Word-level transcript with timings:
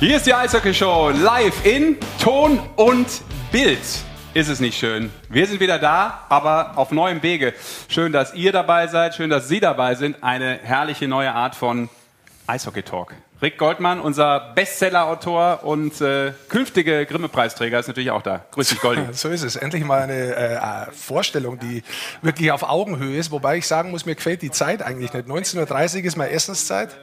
Hier 0.00 0.14
ist 0.16 0.26
die 0.26 0.34
Eishockey 0.34 0.72
Show 0.72 1.10
live 1.10 1.66
in 1.66 1.96
Ton 2.22 2.60
und 2.76 3.08
Bild. 3.50 3.80
Ist 4.32 4.48
es 4.48 4.60
nicht 4.60 4.78
schön? 4.78 5.10
Wir 5.28 5.44
sind 5.48 5.58
wieder 5.58 5.80
da, 5.80 6.24
aber 6.28 6.74
auf 6.76 6.92
neuem 6.92 7.20
Wege. 7.24 7.52
Schön, 7.88 8.12
dass 8.12 8.32
ihr 8.32 8.52
dabei 8.52 8.86
seid, 8.86 9.16
schön, 9.16 9.28
dass 9.28 9.48
Sie 9.48 9.58
dabei 9.58 9.96
sind. 9.96 10.22
Eine 10.22 10.60
herrliche 10.62 11.08
neue 11.08 11.34
Art 11.34 11.56
von 11.56 11.88
Eishockey 12.46 12.84
Talk. 12.84 13.12
Rick 13.42 13.58
Goldmann, 13.58 13.98
unser 13.98 14.52
Bestseller-Autor 14.54 15.64
und 15.64 16.00
äh, 16.00 16.32
künftige 16.48 17.04
Grimme-Preisträger, 17.04 17.80
ist 17.80 17.88
natürlich 17.88 18.12
auch 18.12 18.22
da. 18.22 18.44
Grüß 18.52 18.68
dich, 18.68 18.80
Goldi. 18.80 19.02
So 19.14 19.30
ist 19.30 19.42
es. 19.42 19.56
Endlich 19.56 19.82
mal 19.84 20.02
eine 20.02 20.36
äh, 20.36 20.92
Vorstellung, 20.92 21.58
die 21.58 21.82
wirklich 22.22 22.52
auf 22.52 22.62
Augenhöhe 22.62 23.18
ist. 23.18 23.32
Wobei 23.32 23.56
ich 23.56 23.66
sagen 23.66 23.90
muss, 23.90 24.06
mir 24.06 24.14
gefällt 24.14 24.42
die 24.42 24.52
Zeit 24.52 24.80
eigentlich 24.80 25.12
nicht. 25.12 25.26
19.30 25.26 25.98
Uhr 25.98 26.04
ist 26.04 26.16
meine 26.16 26.30
Essenszeit. 26.30 26.96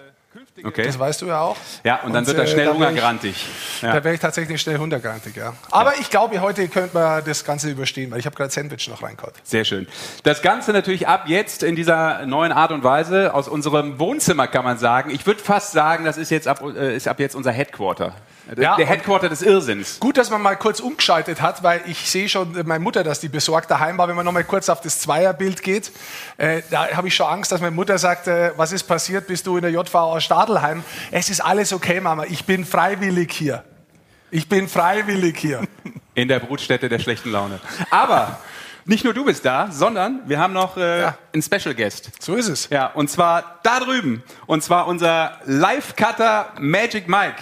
Okay. 0.63 0.85
Das 0.85 0.97
weißt 0.97 1.21
du 1.21 1.27
ja 1.27 1.41
auch. 1.41 1.57
Ja, 1.83 2.01
und 2.03 2.13
dann 2.13 2.23
Und, 2.23 2.27
wird 2.27 2.37
er 2.37 2.45
äh, 2.45 2.47
schnell 2.47 2.67
hungergrantig. 2.69 3.45
Ja. 3.81 3.93
Da 3.93 4.03
wäre 4.03 4.13
ich 4.15 4.21
tatsächlich 4.21 4.61
schnell 4.61 4.77
hundergrantig, 4.77 5.35
ja. 5.35 5.53
Aber 5.69 5.99
ich 5.99 6.09
glaube, 6.09 6.39
heute 6.39 6.67
könnte 6.69 6.93
man 6.93 7.23
das 7.25 7.43
Ganze 7.43 7.69
überstehen, 7.69 8.09
weil 8.11 8.19
ich 8.19 8.25
habe 8.25 8.35
gerade 8.35 8.51
Sandwich 8.51 8.87
noch 8.87 9.03
reingehauen. 9.03 9.33
Sehr 9.43 9.65
schön. 9.65 9.85
Das 10.23 10.41
Ganze 10.41 10.71
natürlich 10.71 11.07
ab 11.07 11.25
jetzt 11.27 11.61
in 11.61 11.75
dieser 11.75 12.25
neuen 12.25 12.53
Art 12.53 12.71
und 12.71 12.83
Weise 12.83 13.33
aus 13.33 13.49
unserem 13.49 13.99
Wohnzimmer 13.99 14.47
kann 14.47 14.63
man 14.63 14.77
sagen. 14.77 15.09
Ich 15.09 15.25
würde 15.25 15.41
fast 15.41 15.73
sagen, 15.73 16.05
das 16.05 16.15
ist 16.17 16.31
jetzt 16.31 16.47
ab, 16.47 16.61
äh, 16.61 16.95
ist 16.95 17.07
ab 17.07 17.19
jetzt 17.19 17.35
unser 17.35 17.51
Headquarter. 17.51 18.15
Ja, 18.57 18.75
Der 18.75 18.85
Headquarter 18.85 19.27
des 19.29 19.41
Irrsinns. 19.41 19.99
Gut, 19.99 20.17
dass 20.17 20.29
man 20.29 20.41
mal 20.41 20.55
kurz 20.55 20.79
umgeschaltet 20.79 21.41
hat, 21.41 21.63
weil 21.63 21.81
ich 21.87 22.09
sehe 22.09 22.29
schon 22.29 22.55
äh, 22.55 22.63
meine 22.63 22.83
Mutter, 22.83 23.03
dass 23.03 23.19
die 23.19 23.27
besorgt 23.29 23.71
daheim 23.71 23.97
war. 23.97 24.07
Wenn 24.07 24.15
man 24.15 24.25
noch 24.25 24.31
mal 24.31 24.43
kurz 24.43 24.69
auf 24.69 24.81
das 24.81 24.99
Zweierbild 24.99 25.63
geht, 25.63 25.91
äh, 26.37 26.61
da 26.69 26.89
habe 26.95 27.07
ich 27.07 27.15
schon 27.15 27.27
Angst, 27.27 27.51
dass 27.51 27.61
meine 27.61 27.75
Mutter 27.75 27.97
sagt, 27.97 28.27
äh, 28.27 28.51
was 28.55 28.71
ist 28.71 28.83
passiert, 28.83 29.27
bist 29.27 29.47
du 29.47 29.55
in 29.57 29.63
der 29.63 29.71
JVA 29.71 30.19
Stadelheim? 30.21 30.83
Es 31.11 31.29
ist 31.29 31.39
alles 31.41 31.73
okay, 31.73 31.99
Mama, 31.99 32.25
ich 32.25 32.45
bin 32.45 32.65
freiwillig 32.65 33.31
hier. 33.31 33.63
Ich 34.31 34.49
bin 34.49 34.67
freiwillig 34.67 35.37
hier. 35.37 35.61
In 36.13 36.27
der 36.27 36.39
Brutstätte 36.39 36.87
der 36.89 36.99
schlechten 36.99 37.29
Laune. 37.31 37.59
Aber 37.91 38.39
nicht 38.85 39.03
nur 39.03 39.13
du 39.13 39.25
bist 39.25 39.43
da, 39.45 39.69
sondern 39.71 40.21
wir 40.27 40.39
haben 40.39 40.53
noch 40.53 40.77
äh, 40.77 41.01
Ja. 41.01 41.17
einen 41.33 41.41
Special 41.43 41.75
Guest. 41.75 42.09
So 42.19 42.35
ist 42.35 42.47
es. 42.47 42.69
Ja, 42.69 42.87
und 42.87 43.09
zwar 43.09 43.59
da 43.63 43.79
drüben. 43.79 44.23
Und 44.45 44.63
zwar 44.63 44.87
unser 44.87 45.39
Live-Cutter 45.45 46.53
Magic 46.59 47.07
Mike. 47.07 47.41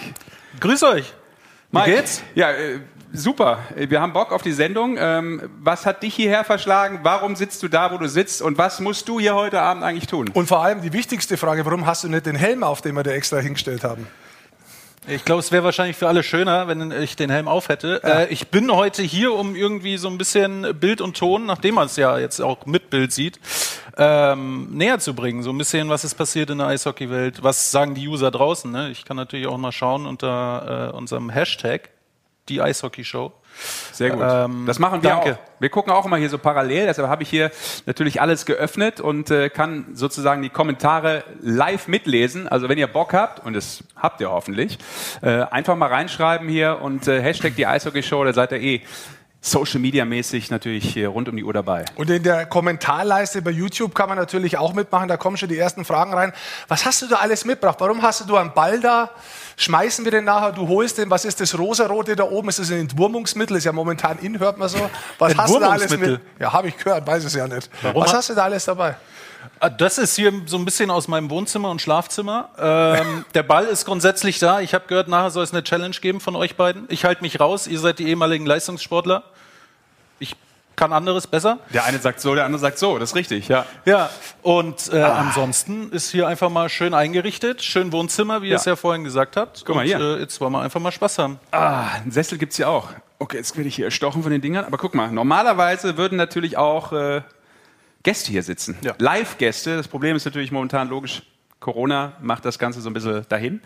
Grüß 0.60 0.82
euch. 0.84 1.12
Wie 1.70 1.78
Mike, 1.78 1.90
geht's? 1.90 2.22
Ja, 2.34 2.52
äh, 2.52 2.80
super. 3.12 3.58
Wir 3.76 4.00
haben 4.00 4.12
Bock 4.12 4.32
auf 4.32 4.42
die 4.42 4.52
Sendung. 4.52 4.96
Ähm, 4.98 5.50
was 5.60 5.86
hat 5.86 6.02
dich 6.02 6.14
hierher 6.14 6.44
verschlagen? 6.44 7.00
Warum 7.02 7.36
sitzt 7.36 7.62
du 7.62 7.68
da, 7.68 7.92
wo 7.92 7.98
du 7.98 8.08
sitzt? 8.08 8.42
Und 8.42 8.58
was 8.58 8.80
musst 8.80 9.08
du 9.08 9.18
hier 9.18 9.34
heute 9.34 9.60
Abend 9.60 9.82
eigentlich 9.82 10.06
tun? 10.06 10.30
Und 10.32 10.46
vor 10.46 10.64
allem 10.64 10.82
die 10.82 10.92
wichtigste 10.92 11.36
Frage, 11.36 11.64
warum 11.64 11.86
hast 11.86 12.04
du 12.04 12.08
nicht 12.08 12.26
den 12.26 12.36
Helm 12.36 12.62
auf, 12.62 12.80
den 12.80 12.94
wir 12.94 13.02
dir 13.02 13.12
extra 13.12 13.38
hingestellt 13.38 13.84
haben? 13.84 14.06
Ich 15.06 15.24
glaube, 15.24 15.40
es 15.40 15.52
wäre 15.52 15.64
wahrscheinlich 15.64 15.96
für 15.96 16.08
alle 16.08 16.22
schöner, 16.22 16.66
wenn 16.66 16.90
ich 16.90 17.14
den 17.14 17.28
Helm 17.28 17.46
auf 17.46 17.68
hätte. 17.68 18.00
Äh, 18.02 18.32
ich 18.32 18.48
bin 18.48 18.72
heute 18.72 19.02
hier, 19.02 19.34
um 19.34 19.54
irgendwie 19.54 19.98
so 19.98 20.08
ein 20.08 20.16
bisschen 20.16 20.78
Bild 20.80 21.02
und 21.02 21.16
Ton, 21.16 21.44
nachdem 21.44 21.74
man 21.74 21.86
es 21.86 21.96
ja 21.96 22.18
jetzt 22.18 22.40
auch 22.40 22.64
mit 22.64 22.88
Bild 22.88 23.12
sieht, 23.12 23.38
ähm, 23.98 24.68
näher 24.70 24.98
zu 24.98 25.14
bringen. 25.14 25.42
So 25.42 25.50
ein 25.50 25.58
bisschen, 25.58 25.90
was 25.90 26.04
ist 26.04 26.14
passiert 26.14 26.48
in 26.48 26.58
der 26.58 26.68
Eishockeywelt, 26.68 27.42
was 27.42 27.70
sagen 27.70 27.94
die 27.94 28.08
User 28.08 28.30
draußen. 28.30 28.70
Ne? 28.70 28.90
Ich 28.90 29.04
kann 29.04 29.18
natürlich 29.18 29.46
auch 29.46 29.58
mal 29.58 29.72
schauen 29.72 30.06
unter 30.06 30.90
äh, 30.90 30.96
unserem 30.96 31.28
Hashtag, 31.28 31.90
die 32.48 32.62
Eishockey-Show. 32.62 33.30
Sehr 33.92 34.10
gut. 34.10 34.22
Ähm, 34.22 34.64
das 34.66 34.78
machen 34.78 35.02
wir 35.02 35.10
danke. 35.10 35.34
auch. 35.34 35.38
Wir 35.60 35.68
gucken 35.70 35.92
auch 35.92 36.04
immer 36.04 36.16
hier 36.16 36.28
so 36.28 36.38
parallel. 36.38 36.86
Deshalb 36.86 37.08
habe 37.08 37.22
ich 37.22 37.30
hier 37.30 37.50
natürlich 37.86 38.20
alles 38.20 38.44
geöffnet 38.44 39.00
und 39.00 39.30
äh, 39.30 39.48
kann 39.50 39.86
sozusagen 39.94 40.42
die 40.42 40.50
Kommentare 40.50 41.24
live 41.40 41.88
mitlesen. 41.88 42.48
Also 42.48 42.68
wenn 42.68 42.78
ihr 42.78 42.88
Bock 42.88 43.12
habt, 43.12 43.44
und 43.44 43.54
das 43.54 43.84
habt 43.96 44.20
ihr 44.20 44.30
hoffentlich, 44.30 44.78
äh, 45.22 45.42
einfach 45.42 45.76
mal 45.76 45.88
reinschreiben 45.88 46.48
hier 46.48 46.80
und 46.82 47.06
äh, 47.08 47.22
Hashtag 47.22 47.56
die 47.56 47.66
Eishockey 47.66 48.02
Show, 48.02 48.24
da 48.24 48.32
seid 48.32 48.52
ihr 48.52 48.60
eh 48.60 48.82
Social 49.44 49.78
Media 49.78 50.06
mäßig 50.06 50.50
natürlich 50.50 50.96
rund 51.06 51.28
um 51.28 51.36
die 51.36 51.44
Uhr 51.44 51.52
dabei. 51.52 51.84
Und 51.96 52.08
in 52.08 52.22
der 52.22 52.46
Kommentarleiste 52.46 53.42
bei 53.42 53.50
YouTube 53.50 53.94
kann 53.94 54.08
man 54.08 54.16
natürlich 54.16 54.56
auch 54.56 54.72
mitmachen. 54.72 55.06
Da 55.06 55.18
kommen 55.18 55.36
schon 55.36 55.50
die 55.50 55.58
ersten 55.58 55.84
Fragen 55.84 56.14
rein. 56.14 56.32
Was 56.66 56.86
hast 56.86 57.02
du 57.02 57.08
da 57.08 57.16
alles 57.16 57.44
mitgebracht? 57.44 57.76
Warum 57.78 58.00
hast 58.00 58.28
du 58.28 58.36
einen 58.36 58.54
Ball 58.54 58.80
da? 58.80 59.10
Schmeißen 59.56 60.04
wir 60.04 60.12
den 60.12 60.24
nachher? 60.24 60.52
Du 60.52 60.66
holst 60.68 60.98
den. 60.98 61.10
Was 61.10 61.24
ist 61.24 61.40
das 61.40 61.56
rosarote 61.58 62.16
da 62.16 62.24
oben? 62.24 62.48
Ist 62.48 62.58
das 62.58 62.70
ein 62.70 62.80
Entwurmungsmittel? 62.80 63.56
Ist 63.56 63.64
ja 63.64 63.72
momentan 63.72 64.18
in, 64.18 64.38
hört 64.38 64.58
man 64.58 64.68
so. 64.68 64.90
Was 65.18 65.36
hast 65.36 65.54
du 65.54 65.60
da 65.60 65.70
alles 65.70 65.96
mit? 65.96 66.20
Ja, 66.38 66.52
habe 66.52 66.68
ich 66.68 66.76
gehört, 66.76 67.06
weiß 67.06 67.24
es 67.24 67.34
ja 67.34 67.46
nicht. 67.46 67.70
Warum 67.82 68.02
Was 68.02 68.12
hast 68.12 68.30
du 68.30 68.34
da 68.34 68.44
alles 68.44 68.64
dabei? 68.64 68.96
Ah, 69.60 69.68
Das 69.68 69.98
ist 69.98 70.16
hier 70.16 70.32
so 70.46 70.56
ein 70.56 70.64
bisschen 70.64 70.90
aus 70.90 71.06
meinem 71.06 71.30
Wohnzimmer 71.30 71.70
und 71.70 71.80
Schlafzimmer. 71.80 72.48
Ähm, 72.58 73.24
der 73.34 73.42
Ball 73.42 73.64
ist 73.66 73.84
grundsätzlich 73.84 74.38
da. 74.38 74.60
Ich 74.60 74.74
habe 74.74 74.86
gehört, 74.88 75.08
nachher 75.08 75.30
soll 75.30 75.44
es 75.44 75.52
eine 75.52 75.62
Challenge 75.62 75.94
geben 76.00 76.20
von 76.20 76.34
euch 76.34 76.56
beiden. 76.56 76.86
Ich 76.88 77.04
halte 77.04 77.22
mich 77.22 77.38
raus. 77.40 77.66
Ihr 77.66 77.78
seid 77.78 77.98
die 77.98 78.08
ehemaligen 78.08 78.46
Leistungssportler. 78.46 79.22
Kann 80.76 80.92
anderes 80.92 81.26
besser. 81.28 81.58
Der 81.72 81.84
eine 81.84 81.98
sagt 81.98 82.20
so, 82.20 82.34
der 82.34 82.44
andere 82.44 82.58
sagt 82.60 82.78
so. 82.78 82.98
Das 82.98 83.10
ist 83.10 83.14
richtig, 83.16 83.46
ja. 83.48 83.64
Ja, 83.84 84.10
und 84.42 84.92
äh, 84.92 85.00
Ah. 85.02 85.18
ansonsten 85.20 85.90
ist 85.92 86.10
hier 86.10 86.26
einfach 86.26 86.50
mal 86.50 86.68
schön 86.68 86.94
eingerichtet. 86.94 87.62
Schön 87.62 87.92
Wohnzimmer, 87.92 88.42
wie 88.42 88.46
ihr 88.46 88.52
Ja. 88.52 88.56
es 88.58 88.64
ja 88.64 88.74
vorhin 88.76 89.04
gesagt 89.04 89.36
habt. 89.36 89.62
Guck 89.64 89.76
mal 89.76 89.82
und, 89.82 89.86
hier. 89.86 90.00
Äh, 90.00 90.20
jetzt 90.20 90.40
wollen 90.40 90.52
wir 90.52 90.60
einfach 90.62 90.80
mal 90.80 90.90
Spaß 90.90 91.18
haben. 91.18 91.38
Ah, 91.52 91.86
einen 92.02 92.10
Sessel 92.10 92.38
gibt's 92.38 92.56
hier 92.56 92.68
auch. 92.68 92.88
Okay, 93.20 93.36
jetzt 93.36 93.56
werde 93.56 93.68
ich 93.68 93.76
hier 93.76 93.84
erstochen 93.84 94.22
von 94.22 94.32
den 94.32 94.40
Dingern. 94.40 94.64
Aber 94.64 94.76
guck 94.76 94.94
mal, 94.94 95.10
normalerweise 95.12 95.96
würden 95.96 96.16
natürlich 96.18 96.56
auch 96.56 96.92
äh, 96.92 97.22
Gäste 98.02 98.32
hier 98.32 98.42
sitzen. 98.42 98.76
Ja. 98.82 98.94
Live-Gäste. 98.98 99.76
Das 99.76 99.86
Problem 99.88 100.16
ist 100.16 100.24
natürlich 100.24 100.50
momentan 100.50 100.88
logisch, 100.88 101.22
Corona 101.60 102.12
macht 102.20 102.44
das 102.44 102.58
Ganze 102.58 102.80
so 102.80 102.90
ein 102.90 102.92
bisschen 102.94 103.24
dahin. 103.28 103.62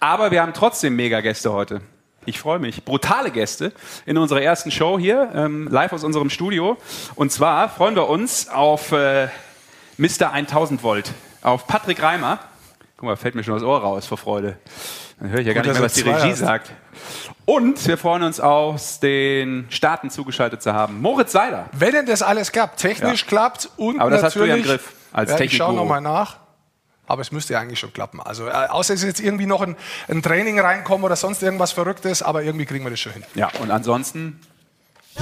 Aber 0.00 0.30
wir 0.30 0.40
haben 0.42 0.54
trotzdem 0.54 0.96
mega 0.96 1.20
Gäste 1.20 1.52
heute. 1.52 1.82
Ich 2.26 2.38
freue 2.40 2.58
mich. 2.58 2.84
Brutale 2.84 3.30
Gäste 3.30 3.72
in 4.04 4.18
unserer 4.18 4.42
ersten 4.42 4.70
Show 4.70 4.98
hier, 4.98 5.30
ähm, 5.34 5.68
live 5.70 5.92
aus 5.92 6.04
unserem 6.04 6.28
Studio. 6.28 6.76
Und 7.14 7.32
zwar 7.32 7.68
freuen 7.68 7.94
wir 7.94 8.08
uns 8.08 8.48
auf 8.48 8.92
äh, 8.92 9.28
Mr. 9.96 10.32
1000 10.32 10.82
Volt, 10.82 11.12
auf 11.42 11.66
Patrick 11.66 12.02
Reimer. 12.02 12.38
Guck 12.96 13.08
mal, 13.08 13.16
fällt 13.16 13.34
mir 13.36 13.44
schon 13.44 13.54
das 13.54 13.62
Ohr 13.62 13.80
raus 13.80 14.06
vor 14.06 14.18
Freude. 14.18 14.56
Dann 15.20 15.30
höre 15.30 15.40
ich 15.40 15.46
ja 15.46 15.52
gar 15.52 15.62
Gut, 15.62 15.70
nicht 15.72 15.78
mehr, 15.80 15.84
was 15.86 15.94
die 15.94 16.02
Regie 16.02 16.30
hast. 16.32 16.38
sagt. 16.40 16.70
Und 17.44 17.86
wir 17.86 17.96
freuen 17.96 18.24
uns 18.24 18.40
aus 18.40 18.98
den 19.00 19.66
Staaten 19.70 20.10
zugeschaltet 20.10 20.62
zu 20.62 20.72
haben. 20.72 21.00
Moritz 21.00 21.30
Seiler. 21.32 21.66
Wenn 21.72 21.92
denn 21.92 22.06
das 22.06 22.22
alles 22.22 22.50
klappt, 22.50 22.80
technisch 22.80 23.22
Ja. 23.22 23.28
klappt 23.28 23.70
und 23.76 24.00
Aber 24.00 24.10
das 24.10 24.22
hast 24.24 24.34
natürlich, 24.34 24.62
du 24.64 24.68
ja 24.68 24.74
im 24.74 24.78
Griff 24.80 24.92
als 25.12 25.30
ja, 25.30 25.40
ich 25.40 25.56
schaue 25.56 25.74
nochmal 25.74 26.00
nach. 26.00 26.38
Aber 27.06 27.22
es 27.22 27.30
müsste 27.32 27.52
ja 27.54 27.60
eigentlich 27.60 27.78
schon 27.78 27.92
klappen. 27.92 28.20
Also, 28.20 28.48
äh, 28.48 28.50
außer 28.50 28.94
es 28.94 29.02
ist 29.02 29.06
jetzt 29.06 29.20
irgendwie 29.20 29.46
noch 29.46 29.62
ein, 29.62 29.76
ein 30.08 30.22
Training 30.22 30.58
reinkommen 30.60 31.04
oder 31.04 31.16
sonst 31.16 31.42
irgendwas 31.42 31.72
Verrücktes, 31.72 32.22
aber 32.22 32.42
irgendwie 32.42 32.66
kriegen 32.66 32.84
wir 32.84 32.90
das 32.90 32.98
schon 33.00 33.12
hin. 33.12 33.24
Ja, 33.34 33.48
und 33.60 33.70
ansonsten 33.70 34.40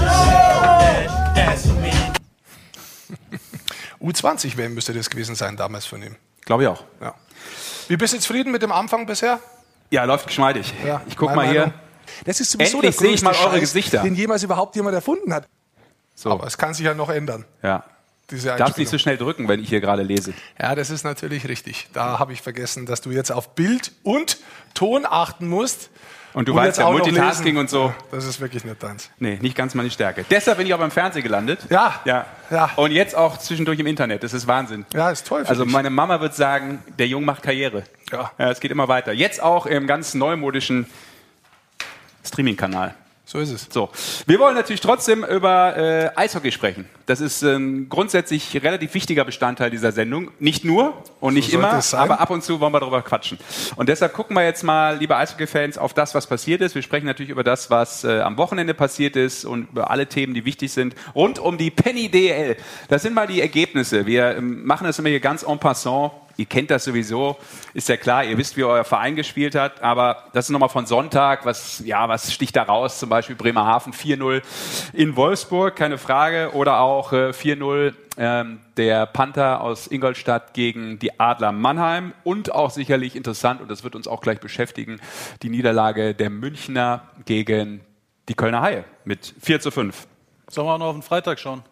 U20 4.00 4.56
WM 4.56 4.74
müsste 4.74 4.92
das 4.92 5.08
gewesen 5.10 5.34
sein 5.34 5.56
damals 5.56 5.86
von 5.86 6.02
ihm. 6.02 6.16
glaube 6.44 6.64
ich 6.64 6.68
auch. 6.68 6.84
Ja. 7.00 7.14
Wie 7.88 7.96
bist 7.96 8.14
du 8.14 8.18
zufrieden 8.18 8.50
mit 8.52 8.62
dem 8.62 8.72
Anfang 8.72 9.06
bisher? 9.06 9.40
Ja, 9.90 10.04
läuft 10.04 10.26
geschmeidig. 10.26 10.72
Ja, 10.86 11.02
ich 11.06 11.16
guck 11.16 11.34
mal 11.34 11.46
hier. 11.48 11.72
Das 12.24 12.40
ist 12.40 12.50
sowieso 12.50 12.76
Endlich 12.78 12.96
der 12.96 13.06
sehe 13.06 13.14
ich 13.14 13.22
mal 13.22 13.30
größte 13.30 13.44
eure 13.46 13.54
Scheiß, 13.56 13.60
Gesichter. 13.72 14.02
den 14.02 14.14
jemals 14.14 14.42
überhaupt 14.42 14.76
jemand 14.76 14.94
erfunden 14.94 15.32
hat. 15.32 15.48
So, 16.14 16.30
Aber 16.30 16.46
es 16.46 16.56
kann 16.58 16.74
sich 16.74 16.84
ja 16.86 16.94
noch 16.94 17.10
ändern. 17.10 17.44
ja. 17.62 17.84
Diese 18.30 18.56
Darfst 18.56 18.78
nicht 18.78 18.88
so 18.88 18.98
schnell 18.98 19.18
drücken, 19.18 19.48
wenn 19.48 19.60
ich 19.60 19.68
hier 19.68 19.80
gerade 19.80 20.02
lese. 20.02 20.32
Ja, 20.60 20.74
das 20.74 20.90
ist 20.90 21.04
natürlich 21.04 21.46
richtig. 21.46 21.88
Da 21.92 22.18
habe 22.18 22.32
ich 22.32 22.40
vergessen, 22.40 22.86
dass 22.86 23.02
du 23.02 23.10
jetzt 23.10 23.30
auf 23.30 23.54
Bild 23.54 23.92
und 24.02 24.38
Ton 24.72 25.04
achten 25.08 25.46
musst. 25.46 25.90
Und 26.32 26.48
du 26.48 26.54
weißt 26.54 26.66
jetzt 26.66 26.78
ja, 26.78 26.90
Multitasking 26.90 27.56
und 27.58 27.70
so. 27.70 27.94
Das 28.10 28.24
ist 28.24 28.40
wirklich 28.40 28.64
nicht 28.64 28.82
deins. 28.82 29.08
Nee, 29.18 29.38
nicht 29.40 29.56
ganz 29.56 29.74
meine 29.74 29.88
Stärke. 29.88 30.24
Deshalb 30.28 30.58
bin 30.58 30.66
ich 30.66 30.74
auch 30.74 30.78
beim 30.78 30.90
Fernsehen 30.90 31.22
gelandet. 31.22 31.60
Ja. 31.70 32.00
Ja. 32.04 32.26
Ja. 32.50 32.70
Und 32.74 32.90
jetzt 32.90 33.14
auch 33.14 33.38
zwischendurch 33.38 33.78
im 33.78 33.86
Internet. 33.86 34.24
Das 34.24 34.32
ist 34.32 34.48
Wahnsinn. 34.48 34.84
Ja, 34.92 35.10
ist 35.10 35.26
toll. 35.28 35.44
für 35.44 35.50
Also 35.50 35.64
meine 35.64 35.90
Mama 35.90 36.20
wird 36.20 36.34
sagen, 36.34 36.82
der 36.98 37.06
Junge 37.06 37.24
macht 37.24 37.42
Karriere. 37.42 37.84
Ja. 38.10 38.32
ja. 38.36 38.50
Es 38.50 38.58
geht 38.58 38.72
immer 38.72 38.88
weiter. 38.88 39.12
Jetzt 39.12 39.40
auch 39.40 39.66
im 39.66 39.86
ganz 39.86 40.14
neumodischen 40.14 40.86
Streaming-Kanal. 42.24 42.96
So 43.34 43.40
ist 43.40 43.50
es. 43.50 43.66
So, 43.68 43.90
wir 44.26 44.38
wollen 44.38 44.54
natürlich 44.54 44.80
trotzdem 44.80 45.24
über 45.24 45.76
äh, 45.76 46.10
Eishockey 46.14 46.52
sprechen. 46.52 46.88
Das 47.06 47.20
ist 47.20 47.42
ein 47.42 47.88
grundsätzlich 47.88 48.62
relativ 48.62 48.94
wichtiger 48.94 49.24
Bestandteil 49.24 49.70
dieser 49.70 49.90
Sendung. 49.90 50.30
Nicht 50.38 50.64
nur 50.64 51.02
und 51.18 51.34
nicht 51.34 51.50
sollte 51.50 51.66
immer, 51.66 51.82
aber 52.00 52.20
ab 52.20 52.30
und 52.30 52.44
zu 52.44 52.60
wollen 52.60 52.72
wir 52.72 52.78
darüber 52.78 53.02
quatschen. 53.02 53.38
Und 53.74 53.88
deshalb 53.88 54.12
gucken 54.12 54.36
wir 54.36 54.44
jetzt 54.44 54.62
mal, 54.62 54.98
liebe 54.98 55.16
Eishockey-Fans, 55.16 55.78
auf 55.78 55.92
das, 55.94 56.14
was 56.14 56.28
passiert 56.28 56.60
ist. 56.60 56.76
Wir 56.76 56.82
sprechen 56.82 57.06
natürlich 57.06 57.30
über 57.30 57.42
das, 57.42 57.70
was 57.70 58.04
äh, 58.04 58.20
am 58.20 58.36
Wochenende 58.36 58.72
passiert 58.72 59.16
ist 59.16 59.44
und 59.44 59.68
über 59.72 59.90
alle 59.90 60.06
Themen, 60.06 60.32
die 60.32 60.44
wichtig 60.44 60.72
sind, 60.72 60.94
rund 61.16 61.40
um 61.40 61.58
die 61.58 61.72
Penny 61.72 62.08
DL. 62.08 62.56
Das 62.88 63.02
sind 63.02 63.14
mal 63.14 63.26
die 63.26 63.40
Ergebnisse. 63.40 64.06
Wir 64.06 64.36
ähm, 64.36 64.64
machen 64.64 64.86
das 64.86 65.00
immer 65.00 65.08
hier 65.08 65.18
ganz 65.18 65.42
en 65.42 65.58
passant 65.58 66.12
ihr 66.36 66.46
kennt 66.46 66.70
das 66.70 66.84
sowieso, 66.84 67.36
ist 67.72 67.88
ja 67.88 67.96
klar, 67.96 68.24
ihr 68.24 68.36
wisst, 68.38 68.56
wie 68.56 68.64
euer 68.64 68.84
Verein 68.84 69.16
gespielt 69.16 69.54
hat, 69.54 69.82
aber 69.82 70.24
das 70.32 70.46
ist 70.46 70.50
nochmal 70.50 70.68
von 70.68 70.86
Sonntag, 70.86 71.44
was, 71.44 71.82
ja, 71.84 72.08
was 72.08 72.32
sticht 72.32 72.56
da 72.56 72.62
raus? 72.62 72.98
Zum 72.98 73.08
Beispiel 73.08 73.36
Bremerhaven 73.36 73.92
4-0 73.92 74.42
in 74.92 75.16
Wolfsburg, 75.16 75.76
keine 75.76 75.98
Frage, 75.98 76.50
oder 76.54 76.80
auch 76.80 77.12
äh, 77.12 77.30
4-0 77.30 77.94
ähm, 78.16 78.60
der 78.76 79.06
Panther 79.06 79.60
aus 79.60 79.90
Ingolstadt 79.90 80.54
gegen 80.54 80.98
die 80.98 81.18
Adler 81.18 81.52
Mannheim 81.52 82.12
und 82.22 82.52
auch 82.52 82.70
sicherlich 82.70 83.16
interessant, 83.16 83.60
und 83.60 83.70
das 83.70 83.84
wird 83.84 83.94
uns 83.94 84.06
auch 84.06 84.20
gleich 84.20 84.40
beschäftigen, 84.40 85.00
die 85.42 85.48
Niederlage 85.48 86.14
der 86.14 86.30
Münchner 86.30 87.02
gegen 87.24 87.80
die 88.28 88.34
Kölner 88.34 88.62
Haie 88.62 88.84
mit 89.04 89.34
4 89.40 89.60
zu 89.60 89.70
5. 89.70 90.06
Sollen 90.48 90.66
wir 90.66 90.74
auch 90.74 90.78
noch 90.78 90.86
auf 90.86 90.96
den 90.96 91.02
Freitag 91.02 91.38
schauen? 91.38 91.62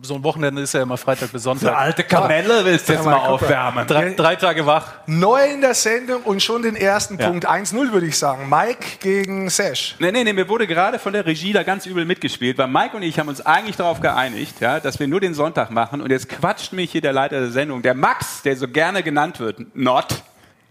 So 0.00 0.14
ein 0.14 0.24
Wochenende 0.24 0.62
ist 0.62 0.72
ja 0.72 0.82
immer 0.82 0.96
Freitag 0.96 1.32
bis 1.32 1.42
Sonntag. 1.42 1.76
alte 1.76 2.02
Kamelle 2.02 2.64
willst 2.64 2.88
du 2.88 2.94
jetzt 2.94 3.04
mal 3.04 3.16
aufwärmen. 3.16 3.86
Drei, 3.86 4.14
drei 4.14 4.36
Tage 4.36 4.64
wach. 4.64 4.94
Neu 5.06 5.44
in 5.52 5.60
der 5.60 5.74
Sendung 5.74 6.22
und 6.22 6.42
schon 6.42 6.62
den 6.62 6.76
ersten 6.76 7.18
Ja. 7.18 7.28
Punkt. 7.28 7.46
1-0 7.46 7.92
würde 7.92 8.06
ich 8.06 8.16
sagen. 8.16 8.48
Mike 8.48 8.98
gegen 9.00 9.50
Sesh. 9.50 9.96
Nee, 9.98 10.12
nee, 10.12 10.24
nee, 10.24 10.32
mir 10.32 10.48
wurde 10.48 10.66
gerade 10.66 10.98
von 10.98 11.12
der 11.12 11.26
Regie 11.26 11.52
da 11.52 11.62
ganz 11.62 11.84
übel 11.84 12.06
mitgespielt, 12.06 12.56
weil 12.56 12.68
Mike 12.68 12.96
und 12.96 13.02
ich 13.02 13.18
haben 13.18 13.28
uns 13.28 13.44
eigentlich 13.44 13.76
darauf 13.76 14.00
geeinigt, 14.00 14.60
ja, 14.60 14.80
dass 14.80 14.98
wir 14.98 15.08
nur 15.08 15.20
den 15.20 15.34
Sonntag 15.34 15.70
machen 15.70 16.00
und 16.00 16.10
jetzt 16.10 16.30
quatscht 16.30 16.72
mich 16.72 16.92
hier 16.92 17.02
der 17.02 17.12
Leiter 17.12 17.40
der 17.40 17.50
Sendung, 17.50 17.82
der 17.82 17.94
Max, 17.94 18.40
der 18.42 18.56
so 18.56 18.68
gerne 18.68 19.02
genannt 19.02 19.40
wird, 19.40 19.76
not. 19.76 20.06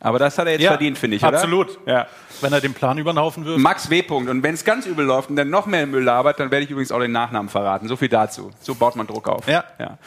Aber 0.05 0.19
das 0.19 0.37
hat 0.37 0.45
er 0.45 0.51
jetzt 0.53 0.61
Ja, 0.61 0.69
verdient, 0.69 0.99
finde 0.99 1.17
ich, 1.17 1.23
oder? 1.23 1.33
absolut. 1.33 1.79
Ja. 1.87 2.05
Wenn 2.39 2.53
er 2.53 2.61
den 2.61 2.75
Plan 2.75 2.95
über 2.99 3.11
den 3.11 3.17
Haufen 3.17 3.43
wirft. 3.43 3.59
Max 3.59 3.89
W. 3.89 4.03
Punkt. 4.03 4.29
Und 4.29 4.43
wenn 4.43 4.53
es 4.53 4.63
ganz 4.63 4.85
übel 4.85 5.03
läuft 5.03 5.31
und 5.31 5.35
dann 5.35 5.49
noch 5.49 5.65
mehr 5.65 5.87
Müll 5.87 6.03
labert, 6.03 6.39
dann 6.39 6.51
werde 6.51 6.63
ich 6.63 6.69
übrigens 6.69 6.91
auch 6.91 6.99
den 6.99 7.11
Nachnamen 7.11 7.49
verraten. 7.49 7.87
So 7.87 7.95
viel 7.95 8.07
dazu. 8.09 8.51
So 8.59 8.75
baut 8.75 8.95
man 8.95 9.07
Druck 9.07 9.27
auf. 9.27 9.47
Ja. 9.47 9.63
ja. 9.79 9.97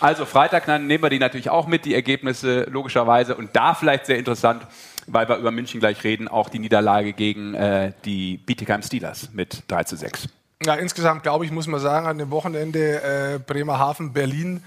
Also 0.00 0.24
Freitag 0.24 0.66
dann 0.66 0.88
nehmen 0.88 1.04
wir 1.04 1.10
die 1.10 1.20
natürlich 1.20 1.50
auch 1.50 1.68
mit, 1.68 1.84
die 1.84 1.94
Ergebnisse 1.94 2.64
logischerweise. 2.64 3.36
Und 3.36 3.54
da 3.54 3.74
vielleicht 3.74 4.06
sehr 4.06 4.18
interessant, 4.18 4.66
weil 5.06 5.28
wir 5.28 5.36
über 5.36 5.52
München 5.52 5.78
gleich 5.78 6.02
reden, 6.02 6.26
auch 6.26 6.48
die 6.48 6.58
Niederlage 6.58 7.12
gegen 7.12 7.54
äh, 7.54 7.92
die 8.04 8.38
Bietigheim 8.38 8.82
Steelers 8.82 9.28
mit 9.34 9.62
3 9.68 9.84
zu 9.84 9.94
6. 9.94 10.28
Ja, 10.64 10.74
insgesamt 10.74 11.22
glaube 11.22 11.44
ich, 11.44 11.52
muss 11.52 11.68
man 11.68 11.78
sagen, 11.78 12.06
an 12.06 12.18
dem 12.18 12.32
Wochenende 12.32 13.02
äh, 13.02 13.38
Bremerhaven, 13.38 14.12
Berlin, 14.12 14.64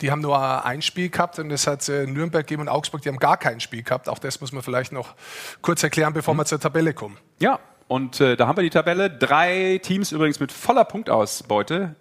die 0.00 0.10
haben 0.10 0.20
nur 0.20 0.64
ein 0.64 0.82
Spiel 0.82 1.08
gehabt 1.08 1.38
und 1.38 1.50
es 1.50 1.66
hat 1.66 1.88
äh, 1.88 2.06
Nürnberg 2.06 2.46
gegeben 2.46 2.62
und 2.62 2.68
Augsburg, 2.68 3.02
die 3.02 3.08
haben 3.08 3.18
gar 3.18 3.36
kein 3.36 3.60
Spiel 3.60 3.82
gehabt. 3.82 4.08
Auch 4.08 4.18
das 4.18 4.40
muss 4.40 4.52
man 4.52 4.62
vielleicht 4.62 4.92
noch 4.92 5.14
kurz 5.62 5.82
erklären, 5.82 6.12
bevor 6.12 6.34
wir 6.34 6.44
zur 6.44 6.60
Tabelle 6.60 6.94
kommen. 6.94 7.18
Ja, 7.40 7.58
und 7.88 8.20
äh, 8.20 8.36
da 8.36 8.46
haben 8.46 8.56
wir 8.56 8.62
die 8.62 8.70
Tabelle. 8.70 9.10
Drei 9.10 9.80
Teams 9.82 10.12
übrigens 10.12 10.38
mit 10.38 10.52
voller 10.52 10.84
Punktausbeute. 10.84 11.96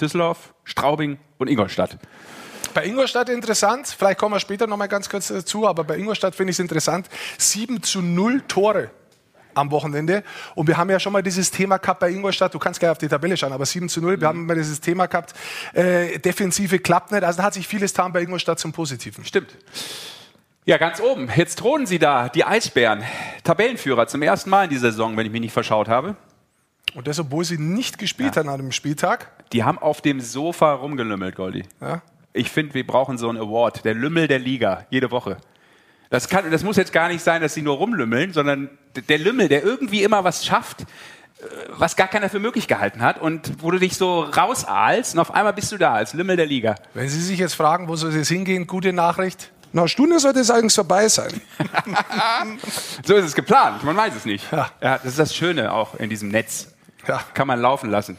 Düsseldorf, 0.00 0.54
Straubing 0.64 1.18
und 1.38 1.48
Ingolstadt. 1.48 1.98
Bei 2.74 2.84
Ingolstadt 2.84 3.28
interessant, 3.28 3.86
vielleicht 3.86 4.18
kommen 4.18 4.34
wir 4.34 4.40
später 4.40 4.66
noch 4.66 4.76
mal 4.76 4.88
ganz 4.88 5.08
kurz 5.08 5.28
dazu, 5.28 5.68
aber 5.68 5.84
bei 5.84 5.96
Ingolstadt 5.96 6.34
finde 6.34 6.50
ich 6.50 6.56
es 6.56 6.60
interessant, 6.60 7.08
7 7.38 7.82
zu 7.84 8.02
0 8.02 8.42
Tore 8.48 8.90
am 9.54 9.70
Wochenende. 9.70 10.22
Und 10.54 10.66
wir 10.66 10.76
haben 10.76 10.90
ja 10.90 11.00
schon 11.00 11.12
mal 11.12 11.22
dieses 11.22 11.50
Thema 11.50 11.78
gehabt 11.78 12.00
bei 12.00 12.10
Ingolstadt, 12.10 12.54
du 12.54 12.58
kannst 12.58 12.80
gleich 12.80 12.90
auf 12.90 12.98
die 12.98 13.08
Tabelle 13.08 13.36
schauen, 13.36 13.52
aber 13.52 13.66
7 13.66 13.88
zu 13.88 14.00
0, 14.00 14.20
wir 14.20 14.28
haben 14.28 14.46
mal 14.46 14.56
dieses 14.56 14.80
Thema 14.80 15.06
gehabt, 15.06 15.34
äh, 15.72 16.18
Defensive 16.18 16.78
klappt 16.78 17.12
nicht, 17.12 17.24
also 17.24 17.38
da 17.38 17.44
hat 17.44 17.54
sich 17.54 17.66
vieles 17.66 17.92
getan 17.92 18.12
bei 18.12 18.22
Ingolstadt 18.22 18.58
zum 18.58 18.72
Positiven. 18.72 19.24
Stimmt. 19.24 19.56
Ja, 20.66 20.78
ganz 20.78 20.98
oben. 21.00 21.28
Jetzt 21.36 21.58
thronen 21.58 21.86
sie 21.86 21.98
da, 21.98 22.30
die 22.30 22.44
Eisbären. 22.44 23.02
Tabellenführer 23.42 24.06
zum 24.06 24.22
ersten 24.22 24.48
Mal 24.48 24.64
in 24.64 24.70
dieser 24.70 24.92
Saison, 24.92 25.14
wenn 25.16 25.26
ich 25.26 25.32
mich 25.32 25.42
nicht 25.42 25.52
verschaut 25.52 25.88
habe. 25.88 26.16
Und 26.94 27.06
das, 27.06 27.18
obwohl 27.18 27.44
sie 27.44 27.58
nicht 27.58 27.98
gespielt 27.98 28.36
haben 28.36 28.48
an 28.48 28.58
dem 28.58 28.72
Spieltag. 28.72 29.30
Die 29.52 29.64
haben 29.64 29.78
auf 29.78 30.00
dem 30.00 30.20
Sofa 30.20 30.72
rumgelümmelt, 30.72 31.34
Goldi. 31.34 31.64
Ja. 31.80 32.02
Ich 32.32 32.50
finde, 32.50 32.74
wir 32.74 32.86
brauchen 32.86 33.18
so 33.18 33.28
einen 33.28 33.38
Award. 33.38 33.84
Der 33.84 33.94
Lümmel 33.94 34.26
der 34.26 34.38
Liga, 34.38 34.86
jede 34.90 35.10
Woche. 35.10 35.36
Das, 36.14 36.28
kann, 36.28 36.48
das 36.48 36.62
muss 36.62 36.76
jetzt 36.76 36.92
gar 36.92 37.08
nicht 37.08 37.24
sein, 37.24 37.42
dass 37.42 37.54
sie 37.54 37.62
nur 37.62 37.76
rumlümmeln, 37.76 38.32
sondern 38.32 38.70
der 39.08 39.18
Lümmel, 39.18 39.48
der 39.48 39.64
irgendwie 39.64 40.04
immer 40.04 40.22
was 40.22 40.46
schafft, 40.46 40.82
äh, 40.82 40.84
was 41.70 41.96
gar 41.96 42.06
keiner 42.06 42.30
für 42.30 42.38
möglich 42.38 42.68
gehalten 42.68 43.02
hat 43.02 43.20
und 43.20 43.60
wo 43.60 43.72
du 43.72 43.80
dich 43.80 43.96
so 43.96 44.20
rausahlst 44.20 45.14
und 45.14 45.20
auf 45.20 45.34
einmal 45.34 45.52
bist 45.54 45.72
du 45.72 45.76
da 45.76 45.92
als 45.92 46.14
Lümmel 46.14 46.36
der 46.36 46.46
Liga. 46.46 46.76
Wenn 46.94 47.08
Sie 47.08 47.20
sich 47.20 47.40
jetzt 47.40 47.54
fragen, 47.54 47.88
wo 47.88 47.96
soll 47.96 48.14
es 48.14 48.28
hingehen, 48.28 48.68
gute 48.68 48.92
Nachricht. 48.92 49.50
Nach 49.72 49.82
einer 49.82 49.88
Stunde 49.88 50.20
sollte 50.20 50.38
es 50.38 50.52
eigentlich 50.52 50.72
vorbei 50.72 51.08
sein. 51.08 51.32
So 53.04 53.16
ist 53.16 53.24
es 53.24 53.34
geplant, 53.34 53.82
man 53.82 53.96
weiß 53.96 54.14
es 54.14 54.24
nicht. 54.24 54.52
Ja. 54.52 54.70
Ja, 54.80 54.98
das 54.98 55.06
ist 55.06 55.18
das 55.18 55.34
Schöne 55.34 55.72
auch 55.72 55.96
in 55.96 56.10
diesem 56.10 56.28
Netz. 56.28 56.72
Ja. 57.08 57.24
Kann 57.34 57.48
man 57.48 57.60
laufen 57.60 57.90
lassen. 57.90 58.18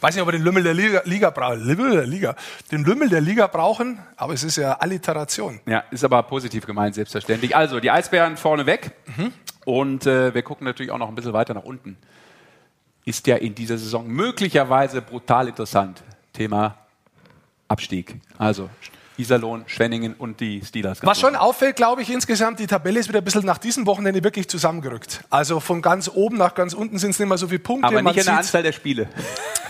Weiß 0.00 0.14
nicht, 0.14 0.22
ob 0.22 0.28
wir 0.28 0.32
den 0.32 0.42
Lümmel 0.42 0.62
der 0.62 0.74
Liga, 0.74 1.02
Liga 1.04 1.30
brauchen. 1.30 1.60
Lümmel 1.60 1.92
der 1.92 2.06
Liga. 2.06 2.36
Den 2.72 2.84
Lümmel 2.84 3.08
der 3.08 3.20
Liga 3.20 3.46
brauchen, 3.46 3.98
aber 4.16 4.32
es 4.32 4.42
ist 4.42 4.56
ja 4.56 4.72
Alliteration. 4.74 5.60
Ja, 5.66 5.84
ist 5.90 6.04
aber 6.04 6.22
positiv 6.22 6.66
gemeint, 6.66 6.94
selbstverständlich. 6.94 7.54
Also, 7.54 7.80
die 7.80 7.90
Eisbären 7.90 8.36
vorne 8.36 8.66
weg. 8.66 8.92
Und 9.64 10.06
äh, 10.06 10.34
wir 10.34 10.42
gucken 10.42 10.64
natürlich 10.64 10.90
auch 10.90 10.98
noch 10.98 11.08
ein 11.08 11.14
bisschen 11.14 11.32
weiter 11.32 11.54
nach 11.54 11.64
unten. 11.64 11.96
Ist 13.04 13.26
ja 13.26 13.36
in 13.36 13.54
dieser 13.54 13.78
Saison 13.78 14.06
möglicherweise 14.06 15.02
brutal 15.02 15.48
interessant. 15.48 16.02
Thema 16.32 16.76
Abstieg. 17.68 18.16
Also, 18.38 18.70
Iserlohn, 19.20 19.64
Schwenningen 19.66 20.14
und 20.14 20.40
die 20.40 20.62
Steelers. 20.64 20.98
Was 21.02 21.20
schon 21.20 21.36
auffällt, 21.36 21.76
glaube 21.76 22.02
ich, 22.02 22.10
insgesamt, 22.10 22.58
die 22.58 22.66
Tabelle 22.66 23.00
ist 23.00 23.08
wieder 23.08 23.20
ein 23.20 23.24
bisschen 23.24 23.44
nach 23.44 23.58
diesem 23.58 23.86
Wochenende 23.86 24.22
wirklich 24.24 24.48
zusammengerückt. 24.48 25.24
Also 25.30 25.60
von 25.60 25.82
ganz 25.82 26.10
oben 26.12 26.36
nach 26.36 26.54
ganz 26.54 26.74
unten 26.74 26.98
sind 26.98 27.10
es 27.10 27.18
nicht 27.18 27.28
mehr 27.28 27.38
so 27.38 27.48
viele 27.48 27.60
Punkte. 27.60 27.86
Aber 27.86 28.02
nicht 28.02 28.16
in 28.16 28.24
der 28.24 28.38
Anzahl 28.38 28.62
der 28.62 28.72
Spiele. 28.72 29.08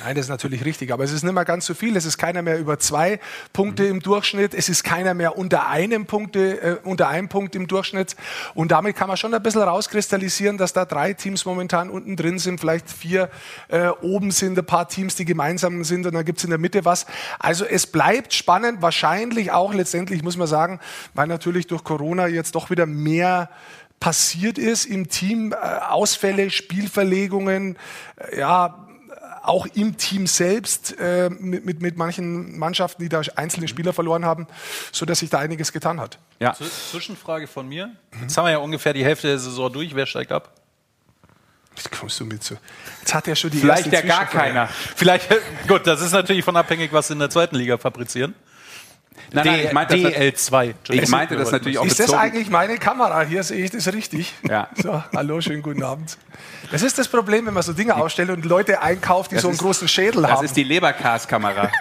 Nein, 0.05 0.15
das 0.15 0.27
ist 0.27 0.31
natürlich 0.31 0.65
richtig, 0.65 0.93
aber 0.93 1.05
es 1.05 1.13
ist 1.13 1.23
nicht 1.25 1.33
mehr 1.33 1.45
ganz 1.45 1.67
so 1.67 1.75
viel. 1.75 1.95
Es 1.97 2.07
ist 2.07 2.17
keiner 2.17 2.41
mehr 2.41 2.59
über 2.59 2.79
zwei 2.79 3.21
Punkte 3.53 3.85
im 3.85 4.01
Durchschnitt. 4.01 4.55
Es 4.55 4.71
ist 4.71 4.83
keiner 4.83 5.13
mehr 5.13 5.37
unter 5.37 5.69
einem, 5.69 6.07
Punkte, 6.07 6.63
äh, 6.63 6.77
unter 6.85 7.09
einem 7.09 7.29
Punkt 7.29 7.55
im 7.55 7.67
Durchschnitt. 7.67 8.17
Und 8.55 8.71
damit 8.71 8.97
kann 8.97 9.09
man 9.09 9.19
schon 9.19 9.35
ein 9.35 9.43
bisschen 9.43 9.63
rauskristallisieren, 9.63 10.57
dass 10.57 10.73
da 10.73 10.85
drei 10.85 11.13
Teams 11.13 11.45
momentan 11.45 11.91
unten 11.91 12.17
drin 12.17 12.39
sind, 12.39 12.61
vielleicht 12.61 12.91
vier 12.91 13.31
äh, 13.69 13.89
oben 14.01 14.31
sind, 14.31 14.59
ein 14.59 14.65
paar 14.65 14.89
Teams, 14.89 15.17
die 15.17 15.25
gemeinsam 15.25 15.85
sind 15.85 16.07
und 16.07 16.15
dann 16.15 16.25
gibt 16.25 16.39
es 16.39 16.45
in 16.45 16.51
der 16.51 16.59
Mitte 16.59 16.85
was. 16.85 17.07
Also 17.39 17.65
es 17.65 17.87
bleibt 17.87 18.33
spannend, 18.33 18.83
wahrscheinlich 18.83 19.40
auch 19.49 19.73
letztendlich, 19.73 20.23
muss 20.23 20.37
man 20.37 20.47
sagen, 20.47 20.81
weil 21.15 21.27
natürlich 21.29 21.67
durch 21.67 21.85
Corona 21.85 22.27
jetzt 22.27 22.55
doch 22.55 22.69
wieder 22.69 22.85
mehr 22.85 23.49
passiert 24.01 24.59
ist 24.59 24.87
im 24.87 25.09
Team, 25.09 25.53
äh, 25.53 25.57
Ausfälle, 25.57 26.51
Spielverlegungen, 26.51 27.77
äh, 28.17 28.41
ja, 28.41 28.87
auch 29.43 29.67
im 29.67 29.97
Team 29.97 30.27
selbst 30.27 30.99
äh, 30.99 31.31
mit, 31.31 31.65
mit, 31.65 31.81
mit 31.81 31.97
manchen 31.97 32.59
Mannschaften, 32.59 33.03
die 33.03 33.09
da 33.09 33.23
einzelne 33.37 33.69
Spieler 33.69 33.93
verloren 33.93 34.25
haben, 34.25 34.47
so 34.93 35.07
dass 35.07 35.21
sich 35.21 35.31
da 35.31 35.39
einiges 35.39 35.73
getan 35.73 36.01
hat. 36.01 36.19
Ja. 36.41 36.55
Zwischenfrage 36.55 37.47
von 37.47 37.69
mir. 37.69 37.91
Jetzt 38.21 38.37
haben 38.37 38.47
wir 38.47 38.53
ja 38.53 38.59
ungefähr 38.59 38.93
die 38.93 39.05
Hälfte 39.05 39.29
der 39.29 39.39
Saison 39.39 39.73
durch. 39.73 39.95
Wer 39.95 40.07
steigt 40.07 40.33
ab? 40.33 40.53
Jetzt 41.77 41.91
kommst 41.93 42.21
du 42.21 42.27
mit 42.27 42.43
so. 42.45 42.57
Jetzt 43.01 43.15
hat 43.15 43.29
er 43.29 43.37
schon 43.37 43.51
die 43.51 43.59
Vielleicht 43.59 43.87
erste 43.87 44.07
ja 44.07 44.17
gar 44.17 44.27
keiner. 44.27 44.69
Vielleicht, 44.97 45.29
gut, 45.69 45.87
das 45.87 46.03
ist 46.03 46.13
natürlich 46.13 46.45
von 46.45 46.57
abhängig, 46.57 46.93
was 46.93 47.07
sie 47.07 47.15
in 47.15 47.21
der 47.21 47.31
zweiten 47.31 47.57
Liga 47.57 47.79
fabrizieren. 47.79 48.35
Nein, 49.33 49.47
nein, 49.47 49.61
ich 49.67 49.73
meinte 49.73 50.01
das, 50.01 50.13
DL2. 50.13 50.75
ich 50.91 51.09
meinte 51.09 51.37
das 51.37 51.51
natürlich 51.53 51.79
auch 51.79 51.85
Ist 51.85 52.01
das 52.01 52.13
eigentlich 52.13 52.51
meine 52.51 52.79
Kamera? 52.79 53.23
Hier 53.23 53.43
sehe 53.43 53.65
ich 53.65 53.71
das 53.71 53.87
richtig. 53.93 54.35
Ja. 54.49 54.69
So, 54.83 55.03
hallo, 55.15 55.41
schönen 55.41 55.63
guten 55.63 55.83
Abend. 55.83 56.17
Das 56.73 56.83
ist 56.83 56.99
das 56.99 57.09
Problem, 57.09 57.47
wenn 57.47 57.55
man 57.55 57.63
so 57.63 57.73
Dinge 57.73 57.97
ausstellt 57.97 58.31
und 58.31 58.45
Leute 58.45 58.81
einkauft, 58.83 59.31
die 59.31 59.37
Das 59.37 59.43
so 59.43 59.49
einen 59.49 59.55
ist- 59.57 59.63
großen 59.63 59.89
Schädel 59.89 60.23
Das 60.23 60.31
haben. 60.33 60.45
ist 60.45 60.57
die 60.57 60.65
Leberkas-Kamera. 60.65 61.71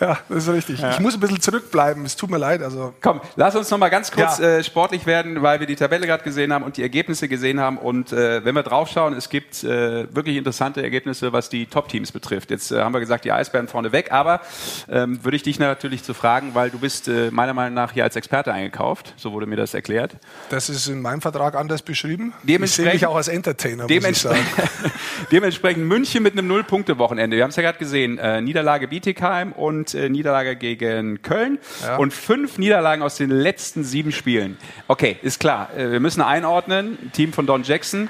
ja, 0.00 0.18
das 0.28 0.46
ist 0.46 0.52
richtig. 0.54 0.82
Ich 0.82 1.00
muss 1.00 1.14
ein 1.14 1.20
bisschen 1.20 1.40
zurückbleiben. 1.40 2.04
Es 2.04 2.16
tut 2.16 2.30
mir 2.30 2.38
leid. 2.38 2.62
Also 2.62 2.94
Komm, 3.00 3.20
lass 3.36 3.54
uns 3.56 3.70
noch 3.70 3.78
mal 3.78 3.88
ganz 3.90 4.10
kurz 4.10 4.38
Ja. 4.38 4.56
äh, 4.58 4.64
sportlich 4.64 5.06
werden, 5.06 5.42
weil 5.42 5.60
wir 5.60 5.66
die 5.66 5.76
Tabelle 5.76 6.06
gerade 6.06 6.24
gesehen 6.24 6.52
haben 6.52 6.64
und 6.64 6.76
die 6.76 6.82
Ergebnisse 6.82 7.28
gesehen 7.28 7.60
haben. 7.60 7.78
Und 7.78 8.12
äh, 8.12 8.44
wenn 8.44 8.54
wir 8.54 8.62
draufschauen, 8.62 9.14
es 9.14 9.28
gibt 9.28 9.62
äh, 9.64 10.12
wirklich 10.14 10.36
interessante 10.36 10.82
Ergebnisse, 10.82 11.32
was 11.32 11.48
die 11.48 11.66
Top-Teams 11.66 12.12
betrifft. 12.12 12.50
Jetzt 12.50 12.70
äh, 12.72 12.80
haben 12.80 12.92
wir 12.92 13.00
gesagt, 13.00 13.24
die 13.24 13.32
Eisbären 13.32 13.68
vorne 13.68 13.92
weg, 13.92 14.12
aber 14.12 14.40
ähm, 14.88 15.22
würde 15.24 15.36
ich 15.36 15.42
dich 15.42 15.58
natürlich 15.58 16.02
zu 16.02 16.14
fragen, 16.14 16.54
weil 16.54 16.70
du 16.70 16.78
bist 16.78 17.08
äh, 17.08 17.30
meiner 17.30 17.54
Meinung 17.54 17.74
nach 17.74 17.92
hier 17.92 18.04
als 18.04 18.16
Experte 18.16 18.52
eingekauft, 18.52 19.14
so 19.16 19.32
wurde 19.32 19.46
mir 19.46 19.56
das 19.56 19.74
erklärt. 19.74 20.16
das 20.50 20.68
ist 20.70 20.86
in 20.88 21.02
meinem 21.02 21.20
Vertrag 21.20 21.54
anders 21.54 21.82
beschrieben. 21.82 22.32
Ich 22.42 22.46
Dementsprechend- 22.48 22.84
sehe 22.90 22.94
mich 22.94 23.06
auch 23.06 23.16
als 23.16 23.28
Entertainer, 23.28 23.84
ich 23.84 23.88
Dementsprechend, 23.88 24.46
dementsprechend 25.32 25.84
München 25.86 26.22
mit 26.22 26.32
einem 26.34 26.46
Null-Punkte-Wochenende. 26.48 27.36
Wir 27.36 27.42
haben 27.44 27.50
es 27.50 27.56
ja 27.56 27.62
gerade 27.62 27.78
gesehen. 27.78 28.18
Äh, 28.18 28.40
Niederlage 28.40 28.88
Bietigheim 28.88 29.52
und 29.52 29.89
äh, 29.94 30.08
Niederlage 30.08 30.56
gegen 30.56 31.22
Köln. 31.22 31.58
Ja. 31.82 31.96
Und 31.96 32.12
fünf 32.12 32.58
Niederlagen 32.58 33.02
aus 33.02 33.16
den 33.16 33.30
letzten 33.30 33.84
sieben 33.84 34.12
Spielen. 34.12 34.56
Okay, 34.88 35.18
ist 35.22 35.40
klar. 35.40 35.70
Äh, 35.76 35.90
wir 35.92 36.00
müssen 36.00 36.22
einordnen. 36.22 37.10
Team 37.12 37.32
von 37.32 37.46
Don 37.46 37.62
Jackson. 37.62 38.08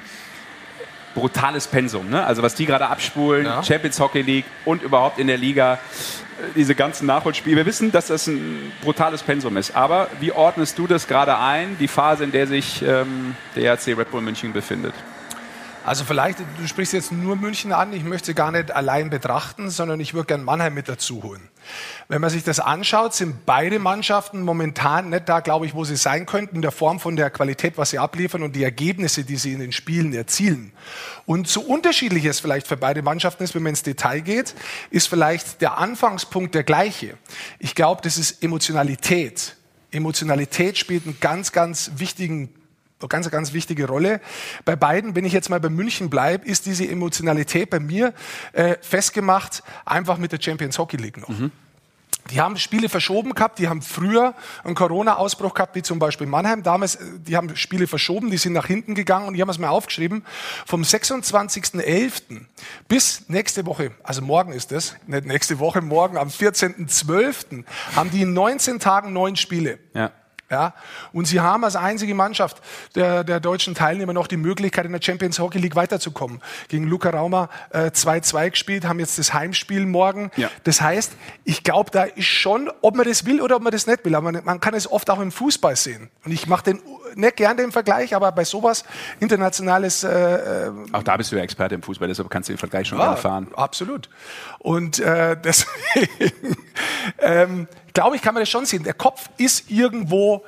Brutales 1.14 1.66
Pensum. 1.66 2.08
Ne? 2.08 2.24
Also 2.24 2.42
was 2.42 2.54
die 2.54 2.66
gerade 2.66 2.86
abspulen. 2.88 3.44
Ja. 3.44 3.62
Champions 3.62 3.98
Hockey 3.98 4.22
League 4.22 4.44
und 4.64 4.82
überhaupt 4.82 5.18
in 5.18 5.26
der 5.26 5.38
Liga. 5.38 5.74
äh, 5.74 5.78
Diese 6.54 6.74
ganzen 6.76 7.06
Nachholspiele. 7.06 7.56
Wir 7.56 7.66
wissen, 7.66 7.90
dass 7.90 8.06
das 8.06 8.28
ein 8.28 8.72
brutales 8.82 9.22
Pensum 9.22 9.56
ist. 9.56 9.74
Aber 9.74 10.08
wie 10.20 10.30
ordnest 10.32 10.78
du 10.78 10.86
das 10.86 11.08
gerade 11.08 11.36
ein, 11.38 11.76
die 11.80 11.88
Phase, 11.88 12.24
in 12.24 12.32
der 12.32 12.46
sich 12.46 12.82
ähm, 12.82 13.34
der 13.56 13.64
ERC 13.64 13.88
Red 13.98 14.10
Bull 14.12 14.20
München 14.20 14.52
befindet? 14.52 14.94
Also 15.84 16.04
vielleicht, 16.04 16.38
du 16.40 16.66
sprichst 16.66 16.92
jetzt 16.92 17.10
nur 17.10 17.36
München 17.36 17.72
an, 17.72 17.94
ich 17.94 18.04
möchte 18.04 18.34
gar 18.34 18.52
nicht 18.52 18.70
allein 18.70 19.08
betrachten, 19.08 19.70
sondern 19.70 19.98
ich 19.98 20.12
würde 20.12 20.26
gerne 20.26 20.44
Mannheim 20.44 20.74
mit 20.74 20.88
dazu 20.88 21.22
holen. 21.22 21.48
Wenn 22.08 22.20
man 22.20 22.28
sich 22.28 22.44
das 22.44 22.60
anschaut, 22.60 23.14
sind 23.14 23.46
beide 23.46 23.78
Mannschaften 23.78 24.42
momentan 24.42 25.08
nicht 25.08 25.28
da, 25.28 25.40
glaube 25.40 25.64
ich, 25.64 25.74
wo 25.74 25.84
sie 25.84 25.96
sein 25.96 26.26
könnten, 26.26 26.56
in 26.56 26.62
der 26.62 26.70
Form 26.70 27.00
von 27.00 27.16
der 27.16 27.30
Qualität, 27.30 27.78
was 27.78 27.90
sie 27.90 27.98
abliefern 27.98 28.42
und 28.42 28.56
die 28.56 28.62
Ergebnisse, 28.62 29.24
die 29.24 29.36
sie 29.36 29.54
in 29.54 29.60
den 29.60 29.72
Spielen 29.72 30.12
erzielen. 30.12 30.72
Und 31.24 31.48
so 31.48 31.62
unterschiedlich 31.62 32.26
es 32.26 32.40
vielleicht 32.40 32.66
für 32.66 32.76
beide 32.76 33.00
Mannschaften 33.00 33.42
ist, 33.42 33.54
wenn 33.54 33.62
man 33.62 33.70
ins 33.70 33.82
Detail 33.82 34.20
geht, 34.20 34.54
ist 34.90 35.08
vielleicht 35.08 35.62
der 35.62 35.78
Anfangspunkt 35.78 36.54
der 36.54 36.64
gleiche. 36.64 37.16
Ich 37.58 37.74
glaube, 37.74 38.02
das 38.02 38.18
ist 38.18 38.42
Emotionalität. 38.42 39.56
Emotionalität 39.92 40.76
spielt 40.76 41.06
einen 41.06 41.18
ganz, 41.20 41.52
ganz 41.52 41.92
wichtigen 41.96 42.50
ganz, 43.08 43.30
ganz 43.30 43.52
wichtige 43.52 43.86
Rolle. 43.86 44.20
Bei 44.64 44.76
beiden, 44.76 45.14
wenn 45.14 45.24
ich 45.24 45.32
jetzt 45.32 45.50
mal 45.50 45.60
bei 45.60 45.68
München 45.68 46.10
bleibe, 46.10 46.46
ist 46.46 46.66
diese 46.66 46.88
Emotionalität 46.88 47.70
bei 47.70 47.80
mir 47.80 48.12
äh, 48.52 48.76
festgemacht, 48.80 49.62
einfach 49.84 50.18
mit 50.18 50.32
der 50.32 50.40
Champions 50.40 50.78
Hockey 50.78 50.96
League 50.96 51.16
noch. 51.16 51.28
Mhm. 51.28 51.52
Die 52.30 52.40
haben 52.40 52.56
Spiele 52.58 52.88
verschoben 52.88 53.34
gehabt, 53.34 53.58
die 53.58 53.68
haben 53.68 53.82
früher 53.82 54.34
einen 54.62 54.74
Corona-Ausbruch 54.74 55.54
gehabt, 55.54 55.74
wie 55.74 55.82
zum 55.82 55.98
Beispiel 55.98 56.26
Mannheim. 56.26 56.62
Damals, 56.62 56.96
äh, 56.96 57.04
die 57.26 57.36
haben 57.36 57.56
Spiele 57.56 57.86
verschoben, 57.86 58.30
die 58.30 58.36
sind 58.36 58.52
nach 58.52 58.66
hinten 58.66 58.94
gegangen 58.94 59.26
und 59.26 59.34
die 59.34 59.40
haben 59.40 59.48
es 59.48 59.58
mir 59.58 59.70
aufgeschrieben. 59.70 60.24
Vom 60.66 60.82
26.11. 60.82 62.42
bis 62.88 63.28
nächste 63.28 63.66
Woche, 63.66 63.92
also 64.02 64.22
morgen 64.22 64.52
ist 64.52 64.70
es, 64.72 64.94
nicht 65.06 65.24
nächste 65.24 65.58
Woche, 65.58 65.80
morgen 65.80 66.16
am 66.16 66.28
14.12. 66.28 67.64
haben 67.96 68.10
die 68.10 68.22
in 68.22 68.32
19 68.32 68.78
Tagen 68.78 69.12
neun 69.12 69.36
Spiele. 69.36 69.78
Ja. 69.94 70.12
Ja? 70.50 70.74
Und 71.12 71.26
sie 71.26 71.40
haben 71.40 71.64
als 71.64 71.76
einzige 71.76 72.14
Mannschaft 72.14 72.60
der, 72.94 73.24
der 73.24 73.40
deutschen 73.40 73.74
Teilnehmer 73.74 74.12
noch 74.12 74.26
die 74.26 74.36
Möglichkeit, 74.36 74.84
in 74.84 74.92
der 74.92 75.02
Champions 75.02 75.38
Hockey 75.38 75.58
League 75.58 75.76
weiterzukommen. 75.76 76.40
Gegen 76.68 76.86
Luca 76.86 77.10
Rauma 77.10 77.48
2-2 77.72 78.46
äh, 78.46 78.50
gespielt, 78.50 78.84
haben 78.84 78.98
jetzt 78.98 79.18
das 79.18 79.32
Heimspiel 79.32 79.86
morgen. 79.86 80.30
Ja. 80.36 80.50
Das 80.64 80.80
heißt, 80.80 81.12
ich 81.44 81.62
glaube, 81.62 81.90
da 81.90 82.04
ist 82.04 82.26
schon, 82.26 82.70
ob 82.82 82.96
man 82.96 83.06
das 83.06 83.24
will 83.24 83.40
oder 83.40 83.56
ob 83.56 83.62
man 83.62 83.72
das 83.72 83.86
nicht 83.86 84.04
will, 84.04 84.14
aber 84.14 84.32
man, 84.32 84.44
man 84.44 84.60
kann 84.60 84.74
es 84.74 84.90
oft 84.90 85.08
auch 85.10 85.20
im 85.20 85.32
Fußball 85.32 85.76
sehen. 85.76 86.10
Und 86.24 86.32
ich 86.32 86.46
mache 86.46 86.64
den 86.64 86.80
nicht 87.14 87.36
gern 87.36 87.56
den 87.56 87.72
Vergleich, 87.72 88.14
aber 88.14 88.32
bei 88.32 88.44
sowas 88.44 88.84
internationales. 89.20 90.04
Äh, 90.04 90.08
äh 90.66 90.72
auch 90.92 91.02
da 91.02 91.16
bist 91.16 91.32
du 91.32 91.36
ja 91.36 91.42
Experte 91.42 91.74
im 91.74 91.82
Fußball, 91.82 92.08
deshalb 92.08 92.30
kannst 92.30 92.48
du 92.48 92.52
den 92.52 92.58
Vergleich 92.58 92.88
schon 92.88 92.98
ja, 92.98 93.10
erfahren. 93.10 93.48
Absolut. 93.54 94.08
Und 94.58 94.98
äh, 94.98 95.36
deswegen 95.44 96.56
ähm, 97.18 97.68
glaube 97.92 98.16
ich, 98.16 98.22
kann 98.22 98.34
man 98.34 98.42
das 98.42 98.50
schon 98.50 98.66
sehen. 98.66 98.84
Der 98.84 98.94
Kopf 98.94 99.30
ist 99.36 99.70
irgendwo 99.70 100.44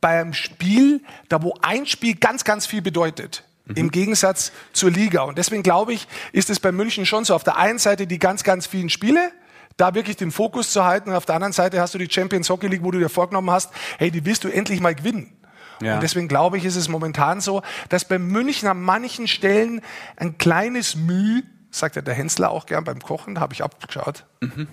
beim 0.00 0.34
Spiel, 0.34 1.00
da 1.28 1.42
wo 1.42 1.54
ein 1.62 1.86
Spiel 1.86 2.16
ganz, 2.16 2.44
ganz 2.44 2.66
viel 2.66 2.82
bedeutet. 2.82 3.44
Mhm. 3.66 3.76
Im 3.76 3.90
Gegensatz 3.90 4.52
zur 4.72 4.90
Liga. 4.90 5.22
Und 5.22 5.38
deswegen 5.38 5.62
glaube 5.62 5.92
ich, 5.94 6.08
ist 6.32 6.50
es 6.50 6.60
bei 6.60 6.72
München 6.72 7.06
schon 7.06 7.24
so. 7.24 7.34
Auf 7.34 7.44
der 7.44 7.56
einen 7.56 7.78
Seite 7.78 8.06
die 8.06 8.18
ganz, 8.18 8.42
ganz 8.42 8.66
vielen 8.66 8.90
Spiele, 8.90 9.32
da 9.76 9.94
wirklich 9.94 10.16
den 10.16 10.30
Fokus 10.30 10.72
zu 10.72 10.84
halten. 10.84 11.10
Und 11.10 11.16
auf 11.16 11.24
der 11.24 11.36
anderen 11.36 11.52
Seite 11.52 11.80
hast 11.80 11.94
du 11.94 11.98
die 11.98 12.10
Champions 12.10 12.50
Hockey 12.50 12.66
League, 12.66 12.82
wo 12.82 12.90
du 12.90 12.98
dir 12.98 13.08
vorgenommen 13.08 13.50
hast, 13.50 13.70
hey, 13.98 14.10
die 14.10 14.24
willst 14.24 14.44
du 14.44 14.48
endlich 14.48 14.80
mal 14.80 14.94
gewinnen. 14.94 15.32
Ja. 15.80 15.94
Und 15.94 16.02
deswegen 16.02 16.28
glaube 16.28 16.58
ich, 16.58 16.64
ist 16.64 16.76
es 16.76 16.88
momentan 16.88 17.40
so, 17.40 17.62
dass 17.88 18.04
bei 18.04 18.18
München 18.18 18.68
an 18.68 18.80
manchen 18.82 19.26
Stellen 19.26 19.80
ein 20.16 20.38
kleines 20.38 20.96
Müh, 20.96 21.42
sagt 21.70 21.96
ja 21.96 22.02
der 22.02 22.14
Hensler 22.14 22.50
auch 22.50 22.66
gern 22.66 22.84
beim 22.84 23.00
Kochen, 23.00 23.40
habe 23.40 23.54
ich 23.54 23.64
abgeschaut. 23.64 24.24
Mhm. 24.40 24.68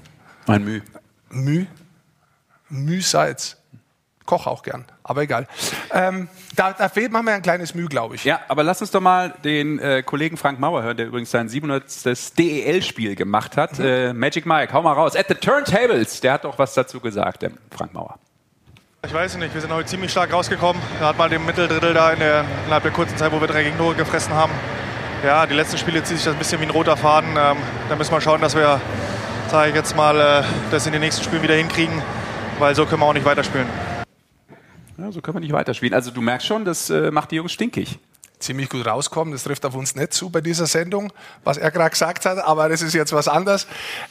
Ein 0.48 0.64
Müh. 0.64 0.82
Müh. 1.30 1.66
Mühsalz. 2.70 3.58
Koch 4.26 4.46
auch 4.46 4.62
gern, 4.62 4.86
aber 5.02 5.24
egal. 5.24 5.48
Ähm, 5.92 6.30
da, 6.56 6.72
da, 6.74 6.88
fehlt 6.88 7.12
manchmal 7.12 7.34
ein 7.34 7.42
kleines 7.42 7.74
Mühe, 7.74 7.88
glaube 7.88 8.14
ich. 8.14 8.26
Ja, 8.26 8.42
aber 8.48 8.64
lass 8.64 8.80
uns 8.80 8.92
doch 8.92 9.02
mal 9.02 9.34
den 9.44 9.80
äh, 9.80 10.04
Kollegen 10.04 10.38
Frank 10.38 10.60
Mauer 10.60 10.84
hören, 10.84 10.98
der 10.98 11.08
übrigens 11.08 11.32
sein 11.32 11.50
700. 11.50 12.38
DEL-Spiel 12.38 13.16
gemacht 13.16 13.58
hat. 13.58 13.80
Mhm. 13.80 13.86
Äh, 13.86 14.14
Magic 14.14 14.46
Mike, 14.46 14.72
hau 14.72 14.84
mal 14.84 14.94
raus. 14.94 15.16
At 15.16 15.30
the 15.30 15.34
Turntables, 15.34 16.22
der 16.22 16.34
hat 16.34 16.44
doch 16.44 16.60
was 16.60 16.76
dazu 16.76 17.00
gesagt, 17.00 17.42
der 17.42 17.52
Frank 17.76 17.92
Mauer. 17.96 18.20
Ich 19.04 19.14
weiß 19.14 19.38
nicht, 19.38 19.54
wir 19.54 19.62
sind 19.62 19.74
heute 19.74 19.88
ziemlich 19.88 20.12
stark 20.12 20.32
rausgekommen. 20.32 20.80
Er 21.00 21.08
hat 21.08 21.18
mal 21.18 21.30
den 21.30 21.44
Mitteldrittel 21.46 21.94
da 21.94 22.12
in 22.12 22.20
der, 22.20 22.46
innerhalb 22.66 22.84
der 22.84 22.92
kurzen 22.92 23.18
Zeit, 23.18 23.32
wo 23.32 23.40
wir 23.40 23.48
drei 23.48 23.64
Gegentore 23.64 23.96
gefressen 23.96 24.34
haben. 24.34 24.52
Ja, 25.26 25.46
die 25.46 25.56
letzten 25.56 25.78
Spiele 25.78 26.04
zieht 26.04 26.18
sich 26.18 26.26
das 26.26 26.34
ein 26.34 26.38
bisschen 26.38 26.62
wie 26.62 26.66
ein 26.66 26.70
roter 26.70 26.96
Faden. 26.96 27.30
Ähm, 27.32 27.58
da 27.90 27.96
müssen 27.96 28.12
wir 28.12 28.22
schauen, 28.22 28.42
dass 28.42 28.56
wir, 28.56 28.80
sage 29.50 29.70
ich 29.70 29.76
jetzt 29.76 29.96
mal, 29.96 30.20
äh, 30.20 30.44
das 30.70 30.86
in 30.86 30.92
den 30.92 31.02
nächsten 31.02 31.24
Spielen 31.24 31.42
wieder 31.42 31.56
hinkriegen, 31.56 32.02
weil 32.60 32.76
so 32.76 32.86
können 32.86 33.02
wir 33.02 33.06
auch 33.06 33.14
nicht 33.14 33.26
weiterspielen. 33.26 33.68
Ja, 34.98 35.12
so 35.12 35.22
können 35.22 35.38
wir 35.38 35.42
nicht 35.42 35.54
weiterspielen. 35.54 35.94
Also 35.94 36.12
du 36.12 36.22
merkst 36.22 36.46
schon, 36.46 36.66
das 36.66 36.90
äh, 36.90 37.10
macht 37.10 37.32
die 37.32 37.38
Jungs 37.38 37.52
stinkig 37.52 38.00
ziemlich 38.40 38.70
gut 38.70 38.86
rauskommen. 38.86 39.34
Das 39.34 39.44
trifft 39.44 39.66
auf 39.66 39.76
uns 39.76 39.96
nicht 39.96 40.14
zu 40.14 40.30
bei 40.30 40.42
dieser 40.42 40.66
Sendung, 40.66 41.12
was 41.44 41.58
er 41.58 41.72
gerade 41.72 41.90
gesagt 41.90 42.26
hat, 42.26 42.38
aber 42.38 42.70
das 42.70 42.82
ist 42.82 42.94
jetzt 42.94 43.14
was 43.14 43.28
anderes. 43.28 43.68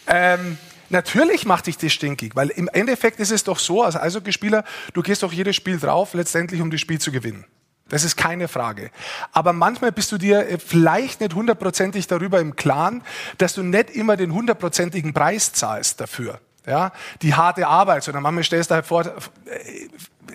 Ähm, 0.07 0.59
Natürlich 0.91 1.45
macht 1.45 1.67
dich 1.67 1.77
das 1.77 1.93
stinkig, 1.93 2.35
weil 2.35 2.49
im 2.49 2.67
Endeffekt 2.73 3.21
ist 3.21 3.31
es 3.31 3.45
doch 3.45 3.59
so, 3.59 3.83
als 3.83 3.95
Eishockeyspieler, 3.95 4.65
du 4.95 5.03
gehst 5.03 5.23
doch 5.23 5.35
jedes 5.35 5.55
Spiel 5.55 5.79
drauf, 5.79 6.15
letztendlich 6.15 6.63
um 6.63 6.71
das 6.71 6.81
Spiel 6.81 6.99
zu 6.99 7.13
gewinnen. 7.13 7.45
Das 7.91 8.05
ist 8.05 8.17
keine 8.17 8.49
Frage. 8.49 8.91
Aber 9.33 9.53
manchmal 9.53 9.93
bist 9.93 10.13
du 10.13 10.17
dir 10.17 10.49
äh, 10.49 10.59
vielleicht 10.59 11.21
nicht 11.21 11.35
hundertprozentig 11.35 12.07
darüber 12.07 12.41
im 12.41 12.57
Klaren, 12.57 13.03
dass 13.37 13.53
du 13.53 13.63
nicht 13.63 13.91
immer 13.91 14.17
den 14.17 14.33
hundertprozentigen 14.33 15.13
Preis 15.13 15.53
zahlst 15.53 16.01
dafür. 16.01 16.41
Ja, 16.69 16.93
die 17.23 17.35
harte 17.35 17.67
Arbeit, 17.67 18.03
sondern 18.03 18.23
manchmal 18.23 18.45
stellst 18.45 18.71
du 18.71 18.75
halt 18.75 18.87
vor, 18.87 19.07
äh, 19.07 19.89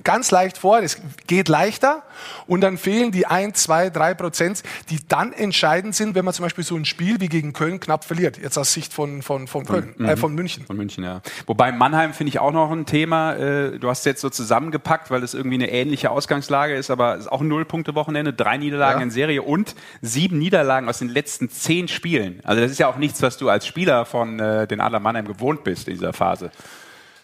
ganz 0.04 0.32
leicht 0.32 0.58
vor, 0.58 0.80
es 0.80 1.02
geht 1.28 1.50
leichter 1.50 2.04
und 2.48 2.62
dann 2.62 2.78
fehlen 2.78 3.12
die 3.12 3.26
ein, 3.26 3.54
zwei, 3.54 3.90
drei 3.90 4.14
Prozent, 4.14 4.64
die 4.90 5.00
dann 5.08 5.34
entscheidend 5.34 5.96
sind, 5.96 6.16
wenn 6.16 6.26
man 6.26 6.34
zum 6.34 6.44
Beispiel 6.44 6.64
so 6.64 6.76
ein 6.76 6.86
Spiel 6.86 7.20
wie 7.20 7.30
gegen 7.30 7.54
Köln 7.54 7.80
knapp 7.80 8.04
verliert, 8.06 8.38
jetzt 8.38 8.58
aus 8.58 8.74
Sicht 8.74 8.94
von, 8.94 9.22
von, 9.22 9.48
von 9.48 9.66
Köln, 9.66 9.94
von, 9.96 10.06
äh, 10.06 10.18
von 10.18 10.36
München. 10.36 10.66
Von 10.66 10.78
München, 10.78 11.04
ja. 11.04 11.22
Wobei 11.46 11.72
Mannheim 11.72 12.14
finde 12.14 12.30
ich 12.30 12.40
auch 12.40 12.52
noch 12.52 12.72
ein 12.72 12.86
Thema, 12.86 13.34
äh, 13.34 13.80
du 13.80 13.90
hast 13.90 14.00
es 14.00 14.06
jetzt 14.06 14.22
so 14.22 14.30
zusammengepackt, 14.30 15.12
weil 15.12 15.24
es 15.24 15.34
irgendwie 15.34 15.56
eine 15.56 15.72
ähnliche 15.72 16.12
Ausgangslage 16.12 16.76
ist, 16.76 16.92
aber 16.92 17.16
es 17.16 17.22
ist 17.22 17.32
auch 17.32 17.42
ein 17.42 17.48
Nullpunkte-Wochenende, 17.48 18.34
drei 18.34 18.58
Niederlagen 18.58 19.00
ja. 19.00 19.04
in 19.04 19.12
Serie 19.12 19.42
und 19.42 19.76
sieben 20.02 20.38
Niederlagen 20.38 20.90
aus 20.90 21.00
den 21.00 21.10
letzten 21.10 21.50
zehn 21.50 21.88
Spielen. 21.88 22.40
Also 22.44 22.62
das 22.62 22.72
ist 22.72 22.80
ja 22.80 22.88
auch 22.88 22.98
nichts, 22.98 23.22
was 23.22 23.38
du 23.38 23.50
als 23.50 23.66
Spieler 23.68 24.06
von 24.06 24.40
äh, 24.40 24.68
den 24.68 24.82
Adler 24.82 25.00
Mannheim 25.00 25.28
gewohnt 25.28 25.64
bist 25.64 25.88
in 25.88 25.94
dieser 25.94 26.14
Phase. 26.14 26.52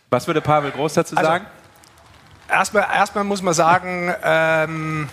Was 0.09 0.25
würde 0.27 0.41
Pavel 0.41 0.71
Groß 0.71 0.93
dazu 0.95 1.15
also, 1.15 1.29
sagen? 1.29 1.45
Erstmal, 2.49 2.87
erstmal 2.93 3.23
muss 3.23 3.41
man 3.41 3.53
sagen, 3.53 4.13
ähm, 4.23 5.09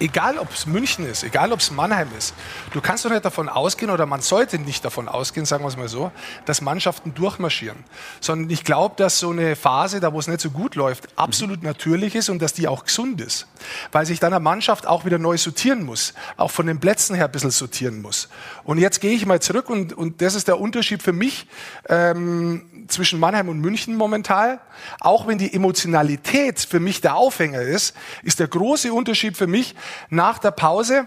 egal 0.00 0.38
ob 0.38 0.52
es 0.52 0.66
München 0.66 1.06
ist, 1.06 1.24
egal 1.24 1.52
ob 1.52 1.60
es 1.60 1.70
Mannheim 1.70 2.08
ist, 2.16 2.34
du 2.72 2.80
kannst 2.80 3.04
doch 3.04 3.10
nicht 3.10 3.24
davon 3.24 3.48
ausgehen 3.48 3.90
oder 3.90 4.06
man 4.06 4.20
sollte 4.20 4.58
nicht 4.58 4.84
davon 4.84 5.08
ausgehen, 5.08 5.46
sagen 5.46 5.64
wir 5.64 5.68
es 5.68 5.76
mal 5.76 5.88
so, 5.88 6.10
dass 6.44 6.60
Mannschaften 6.60 7.14
durchmarschieren. 7.14 7.84
Sondern 8.20 8.50
ich 8.50 8.64
glaube, 8.64 8.94
dass 8.96 9.18
so 9.18 9.30
eine 9.30 9.56
Phase, 9.56 10.00
da 10.00 10.12
wo 10.12 10.18
es 10.18 10.28
nicht 10.28 10.40
so 10.40 10.50
gut 10.50 10.74
läuft, 10.74 11.08
absolut 11.16 11.62
natürlich 11.62 12.14
ist 12.14 12.28
und 12.28 12.40
dass 12.40 12.52
die 12.52 12.68
auch 12.68 12.84
gesund 12.84 13.20
ist. 13.20 13.46
Weil 13.92 14.06
sich 14.06 14.20
dann 14.20 14.32
eine 14.32 14.40
Mannschaft 14.40 14.86
auch 14.86 15.04
wieder 15.04 15.18
neu 15.18 15.36
sortieren 15.36 15.84
muss, 15.84 16.14
auch 16.36 16.50
von 16.50 16.66
den 16.66 16.80
Plätzen 16.80 17.14
her 17.14 17.26
ein 17.26 17.32
bisschen 17.32 17.50
sortieren 17.50 18.02
muss. 18.02 18.28
Und 18.64 18.78
jetzt 18.78 19.00
gehe 19.00 19.12
ich 19.12 19.26
mal 19.26 19.40
zurück 19.40 19.70
und, 19.70 19.92
und 19.92 20.22
das 20.22 20.34
ist 20.34 20.48
der 20.48 20.60
Unterschied 20.60 21.02
für 21.02 21.12
mich 21.12 21.46
ähm, 21.88 22.86
zwischen 22.88 23.20
Mannheim 23.20 23.48
und 23.48 23.60
München 23.60 23.96
momentan. 23.96 24.60
Auch 25.00 25.26
wenn 25.26 25.38
die 25.38 25.52
Emotionalität 25.52 26.60
für 26.60 26.80
mich 26.80 27.00
der 27.00 27.16
Aufhänger 27.16 27.62
ist, 27.62 27.94
ist 28.22 28.40
der 28.40 28.48
große 28.48 28.92
Unterschied 28.92 29.36
für 29.36 29.46
mich, 29.46 29.74
nach 30.10 30.38
der 30.38 30.50
Pause 30.50 31.06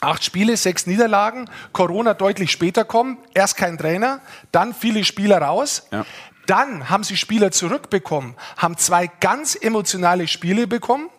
Acht 0.00 0.22
Spiele, 0.22 0.56
sechs 0.56 0.86
Niederlagen, 0.86 1.50
Corona 1.72 2.14
deutlich 2.14 2.52
später 2.52 2.84
kommen, 2.84 3.18
erst 3.34 3.56
kein 3.56 3.76
Trainer, 3.78 4.20
dann 4.52 4.72
viele 4.72 5.04
Spieler 5.04 5.42
raus. 5.42 5.88
Ja. 5.90 6.06
Dann 6.46 6.88
haben 6.88 7.02
sie 7.02 7.16
Spieler 7.16 7.50
zurückbekommen, 7.50 8.36
haben 8.56 8.76
zwei 8.76 9.08
ganz 9.08 9.56
emotionale 9.60 10.28
Spiele 10.28 10.66
bekommen. 10.66 11.10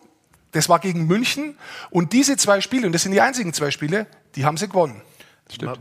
Das 0.53 0.69
war 0.69 0.79
gegen 0.79 1.07
München. 1.07 1.57
Und 1.91 2.13
diese 2.13 2.37
zwei 2.37 2.61
Spiele, 2.61 2.87
und 2.87 2.93
das 2.93 3.03
sind 3.03 3.11
die 3.11 3.21
einzigen 3.21 3.53
zwei 3.53 3.69
Spiele, 3.69 4.07
die 4.35 4.45
haben 4.45 4.57
sie 4.57 4.67
gewonnen. 4.67 5.01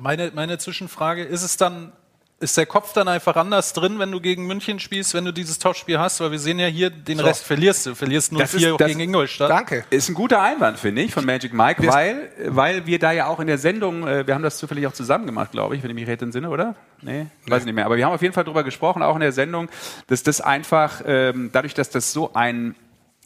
Meine, 0.00 0.32
meine 0.34 0.58
Zwischenfrage, 0.58 1.22
ist 1.22 1.42
es 1.42 1.56
dann 1.56 1.92
ist 2.40 2.57
der 2.57 2.66
Kopf 2.66 2.92
dann 2.92 3.09
einfach 3.09 3.35
anders 3.35 3.73
drin, 3.73 3.99
wenn 3.99 4.12
du 4.12 4.21
gegen 4.21 4.47
München 4.47 4.78
spielst, 4.78 5.12
wenn 5.12 5.25
du 5.25 5.33
dieses 5.33 5.59
Topspiel 5.59 5.99
hast? 5.99 6.21
Weil 6.21 6.30
wir 6.30 6.38
sehen 6.38 6.61
ja 6.61 6.68
hier, 6.68 6.88
den 6.88 7.18
so. 7.18 7.25
Rest 7.25 7.45
verlierst 7.45 7.87
du. 7.87 7.95
Verlierst 7.97 8.30
nur 8.30 8.47
vier 8.47 8.76
gegen 8.76 9.00
Ingolstadt. 9.00 9.50
Danke. 9.50 9.85
Ist 9.90 10.09
ein 10.09 10.14
guter 10.14 10.40
Einwand, 10.40 10.78
finde 10.78 11.02
ich, 11.02 11.12
von 11.12 11.25
Magic 11.25 11.52
Mike, 11.52 11.85
weil, 11.88 12.30
weil 12.47 12.87
wir 12.87 13.00
da 13.00 13.11
ja 13.11 13.26
auch 13.26 13.40
in 13.40 13.49
der 13.49 13.59
Sendung, 13.59 14.07
äh, 14.07 14.25
wir 14.26 14.35
haben 14.35 14.45
das 14.45 14.59
zufällig 14.59 14.87
auch 14.87 14.92
zusammen 14.92 15.26
gemacht, 15.26 15.50
glaube 15.50 15.75
ich, 15.75 15.83
wenn 15.83 15.90
ich 15.90 15.97
mich 15.97 16.07
recht 16.07 16.23
entsinne, 16.23 16.49
oder? 16.49 16.76
Nee, 17.02 17.26
nee, 17.45 17.50
weiß 17.50 17.61
ich 17.61 17.66
nicht 17.66 17.75
mehr. 17.75 17.87
Aber 17.87 17.97
wir 17.97 18.07
haben 18.07 18.12
auf 18.12 18.23
jeden 18.23 18.35
Fall 18.35 18.45
darüber 18.45 18.62
gesprochen, 18.62 19.02
auch 19.02 19.14
in 19.14 19.21
der 19.21 19.33
Sendung, 19.33 19.68
dass 20.07 20.23
das 20.23 20.40
einfach, 20.40 21.02
ähm, 21.07 21.50
dadurch, 21.52 21.75
dass 21.75 21.90
das 21.90 22.12
so 22.12 22.35
ein 22.35 22.76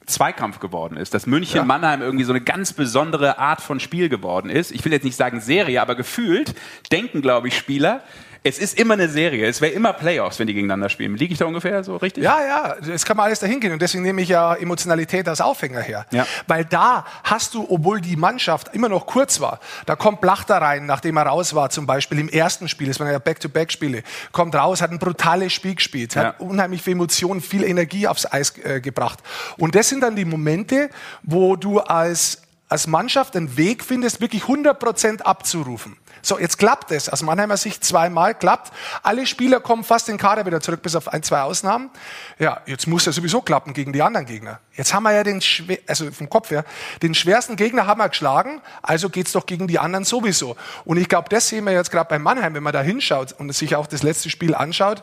Zweikampf 0.06 0.58
geworden 0.58 0.96
ist, 0.96 1.12
dass 1.14 1.26
München 1.26 1.58
ja. 1.58 1.64
Mannheim 1.64 2.02
irgendwie 2.02 2.24
so 2.24 2.32
eine 2.32 2.40
ganz 2.40 2.72
besondere 2.72 3.38
Art 3.38 3.60
von 3.60 3.78
Spiel 3.78 4.08
geworden 4.08 4.50
ist. 4.50 4.72
Ich 4.72 4.84
will 4.84 4.92
jetzt 4.92 5.04
nicht 5.04 5.16
sagen 5.16 5.40
Serie, 5.40 5.80
aber 5.80 5.94
gefühlt 5.94 6.54
denken, 6.90 7.22
glaube 7.22 7.48
ich, 7.48 7.56
Spieler, 7.56 8.02
Es 8.44 8.58
ist 8.58 8.76
immer 8.76 8.94
eine 8.94 9.08
Serie. 9.08 9.46
Es 9.46 9.60
wäre 9.60 9.72
immer 9.72 9.92
Playoffs, 9.92 10.38
wenn 10.40 10.48
die 10.48 10.54
gegeneinander 10.54 10.88
spielen. 10.88 11.16
Liege 11.16 11.32
ich 11.32 11.38
da 11.38 11.44
ungefähr 11.44 11.84
so 11.84 11.96
richtig? 11.96 12.24
Ja, 12.24 12.40
ja, 12.44 12.74
das 12.84 13.04
kann 13.04 13.16
man 13.16 13.26
alles 13.26 13.38
dahin 13.38 13.60
gehen. 13.60 13.72
Und 13.72 13.80
deswegen 13.80 14.02
nehme 14.02 14.20
ich 14.20 14.30
ja 14.30 14.54
Emotionalität 14.54 15.28
als 15.28 15.40
Aufhänger 15.40 15.80
her. 15.80 16.06
Ja. 16.10 16.26
Weil 16.48 16.64
da 16.64 17.04
hast 17.22 17.54
du, 17.54 17.64
obwohl 17.70 18.00
die 18.00 18.16
Mannschaft 18.16 18.74
immer 18.74 18.88
noch 18.88 19.06
kurz 19.06 19.38
war, 19.40 19.60
da 19.86 19.94
kommt 19.94 20.20
Blachter 20.20 20.56
rein, 20.56 20.86
nachdem 20.86 21.18
er 21.18 21.26
raus 21.26 21.54
war, 21.54 21.70
zum 21.70 21.86
Beispiel 21.86 22.18
im 22.18 22.28
ersten 22.28 22.68
Spiel, 22.68 22.88
das 22.88 22.98
waren 22.98 23.12
ja 23.12 23.20
Back-to-Back-Spiele, 23.20 24.02
kommt 24.32 24.56
raus, 24.56 24.82
hat 24.82 24.90
ein 24.90 24.98
brutales 24.98 25.52
Spiel 25.52 25.76
gespielt, 25.76 26.16
hat 26.16 26.40
Ja. 26.40 26.46
unheimlich 26.46 26.82
viel 26.82 26.94
Emotionen, 26.94 27.40
viel 27.40 27.62
Energie 27.62 28.08
aufs 28.08 28.26
Eis 28.26 28.54
äh, 28.64 28.80
gebracht. 28.80 29.20
Und 29.56 29.76
das 29.76 29.88
sind 29.88 30.00
dann 30.02 30.16
die 30.16 30.24
Momente, 30.24 30.90
wo 31.22 31.54
du 31.54 31.78
als, 31.78 32.42
als 32.68 32.88
Mannschaft 32.88 33.36
einen 33.36 33.56
Weg 33.56 33.84
findest, 33.84 34.20
wirklich 34.20 34.42
100% 34.44 35.20
abzurufen. 35.22 35.96
So, 36.24 36.38
jetzt 36.38 36.56
klappt 36.56 36.92
es. 36.92 37.08
Aus 37.08 37.22
Mannheimer 37.22 37.56
Sicht 37.56 37.84
zweimal 37.84 38.34
klappt. 38.34 38.72
Alle 39.02 39.26
Spieler 39.26 39.58
kommen 39.58 39.82
fast 39.82 40.08
in 40.08 40.18
Kader 40.18 40.46
wieder 40.46 40.60
zurück, 40.60 40.80
bis 40.80 40.94
auf 40.94 41.08
ein, 41.08 41.24
zwei 41.24 41.42
Ausnahmen. 41.42 41.90
Ja, 42.38 42.62
jetzt 42.66 42.86
muss 42.86 43.06
er 43.08 43.12
sowieso 43.12 43.42
klappen 43.42 43.74
gegen 43.74 43.92
die 43.92 44.02
anderen 44.02 44.26
Gegner. 44.26 44.60
Jetzt 44.74 44.94
haben 44.94 45.02
wir 45.02 45.12
ja 45.12 45.24
den, 45.24 45.40
schwer, 45.40 45.78
also 45.88 46.12
vom 46.12 46.30
Kopf 46.30 46.50
her, 46.50 46.64
den 47.02 47.14
schwersten 47.14 47.56
Gegner 47.56 47.86
haben 47.86 47.98
wir 47.98 48.08
geschlagen, 48.08 48.62
also 48.82 49.10
geht's 49.10 49.32
doch 49.32 49.46
gegen 49.46 49.66
die 49.66 49.80
anderen 49.80 50.04
sowieso. 50.04 50.56
Und 50.84 50.96
ich 50.96 51.08
glaube, 51.08 51.28
das 51.28 51.48
sehen 51.48 51.64
wir 51.64 51.72
jetzt 51.72 51.90
gerade 51.90 52.08
bei 52.08 52.20
Mannheim, 52.20 52.54
wenn 52.54 52.62
man 52.62 52.72
da 52.72 52.82
hinschaut 52.82 53.32
und 53.32 53.52
sich 53.52 53.74
auch 53.74 53.88
das 53.88 54.04
letzte 54.04 54.30
Spiel 54.30 54.54
anschaut. 54.54 55.02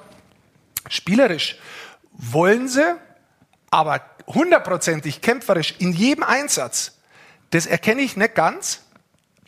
Spielerisch 0.88 1.59
wollen 2.13 2.69
sie, 2.69 2.95
aber 3.71 4.01
hundertprozentig 4.25 5.21
kämpferisch 5.21 5.75
in 5.79 5.91
jedem 5.91 6.23
Einsatz. 6.23 6.97
Das 7.49 7.65
erkenne 7.65 8.01
ich 8.01 8.15
nicht 8.15 8.35
ganz. 8.35 8.83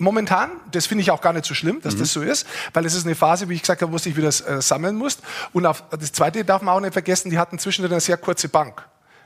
Momentan, 0.02 0.50
das 0.72 0.88
finde 0.88 1.04
ich 1.04 1.12
auch 1.12 1.22
gar 1.22 1.32
nicht 1.32 1.46
so 1.46 1.54
schlimm, 1.54 1.80
dass 1.80 1.96
das 1.96 2.12
so 2.12 2.24
ist, 2.24 2.48
weil 2.74 2.88
es 2.88 2.96
ist 2.96 3.06
eine 3.06 3.14
Phase, 3.14 3.50
wie 3.50 3.54
ich 3.54 3.62
gesagt 3.62 3.84
habe, 3.84 3.92
wo 3.92 3.98
du 3.98 4.04
dich 4.04 4.18
wieder 4.18 4.30
äh, 4.30 4.60
sammeln 4.60 4.96
musst. 4.96 5.22
Und 5.54 5.68
auf, 5.68 5.84
das 5.92 6.12
Zweite 6.12 6.44
darf 6.44 6.64
man 6.64 6.74
auch 6.74 6.80
nicht 6.80 6.94
vergessen, 6.94 7.30
die 7.30 7.38
hatten 7.38 7.60
zwischendrin 7.60 7.92
eine 7.92 8.02
sehr 8.02 8.18
kurze 8.18 8.50
Bank. 8.50 8.84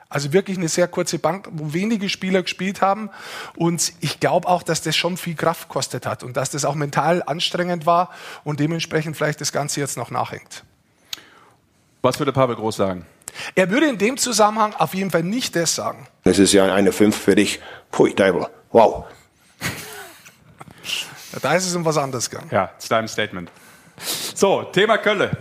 Also 0.09 0.33
wirklich 0.33 0.57
eine 0.57 0.67
sehr 0.67 0.89
kurze 0.89 1.17
Bank, 1.17 1.47
wo 1.53 1.71
wenige 1.71 2.09
Spieler 2.09 2.41
gespielt 2.41 2.81
haben. 2.81 3.09
Und 3.55 3.93
ich 4.01 4.19
glaube 4.19 4.49
auch, 4.49 4.63
dass 4.63 4.81
das 4.81 4.97
schon 4.97 5.15
viel 5.15 5.35
Kraft 5.35 5.69
kostet 5.69 6.05
hat 6.05 6.23
und 6.23 6.35
dass 6.35 6.49
das 6.49 6.65
auch 6.65 6.75
mental 6.75 7.23
anstrengend 7.25 7.85
war 7.85 8.09
und 8.43 8.59
dementsprechend 8.59 9.15
vielleicht 9.15 9.39
das 9.39 9.53
Ganze 9.53 9.79
jetzt 9.79 9.95
noch 9.95 10.11
nachhängt. 10.11 10.65
Was 12.01 12.19
würde 12.19 12.33
Pavel 12.33 12.57
Groß 12.57 12.75
sagen? 12.75 13.05
Er 13.55 13.69
würde 13.69 13.87
in 13.87 13.97
dem 13.97 14.17
Zusammenhang 14.17 14.73
auf 14.73 14.93
jeden 14.93 15.09
Fall 15.09 15.23
nicht 15.23 15.55
das 15.55 15.73
sagen. 15.73 16.05
Das 16.25 16.37
ist 16.37 16.51
ja 16.51 16.65
eine 16.73 16.91
5 16.91 17.15
für 17.15 17.35
dich. 17.35 17.61
Pui, 17.91 18.13
Teufel. 18.13 18.47
Wow. 18.73 19.05
Da 21.41 21.53
ist 21.53 21.65
es 21.67 21.75
um 21.75 21.83
was 21.85 21.97
anderes 21.97 22.29
gegangen. 22.29 22.49
Ja, 22.51 22.71
ist 22.77 22.91
dein 22.91 23.07
Statement. 23.07 23.51
So, 24.33 24.63
Thema 24.63 24.97
Kölle. 24.97 25.31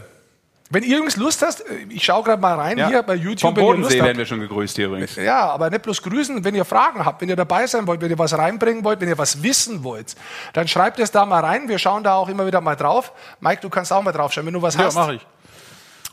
Wenn 0.71 0.83
ihr 0.83 0.97
übrigens 0.97 1.17
Lust 1.17 1.43
hast, 1.43 1.63
ich 1.89 2.05
schaue 2.05 2.25
gerade 2.25 2.41
mal 2.41 2.55
rein 2.59 2.85
hier 2.89 3.03
bei 3.03 3.15
YouTube. 3.15 3.43
Vom 3.43 3.55
Bodensee 3.55 4.03
werden 4.03 4.17
wir 4.17 4.27
schon 4.27 4.41
gegrüßt 4.41 4.75
hier 4.75 4.87
übrigens. 4.87 5.15
Ja, 5.15 5.51
aber 5.51 5.71
nicht 5.71 5.83
bloß 5.83 6.03
grüßen. 6.03 6.43
Wenn 6.43 6.55
ihr 6.55 6.65
Fragen 6.65 7.05
habt, 7.05 7.21
wenn 7.21 7.29
ihr 7.29 7.37
dabei 7.37 7.67
sein 7.67 7.87
wollt, 7.87 8.01
wenn 8.01 8.11
ihr 8.11 8.19
was 8.19 8.37
reinbringen 8.37 8.83
wollt, 8.83 9.01
wenn 9.01 9.09
ihr 9.09 9.19
was 9.19 9.43
wissen 9.43 9.85
wollt, 9.85 10.17
dann 10.53 10.67
schreibt 10.67 10.99
es 10.99 11.11
da 11.13 11.27
mal 11.27 11.45
rein. 11.45 11.69
Wir 11.69 11.79
schauen 11.79 12.03
da 12.03 12.15
auch 12.15 12.29
immer 12.29 12.47
wieder 12.47 12.61
mal 12.61 12.75
drauf. 12.77 13.13
Mike, 13.41 13.61
du 13.61 13.69
kannst 13.69 13.93
auch 13.93 14.03
mal 14.03 14.13
drauf 14.13 14.33
schauen. 14.33 14.47
Wenn 14.47 14.55
du 14.55 14.63
was 14.63 14.75
Ja, 14.75 14.85
hast, 14.85 14.95
mache 14.95 15.15
ich. 15.17 15.27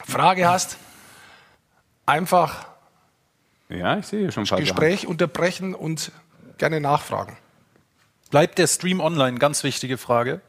Frage 0.06 0.48
hast, 0.48 0.78
einfach 2.06 2.66
Ja, 3.70 3.98
ich 3.98 4.06
sehe 4.06 4.32
schon. 4.32 4.44
Gespräch 4.44 5.08
unterbrechen 5.08 5.74
und 5.74 6.12
gerne 6.58 6.82
nachfragen. 6.82 7.38
Bleibt 8.32 8.58
der 8.58 8.68
Stream 8.68 9.00
online? 9.00 9.38
Ganz 9.38 9.64
wichtige 9.64 9.98
Frage. 9.98 10.42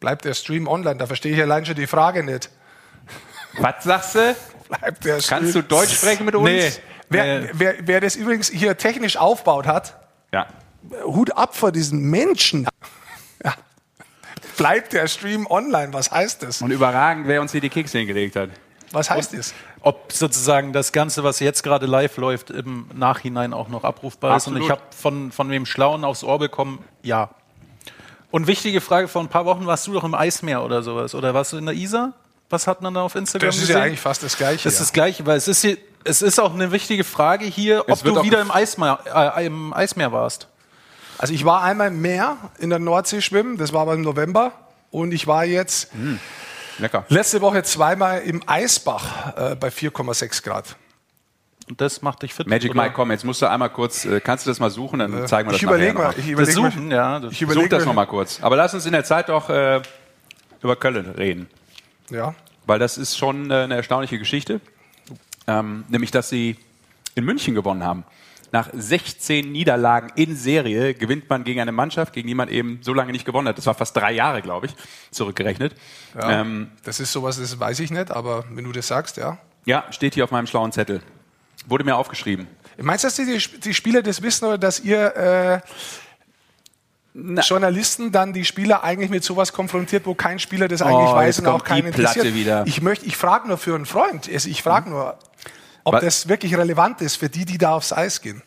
Bleibt 0.00 0.24
der 0.24 0.34
Stream 0.34 0.66
online? 0.66 0.96
Da 0.96 1.06
verstehe 1.06 1.34
ich 1.34 1.40
allein 1.40 1.64
schon 1.66 1.74
die 1.76 1.86
Frage 1.86 2.24
nicht. 2.24 2.50
Was 3.58 3.84
sagst 3.84 4.14
du? 4.14 4.36
Bleibt 4.68 5.04
der 5.04 5.20
Stream 5.20 5.38
Kannst 5.40 5.54
du 5.54 5.62
Deutsch 5.62 5.94
sprechen 5.94 6.24
mit 6.24 6.34
uns? 6.34 6.48
Nee. 6.48 6.70
Wer, 7.10 7.24
Äh. 7.42 7.48
wer, 7.52 7.74
wer 7.80 8.00
das 8.00 8.16
übrigens 8.16 8.48
hier 8.50 8.76
technisch 8.76 9.16
aufbaut 9.16 9.66
hat, 9.66 9.96
Ja. 10.32 10.46
Hut 11.04 11.36
ab 11.36 11.56
vor 11.56 11.72
diesen 11.72 12.02
Menschen. 12.02 12.66
Ja. 13.44 13.54
Bleibt 14.56 14.92
der 14.94 15.08
Stream 15.08 15.46
online? 15.46 15.92
Was 15.92 16.10
heißt 16.10 16.42
das? 16.42 16.62
Und 16.62 16.70
überragend, 16.70 17.26
wer 17.28 17.40
uns 17.42 17.52
hier 17.52 17.60
die 17.60 17.68
Kekse 17.68 17.98
hingelegt 17.98 18.36
hat. 18.36 18.50
Was 18.92 19.10
heißt 19.10 19.34
das? 19.34 19.52
Ob 19.88 20.12
sozusagen 20.12 20.74
das 20.74 20.92
Ganze, 20.92 21.24
was 21.24 21.40
jetzt 21.40 21.62
gerade 21.62 21.86
live 21.86 22.18
läuft, 22.18 22.50
im 22.50 22.90
Nachhinein 22.94 23.54
auch 23.54 23.68
noch 23.68 23.84
abrufbar 23.84 24.36
ist. 24.36 24.46
Und 24.46 24.56
Absolut. 24.56 24.64
ich 24.66 24.70
habe 24.70 24.82
von, 24.94 25.32
von 25.32 25.48
wem 25.48 25.64
Schlauen 25.64 26.04
aufs 26.04 26.22
Ohr 26.22 26.38
bekommen, 26.38 26.84
ja. 27.02 27.30
Und 28.30 28.46
wichtige 28.46 28.82
Frage, 28.82 29.08
vor 29.08 29.22
ein 29.22 29.28
paar 29.28 29.46
Wochen 29.46 29.64
warst 29.66 29.86
du 29.86 29.94
doch 29.94 30.04
im 30.04 30.14
Eismeer 30.14 30.62
oder 30.62 30.82
sowas. 30.82 31.14
Oder 31.14 31.32
warst 31.32 31.54
du 31.54 31.56
in 31.56 31.64
der 31.64 31.74
Isar? 31.74 32.12
Was 32.50 32.66
hat 32.66 32.82
man 32.82 32.92
da 32.92 33.02
auf 33.02 33.14
Instagram 33.14 33.48
Das 33.48 33.56
ist 33.56 33.62
gesehen? 33.62 33.76
ja 33.78 33.82
eigentlich 33.82 34.00
fast 34.00 34.22
das 34.22 34.36
Gleiche. 34.36 34.64
Das 34.64 34.74
ist 34.74 34.78
ja. 34.78 34.84
das 34.84 34.92
Gleiche, 34.92 35.24
weil 35.24 35.38
es 35.38 35.48
ist, 35.48 35.62
hier, 35.62 35.78
es 36.04 36.20
ist 36.20 36.38
auch 36.38 36.52
eine 36.52 36.70
wichtige 36.70 37.04
Frage 37.04 37.46
hier, 37.46 37.84
ob 37.88 38.02
du 38.02 38.22
wieder 38.22 38.42
im 38.42 38.50
Eismeer, 38.50 38.98
äh, 39.36 39.46
im 39.46 39.72
Eismeer 39.72 40.12
warst. 40.12 40.48
Also 41.16 41.32
ich 41.32 41.46
war 41.46 41.62
einmal 41.62 41.88
im 41.88 42.02
Meer 42.02 42.36
in 42.58 42.68
der 42.70 42.78
Nordsee 42.78 43.22
schwimmen, 43.22 43.56
das 43.56 43.72
war 43.72 43.82
aber 43.82 43.94
im 43.94 44.02
November. 44.02 44.52
Und 44.90 45.12
ich 45.12 45.26
war 45.26 45.44
jetzt 45.44 45.90
Lecker. 46.78 47.04
letzte 47.08 47.40
Woche 47.40 47.62
zweimal 47.62 48.20
im 48.20 48.42
Eisbach 48.46 49.36
äh, 49.36 49.54
bei 49.56 49.68
4,6 49.68 50.42
Grad. 50.44 50.76
Und 51.68 51.80
das 51.80 52.00
macht 52.02 52.22
dich 52.22 52.32
fit. 52.32 52.46
Magic 52.46 52.70
oder? 52.70 52.82
Mike, 52.82 52.94
komm, 52.94 53.10
jetzt 53.10 53.24
musst 53.24 53.42
du 53.42 53.46
einmal 53.46 53.68
kurz, 53.70 54.04
äh, 54.06 54.20
kannst 54.20 54.46
du 54.46 54.50
das 54.50 54.58
mal 54.58 54.70
suchen, 54.70 55.00
dann 55.00 55.26
zeigen 55.26 55.48
wir 55.48 55.52
das 55.52 55.56
ich 55.58 55.62
überlege 55.64 55.92
nachher 55.94 56.08
mal. 56.08 56.18
Ich 56.18 56.28
überlege 56.30 56.60
mal. 56.60 56.70
Suchen, 56.70 56.90
ja. 56.90 57.20
Das 57.20 57.32
Ich 57.32 57.38
Such 57.38 57.42
überlege 57.44 57.68
das 57.68 57.80
mal. 57.84 57.90
noch 57.90 57.94
mal 57.94 58.06
kurz. 58.06 58.38
Aber 58.42 58.56
lass 58.56 58.72
uns 58.74 58.86
in 58.86 58.92
der 58.92 59.04
Zeit 59.04 59.28
doch 59.28 59.50
äh, 59.50 59.82
über 60.62 60.76
Köln 60.76 61.10
reden. 61.16 61.48
Ja. 62.10 62.34
Weil 62.66 62.78
das 62.78 62.96
ist 62.96 63.18
schon 63.18 63.50
äh, 63.50 63.54
eine 63.54 63.76
erstaunliche 63.76 64.18
Geschichte. 64.18 64.60
Ähm, 65.46 65.84
nämlich, 65.88 66.10
dass 66.10 66.28
sie 66.28 66.56
in 67.14 67.24
München 67.24 67.54
gewonnen 67.54 67.84
haben. 67.84 68.04
Nach 68.50 68.70
16 68.72 69.52
Niederlagen 69.52 70.10
in 70.16 70.34
Serie 70.36 70.94
gewinnt 70.94 71.28
man 71.28 71.44
gegen 71.44 71.60
eine 71.60 71.72
Mannschaft, 71.72 72.12
gegen 72.14 72.26
die 72.28 72.34
man 72.34 72.48
eben 72.48 72.78
so 72.82 72.94
lange 72.94 73.12
nicht 73.12 73.24
gewonnen 73.26 73.46
hat. 73.48 73.58
Das 73.58 73.66
war 73.66 73.74
fast 73.74 73.94
drei 73.96 74.12
Jahre, 74.12 74.40
glaube 74.40 74.66
ich, 74.66 74.74
zurückgerechnet. 75.10 75.74
Ja. 76.14 76.40
Ähm, 76.40 76.70
Das 76.84 76.98
ist 77.00 77.12
sowas, 77.12 77.38
das 77.38 77.60
weiß 77.60 77.80
ich 77.80 77.90
nicht, 77.90 78.10
aber 78.10 78.44
wenn 78.50 78.64
du 78.64 78.72
das 78.72 78.86
sagst, 78.86 79.16
ja. 79.18 79.38
ja, 79.66 79.84
steht 79.90 80.14
hier 80.14 80.24
auf 80.24 80.30
meinem 80.30 80.46
schlauen 80.46 80.72
Zettel. 80.72 81.02
Wurde 81.66 81.84
mir 81.84 81.96
aufgeschrieben. 81.96 82.46
Meinst 82.80 83.04
du, 83.04 83.08
dass 83.08 83.16
die, 83.16 83.60
die 83.60 83.74
Spieler 83.74 84.02
das 84.02 84.22
wissen 84.22 84.46
oder 84.46 84.56
dass 84.56 84.80
ihr 84.80 85.14
äh, 85.16 85.60
Journalisten 87.14 88.12
dann 88.12 88.32
die 88.32 88.44
Spieler 88.44 88.84
eigentlich 88.84 89.10
mit 89.10 89.24
sowas 89.24 89.52
konfrontiert, 89.52 90.06
wo 90.06 90.14
kein 90.14 90.38
Spieler 90.38 90.68
das 90.68 90.82
eigentlich 90.82 91.10
Oh, 91.10 91.14
weiß 91.14 91.40
und 91.40 91.46
auch 91.48 91.64
keinen 91.64 91.86
interessiert? 91.88 92.32
wieder. 92.34 92.64
Ich 92.66 92.80
möchte, 92.80 93.06
ich 93.06 93.16
frage 93.16 93.48
nur 93.48 93.58
für 93.58 93.74
einen 93.74 93.86
Freund. 93.86 94.28
Ich 94.28 94.62
frage 94.62 94.90
nur, 94.90 95.18
ob 95.88 95.94
Was? 95.94 96.04
das 96.04 96.28
wirklich 96.28 96.54
relevant 96.54 97.00
ist 97.00 97.16
für 97.16 97.30
die, 97.30 97.46
die 97.46 97.56
da 97.56 97.72
aufs 97.74 97.94
Eis 97.94 98.20
gehen. 98.20 98.42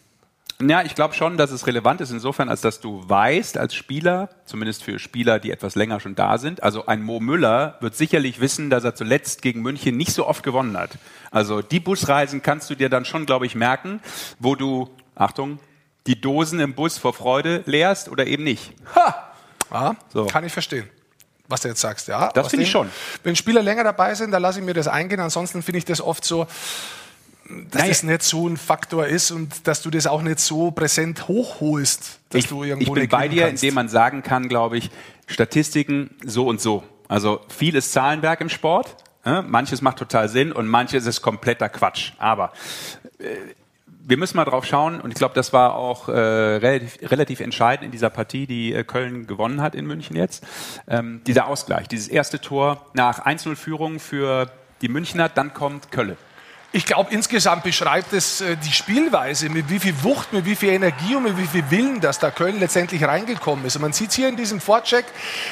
Ja, 0.62 0.84
ich 0.84 0.94
glaube 0.94 1.16
schon, 1.16 1.38
dass 1.38 1.50
es 1.50 1.66
relevant 1.66 2.02
ist 2.02 2.12
insofern, 2.12 2.48
als 2.48 2.62
dass 2.62 2.80
du 2.80 3.04
weißt 3.10 3.58
als 3.58 3.74
Spieler, 3.74 4.30
zumindest 4.46 4.84
für 4.84 5.00
Spieler, 5.00 5.40
die 5.40 5.50
etwas 5.50 5.74
länger 5.74 6.00
schon 6.00 6.14
da 6.14 6.38
sind, 6.38 6.62
also 6.62 6.86
ein 6.86 7.02
Mo 7.02 7.20
Müller 7.20 7.78
wird 7.80 7.96
sicherlich 7.96 8.40
wissen, 8.40 8.70
dass 8.70 8.84
er 8.84 8.94
zuletzt 8.94 9.42
gegen 9.42 9.64
München 9.64 9.98
nicht 9.98 10.14
so 10.14 10.28
oft 10.28 10.44
gewonnen 10.44 10.78
hat. 10.78 10.92
Also 11.32 11.64
die 11.64 11.80
Busreisen 11.80 12.44
kannst 12.44 12.70
du 12.70 12.76
dir 12.76 12.90
dann 12.90 13.06
schon, 13.06 13.26
glaube 13.26 13.48
ich, 13.48 13.56
merken, 13.56 14.02
wo 14.38 14.54
du, 14.54 14.88
Achtung, 15.16 15.58
die 16.06 16.22
Dosen 16.22 16.60
im 16.60 16.76
Bus 16.76 17.00
vor 17.00 17.14
Freude 17.14 17.64
leerst 17.66 18.08
oder 18.08 18.28
eben 18.28 18.44
nicht. 18.44 18.74
Ja, 19.72 19.96
So. 20.14 20.28
Kann 20.28 20.44
ich 20.44 20.54
verstehen, 20.54 20.88
was 21.48 21.62
du 21.62 21.70
jetzt 21.70 21.82
sagst. 21.82 22.08
Ja, 22.08 22.30
Das 22.34 22.50
finde 22.50 22.66
ich 22.66 22.72
schon. 22.72 22.88
Wenn 23.24 23.36
Spieler 23.36 23.64
länger 23.64 23.84
dabei 23.84 24.14
sind, 24.14 24.30
dann 24.30 24.44
lasse 24.44 24.60
ich 24.60 24.66
mir 24.66 24.76
das 24.76 24.88
eingehen. 24.88 25.20
Ansonsten 25.20 25.64
finde 25.64 25.80
ich 25.80 25.86
das 25.86 26.02
oft 26.02 26.24
so, 26.24 26.46
dass 27.72 27.82
Naja. 27.82 27.90
das 27.90 28.04
nicht 28.04 28.24
so 28.24 28.48
ein 28.48 28.58
Faktor 28.58 29.06
ist 29.08 29.32
und 29.32 29.68
dass 29.68 29.82
du 29.82 29.90
das 29.90 30.08
auch 30.08 30.22
nicht 30.22 30.40
so 30.40 30.72
präsent 30.72 31.28
hochholst, 31.28 32.20
dass 32.30 32.40
ich, 32.40 32.48
du 32.48 32.64
irgendwo 32.64 32.96
ich 32.96 33.02
bin 33.02 33.10
bei 33.10 33.28
dir, 33.28 33.48
kannst. 33.48 33.64
indem 33.64 33.76
man 33.76 33.90
sagen 33.90 34.24
kann, 34.24 34.48
glaube 34.50 34.78
ich, 34.78 34.90
Statistiken 35.28 36.12
so 36.26 36.48
und 36.48 36.60
so. 36.62 36.84
Also 37.08 37.42
viel 37.50 37.76
ist 37.76 37.92
Zahlenwerk 37.94 38.42
im 38.42 38.50
Sport. 38.50 38.96
äh, 39.26 39.42
Manches 39.42 39.82
macht 39.82 39.98
total 39.98 40.30
Sinn 40.30 40.52
und 40.52 40.68
manches 40.68 41.06
ist 41.06 41.22
kompletter 41.22 41.70
Quatsch. 41.70 42.14
Aber 42.18 42.54
äh, 43.20 43.26
wir 44.04 44.18
müssen 44.18 44.36
mal 44.38 44.46
drauf 44.46 44.66
schauen 44.66 45.00
und 45.00 45.12
ich 45.12 45.16
glaube, 45.18 45.36
das 45.36 45.54
war 45.54 45.76
auch 45.76 46.10
äh, 46.10 46.12
relativ, 46.14 46.98
relativ 47.12 47.40
entscheidend 47.40 47.86
in 47.86 47.92
dieser 47.92 48.10
Partie, 48.10 48.48
die 48.48 48.74
äh, 48.74 48.84
Köln 48.84 49.28
gewonnen 49.28 49.62
hat 49.62 49.76
in 49.76 49.86
München 49.86 50.16
jetzt. 50.16 50.44
Ähm, 50.88 51.22
dieser 51.28 51.48
Ausgleich, 51.48 51.88
dieses 51.88 52.08
erste 52.08 52.40
Tor 52.42 52.86
nach 52.94 53.26
1-0-Führung 53.26 54.00
für 54.00 54.50
die 54.82 54.88
Münchner, 54.90 55.30
dann 55.30 55.54
kommt 55.54 55.92
Köln. 55.92 56.18
Ich 56.74 56.86
glaube, 56.86 57.12
insgesamt 57.12 57.64
beschreibt 57.64 58.14
es 58.14 58.40
äh, 58.40 58.56
die 58.56 58.72
Spielweise, 58.72 59.50
mit 59.50 59.70
wie 59.70 59.80
viel 59.80 60.04
Wucht, 60.04 60.32
mit 60.32 60.46
wie 60.46 60.56
viel 60.56 60.70
Energie 60.70 61.16
und 61.16 61.24
mit 61.24 61.38
wie 61.38 61.46
viel 61.46 61.70
Willen, 61.70 62.00
dass 62.00 62.18
da 62.18 62.32
Köln 62.32 62.62
letztendlich 62.62 63.04
reingekommen 63.04 63.66
ist. 63.66 63.76
Und 63.76 63.82
man 63.82 63.92
sieht 63.92 64.14
hier 64.14 64.30
in 64.30 64.38
diesem 64.38 64.62
Vorcheck, 64.62 65.06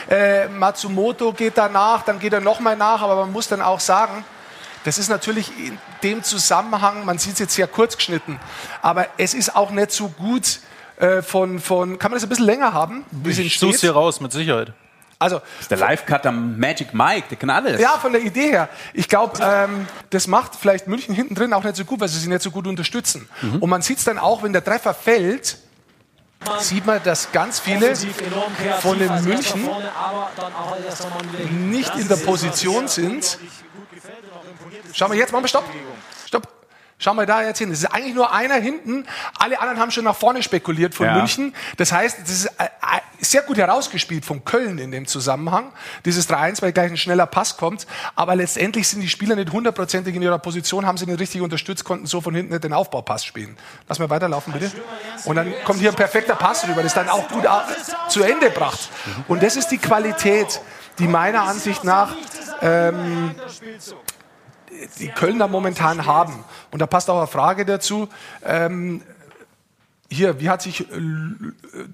äh, 0.09 0.47
Matsumoto 0.47 1.33
geht 1.33 1.57
da 1.57 1.67
nach, 1.67 2.03
dann 2.03 2.19
geht 2.19 2.31
er 2.31 2.39
nochmal 2.39 2.77
nach, 2.77 3.01
aber 3.01 3.17
man 3.17 3.33
muss 3.33 3.49
dann 3.49 3.61
auch 3.61 3.81
sagen, 3.81 4.23
das 4.85 4.97
ist 4.97 5.09
natürlich 5.09 5.51
in 5.59 5.77
dem 6.03 6.23
Zusammenhang, 6.23 7.03
man 7.03 7.17
sieht 7.17 7.33
es 7.33 7.39
jetzt 7.39 7.53
sehr 7.55 7.67
kurz 7.67 7.97
geschnitten, 7.97 8.39
aber 8.81 9.07
es 9.17 9.33
ist 9.33 9.53
auch 9.57 9.71
nicht 9.71 9.91
so 9.91 10.07
gut 10.07 10.61
äh, 10.99 11.21
von, 11.21 11.59
von, 11.59 11.99
kann 11.99 12.11
man 12.11 12.15
das 12.15 12.23
ein 12.23 12.29
bisschen 12.29 12.45
länger 12.45 12.71
haben, 12.73 13.03
es 13.25 13.37
Ich 13.39 13.59
suche 13.59 13.73
steht? 13.73 13.81
hier 13.81 13.91
raus, 13.91 14.21
mit 14.21 14.31
Sicherheit. 14.31 14.71
Also 15.21 15.39
Das 15.39 15.47
ist 15.61 15.71
der 15.71 15.77
Live-Cutter 15.77 16.31
Magic 16.31 16.93
Mike, 16.93 17.27
der 17.29 17.37
kann 17.37 17.49
alles. 17.49 17.79
ja, 17.81 17.97
von 17.97 18.13
der 18.13 18.21
Idee 18.21 18.51
her. 18.51 18.69
Ich 18.93 19.09
glaube, 19.09 19.37
ähm, 19.43 19.85
das 20.11 20.27
macht 20.27 20.55
vielleicht 20.55 20.87
München 20.87 21.13
hinten 21.13 21.35
drin 21.35 21.53
auch 21.53 21.63
nicht 21.63 21.75
so 21.75 21.83
gut, 21.83 21.99
weil 21.99 22.07
sie 22.07 22.19
sich 22.19 22.29
nicht 22.29 22.41
so 22.41 22.51
gut 22.51 22.65
unterstützen. 22.67 23.27
Mhm. 23.41 23.57
Und 23.57 23.69
man 23.69 23.81
sieht 23.81 23.97
es 23.97 24.05
dann 24.05 24.17
auch, 24.17 24.43
wenn 24.43 24.53
der 24.53 24.63
Treffer 24.63 24.93
fällt, 24.93 25.57
sieht 26.59 26.85
man, 26.85 27.03
dass 27.03 27.33
ganz 27.33 27.59
viele 27.59 27.93
von 28.79 28.97
den 28.97 29.23
München 29.25 29.69
nicht 31.69 31.93
in 31.95 32.07
der 32.07 32.15
Position 32.15 32.87
sind. 32.87 33.37
Schau 34.93 35.09
mal, 35.09 35.17
jetzt 35.17 35.33
machen 35.33 35.43
wir 35.43 35.49
Stopp. 35.49 35.65
Stopp. 36.25 36.58
Schau 37.01 37.13
mal 37.13 37.25
da 37.25 37.41
jetzt 37.41 37.59
hin. 37.59 37.71
Es 37.71 37.79
ist 37.79 37.85
eigentlich 37.85 38.13
nur 38.13 38.33
einer 38.33 38.55
hinten. 38.55 39.05
Alle 39.37 39.59
anderen 39.61 39.79
haben 39.79 39.89
schon 39.89 40.03
nach 40.03 40.17
vorne 40.17 40.43
spekuliert 40.43 40.93
von 40.93 41.05
Ja. 41.07 41.13
München. 41.13 41.55
Das 41.77 41.93
heißt, 41.93 42.19
das 42.21 42.29
ist 42.29 42.45
äh, 42.45 42.65
äh, 42.65 42.67
sehr 43.21 43.41
gut 43.41 43.57
herausgespielt 43.57 44.25
von 44.25 44.43
Köln 44.43 44.77
in 44.79 44.91
dem 44.91 45.07
Zusammenhang. 45.07 45.71
Dieses 46.03 46.29
3-1, 46.29 46.61
weil 46.61 46.73
gleich 46.73 46.91
ein 46.91 46.97
schneller 46.97 47.25
Pass 47.25 47.55
kommt. 47.55 47.87
Aber 48.15 48.35
letztendlich 48.35 48.87
sind 48.89 48.99
die 48.99 49.07
Spieler 49.07 49.37
nicht 49.37 49.51
hundertprozentig 49.53 50.13
in 50.13 50.21
ihrer 50.21 50.39
Position, 50.39 50.85
haben 50.85 50.97
sie 50.97 51.05
nicht 51.05 51.19
richtig 51.21 51.41
unterstützt, 51.41 51.85
konnten 51.85 52.05
so 52.05 52.19
von 52.19 52.35
hinten 52.35 52.51
nicht 52.51 52.65
den 52.65 52.73
Aufbaupass 52.73 53.23
spielen. 53.23 53.55
Lass 53.87 53.97
mal 53.97 54.09
weiterlaufen, 54.09 54.51
bitte. 54.51 54.69
Und 55.23 55.37
dann 55.37 55.53
kommt 55.63 55.79
hier 55.79 55.91
ein 55.91 55.95
perfekter 55.95 56.35
Pass 56.35 56.67
rüber, 56.67 56.83
das 56.83 56.93
dann 56.93 57.07
auch 57.07 57.29
gut 57.29 57.45
zu 58.09 58.23
Ende 58.23 58.49
bracht. 58.49 58.89
Und 59.29 59.41
das 59.41 59.55
ist 59.55 59.69
die 59.69 59.77
Qualität, 59.77 60.59
die 60.97 61.07
meiner 61.07 61.43
Ansicht 61.43 61.85
nach 61.85 62.13
ähm, 62.61 63.35
die 64.99 65.09
Kölner 65.09 65.47
momentan 65.47 66.05
haben. 66.05 66.43
Und 66.71 66.79
da 66.79 66.87
passt 66.87 67.09
auch 67.09 67.17
eine 67.17 67.27
Frage 67.27 67.65
dazu. 67.65 68.09
Ähm, 68.43 69.01
hier, 70.11 70.39
wie 70.39 70.49
hat 70.49 70.61
sich 70.63 70.81
äh, 70.81 70.85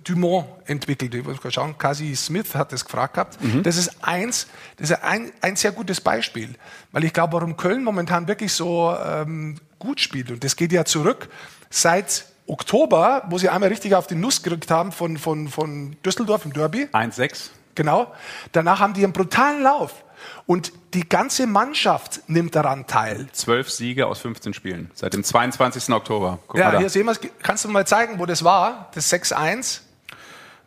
Dumont 0.04 0.46
entwickelt? 0.66 1.14
Ich 1.14 1.26
muss 1.26 1.44
mal 1.44 1.52
schauen, 1.52 1.78
Cassie 1.78 2.16
Smith 2.16 2.56
hat 2.56 2.72
das 2.72 2.86
gefragt 2.86 3.16
gehabt. 3.16 3.38
Das 3.64 3.76
ist 3.76 3.92
eins, 4.02 4.48
das 4.78 4.90
ist 4.90 5.04
ein, 5.04 5.32
ein 5.42 5.56
sehr 5.58 5.74
gutes 5.74 6.00
Beispiel. 6.00 6.56
Weil 6.92 7.04
ich 7.04 7.14
glaube, 7.14 7.34
warum 7.34 7.58
Köln 7.58 7.84
momentan 7.84 8.28
wirklich 8.28 8.54
so 8.54 8.96
ähm, 9.06 9.58
gut 9.80 10.00
spielt. 10.00 10.32
Und 10.32 10.44
das 10.44 10.56
geht 10.56 10.72
ja 10.72 10.86
zurück 10.86 11.30
seit 11.70 12.26
Oktober, 12.48 13.24
wo 13.30 13.38
sie 13.38 13.50
einmal 13.50 13.70
richtig 13.70 13.96
auf 13.96 14.08
die 14.08 14.16
Nuss 14.16 14.44
gerückt 14.44 14.72
haben 14.72 14.92
von, 14.92 15.18
von, 15.18 15.50
von 15.50 15.98
Düsseldorf 16.06 16.46
im 16.46 16.54
Derby. 16.54 16.88
1-6. 16.94 17.50
Genau. 17.74 18.14
Danach 18.54 18.80
haben 18.80 18.94
die 18.94 19.04
einen 19.04 19.14
brutalen 19.14 19.62
Lauf. 19.62 20.05
Und 20.46 20.72
die 20.94 21.08
ganze 21.08 21.48
Mannschaft 21.48 22.22
nimmt 22.28 22.56
daran 22.56 22.88
teil. 22.88 23.28
12 23.32 23.70
Siege 23.70 24.08
aus 24.08 24.20
15 24.20 24.54
Spielen. 24.54 24.92
Seit 24.94 25.14
dem 25.14 25.24
22. 25.24 25.90
Oktober. 25.94 26.40
Guck 26.48 26.60
Ja, 26.60 26.78
hier 26.78 26.90
sehen 26.90 27.06
wir 27.06 27.12
es. 27.14 27.20
Kannst 27.42 27.66
du 27.66 27.70
mal 27.70 27.86
zeigen, 27.88 28.20
wo 28.20 28.26
das 28.26 28.44
war? 28.44 28.90
Das 28.94 29.12
6-1. 29.12 29.80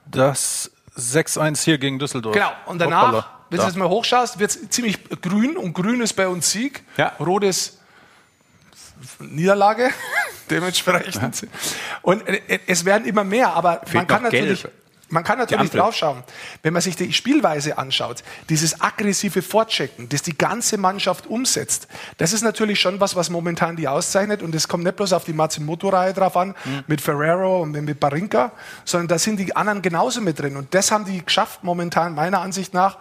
Das 0.06 0.70
6-1 0.96 1.62
hier 1.64 1.78
gegen 1.78 1.98
Düsseldorf. 1.98 2.34
Genau. 2.34 2.50
Und 2.66 2.78
danach, 2.80 3.08
Hoppala. 3.08 3.30
wenn 3.50 3.58
Da. 3.58 3.64
du 3.64 3.68
jetzt 3.70 3.78
mal 3.78 3.88
hochschaust, 3.88 4.38
wird 4.38 4.50
es 4.50 4.68
ziemlich 4.70 4.98
grün. 5.22 5.56
Und 5.56 5.72
grün 5.74 6.00
ist 6.00 6.14
bei 6.14 6.26
uns 6.28 6.50
Sieg. 6.50 6.82
Ja. 6.96 7.12
Rot 7.20 7.44
ist 7.44 7.78
Niederlage. 9.20 9.90
Dementsprechend. 10.50 11.46
Und 12.02 12.26
äh, 12.26 12.58
es 12.66 12.84
werden 12.84 13.06
immer 13.06 13.24
mehr. 13.24 13.52
Aber 13.54 13.80
man 13.92 14.06
kann 14.06 14.22
noch 14.22 14.30
Gelb. 14.30 14.70
Man 15.10 15.24
kann 15.24 15.38
natürlich 15.38 15.70
draufschauen, 15.70 16.22
wenn 16.62 16.72
man 16.72 16.82
sich 16.82 16.96
die 16.96 17.12
Spielweise 17.12 17.78
anschaut, 17.78 18.22
dieses 18.50 18.80
aggressive 18.80 19.40
Vorchecken, 19.40 20.08
das 20.08 20.22
die 20.22 20.36
ganze 20.36 20.76
Mannschaft 20.76 21.26
umsetzt, 21.26 21.88
das 22.18 22.32
ist 22.32 22.42
natürlich 22.42 22.78
schon 22.80 23.00
was, 23.00 23.16
was 23.16 23.30
momentan 23.30 23.76
die 23.76 23.88
auszeichnet. 23.88 24.42
Und 24.42 24.54
es 24.54 24.68
kommt 24.68 24.84
nicht 24.84 24.96
bloß 24.96 25.14
auf 25.14 25.24
die 25.24 25.32
Matsumoto-Reihe 25.32 26.12
drauf 26.12 26.36
an, 26.36 26.54
mit 26.86 27.00
Ferrero 27.00 27.62
und 27.62 27.72
mit 27.72 28.00
Barinka, 28.00 28.52
sondern 28.84 29.08
da 29.08 29.18
sind 29.18 29.38
die 29.38 29.56
anderen 29.56 29.80
genauso 29.80 30.20
mit 30.20 30.38
drin. 30.38 30.56
Und 30.56 30.74
das 30.74 30.90
haben 30.90 31.04
die 31.04 31.24
geschafft 31.24 31.64
momentan 31.64 32.14
meiner 32.14 32.40
Ansicht 32.40 32.74
nach, 32.74 32.98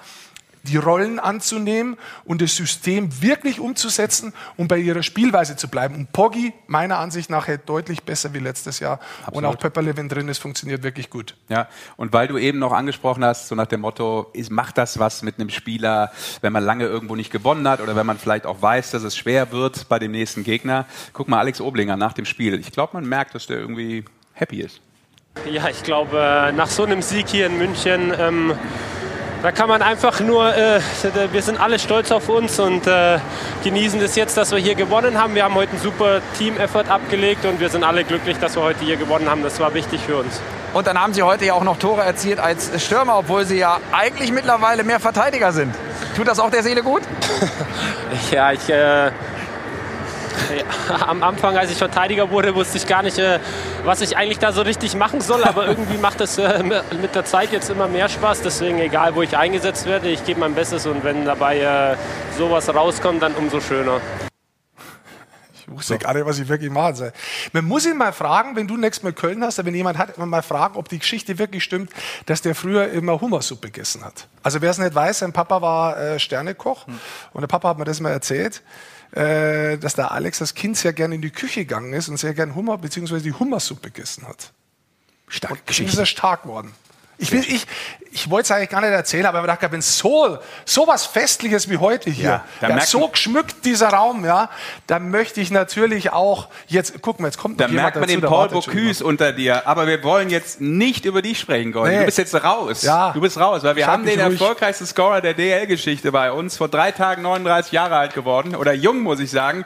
die 0.67 0.77
Rollen 0.77 1.19
anzunehmen 1.19 1.97
und 2.25 2.41
das 2.41 2.55
System 2.55 3.21
wirklich 3.21 3.59
umzusetzen 3.59 4.33
und 4.55 4.67
bei 4.67 4.77
ihrer 4.77 5.03
Spielweise 5.03 5.55
zu 5.55 5.67
bleiben. 5.67 5.95
Und 5.95 6.11
Poggi, 6.13 6.53
meiner 6.67 6.99
Ansicht 6.99 7.29
nach, 7.29 7.47
hält 7.47 7.67
deutlich 7.67 8.03
besser 8.03 8.33
wie 8.33 8.39
letztes 8.39 8.79
Jahr. 8.79 8.99
Und 9.31 9.45
auch 9.45 9.57
Pepperle, 9.57 9.97
wenn 9.97 10.09
drin 10.09 10.27
ist, 10.27 10.39
funktioniert 10.39 10.83
wirklich 10.83 11.09
gut. 11.09 11.35
Ja, 11.49 11.67
und 11.95 12.13
weil 12.13 12.27
du 12.27 12.37
eben 12.37 12.59
noch 12.59 12.71
angesprochen 12.71 13.23
hast, 13.23 13.47
so 13.47 13.55
nach 13.55 13.67
dem 13.67 13.81
Motto, 13.81 14.27
ist, 14.33 14.51
macht 14.51 14.77
das 14.77 14.99
was 14.99 15.21
mit 15.21 15.39
einem 15.39 15.49
Spieler, 15.49 16.11
wenn 16.41 16.53
man 16.53 16.63
lange 16.63 16.85
irgendwo 16.85 17.15
nicht 17.15 17.31
gewonnen 17.31 17.67
hat 17.67 17.81
oder 17.81 17.95
wenn 17.95 18.05
man 18.05 18.17
vielleicht 18.17 18.45
auch 18.45 18.61
weiß, 18.61 18.91
dass 18.91 19.03
es 19.03 19.15
schwer 19.15 19.51
wird 19.51 19.89
bei 19.89 19.99
dem 19.99 20.11
nächsten 20.11 20.43
Gegner. 20.43 20.85
Guck 21.13 21.27
mal, 21.27 21.39
Alex 21.39 21.61
Oblinger 21.61 21.97
nach 21.97 22.13
dem 22.13 22.25
Spiel. 22.25 22.59
Ich 22.59 22.71
glaube, 22.71 22.91
man 22.93 23.07
merkt, 23.07 23.35
dass 23.35 23.47
der 23.47 23.57
irgendwie 23.57 24.05
happy 24.33 24.61
ist. 24.61 24.81
Ja, 25.49 25.69
ich 25.69 25.83
glaube, 25.83 26.51
nach 26.55 26.67
so 26.67 26.83
einem 26.83 27.01
Sieg 27.01 27.27
hier 27.29 27.45
in 27.45 27.57
München, 27.57 28.13
ähm, 28.17 28.53
da 29.43 29.51
kann 29.51 29.69
man 29.69 29.81
einfach 29.81 30.19
nur, 30.19 30.55
äh, 30.55 30.79
wir 31.31 31.41
sind 31.41 31.59
alle 31.59 31.79
stolz 31.79 32.11
auf 32.11 32.27
uns 32.29 32.59
und 32.59 32.87
äh, 32.87 33.19
genießen 33.63 33.99
das 33.99 34.15
jetzt, 34.15 34.37
dass 34.37 34.51
wir 34.51 34.57
hier 34.57 34.75
gewonnen 34.75 35.17
haben. 35.19 35.35
Wir 35.35 35.43
haben 35.43 35.55
heute 35.55 35.71
einen 35.73 35.81
super 35.81 36.21
Team-Effort 36.37 36.89
abgelegt 36.89 37.45
und 37.45 37.59
wir 37.59 37.69
sind 37.69 37.83
alle 37.83 38.03
glücklich, 38.03 38.37
dass 38.39 38.55
wir 38.55 38.63
heute 38.63 38.83
hier 38.83 38.97
gewonnen 38.97 39.29
haben. 39.29 39.43
Das 39.43 39.59
war 39.59 39.73
wichtig 39.73 40.01
für 40.01 40.17
uns. 40.17 40.41
Und 40.73 40.87
dann 40.87 40.99
haben 40.99 41.13
sie 41.13 41.23
heute 41.23 41.45
ja 41.45 41.53
auch 41.53 41.63
noch 41.63 41.77
Tore 41.77 42.03
erzielt 42.03 42.39
als 42.39 42.71
Stürmer, 42.83 43.17
obwohl 43.17 43.45
sie 43.45 43.57
ja 43.57 43.79
eigentlich 43.91 44.31
mittlerweile 44.31 44.83
mehr 44.83 44.99
Verteidiger 44.99 45.51
sind. 45.51 45.73
Tut 46.15 46.27
das 46.27 46.39
auch 46.39 46.49
der 46.49 46.63
Seele 46.63 46.83
gut? 46.83 47.03
Ja, 48.31 48.51
ich. 48.51 48.69
Äh, 48.69 49.11
ja, 50.55 51.07
am 51.07 51.23
Anfang, 51.23 51.57
als 51.57 51.71
ich 51.71 51.77
Verteidiger 51.77 52.31
wurde, 52.31 52.55
wusste 52.55 52.77
ich 52.77 52.87
gar 52.87 53.03
nicht, 53.03 53.17
äh, 53.17 53.39
was 53.83 54.01
ich 54.01 54.17
eigentlich 54.17 54.39
da 54.39 54.51
so 54.51 54.61
richtig 54.61 54.95
machen 54.95 55.21
soll. 55.21 55.43
Aber 55.43 55.67
irgendwie 55.67 55.97
macht 55.97 56.21
es 56.21 56.37
äh, 56.37 56.63
mit 56.63 57.15
der 57.15 57.25
Zeit 57.25 57.51
jetzt 57.51 57.69
immer 57.69 57.87
mehr 57.87 58.09
Spaß. 58.09 58.41
Deswegen, 58.41 58.79
egal 58.79 59.15
wo 59.15 59.21
ich 59.21 59.37
eingesetzt 59.37 59.85
werde, 59.85 60.09
ich 60.09 60.25
gebe 60.25 60.39
mein 60.39 60.53
Bestes. 60.53 60.85
Und 60.85 61.03
wenn 61.03 61.25
dabei 61.25 61.59
äh, 61.59 61.95
sowas 62.37 62.73
rauskommt, 62.73 63.21
dann 63.21 63.33
umso 63.33 63.59
schöner. 63.61 64.01
Ich 65.67 65.73
wusste 65.73 65.97
gar 65.97 66.13
nicht, 66.13 66.25
was 66.25 66.39
ich 66.39 66.47
wirklich 66.47 66.71
machen 66.71 66.95
soll. 66.95 67.11
Man 67.51 67.65
muss 67.65 67.85
ihn 67.85 67.97
mal 67.97 68.13
fragen, 68.13 68.55
wenn 68.55 68.67
du 68.67 68.77
nächstes 68.77 69.03
Mal 69.03 69.11
Köln 69.11 69.43
hast, 69.43 69.59
oder 69.59 69.65
wenn 69.67 69.75
jemand 69.75 69.97
hat, 69.97 70.17
man 70.17 70.29
mal 70.29 70.41
fragen, 70.41 70.77
ob 70.77 70.87
die 70.87 70.99
Geschichte 70.99 71.37
wirklich 71.39 71.63
stimmt, 71.63 71.91
dass 72.25 72.41
der 72.41 72.55
früher 72.55 72.89
immer 72.89 73.19
Hummersuppe 73.19 73.67
gegessen 73.67 74.05
hat. 74.05 74.27
Also 74.43 74.61
wer 74.61 74.71
es 74.71 74.77
nicht 74.77 74.95
weiß, 74.95 75.19
sein 75.19 75.33
Papa 75.33 75.61
war 75.61 75.97
äh, 75.99 76.19
Sternekoch 76.19 76.87
und 77.33 77.41
der 77.41 77.47
Papa 77.47 77.69
hat 77.69 77.77
mir 77.77 77.83
das 77.83 77.99
mal 77.99 78.11
erzählt, 78.11 78.63
äh, 79.11 79.77
dass 79.77 79.95
der 79.95 80.11
Alex 80.11 80.41
als 80.41 80.53
Kind 80.53 80.77
sehr 80.77 80.93
gerne 80.93 81.15
in 81.15 81.21
die 81.21 81.29
Küche 81.29 81.61
gegangen 81.61 81.93
ist 81.93 82.09
und 82.09 82.17
sehr 82.17 82.33
gern 82.33 82.55
Hummer 82.55 82.77
bzw. 82.77 83.19
die 83.19 83.33
Hummersuppe 83.33 83.91
gegessen 83.91 84.27
hat. 84.27 84.53
Stark 85.27 85.59
Und 85.67 85.79
ist 85.79 85.97
er 85.97 86.05
stark 86.05 86.43
geworden. 86.43 86.73
Ich, 87.19 87.31
will, 87.31 87.39
ich, 87.39 87.65
ich 88.11 88.29
wollte 88.29 88.45
es 88.45 88.51
eigentlich 88.51 88.69
gar 88.69 88.81
nicht 88.81 88.91
erzählen, 88.91 89.25
aber 89.25 89.39
ich 89.39 89.47
habe 89.47 89.57
gedacht, 89.57 89.71
wenn 89.71 89.81
so, 89.81 90.37
so 90.65 90.87
was 90.87 91.05
Festliches 91.07 91.67
wie 91.69 91.77
heute 91.77 92.11
hier, 92.11 92.43
Ja, 92.61 92.69
ja, 92.69 92.79
so 92.81 93.07
geschmückt 93.07 93.65
dieser 93.65 93.89
Raum, 93.89 94.23
ja, 94.23 94.49
da 94.85 94.99
möchte 94.99 95.41
ich 95.41 95.49
natürlich 95.49 96.11
auch, 96.13 96.47
jetzt, 96.67 97.01
guck 97.01 97.19
mal, 97.19 97.27
jetzt 97.27 97.37
kommt 97.37 97.59
Da 97.59 97.67
merkt 97.67 97.95
man 97.95 98.03
dazu, 98.07 98.19
den 98.19 98.29
Paul 98.29 98.49
Bocuse 98.49 99.03
unter 99.03 99.31
dir. 99.33 99.67
Aber 99.67 99.87
wir 99.87 100.03
wollen 100.03 100.29
jetzt 100.29 100.61
nicht 100.61 101.05
über 101.05 101.21
dich 101.23 101.39
sprechen, 101.39 101.71
Goldi. 101.71 101.95
Nee. 101.95 101.99
Du 102.01 102.05
bist 102.05 102.17
jetzt 102.19 102.35
raus. 102.35 102.83
Ja. 102.83 103.11
Du 103.13 103.21
bist 103.21 103.39
raus, 103.39 103.63
weil 103.63 103.75
wir 103.75 103.83
Schreib 103.83 103.93
haben 103.93 104.05
den 104.05 104.19
ruhig. 104.21 104.39
erfolgreichsten 104.39 104.85
Scorer 104.85 105.21
der 105.21 105.33
DL-Geschichte 105.33 106.11
bei 106.11 106.31
uns. 106.31 106.57
Vor 106.57 106.69
drei 106.69 106.91
Tagen 106.91 107.23
39 107.23 107.71
Jahre 107.71 107.95
alt 107.97 108.13
geworden. 108.13 108.55
Oder 108.55 108.73
jung, 108.73 108.99
muss 109.01 109.19
ich 109.19 109.31
sagen. 109.31 109.65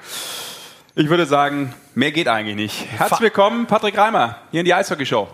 Ich 0.95 1.09
würde 1.09 1.25
sagen, 1.25 1.73
mehr 1.95 2.11
geht 2.11 2.27
eigentlich 2.27 2.55
nicht. 2.55 2.85
Herzlich 2.97 3.21
willkommen, 3.21 3.65
Patrick 3.65 3.97
Reimer, 3.97 4.37
hier 4.51 4.61
in 4.61 4.65
die 4.65 4.73
Eishockey-Show. 4.73 5.27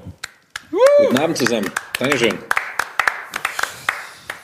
Guten 0.70 1.18
Abend 1.18 1.38
zusammen. 1.38 1.72
Dankeschön. 2.00 2.38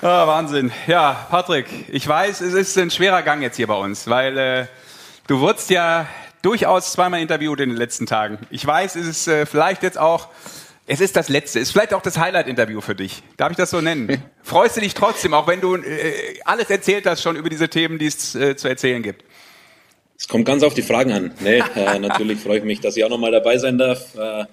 Ah, 0.01 0.27
Wahnsinn. 0.27 0.71
Ja, 0.87 1.27
Patrick, 1.29 1.65
ich 1.89 2.07
weiß, 2.07 2.41
es 2.41 2.53
ist 2.53 2.77
ein 2.77 2.91
schwerer 2.91 3.21
Gang 3.21 3.41
jetzt 3.41 3.55
hier 3.57 3.67
bei 3.67 3.75
uns, 3.75 4.07
weil 4.07 4.37
äh, 4.37 4.65
du 5.27 5.39
wurdest 5.39 5.69
ja 5.69 6.07
durchaus 6.41 6.91
zweimal 6.91 7.21
interviewt 7.21 7.59
in 7.61 7.69
den 7.69 7.77
letzten 7.77 8.05
Tagen. 8.05 8.37
Ich 8.49 8.65
weiß, 8.65 8.95
es 8.95 9.07
ist 9.07 9.27
äh, 9.27 9.45
vielleicht 9.45 9.81
jetzt 9.81 9.97
auch, 9.97 10.27
es 10.87 10.99
ist 10.99 11.15
das 11.15 11.29
letzte, 11.29 11.59
es 11.59 11.69
ist 11.69 11.71
vielleicht 11.71 11.93
auch 11.93 12.01
das 12.01 12.17
Highlight-Interview 12.17 12.81
für 12.81 12.95
dich. 12.95 13.23
Darf 13.37 13.51
ich 13.51 13.57
das 13.57 13.69
so 13.69 13.79
nennen? 13.79 14.21
Freust 14.43 14.75
du 14.75 14.81
dich 14.81 14.93
trotzdem, 14.93 15.33
auch 15.33 15.47
wenn 15.47 15.61
du 15.61 15.77
äh, 15.77 16.39
alles 16.43 16.69
erzählt 16.69 17.05
hast 17.05 17.21
schon 17.21 17.37
über 17.37 17.49
diese 17.49 17.69
Themen, 17.69 17.97
die 17.97 18.07
es 18.07 18.35
äh, 18.35 18.55
zu 18.57 18.67
erzählen 18.67 19.01
gibt? 19.01 19.23
Es 20.17 20.27
kommt 20.27 20.45
ganz 20.45 20.63
auf 20.63 20.73
die 20.73 20.83
Fragen 20.83 21.11
an. 21.11 21.31
Nee, 21.39 21.63
äh, 21.75 21.99
natürlich 21.99 22.39
freue 22.39 22.57
ich 22.59 22.63
mich, 22.63 22.81
dass 22.81 22.97
ich 22.97 23.03
auch 23.03 23.09
nochmal 23.09 23.31
dabei 23.31 23.57
sein 23.57 23.77
darf. 23.77 24.15
Äh, 24.15 24.45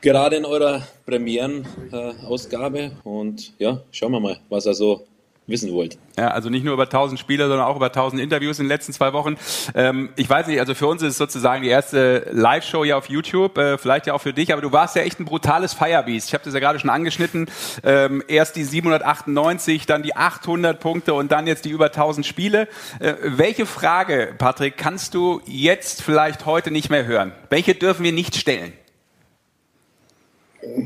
gerade 0.00 0.36
in 0.36 0.44
eurer 0.44 0.82
Premieren-Ausgabe. 1.06 2.92
Und 3.04 3.52
ja, 3.58 3.80
schauen 3.90 4.12
wir 4.12 4.20
mal, 4.20 4.38
was 4.48 4.66
ihr 4.66 4.74
so 4.74 5.06
wissen 5.46 5.72
wollt. 5.72 5.98
Ja, 6.18 6.28
also 6.28 6.48
nicht 6.48 6.64
nur 6.64 6.74
über 6.74 6.84
1000 6.84 7.20
Spieler, 7.20 7.48
sondern 7.48 7.66
auch 7.66 7.76
über 7.76 7.86
1000 7.86 8.20
Interviews 8.20 8.58
in 8.58 8.64
den 8.64 8.68
letzten 8.68 8.92
zwei 8.92 9.12
Wochen. 9.12 9.36
Ähm, 9.74 10.10
ich 10.16 10.28
weiß 10.28 10.46
nicht, 10.48 10.58
also 10.58 10.74
für 10.74 10.86
uns 10.86 11.02
ist 11.02 11.10
es 11.10 11.18
sozusagen 11.18 11.62
die 11.62 11.68
erste 11.68 12.28
Live-Show 12.32 12.84
ja 12.84 12.96
auf 12.96 13.08
YouTube, 13.08 13.56
äh, 13.58 13.78
vielleicht 13.78 14.06
ja 14.06 14.14
auch 14.14 14.20
für 14.20 14.32
dich, 14.32 14.52
aber 14.52 14.62
du 14.62 14.72
warst 14.72 14.96
ja 14.96 15.02
echt 15.02 15.20
ein 15.20 15.24
brutales 15.24 15.74
Firebeast. 15.74 16.28
Ich 16.28 16.34
habe 16.34 16.44
das 16.44 16.54
ja 16.54 16.60
gerade 16.60 16.78
schon 16.78 16.90
angeschnitten. 16.90 17.48
Ähm, 17.84 18.22
erst 18.26 18.56
die 18.56 18.64
798, 18.64 19.86
dann 19.86 20.02
die 20.02 20.16
800 20.16 20.80
Punkte 20.80 21.14
und 21.14 21.30
dann 21.30 21.46
jetzt 21.46 21.64
die 21.64 21.70
über 21.70 21.86
1000 21.86 22.26
Spiele. 22.26 22.68
Äh, 22.98 23.14
welche 23.22 23.66
Frage, 23.66 24.34
Patrick, 24.36 24.76
kannst 24.76 25.14
du 25.14 25.40
jetzt 25.46 26.02
vielleicht 26.02 26.46
heute 26.46 26.70
nicht 26.70 26.90
mehr 26.90 27.06
hören? 27.06 27.32
Welche 27.50 27.74
dürfen 27.74 28.04
wir 28.04 28.12
nicht 28.12 28.36
stellen? 28.36 28.72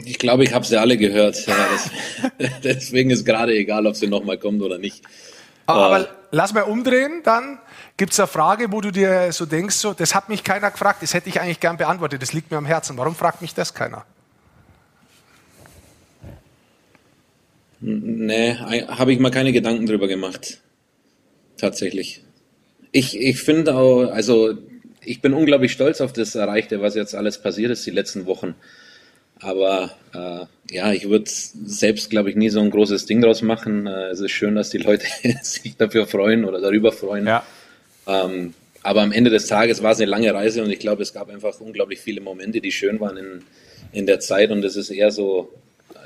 Ich 0.04 0.18
glaube, 0.18 0.44
ich 0.44 0.52
habe 0.52 0.66
sie 0.66 0.78
alle 0.78 0.96
gehört. 0.96 1.46
Ja, 1.46 1.54
das, 2.38 2.50
deswegen 2.64 3.10
ist 3.10 3.24
gerade 3.24 3.54
egal, 3.54 3.86
ob 3.86 3.96
sie 3.96 4.06
nochmal 4.06 4.38
kommt 4.38 4.62
oder 4.62 4.78
nicht. 4.78 5.02
Aber, 5.66 5.86
aber 5.86 6.08
lass 6.30 6.52
mal 6.52 6.62
umdrehen, 6.62 7.22
dann 7.24 7.58
gibt 7.96 8.12
es 8.12 8.20
eine 8.20 8.26
Frage, 8.26 8.72
wo 8.72 8.80
du 8.80 8.90
dir 8.90 9.32
so 9.32 9.46
denkst, 9.46 9.76
so, 9.76 9.92
das 9.92 10.14
hat 10.14 10.28
mich 10.28 10.44
keiner 10.44 10.70
gefragt, 10.70 11.02
das 11.02 11.14
hätte 11.14 11.28
ich 11.28 11.40
eigentlich 11.40 11.60
gern 11.60 11.76
beantwortet, 11.76 12.22
das 12.22 12.32
liegt 12.32 12.50
mir 12.50 12.56
am 12.56 12.66
Herzen. 12.66 12.96
Warum 12.96 13.14
fragt 13.14 13.42
mich 13.42 13.54
das 13.54 13.74
keiner? 13.74 14.04
Nee, 17.80 18.56
habe 18.56 19.12
ich 19.12 19.18
mal 19.18 19.30
keine 19.30 19.52
Gedanken 19.52 19.86
drüber 19.86 20.06
gemacht. 20.06 20.60
Tatsächlich. 21.56 22.22
Ich, 22.92 23.18
ich 23.18 23.40
finde 23.40 23.74
auch, 23.74 24.10
also 24.10 24.54
ich 25.02 25.22
bin 25.22 25.32
unglaublich 25.32 25.72
stolz 25.72 26.00
auf 26.00 26.12
das 26.12 26.34
Erreichte, 26.34 26.82
was 26.82 26.94
jetzt 26.94 27.14
alles 27.14 27.40
passiert 27.40 27.70
ist 27.70 27.86
die 27.86 27.90
letzten 27.90 28.26
Wochen. 28.26 28.54
Aber 29.40 29.90
äh, 30.12 30.74
ja, 30.74 30.92
ich 30.92 31.08
würde 31.08 31.24
selbst, 31.26 32.10
glaube 32.10 32.30
ich, 32.30 32.36
nie 32.36 32.50
so 32.50 32.60
ein 32.60 32.70
großes 32.70 33.06
Ding 33.06 33.22
draus 33.22 33.42
machen. 33.42 33.86
Äh, 33.86 34.10
es 34.10 34.20
ist 34.20 34.30
schön, 34.30 34.54
dass 34.54 34.70
die 34.70 34.78
Leute 34.78 35.06
sich 35.42 35.76
dafür 35.76 36.06
freuen 36.06 36.44
oder 36.44 36.60
darüber 36.60 36.92
freuen. 36.92 37.26
Ja. 37.26 37.44
Ähm, 38.06 38.54
aber 38.82 39.02
am 39.02 39.12
Ende 39.12 39.30
des 39.30 39.46
Tages 39.46 39.82
war 39.82 39.92
es 39.92 39.98
eine 39.98 40.10
lange 40.10 40.32
Reise 40.32 40.62
und 40.62 40.70
ich 40.70 40.78
glaube, 40.78 41.02
es 41.02 41.12
gab 41.12 41.28
einfach 41.28 41.60
unglaublich 41.60 42.00
viele 42.00 42.20
Momente, 42.20 42.60
die 42.60 42.72
schön 42.72 42.98
waren 43.00 43.16
in, 43.16 43.42
in 43.92 44.06
der 44.06 44.20
Zeit. 44.20 44.50
Und 44.50 44.64
es 44.64 44.76
ist 44.76 44.90
eher 44.90 45.10
so 45.10 45.52
äh, 45.94 45.96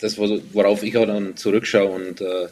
das, 0.00 0.18
worauf 0.18 0.82
ich 0.82 0.96
auch 0.96 1.06
dann 1.06 1.36
zurückschaue 1.36 1.90
und 1.90 2.20
äh, 2.20 2.48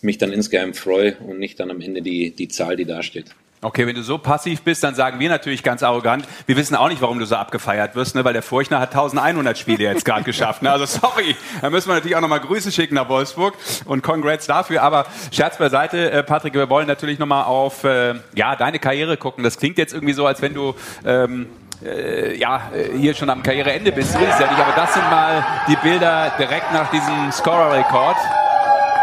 mich 0.00 0.18
dann 0.18 0.32
insgeheim 0.32 0.74
freue 0.74 1.16
und 1.18 1.38
nicht 1.38 1.60
dann 1.60 1.70
am 1.70 1.80
Ende 1.80 2.02
die, 2.02 2.30
die 2.30 2.48
Zahl, 2.48 2.76
die 2.76 2.84
da 2.84 3.02
steht. 3.02 3.26
Okay, 3.64 3.86
wenn 3.86 3.94
du 3.94 4.02
so 4.02 4.18
passiv 4.18 4.62
bist, 4.62 4.82
dann 4.82 4.96
sagen 4.96 5.20
wir 5.20 5.28
natürlich 5.28 5.62
ganz 5.62 5.84
arrogant, 5.84 6.26
wir 6.46 6.56
wissen 6.56 6.74
auch 6.74 6.88
nicht, 6.88 7.00
warum 7.00 7.20
du 7.20 7.26
so 7.26 7.36
abgefeiert 7.36 7.94
wirst, 7.94 8.16
ne? 8.16 8.24
weil 8.24 8.32
der 8.32 8.42
Furchner 8.42 8.80
hat 8.80 8.88
1100 8.88 9.56
Spiele 9.56 9.84
jetzt 9.84 10.04
gerade 10.04 10.24
geschafft. 10.24 10.62
Ne? 10.62 10.72
Also 10.72 10.84
sorry, 10.84 11.36
da 11.60 11.70
müssen 11.70 11.88
wir 11.88 11.94
natürlich 11.94 12.16
auch 12.16 12.20
nochmal 12.20 12.40
Grüße 12.40 12.72
schicken 12.72 12.96
nach 12.96 13.08
Wolfsburg 13.08 13.54
und 13.84 14.02
Congrats 14.02 14.48
dafür. 14.48 14.82
Aber 14.82 15.06
Scherz 15.30 15.58
beiseite, 15.58 16.10
äh, 16.10 16.24
Patrick, 16.24 16.54
wir 16.54 16.68
wollen 16.70 16.88
natürlich 16.88 17.20
nochmal 17.20 17.44
auf 17.44 17.84
äh, 17.84 18.16
ja, 18.34 18.56
deine 18.56 18.80
Karriere 18.80 19.16
gucken. 19.16 19.44
Das 19.44 19.56
klingt 19.58 19.78
jetzt 19.78 19.94
irgendwie 19.94 20.14
so, 20.14 20.26
als 20.26 20.42
wenn 20.42 20.54
du... 20.54 20.74
Ähm, 21.04 21.46
äh, 21.84 22.36
ja, 22.36 22.70
äh, 22.74 22.96
hier 22.96 23.14
schon 23.14 23.28
am 23.28 23.42
Karriereende 23.42 23.90
bist, 23.90 24.14
ich 24.14 24.20
ja 24.20 24.28
nicht, 24.28 24.40
aber 24.40 24.72
das 24.76 24.94
sind 24.94 25.08
mal 25.10 25.44
die 25.68 25.74
Bilder 25.76 26.32
direkt 26.38 26.72
nach 26.72 26.88
diesem 26.90 27.32
Scorer-Rekord. 27.32 28.16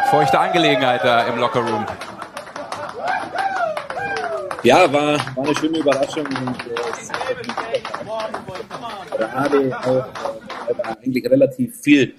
Feuchte 0.10 0.40
Angelegenheit 0.40 1.04
da 1.04 1.24
im 1.24 1.38
Lockerroom. 1.38 1.86
Ja, 4.64 4.92
war, 4.92 5.18
war 5.36 5.46
eine 5.46 5.56
schöne 5.56 5.80
Überraschung 5.80 6.26
und 6.26 6.58
äh, 6.68 6.76
gerade 9.18 9.78
auch, 9.80 10.06
äh, 10.68 10.98
eigentlich 11.02 11.26
relativ 11.30 11.80
viel 11.80 12.14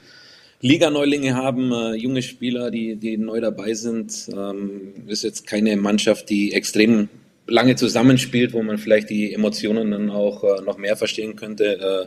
Liga-Neulinge 0.62 1.34
haben, 1.34 1.70
äh, 1.72 1.94
junge 1.94 2.22
Spieler, 2.22 2.70
die, 2.70 2.96
die 2.96 3.18
neu 3.18 3.40
dabei 3.40 3.74
sind. 3.74 4.28
Ähm, 4.34 4.94
ist 5.06 5.22
jetzt 5.22 5.46
keine 5.46 5.76
Mannschaft, 5.76 6.30
die 6.30 6.52
extrem 6.52 7.08
lange 7.46 7.76
zusammenspielt, 7.76 8.54
wo 8.54 8.62
man 8.62 8.78
vielleicht 8.78 9.10
die 9.10 9.34
Emotionen 9.34 9.90
dann 9.90 10.10
auch 10.10 10.42
äh, 10.44 10.62
noch 10.62 10.78
mehr 10.78 10.96
verstehen 10.96 11.36
könnte. 11.36 11.78
Äh, 11.78 12.06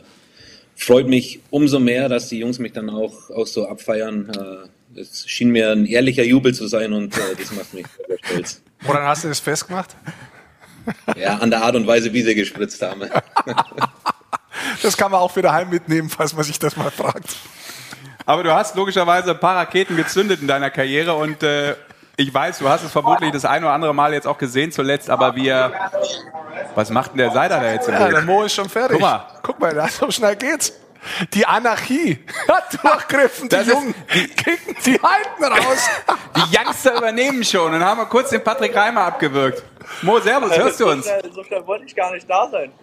freut 0.74 1.06
mich 1.06 1.40
umso 1.50 1.78
mehr, 1.78 2.08
dass 2.08 2.28
die 2.28 2.38
Jungs 2.40 2.58
mich 2.58 2.72
dann 2.72 2.90
auch, 2.90 3.30
auch 3.30 3.46
so 3.46 3.66
abfeiern. 3.66 4.32
Es 4.96 5.28
schien 5.28 5.50
mir 5.50 5.72
ein 5.72 5.86
ehrlicher 5.86 6.24
Jubel 6.24 6.54
zu 6.54 6.66
sein 6.66 6.92
und 6.92 7.16
äh, 7.16 7.20
das 7.38 7.52
macht 7.52 7.74
mich 7.74 7.86
sehr 8.06 8.18
stolz. 8.22 8.62
Woran 8.82 9.02
hast 9.04 9.24
du 9.24 9.28
das 9.28 9.40
festgemacht? 9.40 9.96
Ja, 11.16 11.38
an 11.38 11.50
der 11.50 11.62
Art 11.62 11.76
und 11.76 11.86
Weise, 11.86 12.12
wie 12.12 12.22
sie 12.22 12.34
gespritzt 12.34 12.80
haben. 12.82 13.02
Das 14.82 14.96
kann 14.96 15.10
man 15.10 15.20
auch 15.20 15.30
für 15.30 15.42
daheim 15.42 15.68
mitnehmen, 15.68 16.08
falls 16.08 16.34
man 16.34 16.44
sich 16.44 16.58
das 16.58 16.76
mal 16.76 16.90
fragt. 16.90 17.36
Aber 18.24 18.42
du 18.42 18.54
hast 18.54 18.76
logischerweise 18.76 19.32
ein 19.32 19.40
paar 19.40 19.56
Raketen 19.56 19.96
gezündet 19.96 20.40
in 20.40 20.46
deiner 20.46 20.70
Karriere 20.70 21.14
und 21.14 21.42
äh, 21.42 21.74
ich 22.16 22.32
weiß, 22.32 22.58
du 22.58 22.68
hast 22.68 22.84
es 22.84 22.92
vermutlich 22.92 23.32
das 23.32 23.44
ein 23.44 23.64
oder 23.64 23.72
andere 23.72 23.94
Mal 23.94 24.12
jetzt 24.12 24.26
auch 24.26 24.38
gesehen 24.38 24.72
zuletzt, 24.72 25.10
aber 25.10 25.34
wir. 25.34 25.72
Was 26.74 26.90
macht 26.90 27.10
denn 27.12 27.18
der 27.18 27.32
Seider 27.32 27.60
da 27.60 27.72
jetzt 27.72 27.88
im 27.88 27.94
Ja, 27.94 28.08
der 28.08 28.22
Mo 28.22 28.44
ist 28.44 28.54
schon 28.54 28.68
fertig. 28.68 28.92
Guck 28.92 29.00
mal. 29.00 29.26
Guck 29.42 29.60
mal, 29.60 29.88
so 29.90 30.10
schnell 30.10 30.36
geht's. 30.36 30.72
Die 31.32 31.46
Anarchie 31.46 32.18
hat 32.48 32.82
durchgriffen. 32.82 33.48
Die 33.48 33.56
Jungen 33.56 33.94
kicken 34.08 34.76
die 34.84 35.00
Alten 35.02 35.44
raus. 35.44 35.88
Die 36.36 36.56
Youngster 36.56 36.96
übernehmen 36.96 37.44
schon 37.44 37.72
und 37.74 37.84
haben 37.84 38.00
wir 38.00 38.06
kurz 38.06 38.30
den 38.30 38.42
Patrick 38.42 38.74
Reimer 38.74 39.02
abgewürgt. 39.02 39.62
Mo, 40.02 40.18
Servus, 40.20 40.56
hörst 40.56 40.80
du 40.80 40.90
uns? 40.90 41.04
So 41.06 41.10
schnell, 41.10 41.32
so 41.32 41.44
schnell 41.44 41.66
wollte 41.66 41.84
ich 41.84 41.94
gar 41.94 42.12
nicht 42.12 42.28
da 42.28 42.48
sein. 42.50 42.72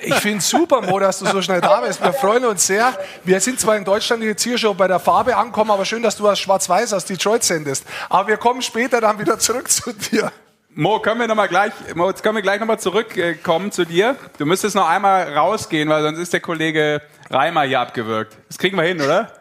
Ich 0.00 0.14
finde 0.16 0.42
super, 0.42 0.82
Mo, 0.82 0.98
dass 0.98 1.18
du 1.18 1.26
so 1.26 1.42
schnell 1.42 1.60
da 1.60 1.80
bist. 1.80 2.02
Wir 2.02 2.12
freuen 2.12 2.44
uns 2.44 2.66
sehr. 2.66 2.96
Wir 3.24 3.40
sind 3.40 3.58
zwar 3.58 3.76
in 3.76 3.84
Deutschland 3.84 4.22
jetzt 4.22 4.42
hier 4.42 4.58
schon 4.58 4.76
bei 4.76 4.86
der 4.86 5.00
Farbe 5.00 5.36
angekommen, 5.36 5.70
aber 5.70 5.84
schön, 5.84 6.02
dass 6.02 6.16
du 6.16 6.28
aus 6.28 6.38
Schwarz-Weiß 6.38 6.92
aus 6.92 7.04
Detroit 7.04 7.42
sendest. 7.42 7.84
Aber 8.08 8.28
wir 8.28 8.36
kommen 8.36 8.62
später 8.62 9.00
dann 9.00 9.18
wieder 9.18 9.38
zurück 9.38 9.70
zu 9.70 9.92
dir. 9.92 10.30
Mo, 10.76 10.98
können 10.98 11.20
wir 11.20 11.28
noch 11.28 11.36
mal 11.36 11.46
gleich, 11.46 11.72
Mo, 11.94 12.08
jetzt 12.08 12.22
können 12.22 12.34
wir 12.34 12.42
gleich 12.42 12.58
nochmal 12.58 12.80
zurückkommen 12.80 13.70
zu 13.70 13.84
dir. 13.84 14.16
Du 14.38 14.46
müsstest 14.46 14.74
noch 14.74 14.88
einmal 14.88 15.32
rausgehen, 15.36 15.88
weil 15.88 16.02
sonst 16.02 16.18
ist 16.18 16.32
der 16.32 16.40
Kollege 16.40 17.00
Reimer 17.30 17.62
hier 17.62 17.80
abgewürgt. 17.80 18.36
Das 18.48 18.58
kriegen 18.58 18.76
wir 18.76 18.82
hin, 18.82 19.00
oder? 19.00 19.32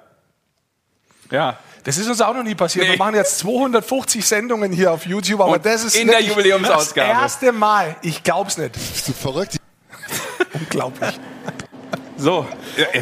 Ja. 1.31 1.57
Das 1.83 1.97
ist 1.97 2.07
uns 2.07 2.21
auch 2.21 2.33
noch 2.33 2.43
nie 2.43 2.55
passiert. 2.55 2.85
Nee. 2.85 2.91
Wir 2.93 2.97
machen 2.99 3.15
jetzt 3.15 3.39
250 3.39 4.25
Sendungen 4.25 4.71
hier 4.71 4.91
auf 4.91 5.05
YouTube, 5.05 5.41
aber 5.41 5.53
Und 5.53 5.65
das 5.65 5.83
ist 5.83 5.95
in 5.95 6.07
der 6.07 6.21
Jubiläumsausgabe. 6.21 7.09
Das 7.09 7.21
erste 7.23 7.51
Mal. 7.51 7.95
Ich 8.03 8.23
glaub's 8.23 8.57
nicht. 8.57 8.73
Bist 8.73 9.07
du 9.07 9.13
verrückt? 9.13 9.57
Unglaublich. 10.53 11.19
So. 12.15 12.47
Äh, 12.77 13.01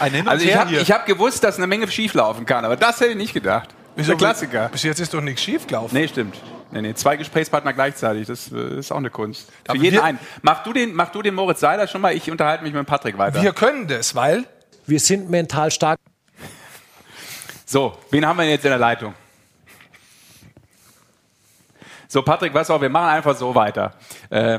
Ein 0.00 0.12
Hin 0.12 0.22
und 0.22 0.28
Also 0.28 0.44
ich 0.44 0.50
Her 0.50 0.60
habe 0.60 0.76
ich 0.76 0.90
hab 0.92 1.06
gewusst, 1.06 1.44
dass 1.44 1.56
eine 1.56 1.66
Menge 1.66 1.88
schief 1.88 2.14
laufen 2.14 2.44
kann, 2.46 2.64
aber 2.64 2.76
das 2.76 3.00
hätte 3.00 3.12
ich 3.12 3.16
nicht 3.16 3.32
gedacht. 3.32 3.70
Wieso? 4.00 4.12
Der 4.12 4.18
Klassiker. 4.18 4.68
Bis 4.68 4.82
jetzt 4.82 5.00
ist 5.00 5.12
doch 5.14 5.20
nichts 5.20 5.42
schief 5.42 5.66
gelaufen. 5.66 5.94
Nee, 5.94 6.08
stimmt. 6.08 6.40
Nee, 6.72 6.82
nee, 6.82 6.94
zwei 6.94 7.16
Gesprächspartner 7.16 7.72
gleichzeitig, 7.72 8.26
das 8.28 8.50
äh, 8.52 8.78
ist 8.78 8.92
auch 8.92 8.96
eine 8.98 9.10
Kunst. 9.10 9.48
Für 9.64 9.70
Aber 9.70 9.78
jeden 9.78 9.96
wir- 9.96 10.04
einen. 10.04 10.18
Mach 10.42 10.62
du, 10.62 10.72
den, 10.72 10.94
mach 10.94 11.10
du 11.10 11.20
den 11.22 11.34
Moritz 11.34 11.60
Seiler 11.60 11.86
schon 11.88 12.00
mal, 12.00 12.14
ich 12.14 12.30
unterhalte 12.30 12.62
mich 12.62 12.72
mit 12.72 12.86
Patrick 12.86 13.18
weiter. 13.18 13.42
Wir 13.42 13.52
können 13.52 13.88
das, 13.88 14.14
weil 14.14 14.44
Wir 14.86 15.00
sind 15.00 15.30
mental 15.30 15.70
stark. 15.70 15.98
So, 17.66 17.96
wen 18.10 18.24
haben 18.26 18.36
wir 18.36 18.42
denn 18.42 18.52
jetzt 18.52 18.64
in 18.64 18.70
der 18.70 18.78
Leitung? 18.78 19.14
So, 22.08 22.22
Patrick, 22.22 22.52
du 22.52 22.58
auch, 22.74 22.80
wir 22.80 22.88
machen 22.88 23.08
einfach 23.10 23.36
so 23.36 23.54
weiter. 23.54 23.94
Äh, 24.30 24.58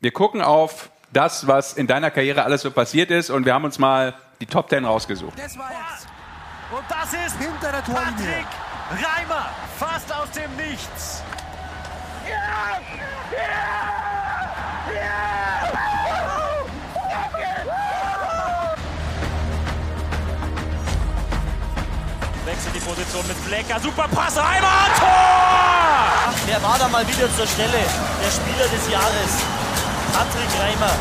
wir 0.00 0.10
gucken 0.10 0.40
auf 0.40 0.90
das, 1.12 1.46
was 1.46 1.74
in 1.74 1.86
deiner 1.86 2.10
Karriere 2.10 2.44
alles 2.44 2.62
so 2.62 2.70
passiert 2.70 3.10
ist 3.10 3.28
und 3.30 3.44
wir 3.44 3.52
haben 3.52 3.64
uns 3.64 3.78
mal 3.78 4.14
die 4.40 4.46
Top 4.46 4.68
Ten 4.68 4.84
rausgesucht. 4.84 5.38
Das 5.38 5.58
war 5.58 5.70
jetzt. 5.70 6.07
Und 6.70 6.84
das 6.90 7.12
ist 7.14 7.36
hinter 7.38 7.72
der 7.72 7.80
Patrick 7.80 8.46
Reimer, 8.90 9.48
fast 9.78 10.12
aus 10.12 10.30
dem 10.32 10.54
Nichts. 10.56 11.22
Wechselt 22.44 22.74
die 22.74 22.80
Position 22.80 23.26
mit 23.28 23.36
Flecker. 23.38 23.80
Super 23.80 24.08
Pass, 24.08 24.36
Reimer, 24.36 24.88
Tor! 24.98 26.34
Wer 26.44 26.62
war 26.62 26.78
da 26.78 26.88
mal 26.88 27.06
wieder 27.08 27.34
zur 27.34 27.46
Stelle? 27.46 27.72
Der 27.72 28.30
Spieler 28.30 28.68
des 28.68 28.90
Jahres. 28.90 29.42
Patrick 30.12 30.48
Reimer. 30.60 30.92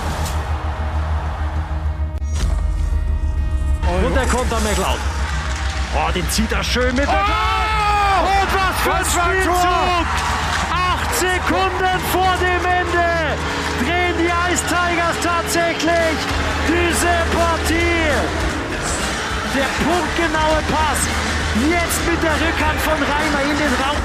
Und 4.06 4.16
der 4.16 4.28
Konter 4.28 4.60
McLeod. 4.62 5.17
Oh, 5.96 6.12
den 6.12 6.30
zieht 6.30 6.52
er 6.52 6.64
schön 6.64 6.94
mit 6.96 7.08
der 7.08 7.14
Und 7.14 8.56
was 8.56 8.84
für 8.84 8.94
ein 8.94 9.06
Spielzug! 9.06 10.06
Acht 10.72 11.16
Sekunden 11.16 12.00
vor 12.12 12.36
dem 12.42 12.66
Ende 12.66 13.38
drehen 13.82 14.18
die 14.20 14.32
Ice 14.54 14.64
Tigers 14.68 15.18
tatsächlich 15.24 16.18
diese 16.68 17.24
Partie. 17.32 18.12
Der 19.56 19.70
punktgenaue 19.86 20.62
Pass. 20.70 21.00
Jetzt 21.56 22.06
mit 22.06 22.22
der 22.22 22.34
Rückhand 22.34 22.80
von 22.82 22.94
Reimer 22.94 23.42
in 23.50 23.58
den 23.58 23.74
Raum. 23.82 23.98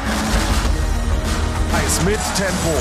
Eis 1.77 2.01
mit 2.05 2.21
Tempo. 2.37 2.77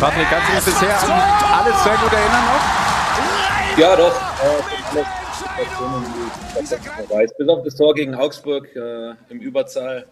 Patrick, 0.00 0.28
kannst 0.30 0.48
du 0.48 0.52
dich 0.54 0.64
bisher 0.64 1.02
an 1.02 1.10
alles 1.58 1.82
sehr 1.82 1.96
gut 1.96 2.12
erinnern 2.12 2.44
noch? 2.46 2.62
Ja, 3.78 3.96
doch. 3.96 4.14
Äh, 4.14 4.18
weiß. 6.30 7.36
Bis 7.36 7.48
auf 7.48 7.64
das 7.64 7.74
Tor 7.76 7.94
gegen 7.94 8.14
Augsburg 8.14 8.74
äh, 8.74 9.14
im 9.28 9.40
Überzahl. 9.40 10.06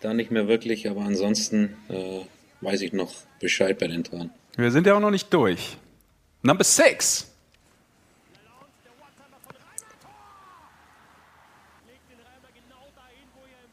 Da 0.00 0.12
nicht 0.12 0.30
mehr 0.30 0.48
wirklich, 0.48 0.88
aber 0.88 1.02
ansonsten 1.02 1.76
äh, 1.88 2.20
weiß 2.60 2.82
ich 2.82 2.92
noch 2.92 3.12
Bescheid 3.40 3.78
bei 3.78 3.86
den 3.86 4.04
Toren. 4.04 4.30
Wir 4.56 4.70
sind 4.70 4.86
ja 4.86 4.94
auch 4.94 5.00
noch 5.00 5.10
nicht 5.10 5.32
durch. 5.32 5.78
Number 6.42 6.64
six. 6.64 7.30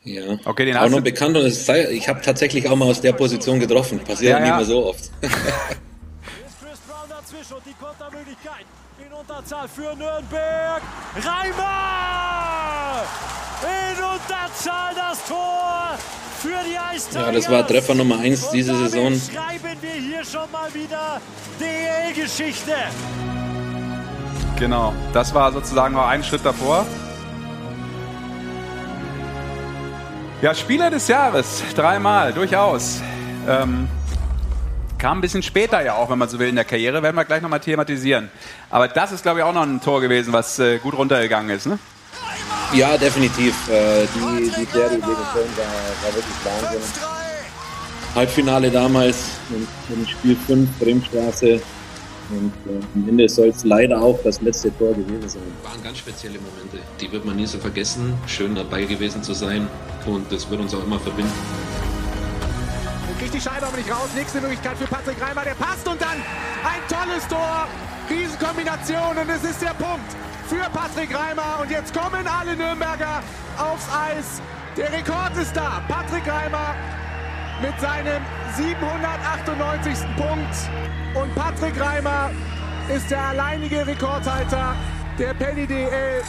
Ja. 0.03 0.23
Okay, 0.45 0.65
den 0.65 0.77
auch 0.77 0.89
noch 0.89 1.01
bekannt 1.01 1.37
und 1.37 1.45
ich 1.45 2.07
habe 2.09 2.21
tatsächlich 2.21 2.67
auch 2.67 2.75
mal 2.75 2.85
aus 2.85 3.01
der 3.01 3.13
Position 3.13 3.59
getroffen. 3.59 3.99
Passiert 3.99 4.31
Ja, 4.31 4.39
nicht 4.39 4.49
ja. 4.49 4.55
mehr 4.55 4.65
so 4.65 4.85
oft. 4.87 5.11
dazwischen 7.31 7.55
und 7.55 7.65
die 7.65 7.73
Kontermöglichkeit 7.73 8.65
in 9.05 9.13
Unterzahl 9.13 9.67
für 9.67 9.95
Nürnberg. 9.95 10.81
Reimer! 11.15 13.03
In 13.63 14.03
Unterzahl 14.03 14.93
das 14.95 15.25
Tor 15.25 15.97
für 16.39 16.59
die 16.67 16.77
Eistigers. 16.77 17.25
Ja, 17.25 17.31
das 17.31 17.49
war 17.49 17.67
Treffer 17.67 17.95
Nummer 17.95 18.19
1 18.19 18.49
diese 18.49 18.75
Saison. 18.75 19.13
Schreiben 19.13 19.81
wir 19.81 19.91
hier 19.91 20.25
schon 20.25 20.51
mal 20.51 20.73
wieder 20.73 21.21
DL-Geschichte. 21.59 22.73
Genau, 24.57 24.93
das 25.13 25.33
war 25.33 25.51
sozusagen 25.51 25.93
noch 25.95 26.07
einen 26.07 26.23
Schritt 26.23 26.45
davor. 26.45 26.85
Ja, 30.41 30.55
Spieler 30.55 30.89
des 30.89 31.07
Jahres, 31.07 31.63
dreimal, 31.75 32.33
durchaus. 32.33 33.01
Ähm, 33.47 33.87
kam 35.01 35.17
ein 35.17 35.21
bisschen 35.21 35.41
später 35.41 35.81
ja 35.81 35.95
auch, 35.95 36.11
wenn 36.11 36.19
man 36.19 36.29
so 36.29 36.37
will, 36.37 36.47
in 36.47 36.55
der 36.55 36.63
Karriere, 36.63 37.01
werden 37.01 37.15
wir 37.15 37.25
gleich 37.25 37.41
nochmal 37.41 37.59
thematisieren. 37.59 38.29
Aber 38.69 38.87
das 38.87 39.11
ist, 39.11 39.23
glaube 39.23 39.39
ich, 39.39 39.43
auch 39.43 39.53
noch 39.53 39.63
ein 39.63 39.81
Tor 39.81 39.99
gewesen, 39.99 40.31
was 40.31 40.59
äh, 40.59 40.77
gut 40.77 40.95
runtergegangen 40.95 41.49
ist, 41.49 41.65
ne? 41.65 41.79
Ja, 42.71 42.95
definitiv. 42.97 43.55
Äh, 43.67 44.05
die, 44.15 44.43
die 44.43 44.65
Serie 44.65 44.99
gegen 44.99 45.01
Köln 45.01 45.49
war, 45.57 45.65
war 46.03 46.15
wirklich 46.15 46.35
Wahnsinn. 46.43 46.81
Halbfinale 48.13 48.69
damals 48.69 49.39
im, 49.49 49.67
im 49.93 50.07
Spiel 50.07 50.35
5, 50.35 50.69
Bremenstraße. 50.79 51.61
Und 52.29 52.53
äh, 52.67 52.79
am 52.95 53.09
Ende 53.09 53.27
soll 53.27 53.47
es 53.47 53.63
leider 53.63 53.99
auch 53.99 54.19
das 54.23 54.39
letzte 54.41 54.75
Tor 54.77 54.93
gewesen 54.93 55.27
sein. 55.27 55.41
waren 55.63 55.83
ganz 55.83 55.97
spezielle 55.97 56.37
Momente. 56.37 56.77
Die 57.01 57.11
wird 57.11 57.25
man 57.25 57.37
nie 57.37 57.47
so 57.47 57.57
vergessen. 57.57 58.13
Schön 58.27 58.53
dabei 58.53 58.83
gewesen 58.83 59.23
zu 59.23 59.33
sein. 59.33 59.67
Und 60.05 60.31
das 60.31 60.49
wird 60.49 60.61
uns 60.61 60.75
auch 60.75 60.83
immer 60.83 60.99
verbinden. 60.99 61.31
Kriegt 63.21 63.35
die 63.35 63.41
Scheibe 63.41 63.67
aber 63.67 63.77
nicht 63.77 63.91
raus. 63.91 64.09
Nächste 64.15 64.41
Möglichkeit 64.41 64.75
für 64.77 64.87
Patrick 64.87 65.21
Reimer. 65.21 65.43
Der 65.43 65.53
passt 65.53 65.87
und 65.87 66.01
dann 66.01 66.17
ein 66.65 66.81
tolles 66.89 67.27
Tor. 67.27 67.67
Riesenkombination 68.09 69.15
und 69.15 69.29
es 69.29 69.43
ist 69.43 69.61
der 69.61 69.75
Punkt 69.75 70.09
für 70.47 70.67
Patrick 70.73 71.15
Reimer. 71.15 71.59
Und 71.61 71.69
jetzt 71.69 71.93
kommen 71.93 72.25
alle 72.25 72.55
Nürnberger 72.55 73.21
aufs 73.59 73.85
Eis. 73.93 74.41
Der 74.75 74.91
Rekord 74.91 75.37
ist 75.37 75.55
da. 75.55 75.83
Patrick 75.87 76.27
Reimer 76.27 76.73
mit 77.61 77.79
seinem 77.79 78.23
798. 78.57 79.99
Punkt. 80.17 80.55
Und 81.13 81.35
Patrick 81.35 81.79
Reimer 81.79 82.31
ist 82.89 83.11
der 83.11 83.21
alleinige 83.21 83.85
Rekordhalter 83.85 84.75
der 85.19 85.35
Penny 85.35 85.67
DL. 85.67 86.23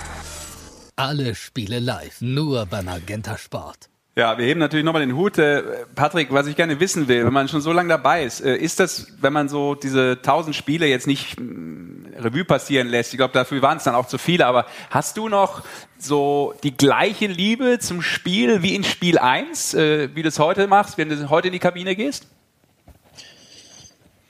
Alle 0.96 1.34
Spiele 1.34 1.78
live, 1.78 2.20
nur 2.20 2.66
bei 2.66 2.82
Magenta 2.82 3.38
Sport. 3.38 3.91
Ja, 4.14 4.36
wir 4.36 4.44
heben 4.44 4.60
natürlich 4.60 4.84
nochmal 4.84 5.00
den 5.00 5.16
Hut. 5.16 5.38
Äh, 5.38 5.62
Patrick, 5.94 6.30
was 6.32 6.46
ich 6.46 6.54
gerne 6.54 6.78
wissen 6.80 7.08
will, 7.08 7.24
wenn 7.24 7.32
man 7.32 7.48
schon 7.48 7.62
so 7.62 7.72
lange 7.72 7.88
dabei 7.88 8.24
ist, 8.24 8.42
äh, 8.42 8.56
ist 8.56 8.78
das, 8.78 9.06
wenn 9.22 9.32
man 9.32 9.48
so 9.48 9.74
diese 9.74 10.20
tausend 10.20 10.54
Spiele 10.54 10.86
jetzt 10.86 11.06
nicht 11.06 11.40
mh, 11.40 12.20
Revue 12.20 12.44
passieren 12.44 12.88
lässt, 12.88 13.14
ich 13.14 13.16
glaube, 13.16 13.32
dafür 13.32 13.62
waren 13.62 13.78
es 13.78 13.84
dann 13.84 13.94
auch 13.94 14.06
zu 14.06 14.18
viele, 14.18 14.44
aber 14.44 14.66
hast 14.90 15.16
du 15.16 15.30
noch 15.30 15.62
so 15.98 16.52
die 16.62 16.76
gleiche 16.76 17.26
Liebe 17.26 17.78
zum 17.78 18.02
Spiel 18.02 18.62
wie 18.62 18.74
in 18.74 18.84
Spiel 18.84 19.16
1, 19.16 19.72
äh, 19.72 20.14
wie 20.14 20.22
du 20.22 20.28
es 20.28 20.38
heute 20.38 20.66
machst, 20.66 20.98
wenn 20.98 21.08
du 21.08 21.30
heute 21.30 21.46
in 21.46 21.54
die 21.54 21.58
Kabine 21.58 21.96
gehst? 21.96 22.26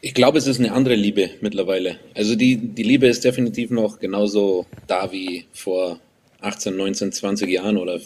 Ich 0.01 0.15
glaube, 0.15 0.39
es 0.39 0.47
ist 0.47 0.61
eine 0.61 0.73
andere 0.73 0.95
Liebe 0.95 1.31
mittlerweile. 1.41 1.99
Also 2.15 2.37
die, 2.37 2.57
die 2.57 2.83
Liebe 2.85 3.09
ist 3.09 3.25
definitiv 3.25 3.71
noch 3.71 3.99
genauso 3.99 4.67
da 4.87 5.11
wie 5.11 5.47
vor 5.53 5.99
18, 6.41 6.77
19, 6.77 7.11
20 7.11 7.51
Jahren 7.51 7.77
oder 7.77 7.99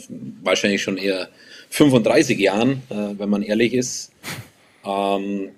wahrscheinlich 0.42 0.82
schon 0.82 0.96
eher 0.96 1.28
35 1.70 2.38
Jahren, 2.38 2.82
äh, 2.90 3.18
wenn 3.18 3.28
man 3.28 3.42
ehrlich 3.42 3.74
ist. 3.74 4.12
Ähm, 4.84 5.50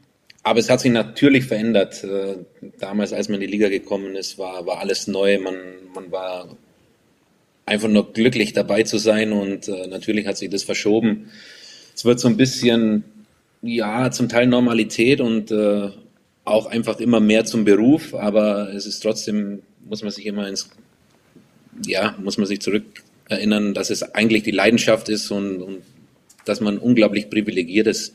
aber 0.43 0.61
es 0.61 0.71
hat 0.71 0.81
sich 0.81 0.93
natürlich 0.93 1.45
verändert. 1.45 2.03
Äh, 2.05 2.37
damals, 2.79 3.13
als 3.13 3.29
man 3.29 3.41
in 3.41 3.47
die 3.47 3.53
Liga 3.53 3.69
gekommen 3.69 4.17
ist, 4.17 4.39
war, 4.39 4.67
war 4.67 4.79
alles 4.79 5.07
neu. 5.07 5.39
Man, 5.39 5.57
man 5.95 6.11
war 6.11 6.49
einfach 7.67 7.89
nur 7.89 8.13
glücklich 8.13 8.53
dabei 8.53 8.83
zu 8.83 8.99
sein 8.99 9.33
und 9.33 9.69
äh, 9.69 9.87
natürlich 9.89 10.27
hat 10.27 10.39
sich 10.39 10.51
das 10.51 10.63
verschoben. 10.63 11.31
Es 11.95 12.05
wird 12.05 12.19
so 12.19 12.29
ein 12.29 12.37
bisschen, 12.37 13.05
ja, 13.63 14.11
zum 14.11 14.29
Teil 14.29 14.47
Normalität 14.47 15.21
und 15.21 15.51
äh, 15.51 15.91
auch 16.45 16.67
einfach 16.67 16.99
immer 16.99 17.21
mehr 17.21 17.45
zum 17.45 17.65
Beruf, 17.65 18.15
aber 18.15 18.73
es 18.73 18.87
ist 18.87 19.01
trotzdem, 19.01 19.63
muss 19.87 20.03
man 20.03 20.11
sich 20.11 20.25
immer 20.27 20.49
ins, 20.49 20.71
ja, 21.85 22.17
muss 22.23 22.39
man 22.39 22.47
sich 22.47 22.61
zurück 22.61 22.85
erinnern, 23.29 23.75
dass 23.75 23.91
es 23.91 24.03
eigentlich 24.15 24.45
die 24.45 24.51
Leidenschaft 24.51 25.09
ist 25.11 25.31
und, 25.31 25.61
und 25.61 25.83
dass 26.49 26.61
man 26.61 26.79
unglaublich 26.79 27.31
privilegiert 27.31 27.87
ist, 27.87 28.15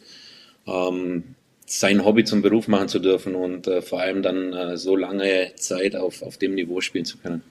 ähm, 0.67 1.35
sein 1.65 2.03
Hobby 2.03 2.23
zum 2.23 2.41
Beruf 2.41 2.67
machen 2.67 2.87
zu 2.87 2.99
dürfen 2.99 3.35
und 3.35 3.67
äh, 3.67 3.81
vor 3.81 4.01
allem 4.01 4.21
dann 4.21 4.53
äh, 4.53 4.77
so 4.77 4.95
lange 4.95 5.53
Zeit 5.55 5.95
auf, 5.95 6.21
auf 6.21 6.37
dem 6.37 6.55
Niveau 6.55 6.81
spielen 6.81 7.05
zu 7.05 7.17
können. 7.17 7.41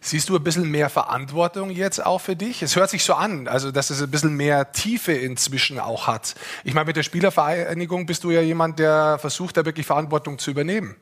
Siehst 0.00 0.28
du 0.28 0.36
ein 0.36 0.44
bisschen 0.44 0.70
mehr 0.70 0.88
Verantwortung 0.88 1.70
jetzt 1.70 2.04
auch 2.04 2.20
für 2.20 2.36
dich? 2.36 2.62
Es 2.62 2.76
hört 2.76 2.90
sich 2.90 3.02
so 3.02 3.14
an, 3.14 3.48
also 3.48 3.70
dass 3.70 3.90
es 3.90 4.02
ein 4.02 4.10
bisschen 4.10 4.36
mehr 4.36 4.72
Tiefe 4.72 5.12
inzwischen 5.12 5.78
auch 5.78 6.06
hat. 6.06 6.34
Ich 6.64 6.74
meine, 6.74 6.86
mit 6.86 6.96
der 6.96 7.02
Spielervereinigung 7.02 8.06
bist 8.06 8.22
du 8.24 8.30
ja 8.30 8.40
jemand, 8.40 8.78
der 8.78 9.18
versucht, 9.18 9.56
da 9.56 9.64
wirklich 9.64 9.86
Verantwortung 9.86 10.38
zu 10.38 10.50
übernehmen. 10.50 10.96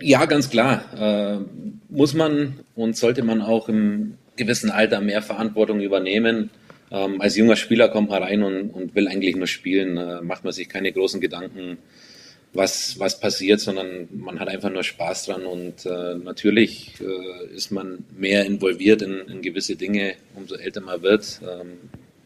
Ja, 0.00 0.24
ganz 0.24 0.50
klar. 0.50 0.82
Äh, 0.96 1.38
muss 1.88 2.14
man 2.14 2.60
und 2.74 2.96
sollte 2.96 3.22
man 3.22 3.42
auch 3.42 3.68
im 3.68 4.18
gewissen 4.36 4.70
Alter 4.70 5.00
mehr 5.00 5.22
Verantwortung 5.22 5.80
übernehmen. 5.80 6.50
Ähm, 6.92 7.22
als 7.22 7.36
junger 7.36 7.56
Spieler 7.56 7.88
kommt 7.88 8.10
man 8.10 8.22
rein 8.22 8.42
und, 8.42 8.70
und 8.70 8.94
will 8.94 9.08
eigentlich 9.08 9.34
nur 9.34 9.46
spielen, 9.46 9.96
äh, 9.96 10.20
macht 10.20 10.44
man 10.44 10.52
sich 10.52 10.68
keine 10.68 10.92
großen 10.92 11.22
Gedanken, 11.22 11.78
was, 12.52 12.98
was 12.98 13.18
passiert, 13.18 13.60
sondern 13.60 14.08
man 14.12 14.38
hat 14.38 14.48
einfach 14.48 14.68
nur 14.68 14.84
Spaß 14.84 15.24
dran 15.24 15.46
und 15.46 15.86
äh, 15.86 16.14
natürlich 16.16 16.92
äh, 17.00 17.54
ist 17.54 17.70
man 17.70 18.04
mehr 18.14 18.44
involviert 18.44 19.00
in, 19.00 19.20
in, 19.26 19.40
gewisse 19.40 19.76
Dinge, 19.76 20.16
umso 20.34 20.56
älter 20.56 20.82
man 20.82 21.00
wird. 21.00 21.40
Ähm, 21.42 21.78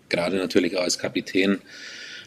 gerade 0.08 0.36
natürlich 0.36 0.76
auch 0.76 0.82
als 0.82 0.98
Kapitän 0.98 1.58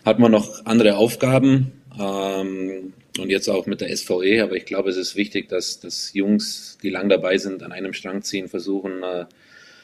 hat 0.05 0.17
man 0.17 0.31
noch 0.31 0.65
andere 0.65 0.95
Aufgaben 0.95 1.73
ähm, 1.99 2.93
und 3.17 3.29
jetzt 3.29 3.49
auch 3.49 3.65
mit 3.65 3.81
der 3.81 3.93
SVE, 3.93 4.41
aber 4.41 4.55
ich 4.55 4.63
glaube, 4.63 4.89
es 4.89 4.95
ist 4.95 5.17
wichtig, 5.17 5.49
dass, 5.49 5.81
dass 5.81 6.13
Jungs, 6.13 6.77
die 6.81 6.89
lang 6.89 7.09
dabei 7.09 7.37
sind, 7.37 7.63
an 7.63 7.73
einem 7.73 7.91
Strang 7.91 8.21
ziehen, 8.21 8.47
versuchen, 8.47 9.03
äh, 9.03 9.25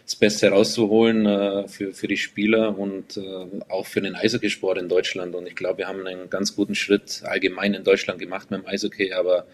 das 0.06 0.16
Beste 0.16 0.50
rauszuholen 0.50 1.26
äh, 1.26 1.68
für, 1.68 1.92
für 1.92 2.08
die 2.08 2.18
Spieler 2.18 2.78
und 2.78 3.18
äh, 3.18 3.62
auch 3.70 3.88
für 3.88 4.02
den 4.02 4.16
Eishockeysport 4.16 4.78
in 4.78 4.88
Deutschland. 4.88 5.34
Und 5.34 5.48
ich 5.48 5.56
glaube, 5.56 5.80
wir 5.80 5.88
haben 5.88 6.06
einen 6.06 6.30
ganz 6.30 6.56
guten 6.56 6.76
Schritt 6.76 7.24
allgemein 7.26 7.74
in 7.74 7.84
Deutschland 7.84 8.20
gemacht 8.20 8.52
mit 8.52 8.62
dem 8.62 8.68
Eishockey, 8.68 9.14
aber 9.14 9.48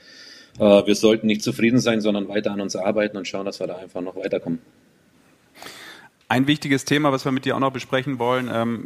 äh, 0.59 0.85
wir 0.85 0.95
sollten 0.95 1.27
nicht 1.27 1.41
zufrieden 1.41 1.79
sein, 1.79 2.01
sondern 2.01 2.27
weiter 2.27 2.51
an 2.51 2.59
uns 2.59 2.75
arbeiten 2.75 3.15
und 3.15 3.27
schauen, 3.27 3.45
dass 3.45 3.61
wir 3.61 3.67
da 3.67 3.77
einfach 3.77 4.01
noch 4.01 4.17
weiterkommen. 4.17 4.59
Ein 6.31 6.47
wichtiges 6.47 6.85
Thema, 6.85 7.11
was 7.11 7.25
wir 7.25 7.33
mit 7.33 7.43
dir 7.43 7.57
auch 7.57 7.59
noch 7.59 7.73
besprechen 7.73 8.17
wollen, 8.17 8.49
ähm, 8.53 8.85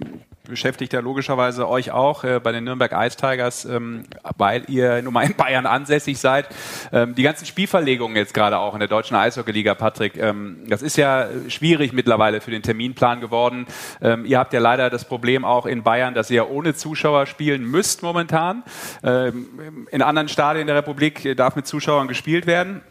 beschäftigt 0.49 0.93
ja 0.93 0.99
logischerweise 0.99 1.69
euch 1.69 1.91
auch 1.91 2.23
äh, 2.23 2.39
bei 2.39 2.51
den 2.51 2.63
Nürnberg 2.63 2.91
Ice 2.91 3.17
Tigers, 3.17 3.65
ähm, 3.65 4.05
weil 4.35 4.63
ihr 4.67 5.03
nun 5.03 5.13
mal 5.13 5.27
in 5.27 5.35
Bayern 5.35 5.67
ansässig 5.67 6.17
seid. 6.17 6.47
Ähm, 6.91 7.13
die 7.13 7.21
ganzen 7.21 7.45
Spielverlegungen 7.45 8.17
jetzt 8.17 8.33
gerade 8.33 8.57
auch 8.57 8.73
in 8.73 8.79
der 8.79 8.87
deutschen 8.87 9.15
Eishockeyliga, 9.15 9.75
Patrick, 9.75 10.17
ähm, 10.17 10.63
das 10.67 10.81
ist 10.81 10.97
ja 10.97 11.27
schwierig 11.47 11.93
mittlerweile 11.93 12.41
für 12.41 12.49
den 12.49 12.63
Terminplan 12.63 13.21
geworden. 13.21 13.67
Ähm, 14.01 14.25
ihr 14.25 14.39
habt 14.39 14.51
ja 14.51 14.59
leider 14.59 14.89
das 14.89 15.05
Problem 15.05 15.45
auch 15.45 15.67
in 15.67 15.83
Bayern, 15.83 16.15
dass 16.15 16.31
ihr 16.31 16.49
ohne 16.49 16.73
Zuschauer 16.73 17.27
spielen 17.27 17.63
müsst 17.63 18.01
momentan. 18.01 18.63
Ähm, 19.03 19.85
in 19.91 20.01
anderen 20.01 20.29
Stadien 20.29 20.65
der 20.65 20.77
Republik 20.77 21.37
darf 21.37 21.55
mit 21.55 21.67
Zuschauern 21.67 22.07
gespielt 22.07 22.47
werden. 22.47 22.81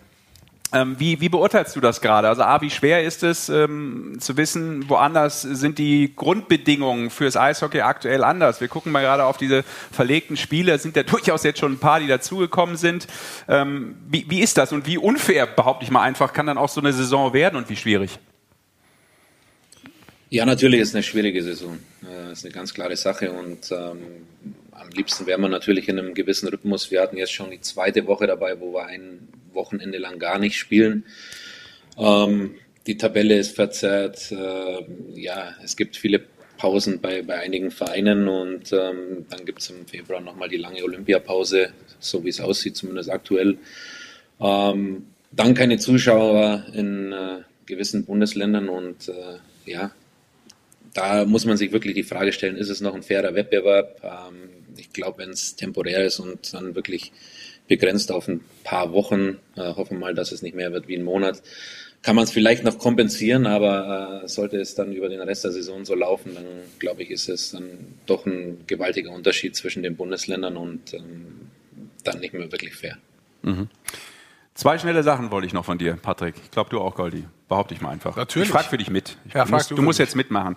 Ähm, 0.74 0.98
wie, 0.98 1.20
wie 1.20 1.28
beurteilst 1.28 1.76
du 1.76 1.80
das 1.80 2.00
gerade? 2.00 2.28
Also 2.28 2.42
A, 2.42 2.60
wie 2.60 2.68
schwer 2.68 3.04
ist 3.04 3.22
es 3.22 3.48
ähm, 3.48 4.16
zu 4.18 4.36
wissen, 4.36 4.88
woanders 4.88 5.42
sind 5.42 5.78
die 5.78 6.12
Grundbedingungen 6.16 7.10
fürs 7.10 7.36
Eishockey 7.36 7.82
aktuell 7.82 8.24
anders? 8.24 8.60
Wir 8.60 8.66
gucken 8.66 8.90
mal 8.90 9.02
gerade 9.02 9.24
auf 9.24 9.36
diese 9.36 9.62
verlegten 9.92 10.36
Spiele, 10.36 10.76
sind 10.78 10.96
ja 10.96 11.04
durchaus 11.04 11.44
jetzt 11.44 11.60
schon 11.60 11.74
ein 11.74 11.78
paar, 11.78 12.00
die 12.00 12.08
dazugekommen 12.08 12.76
sind. 12.76 13.06
Ähm, 13.46 13.94
wie, 14.08 14.28
wie 14.28 14.40
ist 14.40 14.58
das 14.58 14.72
und 14.72 14.84
wie 14.88 14.98
unfair, 14.98 15.46
behaupte 15.46 15.84
ich 15.84 15.92
mal 15.92 16.02
einfach, 16.02 16.32
kann 16.32 16.46
dann 16.46 16.58
auch 16.58 16.68
so 16.68 16.80
eine 16.80 16.92
Saison 16.92 17.32
werden 17.32 17.54
und 17.54 17.70
wie 17.70 17.76
schwierig? 17.76 18.18
Ja, 20.30 20.44
natürlich 20.44 20.80
ist 20.80 20.88
es 20.88 20.94
eine 20.96 21.04
schwierige 21.04 21.40
Saison. 21.44 21.78
Das 22.00 22.38
ist 22.38 22.44
eine 22.46 22.52
ganz 22.52 22.74
klare 22.74 22.96
Sache 22.96 23.30
und 23.30 23.70
ähm, 23.70 24.26
am 24.72 24.88
liebsten 24.90 25.24
wäre 25.26 25.38
man 25.38 25.52
natürlich 25.52 25.88
in 25.88 26.00
einem 26.00 26.14
gewissen 26.14 26.48
Rhythmus. 26.48 26.90
Wir 26.90 27.00
hatten 27.00 27.16
jetzt 27.16 27.32
schon 27.32 27.52
die 27.52 27.60
zweite 27.60 28.08
Woche 28.08 28.26
dabei, 28.26 28.58
wo 28.58 28.72
wir 28.72 28.86
ein 28.86 29.28
Wochenende 29.54 29.98
lang 29.98 30.18
gar 30.18 30.38
nicht 30.38 30.56
spielen. 30.56 31.04
Ähm, 31.98 32.54
die 32.86 32.96
Tabelle 32.96 33.38
ist 33.38 33.54
verzerrt. 33.54 34.32
Äh, 34.32 34.84
ja, 35.14 35.54
es 35.62 35.76
gibt 35.76 35.96
viele 35.96 36.22
Pausen 36.56 37.00
bei, 37.00 37.22
bei 37.22 37.38
einigen 37.38 37.70
Vereinen 37.70 38.28
und 38.28 38.72
ähm, 38.72 39.26
dann 39.28 39.44
gibt 39.44 39.60
es 39.60 39.70
im 39.70 39.86
Februar 39.86 40.20
nochmal 40.20 40.48
die 40.48 40.56
lange 40.56 40.82
Olympiapause, 40.82 41.70
so 41.98 42.24
wie 42.24 42.28
es 42.28 42.40
aussieht, 42.40 42.76
zumindest 42.76 43.10
aktuell. 43.10 43.58
Ähm, 44.40 45.06
dann 45.32 45.54
keine 45.54 45.78
Zuschauer 45.78 46.64
in 46.72 47.12
äh, 47.12 47.38
gewissen 47.66 48.04
Bundesländern 48.04 48.68
und 48.68 49.08
äh, 49.08 49.70
ja, 49.70 49.90
da 50.92 51.24
muss 51.24 51.44
man 51.44 51.56
sich 51.56 51.72
wirklich 51.72 51.94
die 51.94 52.04
Frage 52.04 52.32
stellen, 52.32 52.56
ist 52.56 52.70
es 52.70 52.80
noch 52.80 52.94
ein 52.94 53.02
fairer 53.02 53.34
Wettbewerb? 53.34 54.00
Ähm, 54.02 54.50
ich 54.76 54.92
glaube, 54.92 55.18
wenn 55.18 55.30
es 55.30 55.56
temporär 55.56 56.04
ist 56.04 56.20
und 56.20 56.54
dann 56.54 56.74
wirklich 56.74 57.12
begrenzt 57.68 58.12
auf 58.12 58.28
ein 58.28 58.40
paar 58.62 58.92
Wochen. 58.92 59.38
Äh, 59.56 59.74
hoffen 59.74 59.98
mal, 59.98 60.14
dass 60.14 60.32
es 60.32 60.42
nicht 60.42 60.54
mehr 60.56 60.72
wird 60.72 60.88
wie 60.88 60.96
ein 60.96 61.04
Monat. 61.04 61.42
Kann 62.02 62.16
man 62.16 62.24
es 62.24 62.30
vielleicht 62.30 62.64
noch 62.64 62.78
kompensieren, 62.78 63.46
aber 63.46 64.22
äh, 64.24 64.28
sollte 64.28 64.58
es 64.58 64.74
dann 64.74 64.92
über 64.92 65.08
den 65.08 65.20
Rest 65.22 65.44
der 65.44 65.52
Saison 65.52 65.86
so 65.86 65.94
laufen, 65.94 66.34
dann 66.34 66.44
glaube 66.78 67.02
ich, 67.02 67.10
ist 67.10 67.30
es 67.30 67.52
dann 67.52 67.66
doch 68.04 68.26
ein 68.26 68.58
gewaltiger 68.66 69.10
Unterschied 69.10 69.56
zwischen 69.56 69.82
den 69.82 69.96
Bundesländern 69.96 70.58
und 70.58 70.92
ähm, 70.92 71.48
dann 72.02 72.20
nicht 72.20 72.34
mehr 72.34 72.52
wirklich 72.52 72.74
fair. 72.74 72.98
Mhm. 73.42 73.68
Zwei 74.52 74.78
schnelle 74.78 75.02
Sachen 75.02 75.30
wollte 75.30 75.46
ich 75.46 75.54
noch 75.54 75.64
von 75.64 75.78
dir, 75.78 75.94
Patrick. 75.94 76.34
Ich 76.44 76.50
glaube, 76.50 76.68
du 76.70 76.78
auch, 76.80 76.94
Goldi. 76.94 77.24
Behaupte 77.48 77.74
ich 77.74 77.80
mal 77.80 77.90
einfach. 77.90 78.16
Natürlich. 78.16 78.48
Ich 78.48 78.52
frage 78.52 78.68
für 78.68 78.78
dich 78.78 78.90
mit. 78.90 79.16
Ich, 79.26 79.34
Ja, 79.34 79.46
musst, 79.46 79.70
du 79.70 79.74
du 79.74 79.82
musst 79.82 79.98
mich. 79.98 80.06
jetzt 80.08 80.14
mitmachen. 80.14 80.56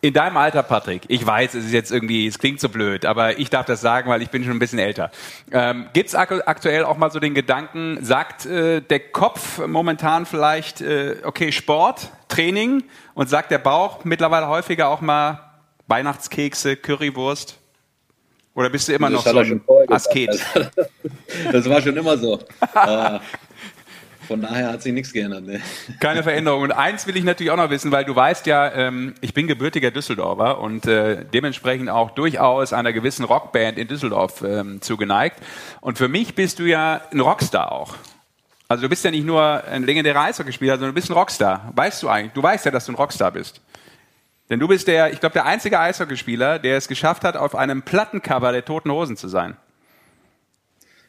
In 0.00 0.14
deinem 0.14 0.36
Alter, 0.36 0.62
Patrick, 0.62 1.02
ich 1.08 1.26
weiß, 1.26 1.54
es 1.54 1.64
ist 1.64 1.72
jetzt 1.72 1.90
irgendwie, 1.90 2.28
es 2.28 2.38
klingt 2.38 2.60
so 2.60 2.68
blöd, 2.68 3.04
aber 3.04 3.40
ich 3.40 3.50
darf 3.50 3.66
das 3.66 3.80
sagen, 3.80 4.08
weil 4.08 4.22
ich 4.22 4.30
bin 4.30 4.44
schon 4.44 4.52
ein 4.52 4.60
bisschen 4.60 4.78
älter. 4.78 5.10
Ähm, 5.50 5.88
Gibt 5.92 6.10
es 6.10 6.14
aktuell 6.14 6.84
auch 6.84 6.96
mal 6.96 7.10
so 7.10 7.18
den 7.18 7.34
Gedanken, 7.34 7.98
sagt 8.00 8.46
äh, 8.46 8.80
der 8.80 9.00
Kopf 9.00 9.58
momentan 9.66 10.24
vielleicht, 10.24 10.80
äh, 10.82 11.16
okay, 11.24 11.50
Sport, 11.50 12.10
Training 12.28 12.84
und 13.14 13.28
sagt 13.28 13.50
der 13.50 13.58
Bauch 13.58 14.04
mittlerweile 14.04 14.46
häufiger 14.46 14.88
auch 14.88 15.00
mal 15.00 15.40
Weihnachtskekse, 15.88 16.76
Currywurst? 16.76 17.58
Oder 18.54 18.70
bist 18.70 18.86
du 18.88 18.92
immer 18.92 19.10
noch 19.10 19.24
Das 19.24 19.34
hat 19.34 19.46
so 19.46 19.52
ein. 19.52 19.62
Asket? 19.88 20.40
Das 21.52 21.68
war 21.68 21.80
schon 21.80 21.96
immer 21.96 22.16
so. 22.16 22.40
von 24.28 24.42
daher 24.42 24.72
hat 24.72 24.82
sich 24.82 24.92
nichts 24.92 25.12
geändert. 25.12 25.44
Ne? 25.44 25.60
Keine 26.00 26.22
Veränderung. 26.22 26.62
Und 26.62 26.72
eins 26.72 27.06
will 27.06 27.16
ich 27.16 27.24
natürlich 27.24 27.50
auch 27.50 27.56
noch 27.56 27.70
wissen, 27.70 27.90
weil 27.90 28.04
du 28.04 28.14
weißt 28.14 28.46
ja, 28.46 28.70
ähm, 28.72 29.14
ich 29.22 29.32
bin 29.32 29.46
gebürtiger 29.46 29.90
Düsseldorfer 29.90 30.60
und 30.60 30.86
äh, 30.86 31.24
dementsprechend 31.32 31.88
auch 31.88 32.10
durchaus 32.10 32.74
einer 32.74 32.92
gewissen 32.92 33.24
Rockband 33.24 33.78
in 33.78 33.88
Düsseldorf 33.88 34.44
ähm, 34.46 34.82
zugeneigt. 34.82 35.40
Und 35.80 35.96
für 35.96 36.08
mich 36.08 36.34
bist 36.34 36.58
du 36.58 36.64
ja 36.64 37.00
ein 37.10 37.20
Rockstar 37.20 37.72
auch. 37.72 37.96
Also 38.68 38.82
du 38.82 38.90
bist 38.90 39.02
ja 39.02 39.10
nicht 39.10 39.24
nur 39.24 39.64
ein 39.64 39.84
legendärer 39.84 40.20
Eishockeyspieler, 40.20 40.74
sondern 40.74 40.90
du 40.90 40.94
bist 40.94 41.08
ein 41.08 41.14
Rockstar. 41.14 41.72
Weißt 41.74 42.02
du 42.02 42.10
eigentlich? 42.10 42.34
Du 42.34 42.42
weißt 42.42 42.66
ja, 42.66 42.70
dass 42.70 42.84
du 42.84 42.92
ein 42.92 42.96
Rockstar 42.96 43.32
bist. 43.32 43.62
Denn 44.50 44.60
du 44.60 44.68
bist 44.68 44.88
der, 44.88 45.10
ich 45.10 45.20
glaube, 45.20 45.32
der 45.32 45.46
einzige 45.46 45.80
Eishockeyspieler, 45.80 46.58
der 46.58 46.76
es 46.76 46.86
geschafft 46.86 47.24
hat, 47.24 47.38
auf 47.38 47.54
einem 47.54 47.82
Plattencover 47.82 48.52
der 48.52 48.64
Toten 48.66 48.90
Hosen 48.90 49.16
zu 49.16 49.28
sein. 49.28 49.56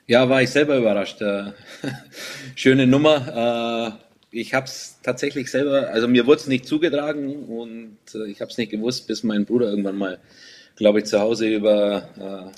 Ja, 0.10 0.28
war 0.28 0.41
ich 0.41 0.49
selber 0.49 0.76
überrascht. 0.76 1.22
Äh, 1.22 1.51
schöne 2.55 2.88
Nummer. 2.88 3.99
Äh, 4.32 4.39
ich 4.39 4.55
habe 4.55 4.66
es 4.66 4.97
tatsächlich 5.03 5.51
selber, 5.51 5.89
also 5.89 6.07
mir 6.07 6.26
wurde 6.26 6.41
es 6.41 6.47
nicht 6.47 6.66
zugetragen 6.66 7.45
und 7.45 7.99
äh, 8.16 8.26
ich 8.26 8.41
habe 8.41 8.49
es 8.49 8.57
nicht 8.57 8.72
gewusst, 8.72 9.05
bis 9.05 9.22
mein 9.22 9.45
Bruder 9.45 9.70
irgendwann 9.70 9.97
mal, 9.97 10.18
glaube 10.76 10.97
ich, 10.97 11.05
zu 11.05 11.20
Hause 11.20 11.47
über 11.47 12.51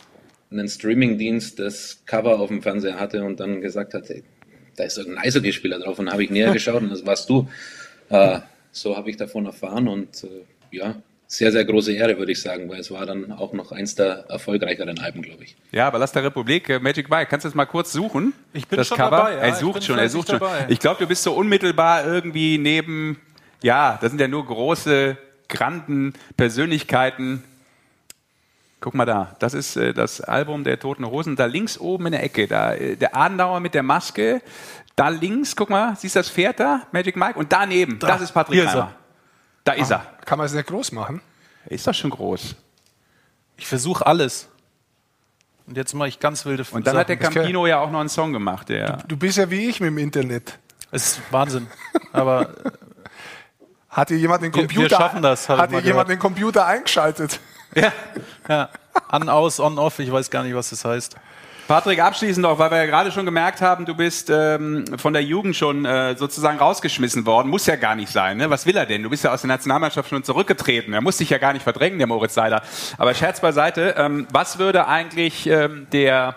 einen 0.49 0.69
Streamingdienst 0.69 1.59
das 1.59 2.03
Cover 2.05 2.39
auf 2.39 2.47
dem 2.47 2.61
Fernseher 2.61 2.97
hatte 2.97 3.25
und 3.25 3.41
dann 3.41 3.59
gesagt 3.59 3.95
hat, 3.95 4.07
hey, 4.07 4.23
da 4.77 4.85
ist 4.85 4.97
irgendein 4.97 5.25
Eishockeyspieler 5.25 5.79
drauf. 5.79 5.99
Und 5.99 6.09
habe 6.09 6.23
ich 6.23 6.29
näher 6.29 6.53
geschaut 6.53 6.81
und 6.81 6.89
das 6.89 7.05
warst 7.05 7.29
du. 7.29 7.49
So 8.71 8.95
habe 8.95 9.09
ich 9.09 9.17
davon 9.17 9.45
erfahren 9.45 9.89
und 9.89 10.25
ja, 10.71 11.01
sehr, 11.31 11.49
sehr 11.53 11.63
große 11.63 11.93
Ehre, 11.93 12.17
würde 12.17 12.33
ich 12.33 12.41
sagen, 12.41 12.67
weil 12.69 12.81
es 12.81 12.91
war 12.91 13.05
dann 13.05 13.31
auch 13.31 13.53
noch 13.53 13.71
eins 13.71 13.95
der 13.95 14.25
erfolgreicheren 14.27 14.99
Alben, 14.99 15.21
glaube 15.21 15.45
ich. 15.45 15.55
Ja, 15.71 15.87
aber 15.87 15.97
lass 15.97 16.11
der 16.11 16.25
Republik, 16.25 16.67
äh, 16.67 16.77
Magic 16.79 17.09
Mike, 17.09 17.27
kannst 17.29 17.45
du 17.45 17.47
das 17.47 17.55
mal 17.55 17.65
kurz 17.65 17.93
suchen? 17.93 18.33
Ich 18.51 18.67
bin 18.67 18.75
das 18.75 18.87
schon 18.89 18.97
Cover? 18.97 19.15
dabei, 19.15 19.31
ja. 19.35 19.37
Er 19.39 19.55
sucht 19.55 19.81
schon, 19.85 19.97
er 19.97 20.09
sucht 20.09 20.27
schon. 20.29 20.39
dabei. 20.39 20.65
Ich 20.67 20.79
glaube, 20.79 20.99
du 20.99 21.07
bist 21.07 21.23
so 21.23 21.31
unmittelbar 21.31 22.05
irgendwie 22.05 22.57
neben, 22.57 23.17
ja, 23.63 23.97
das 24.01 24.11
sind 24.11 24.19
ja 24.19 24.27
nur 24.27 24.45
große, 24.45 25.15
granden 25.47 26.13
Persönlichkeiten. 26.35 27.43
Guck 28.81 28.93
mal 28.93 29.05
da, 29.05 29.35
das 29.39 29.53
ist 29.53 29.77
äh, 29.77 29.93
das 29.93 30.19
Album 30.19 30.65
der 30.65 30.79
Toten 30.79 31.05
Hosen. 31.05 31.37
Da 31.37 31.45
links 31.45 31.77
oben 31.79 32.07
in 32.07 32.11
der 32.11 32.23
Ecke, 32.23 32.47
da 32.47 32.73
äh, 32.73 32.97
der 32.97 33.15
Adenauer 33.15 33.61
mit 33.61 33.73
der 33.73 33.83
Maske. 33.83 34.41
Da 34.97 35.07
links, 35.07 35.55
guck 35.55 35.69
mal, 35.69 35.95
siehst 35.95 36.15
du 36.15 36.19
das 36.19 36.29
Pferd 36.29 36.59
da, 36.59 36.81
Magic 36.91 37.15
Mike? 37.15 37.39
Und 37.39 37.53
daneben, 37.53 37.99
Da, 37.99 38.07
das 38.07 38.21
ist 38.21 38.31
Patrick 38.33 38.55
hier 38.55 38.65
ist 38.65 38.71
Reimer. 38.75 38.91
er. 38.97 39.00
Da 39.63 39.73
ist 39.73 39.91
er. 39.91 40.05
Kann 40.25 40.37
man 40.37 40.45
es 40.47 40.53
nicht 40.53 40.67
groß 40.67 40.91
machen? 40.93 41.21
Ist 41.67 41.85
doch 41.87 41.93
schon 41.93 42.09
groß. 42.09 42.55
Ich 43.57 43.67
versuche 43.67 44.05
alles. 44.05 44.47
Und 45.67 45.77
jetzt 45.77 45.93
mache 45.93 46.09
ich 46.09 46.19
ganz 46.19 46.45
wilde 46.45 46.65
Und 46.71 46.87
dann 46.87 46.97
hat 46.97 47.09
der 47.09 47.17
Sachen. 47.19 47.33
Campino 47.35 47.67
ja 47.67 47.79
auch 47.79 47.91
noch 47.91 47.99
einen 47.99 48.09
Song 48.09 48.33
gemacht. 48.33 48.69
Der 48.69 48.97
Du 49.07 49.15
bist 49.17 49.37
ja 49.37 49.49
wie 49.51 49.69
ich 49.69 49.79
mit 49.79 49.87
dem 49.89 49.97
Internet. 49.99 50.57
Es 50.91 51.05
ist 51.17 51.21
Wahnsinn. 51.31 51.67
Aber 52.11 52.49
Hat 53.89 54.09
dir 54.09 54.17
jemand 54.17 54.41
den 54.41 54.53
Wir- 54.53 54.61
wir 54.61 54.67
Computer, 54.67 54.95
schaffen 54.95 55.21
das, 55.21 55.49
hat 55.49 55.69
dir 55.69 55.79
jemand 55.79 55.85
gehört. 55.85 56.09
den 56.09 56.19
Computer 56.19 56.65
eingeschaltet? 56.65 57.39
ja, 57.75 57.91
ja. 58.47 58.69
An, 59.09 59.27
aus, 59.29 59.59
on, 59.59 59.77
off, 59.77 59.99
ich 59.99 60.09
weiß 60.11 60.29
gar 60.29 60.43
nicht, 60.43 60.55
was 60.55 60.69
das 60.69 60.85
heißt. 60.85 61.15
Patrick, 61.67 62.01
abschließend 62.01 62.43
noch, 62.43 62.59
weil 62.59 62.69
wir 62.71 62.77
ja 62.79 62.85
gerade 62.85 63.11
schon 63.11 63.25
gemerkt 63.25 63.61
haben, 63.61 63.85
du 63.85 63.95
bist 63.95 64.29
ähm, 64.29 64.85
von 64.97 65.13
der 65.13 65.23
Jugend 65.23 65.55
schon 65.55 65.85
äh, 65.85 66.15
sozusagen 66.17 66.57
rausgeschmissen 66.57 67.25
worden. 67.25 67.49
Muss 67.49 67.65
ja 67.65 67.77
gar 67.77 67.95
nicht 67.95 68.11
sein. 68.11 68.37
Ne? 68.37 68.49
Was 68.49 68.65
will 68.65 68.75
er 68.75 68.85
denn? 68.85 69.03
Du 69.03 69.09
bist 69.09 69.23
ja 69.23 69.31
aus 69.31 69.41
der 69.41 69.47
Nationalmannschaft 69.47 70.09
schon 70.09 70.23
zurückgetreten. 70.23 70.93
Er 70.93 71.01
muss 71.01 71.17
dich 71.17 71.29
ja 71.29 71.37
gar 71.37 71.53
nicht 71.53 71.63
verdrängen, 71.63 71.97
der 71.97 72.07
Moritz 72.07 72.33
Seider. 72.33 72.61
Aber 72.97 73.13
Scherz 73.13 73.39
beiseite, 73.39 73.95
ähm, 73.97 74.27
was 74.31 74.59
würde 74.59 74.87
eigentlich 74.87 75.47
ähm, 75.47 75.87
der 75.93 76.35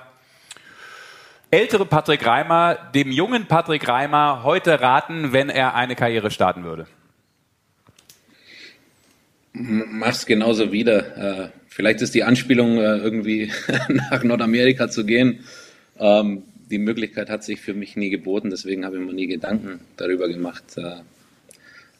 ältere 1.50 1.86
Patrick 1.86 2.24
Reimer 2.26 2.76
dem 2.94 3.10
jungen 3.10 3.46
Patrick 3.46 3.88
Reimer 3.88 4.42
heute 4.44 4.80
raten, 4.80 5.32
wenn 5.32 5.48
er 5.48 5.74
eine 5.74 5.96
Karriere 5.96 6.30
starten 6.30 6.64
würde? 6.64 6.86
Mach's 9.56 10.26
genauso 10.26 10.72
wieder. 10.72 11.44
Äh, 11.44 11.48
vielleicht 11.68 12.00
ist 12.02 12.12
die 12.16 12.24
Anspielung, 12.24 12.78
äh, 12.78 12.96
irgendwie 12.96 13.52
nach 13.88 14.24
Nordamerika 14.24 14.90
zu 14.90 15.06
gehen. 15.06 15.44
Ähm, 15.96 16.42
die 16.68 16.78
Möglichkeit 16.78 17.30
hat 17.30 17.44
sich 17.44 17.60
für 17.60 17.72
mich 17.72 17.94
nie 17.94 18.10
geboten, 18.10 18.50
deswegen 18.50 18.84
habe 18.84 18.96
ich 18.96 19.02
mir 19.02 19.12
nie 19.12 19.28
Gedanken 19.28 19.78
darüber 19.96 20.26
gemacht. 20.26 20.64
Äh, 20.76 20.96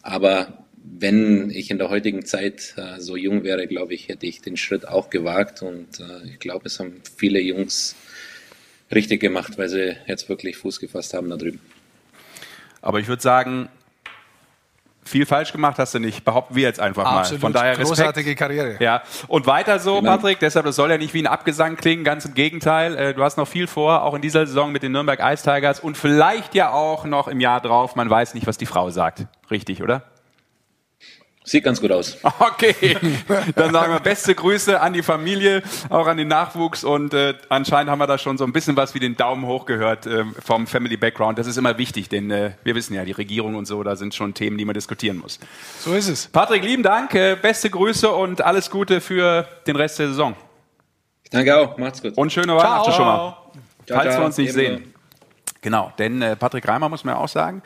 aber 0.03 0.65
wenn 0.83 1.49
ich 1.51 1.71
in 1.71 1.79
der 1.79 1.91
heutigen 1.91 2.27
Zeit 2.27 2.75
so 2.99 3.17
jung 3.17 3.43
wäre, 3.43 3.67
glaube 3.67 3.95
ich, 3.95 4.09
hätte 4.09 4.27
ich 4.27 4.43
den 4.43 4.59
Schritt 4.59 4.87
auch 4.87 5.09
gewagt. 5.09 5.63
Und 5.63 5.89
ich 6.27 6.39
glaube, 6.41 6.67
es 6.67 6.79
haben 6.79 7.01
viele 7.17 7.41
Jungs 7.41 7.97
richtig 8.93 9.23
gemacht, 9.23 9.57
weil 9.57 9.71
sie 9.71 9.97
jetzt 10.07 10.29
wirklich 10.29 10.59
Fuß 10.59 10.81
gefasst 10.81 11.15
haben 11.15 11.31
da 11.31 11.39
drüben. 11.39 11.59
Aber 12.83 13.01
ich 13.01 13.09
würde 13.09 13.23
sagen, 13.23 13.71
viel 15.05 15.27
falsch 15.27 15.53
gemacht 15.53 15.79
hast 15.79 15.95
du 15.95 15.99
nicht. 15.99 16.25
Behaupten 16.25 16.55
wir 16.55 16.63
jetzt 16.63 16.81
einfach 16.81 17.05
Absolut. 17.05 17.43
mal. 17.43 17.47
Von 17.47 17.53
daher 17.53 17.73
Respekt. 17.73 17.89
Großartige 17.89 18.35
Karriere. 18.35 18.77
Ja, 18.81 19.03
und 19.29 19.47
weiter 19.47 19.79
so, 19.79 20.01
Genau. 20.01 20.13
Patrick. 20.13 20.39
Deshalb, 20.41 20.67
das 20.67 20.77
soll 20.77 20.91
ja 20.91 20.99
nicht 20.99 21.15
wie 21.15 21.23
ein 21.23 21.27
Abgesang 21.27 21.77
klingen, 21.77 22.05
ganz 22.05 22.25
im 22.25 22.35
Gegenteil. 22.35 22.97
Äh, 22.97 23.15
Du 23.15 23.23
hast 23.23 23.37
noch 23.37 23.49
viel 23.49 23.67
vor, 23.67 24.03
auch 24.03 24.15
in 24.15 24.23
dieser 24.23 24.47
Saison 24.47 24.73
mit 24.73 24.83
den 24.83 24.93
Nürnberg 24.93 25.21
Ice 25.23 25.43
Tigers 25.45 25.81
und 25.81 25.97
vielleicht 25.97 26.55
ja 26.55 26.71
auch 26.73 27.05
noch 27.05 27.29
im 27.29 27.41
Jahr 27.41 27.61
drauf. 27.61 27.95
Man 27.97 28.09
weiß 28.11 28.35
nicht, 28.35 28.47
was 28.47 28.57
die 28.59 28.67
Frau 28.67 28.91
sagt. 28.91 29.27
Richtig, 29.51 29.83
oder? 29.83 30.03
Sieht 31.47 31.63
ganz 31.63 31.81
gut 31.81 31.93
aus. 31.93 32.17
Okay, 32.39 32.97
dann 33.55 33.73
sagen 33.73 33.93
wir 33.93 34.01
beste 34.01 34.35
Grüße 34.35 34.81
an 34.81 34.95
die 34.95 35.03
Familie, 35.03 35.63
auch 35.91 36.07
an 36.07 36.17
den 36.17 36.29
Nachwuchs 36.29 36.85
und 36.85 37.13
äh, 37.13 37.35
anscheinend 37.49 37.91
haben 37.91 37.99
wir 37.99 38.07
da 38.07 38.17
schon 38.19 38.39
so 38.39 38.45
ein 38.45 38.53
bisschen 38.53 38.77
was 38.77 38.95
wie 38.95 38.99
den 38.99 39.17
Daumen 39.17 39.47
hoch 39.47 39.67
gehört 39.67 40.07
äh, 40.07 40.25
vom 40.43 40.67
Family 40.67 40.97
Background. 40.97 41.39
Das 41.39 41.47
ist 41.47 41.57
immer 41.59 41.77
wichtig, 41.77 42.09
denn 42.09 42.31
äh, 42.31 42.53
wir 42.65 42.75
wissen 42.75 42.95
ja, 42.95 43.05
die 43.05 43.13
Regierung 43.13 43.55
und 43.57 43.67
so, 43.67 43.83
da 43.83 43.95
sind 43.97 44.15
schon 44.15 44.33
Themen, 44.33 44.57
die 44.57 44.65
man 44.65 44.75
diskutieren 44.75 45.19
muss. 45.19 45.39
So 45.81 45.95
ist 45.95 46.09
es. 46.09 46.27
Patrick, 46.29 46.65
lieben 46.65 46.83
Dank, 46.83 47.15
äh, 47.15 47.37
beste 47.41 47.69
Grüße 47.69 48.11
und 48.11 48.41
alles 48.43 48.71
Gute 48.71 49.03
für 49.03 49.47
den 49.67 49.77
Rest 49.77 49.99
der 49.99 50.09
Saison. 50.09 50.35
Danke 51.31 51.57
auch, 51.57 51.77
macht's 51.77 52.01
gut. 52.01 52.17
Und 52.17 52.33
schöne 52.33 52.57
Weihnachten 52.57 52.93
schon 52.93 53.05
mal. 53.05 53.37
Ciao, 53.87 53.99
Falls 53.99 54.11
ciao. 54.11 54.23
wir 54.23 54.27
uns 54.27 54.39
nicht 54.39 54.53
sehen. 54.53 54.95
Genau, 55.65 55.93
denn 55.99 56.21
äh, 56.21 56.37
Patrick 56.37 56.69
Reimer 56.69 56.91
muss 56.91 57.05
man 57.05 57.15
ja 57.15 57.21
auch 57.21 57.29
sagen, 57.29 57.63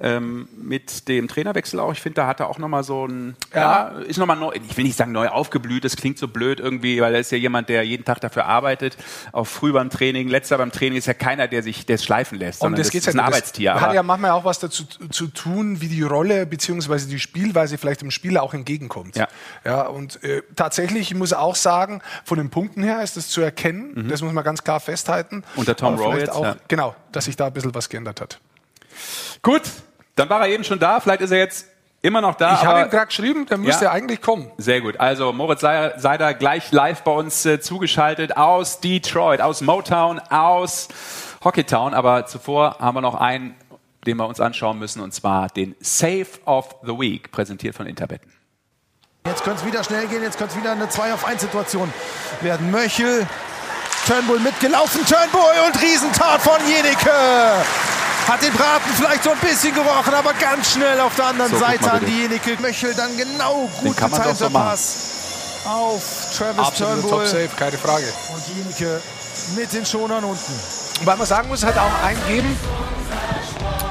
ähm, 0.00 0.48
mit 0.56 1.08
dem 1.08 1.28
Trainerwechsel 1.28 1.80
auch, 1.80 1.92
ich 1.92 2.00
finde, 2.00 2.16
da 2.16 2.26
hat 2.26 2.40
er 2.40 2.48
auch 2.48 2.58
nochmal 2.58 2.84
so 2.84 3.06
ein, 3.06 3.36
ja, 3.54 3.88
ist 4.06 4.18
nochmal 4.18 4.36
neu, 4.36 4.52
ich 4.54 4.76
will 4.76 4.84
nicht 4.84 4.96
sagen 4.96 5.12
neu 5.12 5.28
aufgeblüht, 5.28 5.84
das 5.84 5.96
klingt 5.96 6.18
so 6.18 6.28
blöd 6.28 6.60
irgendwie, 6.60 7.00
weil 7.00 7.14
er 7.14 7.20
ist 7.20 7.32
ja 7.32 7.38
jemand, 7.38 7.68
der 7.68 7.82
jeden 7.82 8.04
Tag 8.04 8.20
dafür 8.20 8.46
arbeitet, 8.46 8.96
auch 9.32 9.46
früh 9.46 9.72
beim 9.72 9.90
Training, 9.90 10.28
letzter 10.28 10.58
beim 10.58 10.72
Training 10.72 10.98
ist 10.98 11.06
ja 11.06 11.14
keiner, 11.14 11.48
der 11.48 11.62
sich 11.62 11.86
das 11.86 12.04
schleifen 12.04 12.38
lässt, 12.38 12.60
sondern 12.60 12.78
das 12.78 12.88
das, 12.88 12.94
ist 12.94 13.06
ja 13.06 13.12
ein. 13.12 13.20
Arbeitstier. 13.20 13.72
Das 13.72 13.82
hat 13.82 13.94
ja 13.94 14.02
manchmal 14.02 14.30
auch 14.32 14.44
was 14.44 14.58
dazu 14.58 14.84
zu 14.84 15.26
tun, 15.28 15.80
wie 15.80 15.88
die 15.88 16.02
Rolle 16.02 16.46
bzw. 16.46 17.06
die 17.08 17.18
Spielweise 17.18 17.78
vielleicht 17.78 18.02
dem 18.02 18.10
Spieler 18.10 18.42
auch 18.42 18.54
entgegenkommt. 18.54 19.16
Ja. 19.16 19.28
Ja, 19.64 19.82
und 19.82 20.22
äh, 20.22 20.42
tatsächlich, 20.54 21.10
ich 21.10 21.16
muss 21.16 21.32
auch 21.32 21.56
sagen, 21.56 22.02
von 22.24 22.38
den 22.38 22.50
Punkten 22.50 22.82
her 22.82 23.02
ist 23.02 23.16
das 23.16 23.28
zu 23.28 23.40
erkennen. 23.40 23.92
Mhm. 23.94 24.08
Das 24.08 24.22
muss 24.22 24.32
man 24.32 24.44
ganz 24.44 24.62
klar 24.62 24.80
festhalten. 24.80 25.42
Unter 25.56 25.76
Tom 25.76 25.96
Rowe 25.96 26.18
jetzt, 26.18 26.32
Auch, 26.32 26.44
ja. 26.44 26.56
Genau, 26.68 26.94
dass 27.12 27.26
sich 27.26 27.36
da 27.36 27.46
ein 27.46 27.52
bisschen 27.52 27.74
was 27.74 27.88
geändert 27.88 28.20
hat. 28.20 28.40
Gut, 29.42 29.62
dann 30.14 30.28
war 30.28 30.40
er 30.40 30.48
eben 30.48 30.64
schon 30.64 30.78
da, 30.78 31.00
vielleicht 31.00 31.20
ist 31.20 31.30
er 31.30 31.38
jetzt 31.38 31.66
immer 32.02 32.20
noch 32.20 32.34
da. 32.36 32.54
ich 32.54 32.64
habe 32.64 32.82
ihm 32.82 32.90
gerade 32.90 33.06
geschrieben, 33.06 33.46
der 33.46 33.58
müsste 33.58 33.86
Ja. 33.86 33.90
eigentlich 33.92 34.20
kommen. 34.20 34.50
Sehr 34.58 34.80
gut. 34.80 34.98
Also 35.00 35.32
Moritz 35.32 35.60
Seider 35.60 36.34
gleich 36.34 36.70
live 36.72 37.02
bei 37.02 37.10
uns 37.12 37.44
äh, 37.46 37.60
zugeschaltet 37.60 38.36
aus 38.36 38.80
Detroit, 38.80 39.40
aus 39.40 39.60
Motown, 39.60 40.20
aus 40.30 40.88
Hockeytown. 41.44 41.94
Aber 41.94 42.26
zuvor 42.26 42.76
haben 42.78 42.96
wir 42.96 43.00
noch 43.00 43.14
einen, 43.16 43.56
den 44.06 44.16
wir 44.18 44.26
uns 44.26 44.38
anschauen 44.40 44.78
müssen, 44.78 45.00
und 45.02 45.12
zwar 45.12 45.48
den 45.48 45.74
Save 45.80 46.26
of 46.44 46.76
the 46.82 46.92
Week, 46.92 47.32
präsentiert 47.32 47.74
von 47.74 47.86
Interbetten. 47.86 48.32
Jetzt 49.26 49.42
könnte 49.42 49.60
es 49.62 49.66
wieder 49.66 49.82
schnell 49.82 50.06
gehen, 50.06 50.22
jetzt 50.22 50.38
könnte 50.38 50.54
es 50.54 50.60
wieder 50.60 50.72
eine 50.72 50.88
2 50.88 51.12
auf 51.12 51.24
1 51.26 51.40
Situation 51.40 51.92
werden. 52.40 52.70
Möchel 52.70 53.26
Turnbull 54.06 54.38
mitgelaufen. 54.38 55.04
Turnbull 55.04 55.42
und 55.66 55.82
Riesentat 55.82 56.40
von 56.40 56.60
Jenike. 56.68 57.10
Hat 58.26 58.42
den 58.42 58.52
Braten 58.52 58.90
vielleicht 58.96 59.22
so 59.22 59.30
ein 59.30 59.38
bisschen 59.38 59.72
gerochen, 59.74 60.12
aber 60.12 60.32
ganz 60.34 60.72
schnell 60.72 60.98
auf 61.00 61.14
der 61.14 61.26
anderen 61.26 61.52
So, 61.52 61.58
Seite 61.58 61.92
an 61.92 62.04
die 62.04 62.22
Jenike. 62.22 62.56
Möchel 62.60 62.92
dann 62.94 63.16
genau 63.16 63.70
Den 63.80 63.84
gut 63.88 63.96
kann 63.96 64.10
man 64.10 64.20
doch 64.20 64.30
getimter 64.30 64.50
so. 64.50 64.58
Pass 64.58 65.62
auf 65.64 66.34
Travis 66.36 66.58
Absolute 66.66 67.00
Turnbull. 67.00 67.10
Top-Safe, 67.26 67.48
keine 67.56 67.78
Frage. 67.78 68.04
Und 68.32 68.56
Jenike 68.56 69.00
mit 69.56 69.72
den 69.72 69.86
Schonern 69.86 70.24
unten. 70.24 70.52
Und 71.00 71.06
weil 71.06 71.16
man 71.16 71.26
sagen 71.26 71.48
muss, 71.48 71.64
hat 71.64 71.76
auch 71.78 72.02
einen 72.04 72.20
geben, 72.26 72.56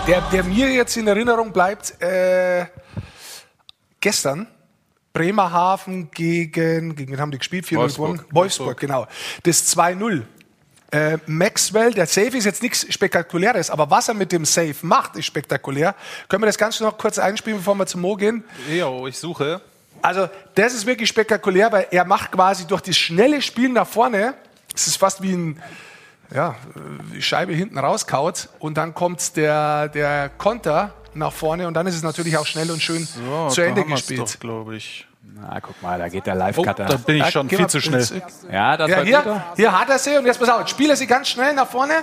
der, 0.08 0.22
der 0.22 0.44
mir 0.44 0.70
jetzt 0.70 0.98
in 0.98 1.08
Erinnerung 1.08 1.52
bleibt, 1.54 2.02
äh, 2.02 2.66
gestern. 4.00 4.48
Bremerhaven 5.14 6.12
gegen, 6.12 6.94
gegen 6.94 7.14
wen 7.14 7.22
haben 7.22 7.32
die 7.32 7.38
gespielt? 7.38 7.66
4-0 7.66 7.78
Wolfsburg. 7.78 8.26
Wolfsburg, 8.32 8.78
genau. 8.78 9.08
Das 9.44 9.74
2-0. 9.74 10.24
Äh, 10.96 11.18
Maxwell, 11.26 11.94
der 11.94 12.06
Save 12.06 12.38
ist 12.38 12.46
jetzt 12.46 12.64
nichts 12.64 12.86
Spektakuläres, 12.94 13.70
aber 13.70 13.90
was 13.90 14.08
er 14.08 14.14
mit 14.14 14.32
dem 14.32 14.46
Save 14.46 14.76
macht, 14.84 15.18
ist 15.18 15.26
spektakulär. 15.26 15.94
Können 16.30 16.44
wir 16.44 16.48
das 16.48 16.58
Ganze 16.58 16.84
noch 16.84 16.98
kurz 16.98 17.20
einspielen, 17.20 17.60
bevor 17.60 17.76
wir 17.76 17.86
zum 17.86 18.00
Mo 18.02 18.16
gehen? 18.16 18.46
Jo, 18.72 19.06
ich 19.06 19.18
suche. 19.18 19.60
Also, 20.02 20.30
das 20.54 20.74
ist 20.74 20.86
wirklich 20.86 21.10
spektakulär, 21.10 21.70
weil 21.72 21.88
er 21.92 22.06
macht 22.06 22.32
quasi 22.32 22.66
durch 22.66 22.82
das 22.82 22.96
schnelle 22.96 23.42
Spielen 23.42 23.74
nach 23.74 23.88
vorne, 23.88 24.36
es 24.74 24.88
ist 24.88 24.96
fast 24.96 25.22
wie 25.22 25.34
ein, 25.34 25.62
ja, 26.34 26.56
die 27.14 27.22
Scheibe 27.22 27.54
hinten 27.54 27.78
rauskaut 27.78 28.48
und 28.60 28.78
dann 28.78 28.94
kommt 28.94 29.36
der, 29.36 29.90
der 29.90 30.30
Konter 30.30 30.94
nach 31.14 31.34
vorne 31.34 31.68
und 31.68 31.74
dann 31.74 31.88
ist 31.88 31.96
es 31.96 32.04
natürlich 32.04 32.38
auch 32.38 32.46
schnell 32.46 32.72
und 32.72 32.82
schön 32.82 33.06
So, 33.06 33.50
zu 33.50 33.62
Ende 33.62 33.84
gespielt. 33.84 34.20
doch, 34.22 34.40
glaube 34.40 34.76
ich. 34.78 35.08
Na, 35.34 35.60
guck 35.60 35.82
mal, 35.82 36.00
da 36.00 36.08
geht 36.08 36.26
der 36.26 36.36
Oh, 36.36 36.40
Live-Cutter. 36.40 36.86
da 36.86 36.98
bin 36.98 37.16
ich 37.18 37.24
Ja, 37.24 37.32
schon 37.32 37.48
geh 37.48 37.58
viel 37.58 37.68
zu 37.68 37.82
schnell. 37.82 38.06
ja, 38.52 38.78
das 38.78 38.90
Ja, 38.90 38.98
war 38.98 39.04
hier, 39.04 39.18
guter. 39.18 39.44
hier 39.56 39.80
hat 39.80 39.90
er 39.90 40.00
sie 40.00 40.18
und 40.18 40.26
jetzt 40.26 40.40
pass 40.40 40.50
auf, 40.50 40.60
jetzt 40.60 40.70
spielt 40.72 40.90
er 40.90 40.96
sie 40.96 41.08
ganz 41.08 41.28
schnell 41.28 41.54
nach 41.54 41.68
vorne 41.68 41.94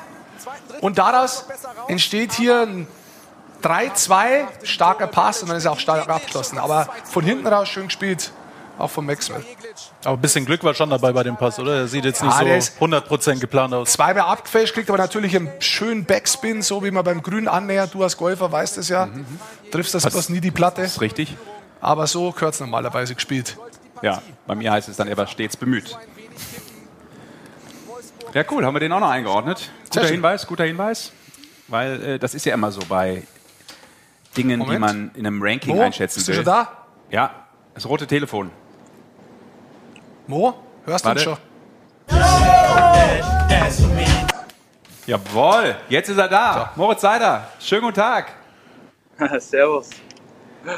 und 0.80 0.98
daraus 0.98 1.46
entsteht 1.88 2.32
hier 2.32 2.62
ein 2.62 2.86
3-2, 3.62 4.46
starker 4.64 5.06
Pass 5.06 5.42
und 5.42 5.48
dann 5.48 5.56
ist 5.58 5.64
er 5.64 5.72
auch 5.72 5.78
stark 5.78 6.08
abgeschlossen. 6.08 6.58
Aber 6.58 6.88
von 7.04 7.24
hinten 7.24 7.46
raus 7.46 7.68
schön 7.68 7.84
gespielt, 7.84 8.32
auch 8.78 8.90
von 8.90 9.06
Maxwell. 9.06 9.44
Aber 10.04 10.16
ein 10.16 10.20
bisschen 10.20 10.44
Glück 10.44 10.64
war 10.64 10.74
schon 10.74 10.90
dabei 10.90 11.12
bei 11.12 11.22
dem 11.22 11.36
Pass, 11.36 11.58
oder? 11.60 11.76
Er 11.76 11.88
sieht 11.88 12.04
jetzt 12.04 12.22
nicht 12.22 12.40
der 12.40 12.46
so 12.60 12.72
ist- 12.72 12.80
100% 12.80 13.40
geplant 13.40 13.72
aus. 13.72 13.92
Zweimal 13.92 14.24
abgefälscht, 14.24 14.74
kriegt 14.74 14.88
aber 14.90 14.98
natürlich 14.98 15.36
einen 15.36 15.50
schönen 15.60 16.04
Backspin, 16.04 16.60
so 16.62 16.82
wie 16.82 16.90
man 16.90 17.04
beim 17.04 17.22
Grün 17.22 17.46
annähert. 17.48 17.94
Du 17.94 18.02
als 18.02 18.16
Golfer 18.16 18.50
weißt 18.50 18.78
es 18.78 18.88
ja. 18.88 19.08
Triffst 19.70 19.94
das 19.94 20.04
bloß 20.06 20.28
nie 20.30 20.40
die 20.40 20.50
Platte. 20.50 20.82
ist 20.82 21.00
richtig. 21.00 21.36
Aber 21.82 22.06
so 22.06 22.30
gehört 22.30 22.54
es 22.54 22.60
normalerweise 22.60 23.14
gespielt. 23.14 23.58
Ja, 24.02 24.22
bei 24.46 24.54
mir 24.54 24.70
heißt 24.70 24.88
es 24.88 24.96
dann, 24.96 25.08
er 25.08 25.16
war 25.16 25.26
stets 25.26 25.56
bemüht. 25.56 25.98
Ja, 28.32 28.44
cool, 28.50 28.64
haben 28.64 28.74
wir 28.74 28.80
den 28.80 28.92
auch 28.92 29.00
noch 29.00 29.10
eingeordnet. 29.10 29.70
Guter. 29.92 30.06
Hinweis, 30.06 30.46
guter 30.46 30.64
Hinweis. 30.64 31.12
Weil 31.68 32.02
äh, 32.02 32.18
das 32.18 32.34
ist 32.34 32.46
ja 32.46 32.54
immer 32.54 32.70
so 32.70 32.80
bei 32.88 33.24
Dingen, 34.36 34.60
die 34.60 34.66
Moment. 34.66 34.80
man 34.80 35.10
in 35.14 35.26
einem 35.26 35.42
Ranking 35.42 35.76
Mo, 35.76 35.82
einschätzen 35.82 36.18
bist 36.18 36.28
du 36.28 36.32
will. 36.32 36.36
schon 36.36 36.44
da? 36.44 36.86
Ja, 37.10 37.46
das 37.74 37.86
rote 37.86 38.06
Telefon. 38.06 38.50
Mo, 40.28 40.54
hörst 40.86 41.04
du 41.04 41.08
Warte. 41.08 41.20
schon? 41.20 41.36
Jawohl, 45.06 45.76
jetzt 45.88 46.08
ist 46.08 46.16
er 46.16 46.28
da. 46.28 46.72
Moritz 46.76 47.00
Seider, 47.00 47.48
schönen 47.58 47.82
guten 47.82 47.96
Tag. 47.96 48.32
Servus. 49.40 49.90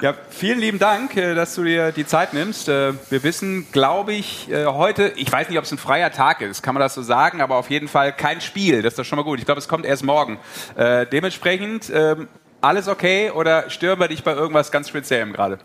Ja, 0.01 0.14
vielen 0.30 0.61
lieben 0.61 0.78
Dank, 0.78 1.16
äh, 1.16 1.35
dass 1.35 1.55
du 1.55 1.62
dir 1.62 1.93
die 1.93 2.07
Zeit 2.07 2.32
nimmst. 2.32 2.68
Äh, 2.68 2.95
Wir 3.11 3.22
wissen, 3.22 3.66
glaube 3.70 4.14
ich, 4.14 4.51
äh, 4.51 4.64
heute, 4.64 5.12
ich 5.16 5.30
weiß 5.30 5.49
nicht, 5.49 5.59
ob 5.59 5.64
es 5.64 5.72
ein 5.72 5.78
freier 5.78 6.11
Tag 6.11 6.41
ist, 6.41 6.62
kann 6.62 6.74
man 6.74 6.80
das 6.80 6.95
so 6.95 7.03
sagen, 7.03 7.43
aber 7.43 7.57
auf 7.57 7.68
jeden 7.68 7.89
Fall 7.89 8.12
kein 8.12 8.41
Spiel. 8.41 8.80
Das 8.82 8.95
ist 8.95 8.99
doch 8.99 9.05
schon 9.05 9.16
mal 9.16 9.24
gut. 9.24 9.39
Ich 9.39 9.45
glaube, 9.45 9.59
es 9.59 9.68
kommt 9.68 9.85
erst 9.85 10.05
morgen. 10.05 10.39
Dementsprechend, 10.76 11.91
ähm, 11.95 12.28
alles 12.61 12.89
okay 12.89 13.30
oder 13.30 13.68
stören 13.68 14.01
wir 14.01 14.09
dich 14.09 14.24
bei 14.24 14.32
irgendwas 14.32 14.72
ganz 14.72 14.89
Speziellem 14.89 15.32
gerade? 15.32 15.59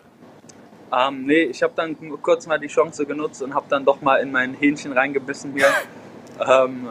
Ähm, 0.91 1.25
nee, 1.25 1.43
ich 1.43 1.63
habe 1.63 1.73
dann 1.75 1.95
kurz 2.21 2.45
mal 2.47 2.59
die 2.59 2.67
Chance 2.67 3.05
genutzt 3.05 3.41
und 3.41 3.53
habe 3.53 3.65
dann 3.69 3.85
doch 3.85 4.01
mal 4.01 4.17
in 4.17 4.31
mein 4.31 4.53
Hähnchen 4.53 4.91
reingebissen 4.91 5.53
hier. 5.53 5.67
ähm, 6.45 6.89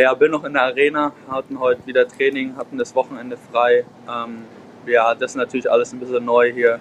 ja, 0.00 0.14
bin 0.14 0.30
noch 0.30 0.44
in 0.44 0.54
der 0.54 0.62
Arena, 0.62 1.12
hatten 1.28 1.58
heute 1.58 1.86
wieder 1.86 2.06
Training, 2.06 2.56
hatten 2.56 2.78
das 2.78 2.94
Wochenende 2.94 3.36
frei. 3.50 3.84
Ähm, 4.08 4.44
ja, 4.86 5.14
das 5.14 5.32
ist 5.32 5.36
natürlich 5.36 5.70
alles 5.70 5.92
ein 5.92 6.00
bisschen 6.00 6.24
neu 6.24 6.52
hier. 6.52 6.80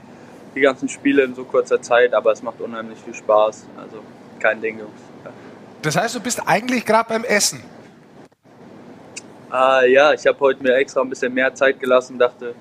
Die 0.56 0.62
ganzen 0.62 0.90
Spiele 0.90 1.24
in 1.24 1.36
so 1.36 1.44
kurzer 1.44 1.82
Zeit, 1.82 2.14
aber 2.14 2.32
es 2.32 2.42
macht 2.42 2.60
unheimlich 2.60 3.00
viel 3.00 3.14
Spaß. 3.14 3.68
Also 3.78 4.00
kein 4.40 4.62
Ding, 4.62 4.80
Jungs. 4.80 5.02
Das 5.82 5.96
heißt, 5.96 6.16
du 6.16 6.20
bist 6.20 6.42
eigentlich 6.46 6.86
gerade 6.86 7.08
beim 7.08 7.24
Essen. 7.24 7.64
Äh, 9.52 9.92
ja, 9.92 10.14
ich 10.14 10.26
habe 10.28 10.40
heute 10.40 10.62
mir 10.62 10.76
extra 10.76 11.02
ein 11.02 11.10
bisschen 11.10 11.34
mehr 11.34 11.54
Zeit 11.56 11.80
gelassen, 11.80 12.20
dachte, 12.20 12.54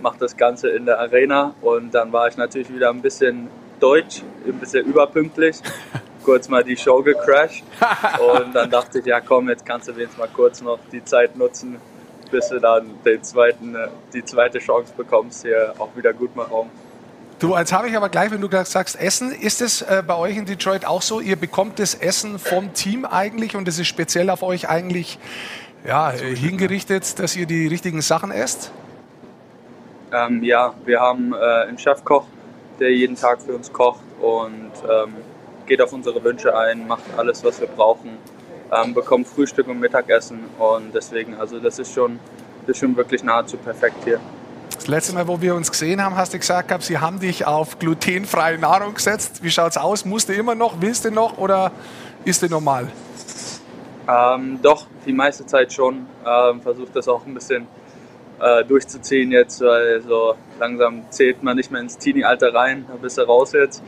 mach 0.00 0.16
das 0.16 0.36
Ganze 0.36 0.68
in 0.70 0.84
der 0.84 0.98
Arena 0.98 1.54
und 1.62 1.94
dann 1.94 2.12
war 2.12 2.28
ich 2.28 2.36
natürlich 2.36 2.72
wieder 2.72 2.90
ein 2.90 3.00
bisschen 3.00 3.48
deutsch, 3.80 4.22
ein 4.46 4.58
bisschen 4.58 4.84
überpünktlich, 4.84 5.56
kurz 6.24 6.48
mal 6.48 6.62
die 6.62 6.76
Show 6.76 7.02
gecrashed 7.02 7.64
und 8.38 8.54
dann 8.54 8.70
dachte 8.70 8.98
ich, 8.98 9.06
ja 9.06 9.20
komm, 9.20 9.48
jetzt 9.48 9.64
kannst 9.64 9.88
du 9.88 9.96
wenigstens 9.96 10.18
mal 10.18 10.28
kurz 10.28 10.60
noch 10.60 10.78
die 10.92 11.04
Zeit 11.04 11.36
nutzen, 11.36 11.78
bis 12.34 12.48
du 12.48 12.58
dann 12.58 12.90
den 13.04 13.22
zweiten, 13.22 13.76
äh, 13.76 13.86
die 14.12 14.24
zweite 14.24 14.58
Chance 14.58 14.92
bekommst, 14.96 15.42
hier 15.42 15.72
auch 15.78 15.94
wieder 15.94 16.12
gut 16.12 16.34
machen. 16.34 16.68
Du, 17.38 17.56
jetzt 17.56 17.72
habe 17.72 17.88
ich 17.88 17.96
aber 17.96 18.08
gleich, 18.08 18.32
wenn 18.32 18.40
du 18.40 18.48
sagst 18.64 19.00
Essen, 19.00 19.30
ist 19.30 19.62
es 19.62 19.82
äh, 19.82 20.02
bei 20.04 20.16
euch 20.16 20.36
in 20.36 20.44
Detroit 20.44 20.84
auch 20.84 21.00
so, 21.00 21.20
ihr 21.20 21.36
bekommt 21.36 21.78
das 21.78 21.94
Essen 21.94 22.40
vom 22.40 22.74
Team 22.74 23.04
eigentlich 23.04 23.54
und 23.54 23.68
es 23.68 23.78
ist 23.78 23.86
speziell 23.86 24.30
auf 24.30 24.42
euch 24.42 24.68
eigentlich 24.68 25.20
ja, 25.86 26.12
äh, 26.12 26.34
hingerichtet, 26.34 27.20
dass 27.20 27.36
ihr 27.36 27.46
die 27.46 27.68
richtigen 27.68 28.02
Sachen 28.02 28.32
esst? 28.32 28.72
Ähm, 30.12 30.42
ja, 30.42 30.74
wir 30.84 30.98
haben 30.98 31.34
äh, 31.34 31.68
einen 31.68 31.78
Chefkoch, 31.78 32.26
der 32.80 32.92
jeden 32.92 33.14
Tag 33.14 33.42
für 33.42 33.54
uns 33.54 33.72
kocht 33.72 34.02
und 34.20 34.72
ähm, 34.90 35.14
geht 35.66 35.80
auf 35.80 35.92
unsere 35.92 36.22
Wünsche 36.24 36.56
ein, 36.56 36.88
macht 36.88 37.04
alles, 37.16 37.44
was 37.44 37.60
wir 37.60 37.68
brauchen, 37.68 38.18
ähm, 38.72 38.94
bekommt 38.94 39.28
Frühstück 39.28 39.68
und 39.68 39.80
Mittagessen 39.80 40.40
und 40.58 40.94
deswegen, 40.94 41.34
also 41.34 41.58
das 41.58 41.78
ist 41.78 41.92
schon, 41.92 42.18
das 42.66 42.76
ist 42.76 42.80
schon 42.80 42.96
wirklich 42.96 43.22
nahezu 43.22 43.56
perfekt 43.56 43.96
hier. 44.04 44.20
Das 44.74 44.88
letzte 44.88 45.14
Mal, 45.14 45.28
wo 45.28 45.40
wir 45.40 45.54
uns 45.54 45.70
gesehen 45.70 46.02
haben, 46.02 46.16
hast 46.16 46.34
du 46.34 46.38
gesagt, 46.38 46.68
gehabt, 46.68 46.84
sie 46.84 46.98
haben 46.98 47.20
dich 47.20 47.46
auf 47.46 47.78
glutenfreie 47.78 48.58
Nahrung 48.58 48.94
gesetzt. 48.94 49.42
Wie 49.42 49.50
schaut's 49.50 49.76
aus? 49.76 50.04
Musst 50.04 50.28
du 50.28 50.32
immer 50.32 50.54
noch? 50.54 50.80
Willst 50.80 51.04
du 51.04 51.10
noch? 51.10 51.38
Oder 51.38 51.70
ist 52.24 52.42
du 52.42 52.48
normal? 52.48 52.88
Ähm, 54.08 54.58
doch, 54.62 54.86
die 55.06 55.12
meiste 55.12 55.46
Zeit 55.46 55.72
schon. 55.72 56.06
Ähm, 56.26 56.60
Versucht 56.60 56.96
das 56.96 57.08
auch 57.08 57.24
ein 57.24 57.34
bisschen 57.34 57.66
äh, 58.40 58.64
durchzuziehen 58.64 59.30
jetzt, 59.32 59.60
weil 59.60 60.02
so 60.02 60.34
langsam 60.58 61.02
zählt 61.10 61.42
man 61.42 61.56
nicht 61.56 61.70
mehr 61.70 61.80
ins 61.80 61.96
Teenie-Alter 61.98 62.54
rein, 62.54 62.84
da 62.88 62.94
bist 63.00 63.18
du 63.18 63.22
raus 63.22 63.52
jetzt. 63.52 63.82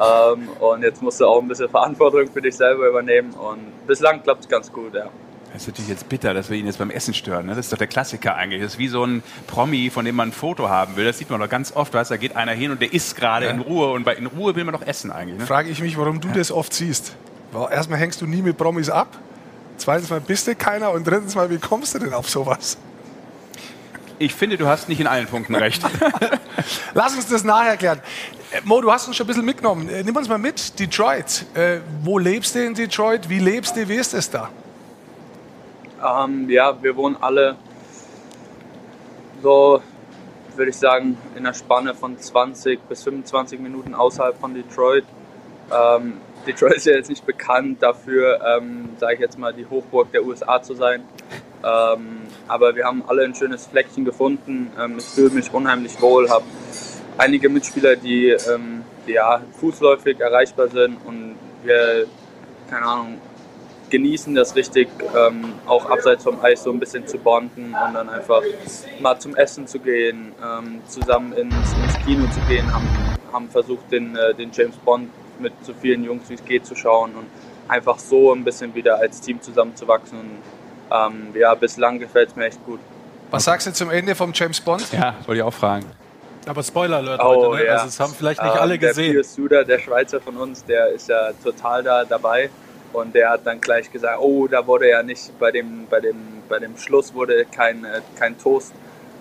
Ähm, 0.00 0.48
und 0.60 0.82
jetzt 0.82 1.02
musst 1.02 1.20
du 1.20 1.26
auch 1.26 1.40
ein 1.42 1.48
bisschen 1.48 1.68
Verantwortung 1.68 2.26
für 2.32 2.40
dich 2.40 2.56
selber 2.56 2.88
übernehmen 2.88 3.32
und 3.34 3.86
bislang 3.86 4.22
klappt 4.22 4.42
es 4.44 4.48
ganz 4.48 4.72
gut, 4.72 4.94
ja. 4.94 5.06
Das 5.52 5.62
ist 5.62 5.68
natürlich 5.68 5.90
jetzt 5.90 6.08
bitter, 6.08 6.32
dass 6.32 6.48
wir 6.48 6.56
ihn 6.56 6.66
jetzt 6.66 6.78
beim 6.78 6.90
Essen 6.90 7.12
stören. 7.12 7.46
ne? 7.46 7.56
Das 7.56 7.66
ist 7.66 7.72
doch 7.72 7.76
der 7.78 7.88
Klassiker 7.88 8.36
eigentlich. 8.36 8.62
Das 8.62 8.74
ist 8.74 8.78
wie 8.78 8.86
so 8.86 9.04
ein 9.04 9.22
Promi, 9.48 9.90
von 9.90 10.04
dem 10.04 10.14
man 10.14 10.28
ein 10.28 10.32
Foto 10.32 10.68
haben 10.68 10.94
will. 10.94 11.04
Das 11.04 11.18
sieht 11.18 11.28
man 11.28 11.40
doch 11.40 11.48
ganz 11.48 11.74
oft. 11.74 11.92
Weißt, 11.92 12.08
du, 12.10 12.14
da 12.14 12.18
geht 12.18 12.36
einer 12.36 12.52
hin 12.52 12.70
und 12.70 12.80
der 12.80 12.92
isst 12.92 13.16
gerade 13.16 13.46
Ja. 13.46 13.50
in 13.50 13.60
Ruhe. 13.60 13.90
Und 13.90 14.04
bei 14.04 14.14
in 14.14 14.26
Ruhe 14.26 14.54
will 14.54 14.62
man 14.62 14.74
doch 14.74 14.86
essen 14.86 15.10
eigentlich. 15.10 15.40
Ne? 15.40 15.46
Frage 15.46 15.68
ich 15.68 15.82
mich, 15.82 15.98
warum 15.98 16.20
du 16.20 16.28
das 16.28 16.52
oft 16.52 16.72
siehst. 16.72 17.16
Weil 17.50 17.72
Erstmal 17.72 17.98
hängst 17.98 18.20
du 18.20 18.26
nie 18.28 18.42
mit 18.42 18.56
Promis 18.58 18.90
ab. 18.90 19.08
Zweitens 19.76 20.08
mal 20.08 20.20
bist 20.20 20.46
du 20.46 20.54
keiner. 20.54 20.92
Und 20.92 21.04
drittens 21.04 21.34
mal, 21.34 21.50
wie 21.50 21.58
kommst 21.58 21.96
du 21.96 21.98
denn 21.98 22.14
auf 22.14 22.30
sowas? 22.30 22.78
Ich 24.20 24.34
finde, 24.34 24.58
du 24.58 24.66
hast 24.66 24.90
nicht 24.90 25.00
in 25.00 25.06
allen 25.06 25.26
Punkten 25.26 25.54
recht. 25.54 25.82
Lass 26.94 27.14
uns 27.14 27.28
das 27.28 27.42
nachher 27.42 27.78
klären. 27.78 28.02
Mo, 28.64 28.82
du 28.82 28.92
hast 28.92 29.08
uns 29.08 29.16
schon 29.16 29.24
ein 29.24 29.28
bisschen 29.28 29.46
mitgenommen. 29.46 29.88
Äh, 29.88 30.04
Nimm 30.04 30.14
uns 30.14 30.28
mal 30.28 30.36
mit, 30.36 30.78
Detroit. 30.78 31.46
Äh, 31.54 31.78
wo 32.02 32.18
lebst 32.18 32.54
du 32.54 32.62
in 32.62 32.74
Detroit? 32.74 33.30
Wie 33.30 33.38
lebst 33.38 33.78
du? 33.78 33.88
Wie 33.88 33.94
ist 33.94 34.12
es 34.12 34.28
da? 34.28 34.50
Ähm, 36.06 36.50
ja, 36.50 36.82
wir 36.82 36.94
wohnen 36.96 37.16
alle 37.18 37.56
so, 39.42 39.80
würde 40.54 40.70
ich 40.70 40.76
sagen, 40.76 41.16
in 41.34 41.46
einer 41.46 41.54
Spanne 41.54 41.94
von 41.94 42.18
20 42.18 42.78
bis 42.90 43.02
25 43.02 43.58
Minuten 43.58 43.94
außerhalb 43.94 44.38
von 44.38 44.52
Detroit. 44.52 45.06
Ähm, 45.72 46.18
Detroit 46.46 46.74
ist 46.74 46.84
ja 46.84 46.92
jetzt 46.92 47.08
nicht 47.08 47.24
bekannt 47.24 47.82
dafür, 47.82 48.38
ähm, 48.44 48.90
sage 48.98 49.14
ich 49.14 49.20
jetzt 49.20 49.38
mal, 49.38 49.54
die 49.54 49.64
Hochburg 49.64 50.12
der 50.12 50.26
USA 50.26 50.60
zu 50.60 50.74
sein. 50.74 51.04
Ähm, 51.64 52.19
aber 52.50 52.74
wir 52.74 52.84
haben 52.84 53.02
alle 53.06 53.24
ein 53.24 53.34
schönes 53.34 53.66
Fleckchen 53.66 54.04
gefunden. 54.04 54.72
Ähm, 54.78 54.96
ich 54.98 55.04
fühle 55.04 55.30
mich 55.30 55.52
unheimlich 55.52 56.00
wohl, 56.00 56.28
habe 56.28 56.44
einige 57.16 57.48
Mitspieler, 57.48 57.96
die 57.96 58.28
ähm, 58.28 58.82
ja, 59.06 59.40
fußläufig 59.60 60.20
erreichbar 60.20 60.68
sind 60.68 60.96
und 61.06 61.36
wir, 61.62 62.06
keine 62.68 62.86
Ahnung, 62.86 63.18
genießen 63.90 64.34
das 64.34 64.54
richtig, 64.54 64.88
ähm, 65.16 65.52
auch 65.66 65.86
abseits 65.90 66.24
vom 66.24 66.40
Eis 66.42 66.62
so 66.62 66.70
ein 66.70 66.78
bisschen 66.78 67.06
zu 67.06 67.18
bonden 67.18 67.66
und 67.66 67.94
dann 67.94 68.08
einfach 68.08 68.42
mal 69.00 69.18
zum 69.18 69.34
Essen 69.36 69.66
zu 69.66 69.80
gehen, 69.80 70.32
ähm, 70.42 70.80
zusammen 70.86 71.32
ins, 71.32 71.54
ins 71.54 72.04
Kino 72.04 72.26
zu 72.32 72.40
gehen, 72.48 72.72
haben, 72.72 72.88
haben 73.32 73.48
versucht, 73.48 73.90
den, 73.90 74.16
äh, 74.16 74.34
den 74.34 74.50
James 74.52 74.76
Bond 74.76 75.10
mit 75.40 75.52
so 75.62 75.72
vielen 75.74 76.04
Jungs 76.04 76.28
wie 76.28 76.34
es 76.34 76.44
geht 76.44 76.66
zu 76.66 76.74
schauen 76.74 77.14
und 77.14 77.26
einfach 77.68 77.98
so 77.98 78.32
ein 78.32 78.44
bisschen 78.44 78.74
wieder 78.74 78.98
als 78.98 79.20
Team 79.20 79.40
zusammenzuwachsen. 79.40 80.18
Und 80.18 80.30
ähm, 80.92 81.28
ja, 81.34 81.54
bislang 81.54 81.98
gefällt 81.98 82.30
es 82.30 82.36
mir 82.36 82.46
echt 82.46 82.64
gut. 82.64 82.80
Was 83.30 83.44
sagst 83.44 83.66
du 83.66 83.72
zum 83.72 83.90
Ende 83.90 84.14
vom 84.14 84.32
James 84.34 84.60
Bond? 84.60 84.86
Ja, 84.92 85.14
wollte 85.26 85.38
ich 85.38 85.42
auch 85.42 85.54
fragen. 85.54 85.86
Aber 86.46 86.62
Spoiler 86.62 86.96
Alert 86.96 87.20
Oh, 87.22 87.48
heute, 87.50 87.58
ne? 87.62 87.66
ja. 87.66 87.72
Also 87.74 87.86
es 87.88 88.00
haben 88.00 88.14
vielleicht 88.14 88.42
nicht 88.42 88.54
Ähm, 88.54 88.60
alle 88.60 88.78
Der 88.78 88.88
gesehen. 88.88 89.12
Pius 89.12 89.34
Suda, 89.34 89.62
der 89.62 89.78
Schweizer 89.78 90.20
von 90.20 90.36
uns, 90.36 90.64
der 90.64 90.88
ist 90.88 91.08
ja 91.08 91.30
total 91.44 91.82
da 91.82 92.04
dabei. 92.04 92.50
Und 92.92 93.14
der 93.14 93.30
hat 93.30 93.46
dann 93.46 93.60
gleich 93.60 93.92
gesagt, 93.92 94.18
oh, 94.20 94.48
da 94.48 94.66
wurde 94.66 94.88
ja 94.88 95.02
nicht 95.02 95.38
bei 95.38 95.52
dem, 95.52 95.86
bei 95.88 96.00
dem, 96.00 96.16
bei 96.48 96.58
dem 96.58 96.76
Schluss 96.76 97.14
wurde 97.14 97.44
kein, 97.54 97.84
äh, 97.84 98.00
kein 98.18 98.36
Toast 98.38 98.72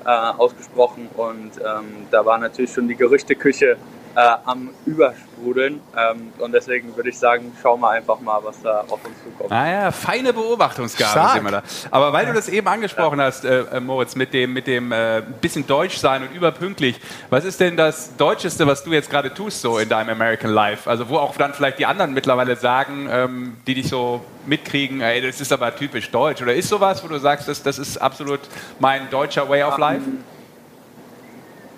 äh, 0.06 0.10
ausgesprochen. 0.10 1.08
Und 1.16 1.52
ähm, 1.58 2.08
da 2.10 2.26
war 2.26 2.40
natürlich 2.40 2.72
schon 2.74 2.88
die 2.88 2.96
Gerüchteküche 2.96 3.78
äh, 4.20 4.36
am 4.46 4.70
Übersprudeln. 4.86 5.80
Ähm, 5.96 6.34
und 6.40 6.52
deswegen 6.52 6.94
würde 6.96 7.10
ich 7.10 7.18
sagen, 7.18 7.56
schauen 7.62 7.80
wir 7.80 7.92
einfach 7.92 8.20
mal, 8.20 8.40
was 8.44 8.62
da 8.62 8.82
auf 8.82 9.00
uns 9.06 9.16
zukommt. 9.24 9.50
Naja, 9.50 9.92
feine 9.92 10.34
Beobachtungsgabe 10.34 11.12
Stark. 11.12 11.34
sind 11.36 11.44
wir 11.46 11.52
da. 11.52 11.64
Aber 11.90 12.12
weil 12.12 12.26
du 12.26 12.34
das 12.34 12.50
eben 12.50 12.68
angesprochen 12.68 13.22
hast, 13.22 13.46
äh, 13.46 13.62
äh, 13.62 13.80
Moritz, 13.80 14.16
mit 14.16 14.34
dem, 14.34 14.52
mit 14.52 14.68
dem 14.68 14.92
äh, 14.92 15.24
bisschen 15.40 15.66
deutsch 15.66 15.98
sein 15.98 16.24
und 16.24 16.36
überpünktlich, 16.36 17.00
was 17.30 17.46
ist 17.46 17.62
denn 17.62 17.78
das 17.78 18.18
Deutscheste, 18.18 18.68
was 18.68 18.84
du 18.84 18.92
jetzt 18.92 19.10
gerade 19.10 19.34
tust, 19.34 19.62
so 19.62 19.78
in 19.78 19.88
deinem 19.88 20.10
American 20.10 20.52
Life? 20.52 20.90
Also 20.90 21.08
wo 21.08 21.18
auch 21.18 21.38
dann 21.38 21.54
vielleicht 21.54 21.80
die 21.80 21.86
anderen 21.86 22.14
mittlerweile 22.14 22.58
sagen, 22.58 23.08
ähm, 23.10 23.58
die 23.68 23.76
dich 23.76 23.88
so 23.88 24.26
mitkriegen, 24.46 25.00
ey, 25.00 25.22
das 25.22 25.40
ist 25.40 25.54
aber 25.54 25.74
typisch 25.74 26.12
deutsch. 26.12 26.42
Oder 26.42 26.56
ist 26.56 26.68
sowas, 26.68 27.02
wo 27.04 27.08
du 27.08 27.20
sagst, 27.20 27.48
das, 27.48 27.64
das 27.64 27.80
ist 27.80 27.98
absolut 27.98 28.42
mein 28.80 29.10
deutscher 29.10 29.48
Way 29.48 29.64
of 29.64 29.78
Life? 29.78 30.02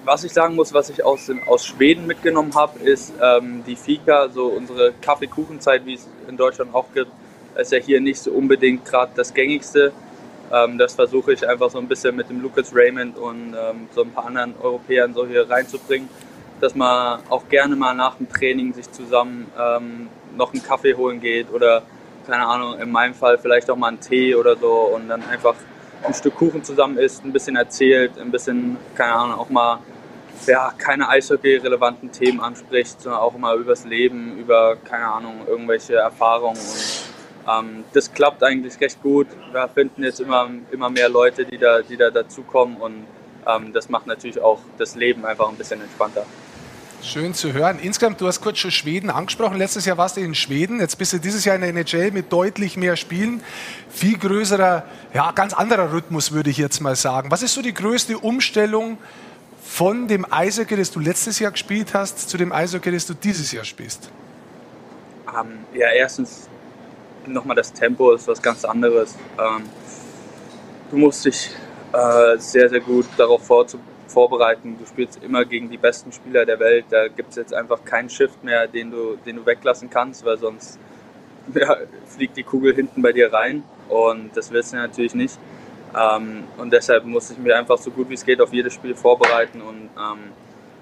Was 0.03 0.23
ich 0.23 0.33
sagen 0.33 0.55
muss, 0.55 0.73
was 0.73 0.89
ich 0.89 1.03
aus, 1.03 1.27
dem, 1.27 1.47
aus 1.47 1.65
Schweden 1.65 2.07
mitgenommen 2.07 2.55
habe, 2.55 2.79
ist 2.79 3.13
ähm, 3.21 3.63
die 3.67 3.75
Fika, 3.75 4.29
so 4.29 4.47
unsere 4.47 4.93
Kaffeekuchenzeit, 4.93 5.85
wie 5.85 5.93
es 5.93 6.07
in 6.27 6.37
Deutschland 6.37 6.73
auch 6.73 6.87
gibt, 6.93 7.11
ist 7.55 7.71
ja 7.71 7.77
hier 7.77 8.01
nicht 8.01 8.19
so 8.19 8.31
unbedingt 8.31 8.83
gerade 8.83 9.11
das 9.15 9.33
gängigste. 9.33 9.91
Ähm, 10.51 10.77
das 10.79 10.95
versuche 10.95 11.33
ich 11.33 11.47
einfach 11.47 11.69
so 11.69 11.77
ein 11.77 11.87
bisschen 11.87 12.15
mit 12.15 12.29
dem 12.29 12.41
Lucas 12.41 12.73
Raymond 12.73 13.17
und 13.17 13.53
ähm, 13.53 13.87
so 13.93 14.01
ein 14.01 14.11
paar 14.11 14.25
anderen 14.25 14.55
Europäern 14.61 15.13
so 15.13 15.27
hier 15.27 15.47
reinzubringen, 15.47 16.09
dass 16.59 16.73
man 16.73 17.19
auch 17.29 17.47
gerne 17.47 17.75
mal 17.75 17.93
nach 17.93 18.15
dem 18.15 18.27
Training 18.27 18.73
sich 18.73 18.91
zusammen 18.91 19.51
ähm, 19.59 20.07
noch 20.35 20.51
einen 20.51 20.63
Kaffee 20.63 20.95
holen 20.95 21.21
geht 21.21 21.51
oder 21.53 21.83
keine 22.25 22.45
Ahnung, 22.47 22.79
in 22.79 22.91
meinem 22.91 23.13
Fall 23.13 23.37
vielleicht 23.37 23.69
auch 23.69 23.75
mal 23.75 23.89
einen 23.89 23.99
Tee 23.99 24.35
oder 24.35 24.55
so 24.55 24.71
und 24.95 25.09
dann 25.09 25.23
einfach 25.23 25.55
ein 26.03 26.13
Stück 26.13 26.35
Kuchen 26.35 26.63
zusammen 26.63 26.97
isst, 26.97 27.23
ein 27.23 27.31
bisschen 27.31 27.55
erzählt, 27.55 28.17
ein 28.19 28.31
bisschen, 28.31 28.77
keine 28.95 29.13
Ahnung, 29.13 29.39
auch 29.39 29.49
mal 29.49 29.79
ja, 30.47 30.73
keine 30.77 31.07
Eishockey-relevanten 31.09 32.11
Themen 32.11 32.39
anspricht, 32.39 33.01
sondern 33.01 33.21
auch 33.21 33.37
mal 33.37 33.59
übers 33.59 33.85
Leben, 33.85 34.37
über, 34.37 34.75
keine 34.77 35.05
Ahnung, 35.05 35.41
irgendwelche 35.47 35.95
Erfahrungen. 35.95 36.57
Und 36.57 37.03
ähm, 37.47 37.83
das 37.93 38.11
klappt 38.11 38.43
eigentlich 38.43 38.79
recht 38.79 39.01
gut. 39.01 39.27
Wir 39.51 39.67
finden 39.67 40.03
jetzt 40.03 40.19
immer, 40.19 40.49
immer 40.71 40.89
mehr 40.89 41.09
Leute, 41.09 41.45
die 41.45 41.57
da, 41.57 41.81
die 41.81 41.97
da 41.97 42.09
dazukommen 42.09 42.77
und 42.77 43.05
ähm, 43.47 43.73
das 43.73 43.89
macht 43.89 44.07
natürlich 44.07 44.39
auch 44.39 44.59
das 44.77 44.95
Leben 44.95 45.25
einfach 45.25 45.49
ein 45.49 45.55
bisschen 45.55 45.81
entspannter. 45.81 46.25
Schön 47.03 47.33
zu 47.33 47.51
hören. 47.51 47.79
Insgesamt, 47.79 48.21
du 48.21 48.27
hast 48.27 48.41
kurz 48.41 48.59
schon 48.59 48.69
Schweden 48.69 49.09
angesprochen. 49.09 49.57
Letztes 49.57 49.85
Jahr 49.85 49.97
warst 49.97 50.17
du 50.17 50.21
in 50.21 50.35
Schweden. 50.35 50.79
Jetzt 50.79 50.99
bist 50.99 51.13
du 51.13 51.17
dieses 51.17 51.45
Jahr 51.45 51.55
in 51.55 51.61
der 51.61 51.71
NHL 51.71 52.11
mit 52.11 52.31
deutlich 52.31 52.77
mehr 52.77 52.95
Spielen. 52.95 53.41
Viel 53.89 54.19
größerer, 54.19 54.83
ja, 55.11 55.31
ganz 55.31 55.53
anderer 55.53 55.91
Rhythmus, 55.93 56.31
würde 56.31 56.51
ich 56.51 56.57
jetzt 56.57 56.79
mal 56.79 56.95
sagen. 56.95 57.31
Was 57.31 57.41
ist 57.41 57.55
so 57.55 57.63
die 57.63 57.73
größte 57.73 58.19
Umstellung 58.19 58.99
von 59.63 60.07
dem 60.07 60.31
Eishockey, 60.31 60.77
das 60.77 60.91
du 60.91 60.99
letztes 60.99 61.39
Jahr 61.39 61.51
gespielt 61.51 61.95
hast, 61.95 62.29
zu 62.29 62.37
dem 62.37 62.51
Eishockey, 62.51 62.91
das 62.91 63.07
du 63.07 63.15
dieses 63.15 63.51
Jahr 63.51 63.65
spielst? 63.65 64.11
Ähm, 65.27 65.65
ja, 65.73 65.87
erstens 65.89 66.47
nochmal 67.25 67.55
das 67.55 67.73
Tempo 67.73 68.11
ist 68.11 68.27
was 68.27 68.39
ganz 68.39 68.63
anderes. 68.63 69.15
Ähm, 69.39 69.63
du 70.91 70.97
musst 70.97 71.25
dich 71.25 71.49
äh, 71.93 72.37
sehr, 72.37 72.69
sehr 72.69 72.79
gut 72.79 73.07
darauf 73.17 73.43
vorzu 73.43 73.79
vorbereiten. 74.11 74.77
Du 74.77 74.85
spielst 74.85 75.23
immer 75.23 75.45
gegen 75.45 75.69
die 75.69 75.77
besten 75.77 76.11
Spieler 76.11 76.45
der 76.45 76.59
Welt. 76.59 76.85
Da 76.89 77.07
gibt 77.07 77.31
es 77.31 77.35
jetzt 77.37 77.53
einfach 77.53 77.83
keinen 77.83 78.09
Shift 78.09 78.43
mehr, 78.43 78.67
den 78.67 78.91
du, 78.91 79.17
den 79.25 79.37
du 79.37 79.45
weglassen 79.45 79.89
kannst, 79.89 80.25
weil 80.25 80.37
sonst 80.37 80.79
ja, 81.55 81.77
fliegt 82.05 82.37
die 82.37 82.43
Kugel 82.43 82.75
hinten 82.75 83.01
bei 83.01 83.11
dir 83.11 83.33
rein. 83.33 83.63
Und 83.89 84.35
das 84.35 84.51
willst 84.51 84.73
du 84.73 84.77
natürlich 84.77 85.15
nicht. 85.15 85.37
Ähm, 85.97 86.43
und 86.57 86.71
deshalb 86.71 87.05
muss 87.05 87.31
ich 87.31 87.37
mich 87.37 87.53
einfach 87.53 87.77
so 87.77 87.91
gut 87.91 88.09
wie 88.09 88.13
es 88.13 88.25
geht 88.25 88.39
auf 88.39 88.53
jedes 88.53 88.73
Spiel 88.73 88.95
vorbereiten 88.95 89.61
und 89.61 89.89
ähm, 89.97 90.31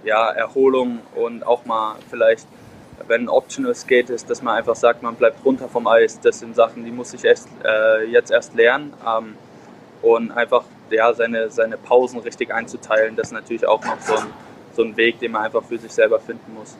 ja, 0.03 0.30
Erholung 0.30 0.99
und 1.15 1.45
auch 1.45 1.65
mal 1.65 1.95
vielleicht, 2.09 2.47
wenn 3.07 3.23
ein 3.23 3.30
Optional 3.30 3.73
Skate 3.73 4.11
ist, 4.11 4.30
dass 4.30 4.43
man 4.43 4.55
einfach 4.55 4.75
sagt, 4.75 5.01
man 5.01 5.15
bleibt 5.15 5.43
runter 5.43 5.67
vom 5.67 5.88
Eis. 5.88 6.19
Das 6.19 6.39
sind 6.39 6.55
Sachen, 6.55 6.86
die 6.86 6.91
muss 6.91 7.13
ich 7.13 7.25
erst, 7.25 7.47
äh, 7.65 8.05
jetzt 8.05 8.32
erst 8.32 8.53
lernen. 8.53 8.93
Ähm, 9.05 9.36
und 10.01 10.32
einfach 10.32 10.63
ja, 10.92 11.14
seine, 11.14 11.50
seine 11.50 11.78
Pausen 11.78 12.20
richtig 12.20 12.54
einzuteilen, 12.54 13.16
das 13.16 13.28
ist 13.28 13.34
natürlich 13.34 13.66
auch 13.66 13.84
noch 13.84 14.00
so 14.02 14.16
ein, 14.16 14.28
so 14.76 14.84
ein 14.84 14.98
Weg, 14.98 15.20
den 15.20 15.32
man 15.32 15.44
einfach 15.44 15.64
für 15.64 15.78
sich 15.78 15.92
selber 15.92 16.20
finden 16.20 16.54
muss. 16.54 16.76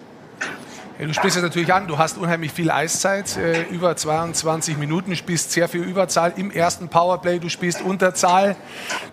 Ja, 1.00 1.06
du 1.06 1.14
sprichst 1.14 1.38
es 1.38 1.44
natürlich 1.44 1.74
an, 1.74 1.88
du 1.88 1.98
hast 1.98 2.18
unheimlich 2.18 2.52
viel 2.52 2.70
Eiszeit, 2.70 3.38
äh, 3.38 3.64
über 3.70 3.96
22 3.96 4.78
Minuten, 4.78 5.16
spielst 5.16 5.54
sehr 5.54 5.70
viel 5.70 5.82
Überzahl 5.82 6.34
im 6.36 6.52
ersten 6.52 6.90
Powerplay, 6.90 7.40
du 7.40 7.48
spielst 7.48 7.82
Unterzahl, 7.82 8.58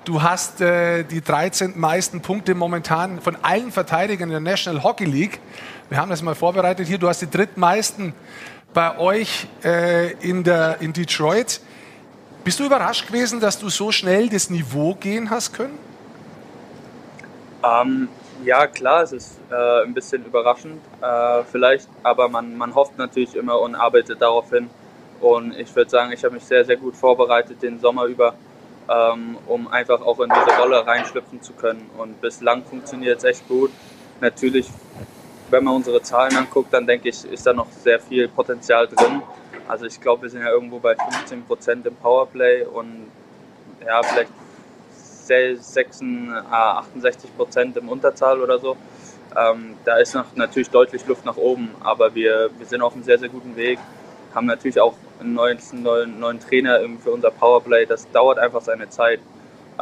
du 0.05 0.21
hast 0.21 0.61
äh, 0.61 1.05
die 1.05 1.21
13 1.21 1.79
meisten 1.79 2.23
Punkte 2.23 2.57
momentan 2.57 3.21
von 3.21 3.37
allen 3.41 3.71
Verteidigern 3.71 4.31
in 4.31 4.45
der 4.45 4.53
National 4.53 4.83
Hockey 4.83 5.05
League. 5.05 5.39
Wir 5.89 5.99
haben 5.99 6.11
das 6.11 6.23
mal 6.23 6.35
vorbereitet 6.35 6.89
hier, 6.89 6.99
du 6.99 7.09
hast 7.09 7.23
die 7.23 7.31
drittmeisten 7.31 8.15
bei 8.75 8.99
euch 8.99 9.47
äh, 9.63 10.11
in, 10.15 10.43
der, 10.43 10.79
in 10.81 10.93
Detroit. 10.93 11.61
Bist 12.47 12.61
du 12.61 12.65
überrascht 12.65 13.09
gewesen, 13.09 13.41
dass 13.41 13.59
du 13.59 13.69
so 13.69 13.91
schnell 13.91 14.29
das 14.29 14.51
Niveau 14.51 14.95
gehen 14.95 15.31
hast 15.31 15.53
können? 15.53 15.77
Ähm, 17.65 18.09
ja, 18.45 18.69
klar, 18.69 19.03
es 19.03 19.11
ist 19.11 19.41
äh, 19.51 19.83
ein 19.83 19.93
bisschen 19.93 20.25
überraschend 20.25 20.81
äh, 21.03 21.43
vielleicht, 21.51 21.89
aber 22.05 22.29
man, 22.29 22.57
man 22.57 22.73
hofft 22.73 22.97
natürlich 22.99 23.35
immer 23.35 23.61
und 23.61 23.75
arbeitet 23.75 24.23
darauf 24.23 24.49
hin. 24.51 24.71
Und 25.21 25.59
ich 25.59 25.75
würde 25.75 25.91
sagen, 25.91 26.13
ich 26.13 26.23
habe 26.23 26.35
mich 26.35 26.45
sehr, 26.45 26.65
sehr 26.65 26.77
gut 26.77 26.95
vorbereitet 26.95 27.61
den 27.65 27.81
Sommer 27.81 28.05
über, 28.05 28.35
ähm, 28.89 29.39
um 29.49 29.67
einfach 29.67 30.01
auch 30.01 30.21
in 30.21 30.31
diese 30.31 30.57
Rolle 30.57 30.87
reinschlüpfen 30.87 31.43
zu 31.43 31.53
können. 31.53 31.91
Und 31.99 32.21
bislang 32.21 32.63
funktioniert 32.63 33.19
es 33.19 33.25
echt 33.25 33.49
gut. 33.49 33.73
Natürlich, 34.21 34.69
wenn 35.51 35.65
man 35.65 35.75
unsere 35.75 36.01
Zahlen 36.01 36.37
anguckt, 36.37 36.73
dann 36.73 36.87
denke 36.87 37.09
ich, 37.09 37.25
ist 37.25 37.45
da 37.45 37.53
noch 37.53 37.73
sehr 37.73 37.99
viel 37.99 38.29
Potenzial 38.29 38.87
drin. 38.87 39.21
Also 39.69 39.87
ich 39.87 40.01
glaube, 40.01 40.23
wir 40.23 40.31
sind 40.31 40.43
ja 40.43 40.51
irgendwo 40.51 40.79
bei 40.79 40.95
15 40.95 41.45
Prozent 41.45 41.87
im 41.87 41.95
Powerplay 41.97 42.65
und 42.65 43.11
ja, 43.85 44.03
vielleicht 44.03 44.31
6, 45.27 46.03
68 46.51 47.37
Prozent 47.37 47.77
im 47.77 47.89
Unterzahl 47.89 48.41
oder 48.41 48.59
so. 48.59 48.77
Ähm, 49.37 49.77
da 49.85 49.99
ist 49.99 50.15
noch 50.15 50.25
natürlich 50.35 50.71
deutlich 50.71 51.07
Luft 51.07 51.25
nach 51.25 51.37
oben, 51.37 51.75
aber 51.81 52.15
wir, 52.15 52.51
wir 52.57 52.67
sind 52.67 52.81
auf 52.81 52.95
einem 52.95 53.03
sehr, 53.03 53.19
sehr 53.19 53.29
guten 53.29 53.57
Weg. 53.57 53.79
Haben 54.35 54.47
natürlich 54.47 54.81
auch 54.81 54.95
einen 55.21 55.35
neuen, 55.35 55.59
neuen, 55.73 56.21
neuen 56.21 56.41
Trainer 56.41 56.81
für 57.03 57.11
unser 57.11 57.31
Powerplay. 57.31 57.87
Das 57.87 58.11
dauert 58.13 58.39
einfach 58.39 58.63
seine 58.63 58.89
Zeit. 58.89 59.21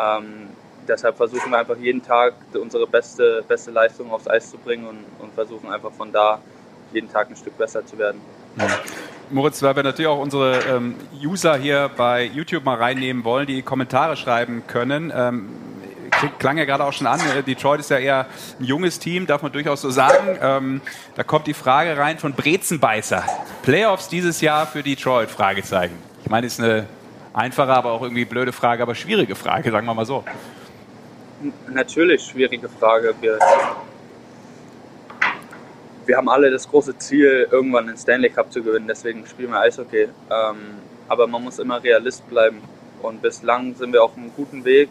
Ähm, 0.00 0.48
deshalb 0.88 1.16
versuchen 1.16 1.50
wir 1.50 1.58
einfach 1.58 1.76
jeden 1.76 2.02
Tag 2.02 2.34
unsere 2.54 2.86
beste, 2.86 3.44
beste 3.46 3.70
Leistung 3.70 4.10
aufs 4.10 4.28
Eis 4.28 4.50
zu 4.50 4.58
bringen 4.58 4.86
und, 4.86 5.04
und 5.18 5.34
versuchen 5.34 5.70
einfach 5.70 5.92
von 5.92 6.10
da 6.12 6.40
jeden 6.92 7.10
Tag 7.10 7.30
ein 7.30 7.36
Stück 7.36 7.56
besser 7.58 7.84
zu 7.84 7.98
werden. 7.98 8.20
Moritz, 9.34 9.62
weil 9.62 9.74
wir 9.74 9.82
natürlich 9.82 10.08
auch 10.08 10.20
unsere 10.20 10.60
ähm, 10.60 10.94
User 11.20 11.56
hier 11.56 11.90
bei 11.96 12.22
YouTube 12.22 12.64
mal 12.64 12.76
reinnehmen 12.76 13.24
wollen, 13.24 13.46
die 13.46 13.62
Kommentare 13.62 14.16
schreiben 14.16 14.62
können. 14.68 15.12
Ähm, 15.14 15.48
klang 16.38 16.56
ja 16.56 16.64
gerade 16.64 16.84
auch 16.84 16.92
schon 16.92 17.08
an, 17.08 17.20
äh, 17.36 17.42
Detroit 17.42 17.80
ist 17.80 17.90
ja 17.90 17.98
eher 17.98 18.26
ein 18.60 18.64
junges 18.64 19.00
Team, 19.00 19.26
darf 19.26 19.42
man 19.42 19.50
durchaus 19.50 19.80
so 19.80 19.90
sagen. 19.90 20.38
Ähm, 20.40 20.80
da 21.16 21.24
kommt 21.24 21.48
die 21.48 21.54
Frage 21.54 21.98
rein 21.98 22.18
von 22.18 22.34
Brezenbeißer. 22.34 23.24
Playoffs 23.62 24.08
dieses 24.08 24.40
Jahr 24.40 24.68
für 24.68 24.84
Detroit? 24.84 25.30
Fragezeichen. 25.30 25.96
Ich 26.22 26.30
meine, 26.30 26.46
ist 26.46 26.60
eine 26.60 26.86
einfache, 27.32 27.72
aber 27.72 27.90
auch 27.90 28.02
irgendwie 28.02 28.24
blöde 28.24 28.52
Frage, 28.52 28.84
aber 28.84 28.94
schwierige 28.94 29.34
Frage, 29.34 29.70
sagen 29.72 29.84
wir 29.84 29.94
mal 29.94 30.06
so. 30.06 30.22
Natürlich 31.68 32.22
schwierige 32.22 32.68
Frage. 32.68 33.14
Wir, 33.20 33.38
wir 36.06 36.16
haben 36.16 36.28
alle 36.28 36.50
das 36.50 36.68
große 36.68 36.98
Ziel, 36.98 37.48
irgendwann 37.50 37.86
den 37.86 37.96
Stanley 37.96 38.30
Cup 38.30 38.52
zu 38.52 38.62
gewinnen, 38.62 38.86
deswegen 38.86 39.26
spielen 39.26 39.50
wir 39.50 39.60
Eishockey. 39.60 40.08
Ähm, 40.30 40.56
aber 41.08 41.26
man 41.26 41.42
muss 41.44 41.58
immer 41.58 41.82
Realist 41.82 42.28
bleiben. 42.28 42.62
Und 43.02 43.20
bislang 43.22 43.74
sind 43.74 43.92
wir 43.92 44.02
auf 44.02 44.16
einem 44.16 44.32
guten 44.34 44.64
Weg, 44.64 44.88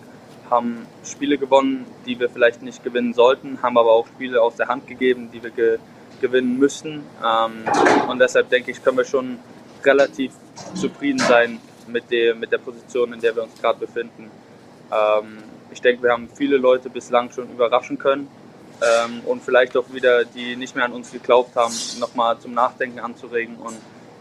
haben 0.50 0.86
Spiele 1.04 1.38
gewonnen, 1.38 1.86
die 2.06 2.20
wir 2.20 2.30
vielleicht 2.30 2.62
nicht 2.62 2.84
gewinnen 2.84 3.14
sollten, 3.14 3.60
haben 3.64 3.78
aber 3.78 3.92
auch 3.92 4.08
Spiele 4.08 4.42
aus 4.42 4.56
der 4.56 4.68
Hand 4.68 4.88
gegeben, 4.88 5.30
die 5.34 5.42
wir 5.44 5.52
ge 5.52 5.80
gewinnen 6.22 6.58
müssen. 6.58 7.04
Ähm, 7.22 7.66
und 8.08 8.20
deshalb 8.20 8.50
denke 8.50 8.72
ich, 8.72 8.82
können 8.82 8.98
wir 8.98 9.04
schon 9.04 9.40
relativ 9.84 10.32
zufrieden 10.74 11.20
sein 11.20 11.60
mit 11.88 12.10
der, 12.12 12.34
mit 12.34 12.50
der 12.50 12.60
Position, 12.60 13.12
in 13.12 13.20
der 13.20 13.36
wir 13.36 13.44
uns 13.44 13.60
gerade 13.60 13.80
befinden. 13.80 14.32
Ähm, 14.90 15.40
ich 15.70 15.82
denke, 15.82 16.04
wir 16.04 16.12
haben 16.12 16.30
viele 16.34 16.56
Leute 16.56 16.90
bislang 16.90 17.30
schon 17.32 17.50
überraschen 17.50 17.98
können 17.98 18.30
ähm, 18.84 19.22
und 19.26 19.44
vielleicht 19.44 19.78
auch 19.78 19.86
wieder, 19.92 20.26
die 20.26 20.56
nicht 20.56 20.76
mehr 20.76 20.86
an 20.86 20.94
uns 20.94 21.12
geglaubt 21.12 21.56
haben, 21.56 21.74
nochmal 22.00 22.38
zum 22.40 22.54
Nachdenken 22.54 23.00
anzuregen. 23.00 23.56
Und 23.58 23.78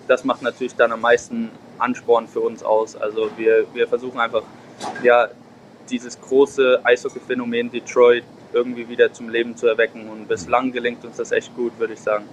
das 0.09 0.25
macht 0.25 0.43
natürlich 0.43 0.75
dann 0.77 0.93
am 0.93 1.01
meisten 1.01 1.51
Ansporn 1.79 2.29
für 2.29 2.41
uns 2.41 2.63
aus. 2.63 2.97
Also 2.97 3.31
wir, 3.37 3.67
wir 3.75 3.89
versuchen 3.89 4.21
einfach, 4.21 4.43
ja, 5.03 5.29
dieses 5.91 6.21
große 6.21 6.81
Eishockey-Phänomen 6.85 7.71
Detroit 7.71 8.25
irgendwie 8.53 8.89
wieder 8.89 9.13
zum 9.13 9.29
Leben 9.29 9.57
zu 9.57 9.67
erwecken. 9.67 10.09
Und 10.09 10.29
bislang 10.29 10.73
gelingt 10.73 11.05
uns 11.05 11.17
das 11.17 11.33
echt 11.33 11.55
gut, 11.57 11.79
würde 11.79 11.95
ich 11.95 12.01
sagen. 12.01 12.25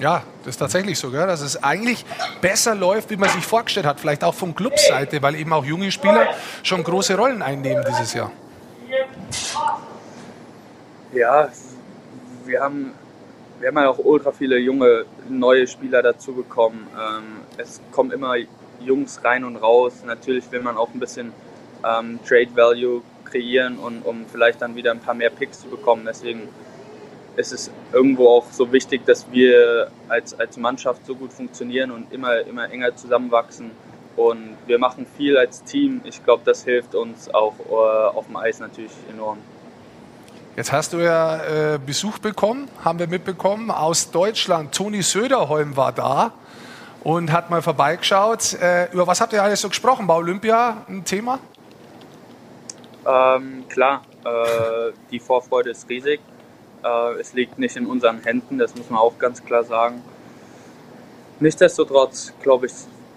Ja, 0.00 0.22
das 0.44 0.54
ist 0.54 0.58
tatsächlich 0.58 0.98
so, 0.98 1.10
gell? 1.10 1.26
dass 1.26 1.40
es 1.40 1.62
eigentlich 1.62 2.04
besser 2.40 2.74
läuft, 2.74 3.10
wie 3.10 3.16
man 3.16 3.28
sich 3.30 3.44
vorgestellt 3.44 3.84
hat. 3.84 3.98
Vielleicht 3.98 4.22
auch 4.22 4.34
von 4.34 4.54
Clubseite, 4.54 5.20
weil 5.22 5.34
eben 5.34 5.52
auch 5.52 5.64
junge 5.64 5.90
Spieler 5.90 6.28
schon 6.62 6.84
große 6.84 7.16
Rollen 7.16 7.42
einnehmen 7.42 7.84
dieses 7.88 8.14
Jahr. 8.14 8.30
Ja, 11.12 11.48
wir 12.48 12.60
haben, 12.60 12.94
wir 13.60 13.68
haben 13.68 13.76
ja 13.76 13.90
auch 13.90 13.98
ultra 13.98 14.32
viele 14.32 14.58
junge, 14.58 15.04
neue 15.28 15.66
Spieler 15.66 16.02
dazu 16.02 16.32
bekommen. 16.32 16.86
Ähm, 16.94 17.42
es 17.58 17.80
kommen 17.92 18.10
immer 18.10 18.34
Jungs 18.80 19.22
rein 19.22 19.44
und 19.44 19.56
raus. 19.56 20.02
Natürlich 20.04 20.50
will 20.50 20.62
man 20.62 20.76
auch 20.76 20.92
ein 20.92 21.00
bisschen 21.00 21.32
ähm, 21.84 22.18
Trade 22.26 22.50
Value 22.54 23.02
kreieren 23.24 23.78
und 23.78 24.04
um 24.04 24.24
vielleicht 24.26 24.62
dann 24.62 24.74
wieder 24.74 24.90
ein 24.90 25.00
paar 25.00 25.14
mehr 25.14 25.30
Picks 25.30 25.60
zu 25.60 25.68
bekommen. 25.68 26.04
Deswegen 26.06 26.48
ist 27.36 27.52
es 27.52 27.70
irgendwo 27.92 28.28
auch 28.28 28.50
so 28.50 28.72
wichtig, 28.72 29.04
dass 29.06 29.30
wir 29.30 29.90
als, 30.08 30.38
als 30.38 30.56
Mannschaft 30.56 31.06
so 31.06 31.14
gut 31.14 31.32
funktionieren 31.32 31.90
und 31.90 32.12
immer, 32.12 32.40
immer 32.40 32.70
enger 32.70 32.96
zusammenwachsen. 32.96 33.70
Und 34.16 34.56
wir 34.66 34.78
machen 34.78 35.06
viel 35.16 35.36
als 35.36 35.62
Team. 35.62 36.00
Ich 36.04 36.24
glaube, 36.24 36.42
das 36.44 36.64
hilft 36.64 36.96
uns 36.96 37.32
auch 37.32 37.54
äh, 37.60 38.16
auf 38.16 38.26
dem 38.26 38.36
Eis 38.36 38.58
natürlich 38.58 38.90
enorm. 39.12 39.38
Jetzt 40.58 40.72
hast 40.72 40.92
du 40.92 40.96
ja 40.96 41.74
äh, 41.74 41.78
Besuch 41.78 42.18
bekommen, 42.18 42.68
haben 42.84 42.98
wir 42.98 43.06
mitbekommen, 43.06 43.70
aus 43.70 44.10
Deutschland. 44.10 44.74
Toni 44.74 45.02
Söderholm 45.02 45.76
war 45.76 45.92
da 45.92 46.32
und 47.04 47.30
hat 47.30 47.48
mal 47.48 47.62
vorbeigeschaut. 47.62 48.54
Äh, 48.54 48.90
über 48.90 49.06
was 49.06 49.20
habt 49.20 49.32
ihr 49.32 49.40
alles 49.40 49.60
so 49.60 49.68
gesprochen? 49.68 50.08
War 50.08 50.16
Olympia 50.16 50.78
ein 50.88 51.04
Thema? 51.04 51.38
Ähm, 53.06 53.68
klar, 53.68 54.02
äh, 54.24 54.90
die 55.12 55.20
Vorfreude 55.20 55.70
ist 55.70 55.88
riesig. 55.88 56.18
Äh, 56.82 57.20
es 57.20 57.34
liegt 57.34 57.60
nicht 57.60 57.76
in 57.76 57.86
unseren 57.86 58.24
Händen, 58.24 58.58
das 58.58 58.74
muss 58.74 58.90
man 58.90 58.98
auch 58.98 59.16
ganz 59.16 59.44
klar 59.44 59.62
sagen. 59.62 60.02
Nichtsdestotrotz, 61.38 62.32
glaube 62.42 62.66
ich, 62.66 62.72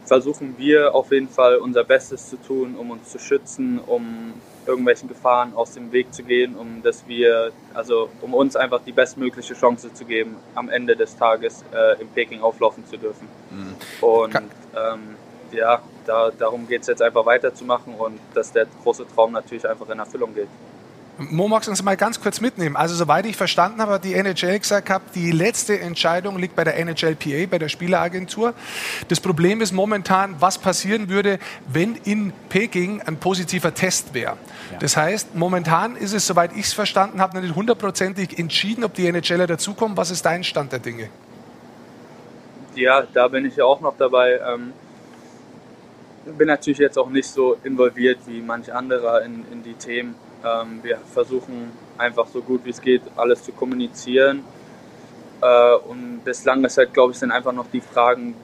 versuchen 0.06 0.60
wir 0.60 0.94
auf 0.94 1.12
jeden 1.12 1.30
Fall 1.30 1.56
unser 1.56 1.86
Bestes 1.86 2.30
zu 2.30 2.38
tun, 2.38 2.76
um 2.76 2.92
uns 2.92 3.10
zu 3.10 3.18
schützen, 3.18 3.80
um 3.80 4.34
irgendwelchen 4.66 5.08
Gefahren 5.08 5.54
aus 5.56 5.74
dem 5.74 5.92
Weg 5.92 6.14
zu 6.14 6.24
gehen, 6.24 6.56
um 6.56 6.82
dass 6.84 7.08
wir, 7.08 7.52
also 7.74 8.10
um 8.22 8.34
uns 8.34 8.56
einfach 8.56 8.82
die 8.86 8.92
bestmögliche 8.92 9.54
Chance 9.54 9.94
zu 9.94 10.06
geben, 10.06 10.36
am 10.56 10.70
Ende 10.70 10.96
des 10.96 11.16
Tages 11.16 11.64
äh, 11.74 12.02
in 12.02 12.08
Peking 12.10 12.42
auflaufen 12.42 12.86
zu 12.86 12.98
dürfen. 12.98 13.28
Mhm. 13.50 13.76
Und 14.02 14.36
ähm, 14.36 15.16
ja, 15.52 15.82
da, 16.06 16.32
darum 16.32 16.68
geht 16.68 16.82
es 16.82 16.88
jetzt 16.88 17.02
einfach 17.02 17.26
weiterzumachen 17.26 17.96
und 17.96 18.20
dass 18.34 18.52
der 18.52 18.68
große 18.84 19.06
Traum 19.14 19.32
natürlich 19.32 19.68
einfach 19.68 19.90
in 19.90 20.00
Erfüllung 20.00 20.34
geht. 20.34 20.48
Mo, 21.18 21.48
magst 21.48 21.68
du 21.68 21.72
uns 21.72 21.84
mal 21.84 21.98
ganz 21.98 22.22
kurz 22.22 22.42
mitnehmen? 22.42 22.76
Also, 22.76 22.96
soweit 22.96 23.26
ich 23.26 23.36
verstanden 23.36 23.82
habe, 23.82 23.94
hat 23.94 24.04
die 24.04 24.14
NHL 24.14 24.60
gesagt 24.60 24.88
gehabt, 24.88 25.16
die 25.16 25.32
letzte 25.32 25.80
Entscheidung 25.80 26.40
liegt 26.40 26.56
bei 26.56 26.64
der 26.64 26.80
NHLPA, 26.84 27.48
bei 27.50 27.60
der 27.60 27.70
Spieleragentur. 27.70 28.54
Das 29.10 29.20
Problem 29.20 29.62
ist 29.62 29.72
momentan, 29.72 30.36
was 30.40 30.58
passieren 30.58 31.10
würde, 31.10 31.38
wenn 31.68 31.96
in 31.96 32.34
Peking 32.50 33.02
ein 33.02 33.18
positiver 33.18 33.74
Test 33.74 34.14
wäre. 34.14 34.38
Ja. 34.72 34.78
Das 34.80 34.98
heißt, 34.98 35.36
momentan 35.36 35.96
ist 35.96 36.14
es, 36.14 36.26
soweit 36.26 36.54
ich 36.54 36.66
es 36.66 36.74
verstanden 36.74 37.22
habe, 37.22 37.36
noch 37.36 37.44
nicht 37.44 37.56
hundertprozentig 37.56 38.40
entschieden, 38.40 38.84
ob 38.84 38.94
die 38.94 39.12
NHLer 39.12 39.48
dazukommen. 39.48 39.98
Was 39.98 40.12
ist 40.12 40.26
dein 40.26 40.44
Stand 40.44 40.72
der 40.72 40.80
Dinge? 40.80 41.10
Ja, 42.76 43.04
da 43.14 43.28
bin 43.28 43.46
ich 43.46 43.58
ja 43.58 43.66
auch 43.66 43.82
noch 43.82 43.98
dabei. 43.98 44.40
Ähm, 44.48 44.74
bin 46.38 46.48
natürlich 46.48 46.80
jetzt 46.80 46.98
auch 46.98 47.10
nicht 47.10 47.28
so 47.28 47.58
involviert 47.64 48.20
wie 48.28 48.42
manch 48.42 48.74
anderer 48.74 49.22
in, 49.24 49.44
in 49.52 49.64
die 49.64 49.74
Themen. 49.74 50.16
Ähm, 50.44 50.80
wir 50.82 50.98
versuchen 50.98 51.72
einfach 51.98 52.28
so 52.28 52.42
gut 52.42 52.66
wie 52.66 52.72
es 52.72 52.82
geht, 52.82 53.02
alles 53.16 53.44
zu 53.44 53.52
kommunizieren. 53.52 54.44
Äh, 55.42 55.76
und 55.88 56.22
bislang 56.24 56.64
ist 56.64 56.78
halt, 56.78 56.94
glaube 56.94 57.12
ich, 57.12 57.20
sind 57.20 57.32
einfach 57.32 57.54
noch 57.54 57.68
die 57.72 57.82
Fragen, 57.82 58.36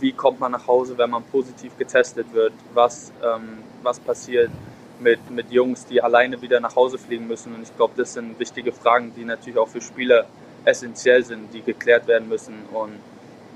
wie 0.00 0.12
kommt 0.12 0.40
man 0.40 0.52
nach 0.52 0.66
Hause, 0.66 0.96
wenn 0.96 1.10
man 1.10 1.22
positiv 1.24 1.76
getestet 1.76 2.32
wird? 2.32 2.52
Was, 2.74 3.12
ähm, 3.22 3.58
was 3.82 4.00
passiert 4.00 4.50
mit, 4.98 5.30
mit 5.30 5.50
Jungs, 5.50 5.86
die 5.86 6.02
alleine 6.02 6.40
wieder 6.40 6.60
nach 6.60 6.74
Hause 6.74 6.98
fliegen 6.98 7.26
müssen? 7.26 7.54
Und 7.54 7.62
ich 7.62 7.76
glaube, 7.76 7.94
das 7.96 8.14
sind 8.14 8.38
wichtige 8.38 8.72
Fragen, 8.72 9.12
die 9.14 9.24
natürlich 9.24 9.58
auch 9.58 9.68
für 9.68 9.80
Spieler 9.80 10.26
essentiell 10.64 11.24
sind, 11.24 11.52
die 11.52 11.62
geklärt 11.62 12.06
werden 12.06 12.28
müssen. 12.28 12.54
Und 12.72 12.98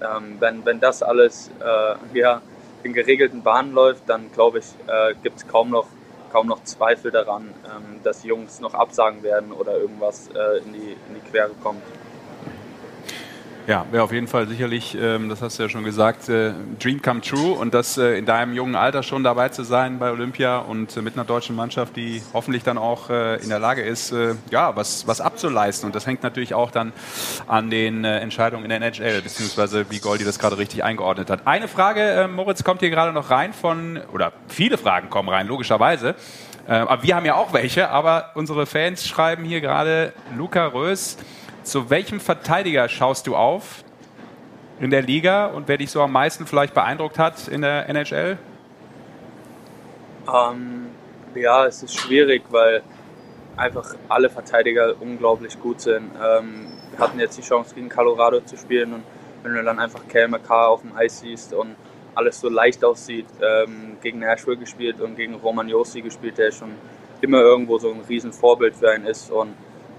ähm, 0.02 0.36
wenn, 0.38 0.64
wenn 0.64 0.80
das 0.80 1.02
alles 1.02 1.50
äh, 1.60 2.18
ja, 2.18 2.42
in 2.82 2.92
geregelten 2.92 3.42
Bahnen 3.42 3.72
läuft, 3.72 4.08
dann 4.08 4.30
glaube 4.32 4.58
ich, 4.58 4.66
äh, 4.86 5.14
gibt 5.22 5.38
es 5.38 5.46
kaum 5.48 5.70
noch, 5.70 5.86
kaum 6.34 6.48
noch 6.48 6.64
Zweifel 6.64 7.12
daran, 7.12 7.54
ähm, 7.64 8.00
dass 8.02 8.24
Jungs 8.24 8.58
noch 8.58 8.74
absagen 8.74 9.22
werden 9.22 9.52
oder 9.52 9.78
irgendwas 9.78 10.28
äh, 10.34 10.58
in, 10.64 10.72
die, 10.72 10.96
in 11.08 11.14
die 11.14 11.20
Quere 11.30 11.52
kommt. 11.62 11.80
Ja, 13.66 13.86
wäre 13.90 14.02
auf 14.02 14.12
jeden 14.12 14.28
Fall 14.28 14.46
sicherlich, 14.46 14.94
ähm, 14.94 15.30
das 15.30 15.40
hast 15.40 15.58
du 15.58 15.62
ja 15.62 15.70
schon 15.70 15.84
gesagt, 15.84 16.28
äh, 16.28 16.52
Dream 16.78 17.00
come 17.00 17.22
true 17.22 17.52
und 17.52 17.72
das 17.72 17.96
äh, 17.96 18.18
in 18.18 18.26
deinem 18.26 18.52
jungen 18.52 18.74
Alter 18.74 19.02
schon 19.02 19.24
dabei 19.24 19.48
zu 19.48 19.62
sein 19.64 19.98
bei 19.98 20.10
Olympia 20.10 20.58
und 20.58 20.94
äh, 20.94 21.00
mit 21.00 21.14
einer 21.14 21.24
deutschen 21.24 21.56
Mannschaft, 21.56 21.96
die 21.96 22.20
hoffentlich 22.34 22.62
dann 22.62 22.76
auch 22.76 23.08
äh, 23.08 23.42
in 23.42 23.48
der 23.48 23.60
Lage 23.60 23.80
ist, 23.80 24.12
äh, 24.12 24.34
ja, 24.50 24.76
was, 24.76 25.06
was 25.06 25.22
abzuleisten. 25.22 25.86
Und 25.86 25.94
das 25.94 26.06
hängt 26.06 26.22
natürlich 26.22 26.52
auch 26.52 26.70
dann 26.70 26.92
an 27.46 27.70
den 27.70 28.04
äh, 28.04 28.18
Entscheidungen 28.18 28.64
in 28.64 28.68
der 28.68 28.82
NHL, 28.82 29.22
beziehungsweise 29.22 29.86
wie 29.88 29.98
Goldi 29.98 30.24
das 30.24 30.38
gerade 30.38 30.58
richtig 30.58 30.84
eingeordnet 30.84 31.30
hat. 31.30 31.46
Eine 31.46 31.66
Frage, 31.66 32.28
Moritz, 32.30 32.64
kommt 32.64 32.80
hier 32.80 32.90
gerade 32.90 33.14
noch 33.14 33.30
rein 33.30 33.54
von, 33.54 33.98
oder 34.12 34.34
viele 34.46 34.76
Fragen 34.76 35.08
kommen 35.08 35.30
rein, 35.30 35.46
logischerweise. 35.46 36.16
aber 36.66 37.02
wir 37.02 37.16
haben 37.16 37.24
ja 37.24 37.34
auch 37.34 37.54
welche, 37.54 37.88
aber 37.88 38.32
unsere 38.34 38.66
Fans 38.66 39.08
schreiben 39.08 39.44
hier 39.44 39.62
gerade, 39.62 40.12
Luca 40.36 40.66
Rös, 40.66 41.16
zu 41.64 41.90
welchem 41.90 42.20
Verteidiger 42.20 42.88
schaust 42.88 43.26
du 43.26 43.34
auf 43.34 43.84
in 44.80 44.90
der 44.90 45.02
Liga 45.02 45.46
und 45.46 45.68
wer 45.68 45.78
dich 45.78 45.90
so 45.90 46.02
am 46.02 46.12
meisten 46.12 46.46
vielleicht 46.46 46.74
beeindruckt 46.74 47.18
hat 47.18 47.48
in 47.48 47.62
der 47.62 47.88
NHL? 47.88 48.38
Ähm, 50.32 50.86
ja, 51.34 51.66
es 51.66 51.82
ist 51.82 51.98
schwierig, 51.98 52.42
weil 52.50 52.82
einfach 53.56 53.94
alle 54.08 54.30
Verteidiger 54.30 54.94
unglaublich 55.00 55.60
gut 55.60 55.80
sind. 55.80 56.10
Ähm, 56.22 56.72
wir 56.90 56.98
hatten 56.98 57.18
jetzt 57.18 57.38
die 57.38 57.42
Chance, 57.42 57.74
gegen 57.74 57.88
Colorado 57.88 58.40
zu 58.40 58.56
spielen 58.56 58.94
und 58.94 59.02
wenn 59.42 59.54
du 59.54 59.62
dann 59.62 59.78
einfach 59.78 60.02
McCarr 60.28 60.68
auf 60.68 60.80
dem 60.82 60.96
Eis 60.96 61.20
siehst 61.20 61.52
und 61.52 61.76
alles 62.14 62.40
so 62.40 62.48
leicht 62.48 62.84
aussieht, 62.84 63.26
ähm, 63.42 63.96
gegen 64.02 64.20
Nashville 64.20 64.56
gespielt 64.56 65.00
und 65.00 65.16
gegen 65.16 65.34
Roman 65.34 65.68
Josi 65.68 66.00
gespielt, 66.00 66.38
der 66.38 66.52
schon 66.52 66.72
immer 67.20 67.40
irgendwo 67.40 67.78
so 67.78 67.90
ein 67.90 68.00
Riesenvorbild 68.08 68.76
für 68.76 68.90
einen 68.90 69.06
ist 69.06 69.30
und 69.30 69.54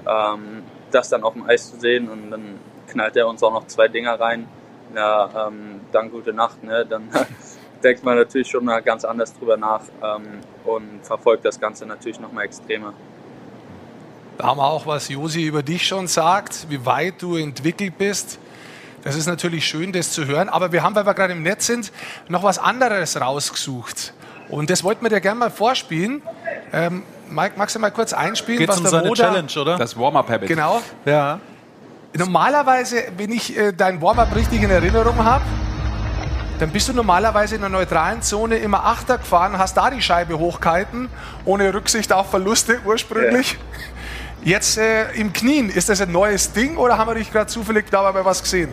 ähm, 0.08 0.64
das 0.92 1.10
dann 1.10 1.24
auf 1.24 1.34
dem 1.34 1.48
Eis 1.48 1.72
zu 1.72 1.80
sehen 1.80 2.10
und 2.10 2.32
dann 2.32 2.60
knallt 2.88 3.16
er 3.16 3.28
uns 3.28 3.44
auch 3.44 3.52
noch 3.52 3.68
zwei 3.68 3.88
Dinger 3.88 4.20
rein. 4.20 4.48
Ja, 4.96 5.48
ähm, 5.48 5.82
dann 5.92 6.12
gute 6.12 6.34
Nacht, 6.34 6.64
ne? 6.64 6.86
Dann 6.86 7.10
denkt 7.84 8.04
man 8.04 8.18
natürlich 8.18 8.48
schon 8.48 8.66
mal 8.66 8.82
ganz 8.82 9.04
anders 9.04 9.34
drüber 9.34 9.58
nach 9.58 9.82
ähm, 10.02 10.40
und 10.64 11.00
verfolgt 11.04 11.46
das 11.46 11.60
Ganze 11.60 11.86
natürlich 11.86 12.20
noch 12.20 12.32
mal 12.32 12.44
extremer. 12.44 12.94
Da 14.38 14.48
haben 14.48 14.58
wir 14.58 14.68
auch, 14.68 14.86
was 14.86 15.10
Josi 15.10 15.44
über 15.44 15.64
dich 15.64 15.88
schon 15.88 16.08
sagt, 16.08 16.68
wie 16.70 16.86
weit 16.86 17.22
du 17.22 17.38
entwickelt 17.38 17.98
bist. 17.98 18.38
Das 19.04 19.16
ist 19.16 19.28
natürlich 19.28 19.66
schön, 19.66 19.94
das 19.94 20.12
zu 20.12 20.26
hören. 20.26 20.50
Aber 20.50 20.72
wir 20.72 20.84
haben, 20.84 20.96
weil 20.96 21.06
wir 21.06 21.14
gerade 21.14 21.34
im 21.34 21.44
Netz 21.44 21.68
sind, 21.68 21.92
noch 22.28 22.44
was 22.44 22.60
anderes 22.60 23.20
rausgesucht. 23.22 24.14
Und 24.50 24.70
das 24.70 24.84
wollten 24.84 25.04
wir 25.04 25.10
dir 25.10 25.22
gerne 25.22 25.40
mal 25.40 25.52
vorspielen. 25.52 26.22
Ähm, 26.74 27.04
Mike, 27.30 27.54
magst 27.58 27.76
du 27.76 27.80
mal 27.80 27.92
kurz 27.92 28.14
einspielen, 28.14 28.60
Geht's 28.60 28.72
was 28.72 28.78
um 28.78 28.84
der 28.84 28.92
seine 28.92 29.08
Moda, 29.08 29.24
Challenge, 29.24 29.62
oder? 29.62 29.78
Das 29.78 29.98
Warm-Up-Habit. 29.98 30.48
Genau. 30.48 30.82
Ja. 31.06 31.40
Normalerweise, 32.18 33.04
wenn 33.18 33.32
ich 33.32 33.58
äh, 33.58 33.74
dein 33.74 34.02
Warm-Up 34.02 34.36
richtig 34.36 34.64
in 34.64 34.70
Erinnerung 34.70 35.24
habe, 35.24 35.44
dann 36.60 36.70
bist 36.70 36.88
du 36.88 36.94
normalerweise 36.94 37.56
in 37.56 37.62
der 37.62 37.70
neutralen 37.70 38.22
Zone 38.22 38.56
immer 38.58 38.86
Achter 38.86 39.18
gefahren, 39.18 39.58
hast 39.58 39.76
da 39.76 39.90
die 39.90 40.02
Scheibe 40.02 40.40
hochgehalten, 40.40 41.10
ohne 41.44 41.74
Rücksicht 41.74 42.14
auf 42.14 42.30
Verluste 42.30 42.80
ursprünglich. 42.86 43.54
Ja. 43.54 43.60
Jetzt 44.46 44.78
äh, 44.78 45.12
im 45.14 45.34
Knien, 45.34 45.70
ist 45.70 45.90
das 45.90 46.00
ein 46.02 46.12
neues 46.12 46.54
Ding 46.54 46.78
oder 46.78 46.98
haben 46.98 47.10
wir 47.10 47.16
dich 47.16 47.32
gerade 47.32 47.48
zufällig 47.48 47.90
dabei 47.90 48.24
was 48.24 48.42
gesehen? 48.42 48.70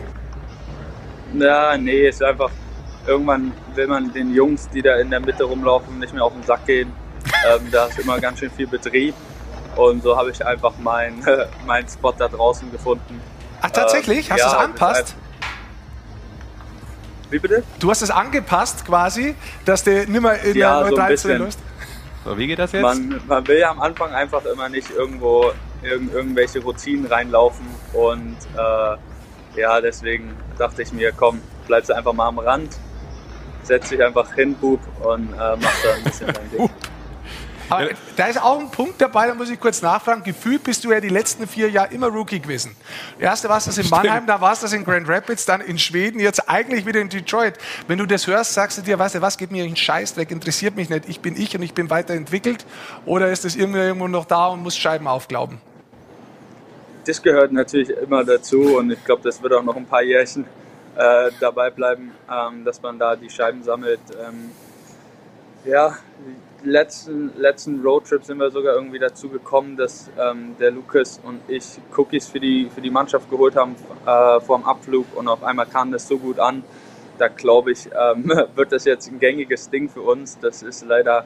Ja, 1.33 1.75
nee, 1.75 2.07
ist 2.07 2.23
einfach, 2.23 2.51
irgendwann 3.07 3.51
will 3.73 3.87
man 3.87 4.13
den 4.13 4.33
Jungs, 4.33 4.69
die 4.69 4.81
da 4.81 4.97
in 4.97 5.09
der 5.09 5.19
Mitte 5.19 5.43
rumlaufen, 5.43 5.99
nicht 5.99 6.13
mehr 6.13 6.23
auf 6.23 6.33
den 6.33 6.43
Sack 6.43 6.65
gehen. 6.67 6.91
Ähm, 7.45 7.69
da 7.71 7.85
ist 7.87 7.99
immer 7.99 8.19
ganz 8.19 8.39
schön 8.39 8.51
viel 8.51 8.67
Betrieb. 8.67 9.15
Und 9.75 10.03
so 10.03 10.15
habe 10.15 10.31
ich 10.31 10.45
einfach 10.45 10.77
meinen 10.77 11.25
mein 11.65 11.87
Spot 11.87 12.13
da 12.17 12.27
draußen 12.27 12.71
gefunden. 12.71 13.21
Ach, 13.61 13.71
tatsächlich? 13.71 14.29
Hast 14.31 14.39
ja, 14.39 14.49
du 14.49 14.51
es 14.51 14.57
angepasst? 14.57 15.15
Wie 17.29 17.39
bitte? 17.39 17.63
Du 17.79 17.89
hast 17.89 18.01
es 18.01 18.11
angepasst 18.11 18.85
quasi, 18.85 19.35
dass 19.65 19.83
der 19.83 20.07
nimmer 20.07 20.39
in 20.39 20.55
Ja, 20.55 20.83
der 20.83 20.89
so 20.89 20.95
bisschen. 20.95 21.17
Zone 21.17 21.37
läuft? 21.45 21.59
So, 22.25 22.37
wie 22.37 22.47
geht 22.47 22.59
das 22.59 22.71
jetzt? 22.71 22.83
Man, 22.83 23.21
man 23.27 23.47
will 23.47 23.57
ja 23.57 23.71
am 23.71 23.81
Anfang 23.81 24.13
einfach 24.13 24.45
immer 24.45 24.69
nicht 24.69 24.91
irgendwo 24.91 25.51
irg 25.81 26.13
irgendwelche 26.13 26.61
Routinen 26.61 27.05
reinlaufen 27.05 27.65
und 27.93 28.37
äh, 28.55 29.59
ja, 29.59 29.81
deswegen 29.81 30.35
dachte 30.57 30.81
ich 30.83 30.93
mir, 30.93 31.11
komm, 31.11 31.41
bleibst 31.67 31.89
du 31.89 31.95
einfach 31.95 32.13
mal 32.13 32.27
am 32.27 32.39
Rand, 32.39 32.77
setzt 33.63 33.91
dich 33.91 34.01
einfach 34.01 34.33
hin, 34.33 34.55
Bub, 34.55 34.79
und 35.01 35.33
äh, 35.33 35.55
machst 35.57 35.85
da 35.85 35.93
ein 35.95 36.03
bisschen 36.03 36.27
dein 36.33 36.51
Ding. 36.51 36.69
Aber 37.69 37.89
da 38.15 38.27
ist 38.27 38.41
auch 38.41 38.59
ein 38.59 38.69
Punkt 38.69 39.01
dabei, 39.01 39.27
da 39.27 39.33
muss 39.33 39.49
ich 39.49 39.59
kurz 39.59 39.81
nachfragen. 39.81 40.23
Gefühlt 40.23 40.63
bist 40.63 40.83
du 40.83 40.91
ja 40.91 40.99
die 40.99 41.09
letzten 41.09 41.47
vier 41.47 41.69
Jahre 41.69 41.93
immer 41.93 42.07
Rookie 42.07 42.39
gewesen. 42.39 42.75
Erste 43.19 43.49
warst 43.49 43.67
das 43.67 43.77
in 43.77 43.89
Mannheim, 43.89 44.27
da 44.27 44.41
warst 44.41 44.63
das 44.63 44.73
in 44.73 44.83
Grand 44.83 45.07
Rapids, 45.07 45.45
dann 45.45 45.61
in 45.61 45.79
Schweden, 45.79 46.19
jetzt 46.19 46.49
eigentlich 46.49 46.85
wieder 46.85 46.99
in 46.99 47.09
Detroit. 47.09 47.55
Wenn 47.87 47.97
du 47.97 48.05
das 48.05 48.27
hörst, 48.27 48.53
sagst 48.53 48.77
du 48.77 48.81
dir, 48.81 48.99
weißt 48.99 49.15
du 49.15 49.21
was, 49.21 49.37
geht 49.37 49.51
mir 49.51 49.63
einen 49.63 49.75
Scheißdreck, 49.75 50.31
interessiert 50.31 50.75
mich 50.75 50.89
nicht. 50.89 51.07
Ich 51.07 51.19
bin 51.21 51.35
ich 51.39 51.55
und 51.55 51.63
ich 51.63 51.73
bin 51.73 51.89
weiterentwickelt. 51.89 52.65
Oder 53.05 53.31
ist 53.31 53.45
das 53.45 53.55
irgendwo 53.55 54.07
noch 54.07 54.25
da 54.25 54.47
und 54.47 54.61
muss 54.61 54.77
Scheiben 54.77 55.07
aufglauben? 55.07 55.59
Das 57.05 57.21
gehört 57.21 57.51
natürlich 57.51 57.89
immer 57.89 58.23
dazu 58.23 58.77
und 58.77 58.91
ich 58.91 59.03
glaube, 59.03 59.21
das 59.23 59.41
wird 59.41 59.53
auch 59.53 59.63
noch 59.63 59.75
ein 59.75 59.85
paar 59.85 60.03
Jährchen 60.03 60.45
äh, 60.95 61.31
dabei 61.39 61.69
bleiben, 61.69 62.11
ähm, 62.31 62.63
dass 62.63 62.81
man 62.81 62.97
da 62.97 63.15
die 63.15 63.29
Scheiben 63.29 63.63
sammelt. 63.63 63.99
Ähm, 64.11 64.51
ja, 65.65 65.97
letzten, 66.63 67.33
letzten 67.37 67.81
Roadtrip 67.81 68.23
sind 68.23 68.37
wir 68.37 68.51
sogar 68.51 68.75
irgendwie 68.75 68.99
dazu 68.99 69.29
gekommen, 69.29 69.77
dass 69.77 70.09
ähm, 70.19 70.55
der 70.59 70.71
Lukas 70.71 71.19
und 71.23 71.41
ich 71.47 71.63
Cookies 71.95 72.27
für 72.27 72.39
die, 72.39 72.69
für 72.73 72.81
die 72.81 72.89
Mannschaft 72.89 73.29
geholt 73.29 73.55
haben 73.55 73.75
äh, 74.05 74.39
vor 74.41 74.57
dem 74.57 74.65
Abflug 74.65 75.05
und 75.15 75.27
auf 75.27 75.43
einmal 75.43 75.65
kam 75.65 75.91
das 75.91 76.07
so 76.07 76.17
gut 76.17 76.39
an. 76.39 76.63
Da 77.17 77.27
glaube 77.27 77.71
ich, 77.71 77.87
ähm, 77.87 78.25
wird 78.55 78.71
das 78.71 78.85
jetzt 78.85 79.11
ein 79.11 79.19
gängiges 79.19 79.69
Ding 79.69 79.89
für 79.89 80.01
uns. 80.01 80.39
Das 80.39 80.63
ist 80.63 80.85
leider 80.85 81.25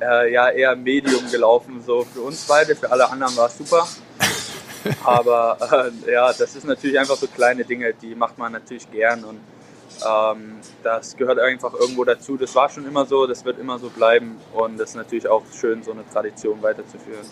äh, 0.00 0.32
ja 0.32 0.48
eher 0.48 0.76
Medium 0.76 1.30
gelaufen, 1.30 1.82
so 1.84 2.02
für 2.02 2.20
uns 2.20 2.46
beide, 2.46 2.74
für 2.74 2.90
alle 2.90 3.10
anderen 3.10 3.36
war 3.36 3.46
es 3.46 3.58
super. 3.58 3.86
Aber 5.04 5.92
äh, 6.06 6.12
ja, 6.12 6.32
das 6.32 6.56
ist 6.56 6.66
natürlich 6.66 6.98
einfach 6.98 7.16
so 7.16 7.26
kleine 7.26 7.64
Dinge, 7.64 7.94
die 7.94 8.14
macht 8.14 8.36
man 8.38 8.52
natürlich 8.52 8.90
gern 8.90 9.24
und 9.24 9.40
ähm, 10.06 10.56
das 10.82 11.16
gehört 11.16 11.38
einfach 11.38 11.72
irgendwo 11.74 12.04
dazu. 12.04 12.36
Das 12.36 12.54
war 12.54 12.68
schon 12.68 12.86
immer 12.86 13.06
so, 13.06 13.26
das 13.26 13.44
wird 13.44 13.58
immer 13.58 13.78
so 13.78 13.88
bleiben 13.88 14.38
und 14.52 14.78
das 14.78 14.90
ist 14.90 14.96
natürlich 14.96 15.28
auch 15.28 15.42
schön, 15.52 15.82
so 15.82 15.92
eine 15.92 16.08
Tradition 16.08 16.62
weiterzuführen. 16.62 17.26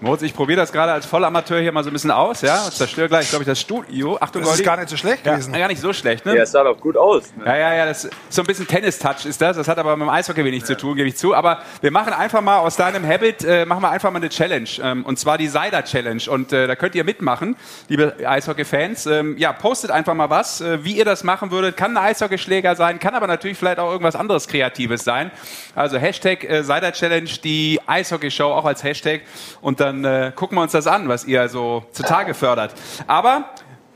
Moritz, 0.00 0.22
ich 0.22 0.32
probiere 0.34 0.60
das 0.60 0.70
gerade 0.70 0.92
als 0.92 1.06
Vollamateur 1.06 1.60
hier 1.60 1.72
mal 1.72 1.82
so 1.82 1.90
ein 1.90 1.92
bisschen 1.92 2.12
aus, 2.12 2.40
ja, 2.42 2.64
und 2.64 2.72
zerstöre 2.72 3.08
gleich, 3.08 3.28
glaube 3.30 3.42
ich, 3.42 3.48
das 3.48 3.60
Studio. 3.60 4.16
Achtung, 4.20 4.42
Das 4.42 4.50
ist 4.52 4.56
Goldi. 4.58 4.64
gar 4.64 4.76
nicht 4.76 4.88
so 4.88 4.96
schlecht 4.96 5.26
ja, 5.26 5.32
gewesen. 5.32 5.52
Gar 5.52 5.66
nicht 5.68 5.80
so 5.80 5.92
schlecht, 5.92 6.24
ne? 6.24 6.36
Ja, 6.36 6.42
es 6.44 6.52
sah 6.52 6.62
doch 6.62 6.78
gut 6.78 6.96
aus. 6.96 7.24
Ne? 7.36 7.44
Ja, 7.46 7.56
ja, 7.56 7.74
ja, 7.74 7.86
das 7.86 8.04
ist 8.04 8.14
so 8.28 8.42
ein 8.42 8.46
bisschen 8.46 8.66
Tennis-Touch 8.68 9.26
ist 9.26 9.40
das. 9.40 9.56
Das 9.56 9.66
hat 9.66 9.76
aber 9.78 9.96
mit 9.96 10.06
dem 10.06 10.10
Eishockey 10.10 10.44
wenig 10.44 10.64
zu 10.64 10.76
tun, 10.76 10.94
gebe 10.94 11.08
ich 11.08 11.16
zu. 11.16 11.34
Aber 11.34 11.62
wir 11.80 11.90
machen 11.90 12.12
einfach 12.12 12.40
mal 12.42 12.58
aus 12.58 12.76
deinem 12.76 13.04
Habit, 13.06 13.42
äh, 13.44 13.64
machen 13.66 13.82
wir 13.82 13.90
einfach 13.90 14.12
mal 14.12 14.18
eine 14.18 14.28
Challenge. 14.28 14.68
Ähm, 14.80 15.04
und 15.04 15.18
zwar 15.18 15.36
die 15.36 15.48
Seider-Challenge. 15.48 16.22
Und 16.30 16.52
äh, 16.52 16.68
da 16.68 16.76
könnt 16.76 16.94
ihr 16.94 17.02
mitmachen, 17.02 17.56
liebe 17.88 18.14
Eishockey-Fans. 18.24 19.06
Ähm, 19.06 19.36
ja, 19.36 19.52
postet 19.52 19.90
einfach 19.90 20.14
mal 20.14 20.30
was, 20.30 20.60
äh, 20.60 20.84
wie 20.84 20.92
ihr 20.96 21.04
das 21.04 21.24
machen 21.24 21.50
würdet. 21.50 21.76
Kann 21.76 21.96
ein 21.96 22.04
Eishockeyschläger 22.04 22.76
sein, 22.76 23.00
kann 23.00 23.14
aber 23.16 23.26
natürlich 23.26 23.58
vielleicht 23.58 23.80
auch 23.80 23.90
irgendwas 23.90 24.14
anderes 24.14 24.46
Kreatives 24.46 25.02
sein. 25.02 25.32
Also 25.74 25.98
Hashtag 25.98 26.44
äh, 26.44 26.62
Seider-Challenge, 26.62 27.30
die 27.42 27.80
Eishockey-Show 27.86 28.46
auch 28.52 28.64
als 28.64 28.84
Hashtag. 28.84 29.22
Und 29.60 29.80
dann 29.88 30.04
äh, 30.04 30.32
gucken 30.34 30.58
wir 30.58 30.62
uns 30.62 30.72
das 30.72 30.86
an, 30.86 31.08
was 31.08 31.24
ihr 31.24 31.48
so 31.48 31.84
zutage 31.92 32.34
fördert. 32.34 32.74
Aber 33.06 33.50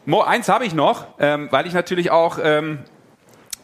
Mo, 0.04 0.22
eins 0.22 0.48
habe 0.48 0.64
ich 0.64 0.74
noch, 0.74 1.06
ähm, 1.18 1.48
weil 1.50 1.66
ich 1.66 1.74
natürlich 1.74 2.10
auch 2.10 2.38
ähm, 2.42 2.80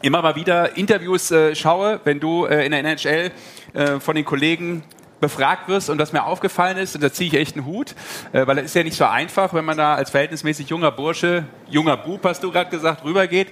immer 0.01 0.21
mal 0.21 0.35
wieder 0.35 0.77
Interviews 0.77 1.31
äh, 1.31 1.55
schaue, 1.55 1.99
wenn 2.03 2.19
du 2.19 2.45
äh, 2.45 2.65
in 2.65 2.71
der 2.71 2.79
NHL 2.81 3.31
äh, 3.73 3.99
von 3.99 4.15
den 4.15 4.25
Kollegen 4.25 4.83
befragt 5.19 5.67
wirst 5.67 5.89
und 5.89 5.97
das 5.97 6.13
mir 6.13 6.23
aufgefallen 6.23 6.77
ist, 6.77 6.95
und 6.95 7.03
da 7.03 7.11
ziehe 7.11 7.27
ich 7.29 7.35
echt 7.35 7.57
einen 7.57 7.65
Hut, 7.65 7.93
äh, 8.31 8.47
weil 8.47 8.57
es 8.59 8.65
ist 8.65 8.75
ja 8.75 8.83
nicht 8.83 8.95
so 8.95 9.05
einfach, 9.05 9.53
wenn 9.53 9.65
man 9.65 9.75
da 9.75 9.95
als 9.95 10.11
verhältnismäßig 10.11 10.69
junger 10.69 10.91
Bursche, 10.91 11.45
junger 11.67 11.97
Bub, 11.97 12.23
hast 12.23 12.43
du 12.43 12.51
gerade 12.51 12.69
gesagt, 12.69 13.03
rübergeht. 13.03 13.49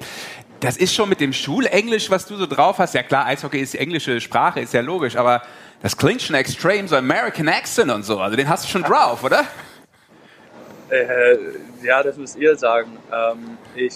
Das 0.59 0.77
ist 0.77 0.93
schon 0.93 1.09
mit 1.09 1.19
dem 1.19 1.33
Schulenglisch, 1.33 2.09
was 2.09 2.25
du 2.25 2.37
so 2.37 2.47
drauf 2.47 2.77
hast. 2.79 2.93
Ja 2.93 3.03
klar, 3.03 3.25
Eishockey 3.25 3.59
ist 3.59 3.73
die 3.73 3.79
englische 3.79 4.21
Sprache, 4.21 4.59
ist 4.59 4.73
ja 4.73 4.81
logisch, 4.81 5.17
aber 5.17 5.41
das 5.81 5.95
klingt 5.95 6.21
schon 6.21 6.35
extrem, 6.35 6.87
so 6.87 6.95
American 6.95 7.47
Accent 7.47 7.91
und 7.91 8.03
so. 8.03 8.19
Also 8.19 8.35
den 8.35 8.49
hast 8.49 8.65
du 8.65 8.69
schon 8.69 8.83
drauf, 8.83 9.23
oder? 9.23 9.45
Äh, 10.89 11.37
ja, 11.83 12.01
das 12.01 12.17
müsst 12.17 12.37
ihr 12.37 12.55
sagen. 12.55 12.97
Ähm, 13.11 13.57
ich 13.75 13.93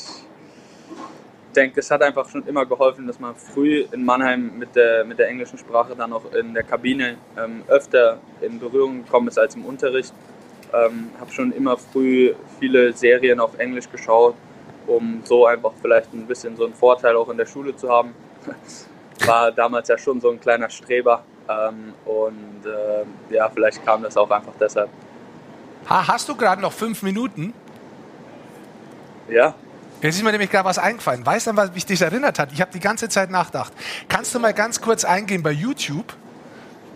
denke, 1.55 1.79
es 1.79 1.89
hat 1.91 2.01
einfach 2.01 2.29
schon 2.29 2.45
immer 2.47 2.65
geholfen, 2.65 3.07
dass 3.07 3.19
man 3.19 3.36
früh 3.36 3.86
in 3.91 4.05
Mannheim 4.05 4.57
mit 4.57 4.75
der, 4.75 5.03
mit 5.05 5.19
der 5.19 5.27
englischen 5.27 5.57
Sprache 5.57 5.95
dann 5.95 6.13
auch 6.13 6.32
in 6.34 6.53
der 6.53 6.63
Kabine 6.63 7.17
ähm, 7.38 7.63
öfter 7.67 8.19
in 8.41 8.59
Berührung 8.59 9.03
gekommen 9.03 9.27
ist 9.27 9.39
als 9.39 9.55
im 9.55 9.65
Unterricht. 9.65 10.13
Ähm, 10.73 11.09
habe 11.19 11.32
schon 11.32 11.51
immer 11.51 11.77
früh 11.77 12.34
viele 12.59 12.93
Serien 12.93 13.39
auf 13.39 13.57
Englisch 13.57 13.89
geschaut, 13.89 14.36
um 14.88 15.21
so 15.25 15.45
einfach 15.45 15.73
vielleicht 15.82 16.13
ein 16.13 16.25
bisschen 16.25 16.55
so 16.55 16.65
einen 16.65 16.73
Vorteil 16.73 17.15
auch 17.15 17.29
in 17.29 17.38
der 17.38 17.45
Schule 17.45 17.75
zu 17.75 17.89
haben. 17.89 18.13
War 19.25 19.51
damals 19.51 19.88
ja 19.89 19.97
schon 19.97 20.21
so 20.21 20.29
ein 20.29 20.39
kleiner 20.39 20.69
Streber 20.69 21.23
ähm, 21.51 21.93
und 22.05 22.65
äh, 22.65 23.33
ja, 23.33 23.49
vielleicht 23.49 23.85
kam 23.85 24.03
das 24.03 24.17
auch 24.17 24.29
einfach 24.29 24.53
deshalb. 24.59 24.89
Ha, 25.89 26.07
hast 26.07 26.29
du 26.29 26.35
gerade 26.35 26.61
noch 26.61 26.73
fünf 26.73 27.01
Minuten? 27.01 27.53
Ja. 29.29 29.53
Jetzt 30.01 30.15
ist 30.15 30.23
mir 30.23 30.31
nämlich 30.31 30.49
gerade 30.49 30.65
was 30.67 30.79
eingefallen. 30.79 31.25
Weißt 31.25 31.47
du, 31.47 31.55
was 31.55 31.73
mich 31.73 31.85
dich 31.85 32.01
erinnert 32.01 32.39
hat? 32.39 32.51
Ich 32.51 32.61
habe 32.61 32.71
die 32.71 32.79
ganze 32.79 33.07
Zeit 33.07 33.29
nachgedacht. 33.29 33.71
Kannst 34.09 34.33
du 34.33 34.39
mal 34.39 34.53
ganz 34.53 34.81
kurz 34.81 35.05
eingehen 35.05 35.43
bei 35.43 35.51
YouTube? 35.51 36.13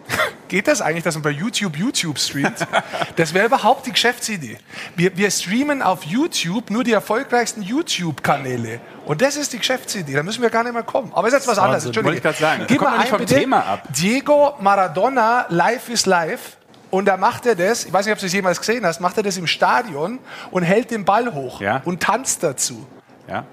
Geht 0.48 0.68
das 0.68 0.82
eigentlich, 0.82 1.04
dass 1.04 1.16
man 1.16 1.24
bei 1.24 1.32
YouTube 1.32 1.76
YouTube 1.76 2.20
streamt? 2.20 2.68
Das 3.16 3.34
wäre 3.34 3.48
überhaupt 3.48 3.88
die 3.88 3.92
Geschäftsidee. 3.92 4.58
Wir, 4.96 5.18
wir 5.18 5.32
streamen 5.32 5.82
auf 5.82 6.04
YouTube 6.04 6.70
nur 6.70 6.84
die 6.84 6.92
erfolgreichsten 6.92 7.62
YouTube-Kanäle. 7.64 8.80
Und 9.06 9.22
das 9.22 9.36
ist 9.38 9.54
die 9.54 9.58
Geschäftsidee. 9.58 10.14
Da 10.14 10.22
müssen 10.24 10.42
wir 10.44 10.50
gar 10.52 10.64
nicht 10.64 10.74
mehr 10.74 10.84
kommen. 10.84 11.12
Aber 11.14 11.28
ist 11.28 11.34
jetzt 11.34 11.48
was 11.48 11.58
anderes. 11.58 11.86
Wahnsinn, 11.88 12.04
wollte 12.06 12.30
ich 12.30 12.36
sagen. 12.38 12.66
Gib 12.68 12.80
Da 12.80 12.90
mal 12.92 13.00
ein, 13.00 13.08
vom 13.08 13.18
bitte. 13.20 13.36
Thema 13.36 13.60
ab. 13.66 13.84
Diego 13.90 14.54
Maradona, 14.60 15.48
Life 15.50 15.92
is 15.92 16.06
Life. 16.06 16.58
Und 16.92 17.06
da 17.06 17.18
macht 17.18 17.46
er 17.48 17.56
das, 17.56 17.84
ich 17.86 17.92
weiß 17.92 18.06
nicht, 18.06 18.14
ob 18.14 18.20
du 18.20 18.26
es 18.28 18.32
jemals 18.34 18.60
gesehen 18.60 18.86
hast, 18.86 19.02
macht 19.02 19.18
er 19.18 19.24
das 19.24 19.36
im 19.38 19.48
Stadion 19.48 20.20
und 20.52 20.64
hält 20.64 20.92
den 20.92 21.04
Ball 21.04 21.34
hoch 21.34 21.60
Ja. 21.60 21.82
und 21.84 22.02
tanzt 22.02 22.44
dazu. 22.44 22.86
Ja. 23.28 23.44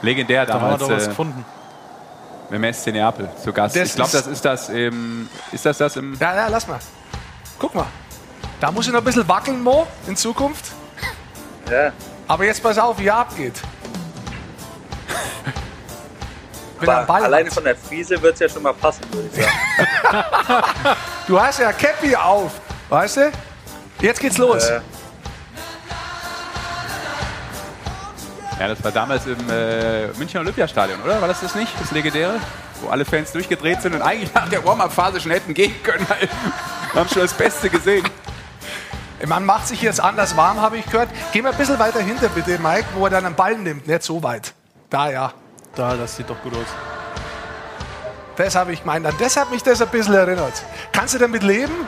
Legendär 0.00 0.46
Da 0.46 0.54
haben 0.54 0.60
wir 0.60 0.64
damals. 0.78 0.80
doch 0.82 0.90
was 0.90 1.04
äh, 1.04 1.08
gefunden. 1.08 1.44
Im 2.50 2.72
SC 2.72 2.88
Neapel 2.88 3.28
zu 3.42 3.52
Gast. 3.52 3.76
Das 3.76 3.88
ich 3.88 3.94
glaube, 3.94 4.12
das 4.12 4.26
ist 4.26 4.44
das 4.44 4.68
im. 4.68 5.28
Ist 5.52 5.66
das 5.66 5.78
das 5.78 5.96
im. 5.96 6.16
Ja, 6.20 6.34
ja, 6.34 6.48
lass 6.48 6.66
mal. 6.66 6.78
Guck 7.58 7.74
mal. 7.74 7.86
Da 8.60 8.70
muss 8.70 8.86
ich 8.86 8.92
noch 8.92 9.00
ein 9.00 9.04
bisschen 9.04 9.26
wackeln, 9.28 9.62
Mo, 9.62 9.86
in 10.06 10.16
Zukunft. 10.16 10.72
Ja. 11.70 11.92
Aber 12.28 12.44
jetzt 12.44 12.62
pass 12.62 12.78
auf, 12.78 12.98
wie 12.98 13.06
er 13.06 13.16
abgeht. 13.16 13.54
Alleine 16.86 17.46
hat. 17.46 17.54
von 17.54 17.64
der 17.64 17.76
Friese 17.76 18.20
wird 18.20 18.34
es 18.34 18.40
ja 18.40 18.48
schon 18.48 18.62
mal 18.62 18.74
passen, 18.74 19.02
würde 19.10 19.28
ich 19.32 19.44
sagen. 19.44 20.64
Du 21.26 21.40
hast 21.40 21.58
ja 21.58 21.72
Cappy 21.72 22.14
auf, 22.14 22.52
weißt 22.88 23.16
du? 23.16 23.32
Jetzt 24.00 24.20
geht's 24.20 24.38
los. 24.38 24.64
Äh, 24.68 24.80
Ja, 28.58 28.68
das 28.68 28.82
war 28.82 28.90
damals 28.90 29.26
im 29.26 29.36
äh, 29.50 30.06
Münchner 30.18 30.40
Olympiastadion, 30.40 31.00
oder? 31.02 31.20
War 31.20 31.28
das 31.28 31.40
das 31.40 31.54
nicht? 31.54 31.72
Das 31.78 31.90
legendäre? 31.90 32.40
Wo 32.80 32.88
alle 32.88 33.04
Fans 33.04 33.32
durchgedreht 33.32 33.82
sind 33.82 33.94
und 33.94 34.02
eigentlich 34.02 34.32
nach 34.32 34.48
der 34.48 34.64
Warm-Up-Phase 34.64 35.20
schon 35.20 35.30
hätten 35.30 35.52
gehen 35.52 35.74
können. 35.82 36.06
weil 36.08 36.28
Wir 36.92 37.00
haben 37.00 37.08
schon 37.08 37.22
das 37.22 37.34
Beste 37.34 37.68
gesehen. 37.68 38.04
Man 39.26 39.44
macht 39.44 39.68
sich 39.68 39.82
jetzt 39.82 40.00
anders 40.00 40.36
warm, 40.36 40.60
habe 40.60 40.78
ich 40.78 40.86
gehört. 40.86 41.08
Geh 41.32 41.42
mal 41.42 41.52
ein 41.52 41.58
bisschen 41.58 41.78
weiter 41.78 42.00
hinter, 42.00 42.28
bitte, 42.28 42.58
Mike, 42.58 42.86
wo 42.94 43.04
er 43.04 43.10
dann 43.10 43.26
einen 43.26 43.34
Ball 43.34 43.56
nimmt. 43.56 43.86
Nicht 43.86 44.02
so 44.02 44.22
weit. 44.22 44.54
Da, 44.88 45.10
ja. 45.10 45.32
Da, 45.74 45.94
das 45.94 46.16
sieht 46.16 46.30
doch 46.30 46.40
gut 46.42 46.54
aus. 46.54 46.66
Das 48.36 48.54
habe 48.54 48.72
ich 48.72 48.80
gemeint. 48.80 49.06
An 49.06 49.14
das 49.18 49.36
hat 49.36 49.50
mich 49.50 49.62
das 49.62 49.82
ein 49.82 49.88
bisschen 49.88 50.14
erinnert. 50.14 50.52
Kannst 50.92 51.14
du 51.14 51.18
damit 51.18 51.42
leben? 51.42 51.86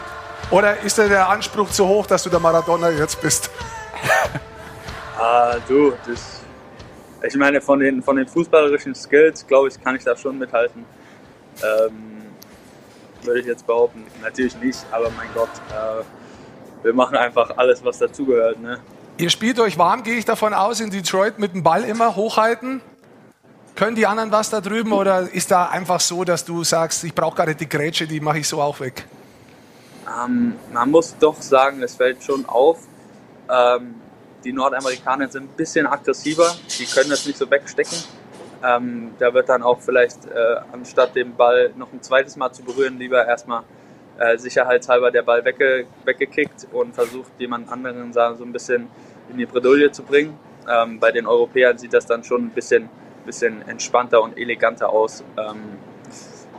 Oder 0.51 0.81
ist 0.81 0.99
da 0.99 1.07
der 1.07 1.29
Anspruch 1.29 1.71
zu 1.71 1.87
hoch, 1.87 2.07
dass 2.07 2.23
du 2.23 2.31
der 2.31 2.41
Maradona 2.41 2.91
jetzt 2.91 3.21
bist? 3.21 3.51
ah, 5.19 5.57
du, 5.67 5.93
das. 6.07 6.38
Ich 7.23 7.37
meine, 7.37 7.61
von 7.61 7.81
den, 7.81 8.03
von 8.03 8.17
den 8.17 8.27
fußballerischen 8.27 8.95
Skills, 8.95 9.47
glaube 9.47 9.69
ich, 9.69 9.83
kann 9.83 9.97
ich 9.97 10.05
da 10.05 10.17
schon 10.17 10.39
mithalten. 10.39 10.85
Ähm, 11.63 12.09
würde 13.23 13.41
ich 13.41 13.47
jetzt 13.47 13.67
behaupten. 13.67 14.05
Natürlich 14.23 14.57
nicht, 14.61 14.79
aber 14.91 15.11
mein 15.11 15.27
Gott, 15.35 15.51
äh, 15.71 16.05
wir 16.85 16.95
machen 16.95 17.17
einfach 17.17 17.57
alles, 17.57 17.85
was 17.85 17.99
dazugehört. 17.99 18.61
Ne? 18.61 18.79
Ihr 19.17 19.31
spielt 19.31 19.59
euch 19.59 19.77
warm, 19.79 20.05
gehe 20.05 20.15
ich 20.15 20.25
davon 20.25 20.55
aus, 20.55 20.81
in 20.81 20.91
Detroit 20.91 21.39
mit 21.39 21.55
dem 21.55 21.63
Ball 21.63 21.83
immer 21.85 22.15
hochhalten. 22.15 22.81
Können 23.75 23.97
die 23.97 24.07
anderen 24.07 24.33
was 24.33 24.51
da 24.51 24.61
drüben 24.61 24.93
oder 24.93 25.21
ist 25.33 25.51
da 25.51 25.67
einfach 25.67 26.01
so, 26.01 26.25
dass 26.25 26.45
du 26.45 26.65
sagst, 26.65 27.05
ich 27.05 27.15
brauche 27.15 27.37
gar 27.37 27.47
nicht 27.47 27.61
die 27.61 27.69
Grätsche, 27.69 28.07
die 28.07 28.21
mache 28.21 28.39
ich 28.39 28.49
so 28.49 28.61
auch 28.61 28.81
weg? 28.81 29.05
Ähm, 30.25 30.55
man 30.73 30.91
muss 30.91 31.17
doch 31.19 31.41
sagen, 31.41 31.83
es 31.83 31.97
fällt 31.97 32.23
schon 32.23 32.47
auf. 32.47 32.79
Ähm, 33.51 33.95
die 34.45 34.53
Nordamerikaner 34.53 35.29
sind 35.29 35.45
ein 35.45 35.57
bisschen 35.57 35.87
aggressiver. 35.87 36.55
Die 36.79 36.87
können 36.87 37.11
das 37.11 37.27
nicht 37.27 37.39
so 37.39 37.51
wegstecken. 37.51 37.99
Ähm, 38.65 39.13
da 39.19 39.33
wird 39.33 39.49
dann 39.49 39.63
auch 39.63 39.81
vielleicht, 39.81 40.25
äh, 40.27 40.57
anstatt 40.73 41.15
den 41.15 41.35
Ball 41.37 41.73
noch 41.77 41.93
ein 41.93 42.03
zweites 42.03 42.37
Mal 42.37 42.53
zu 42.53 42.63
berühren, 42.63 42.99
lieber 42.99 43.25
erstmal 43.27 43.63
äh, 44.19 44.37
sicherheitshalber 44.37 45.11
der 45.11 45.23
Ball 45.23 45.45
wegge 45.45 45.87
weggekickt 46.05 46.67
und 46.73 46.95
versucht, 46.95 47.31
jemand 47.39 47.71
anderen 47.71 48.13
so 48.13 48.21
ein 48.21 48.53
bisschen 48.53 48.89
in 49.31 49.39
die 49.39 49.47
Bredouille 49.47 49.93
zu 49.93 50.03
bringen. 50.03 50.37
Ähm, 50.69 50.99
bei 50.99 51.13
den 51.13 51.27
Europäern 51.27 51.79
sieht 51.79 51.93
das 51.93 52.07
dann 52.07 52.25
schon 52.25 52.47
ein 52.47 52.51
bisschen 52.51 52.89
bisschen 53.29 53.63
entspannter 53.69 54.23
und 54.23 54.37
eleganter 54.37 54.89
aus. 54.91 55.23
Ähm, 55.37 55.77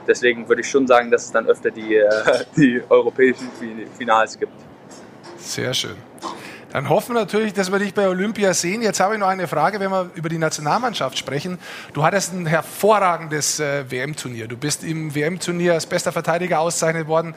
deswegen 0.07 0.47
würde 0.47 0.61
ich 0.61 0.69
schon 0.69 0.87
sagen, 0.87 1.11
dass 1.11 1.25
es 1.25 1.31
dann 1.31 1.47
öfter 1.47 1.71
die, 1.71 1.95
äh, 1.95 2.09
die 2.55 2.81
europäischen 2.87 3.49
Fin- 3.59 3.87
Finals 3.97 4.39
gibt. 4.39 4.53
Sehr 5.37 5.73
schön. 5.73 5.95
Dann 6.71 6.87
hoffen 6.87 7.15
wir 7.15 7.21
natürlich, 7.21 7.53
dass 7.53 7.71
wir 7.71 7.79
dich 7.79 7.95
bei 7.95 8.07
Olympia 8.07 8.53
sehen. 8.53 8.83
Jetzt 8.83 8.99
habe 8.99 9.15
ich 9.15 9.19
noch 9.19 9.27
eine 9.27 9.47
Frage, 9.47 9.79
wenn 9.79 9.89
wir 9.89 10.11
über 10.13 10.29
die 10.29 10.37
Nationalmannschaft 10.37 11.17
sprechen. 11.17 11.57
Du 11.93 12.03
hattest 12.03 12.31
ein 12.33 12.45
hervorragendes 12.45 13.59
äh, 13.59 13.89
WM-Turnier. 13.89 14.47
Du 14.47 14.55
bist 14.55 14.83
im 14.83 15.15
WM-Turnier 15.15 15.73
als 15.73 15.87
bester 15.87 16.11
Verteidiger 16.11 16.59
ausgezeichnet 16.59 17.07
worden. 17.07 17.33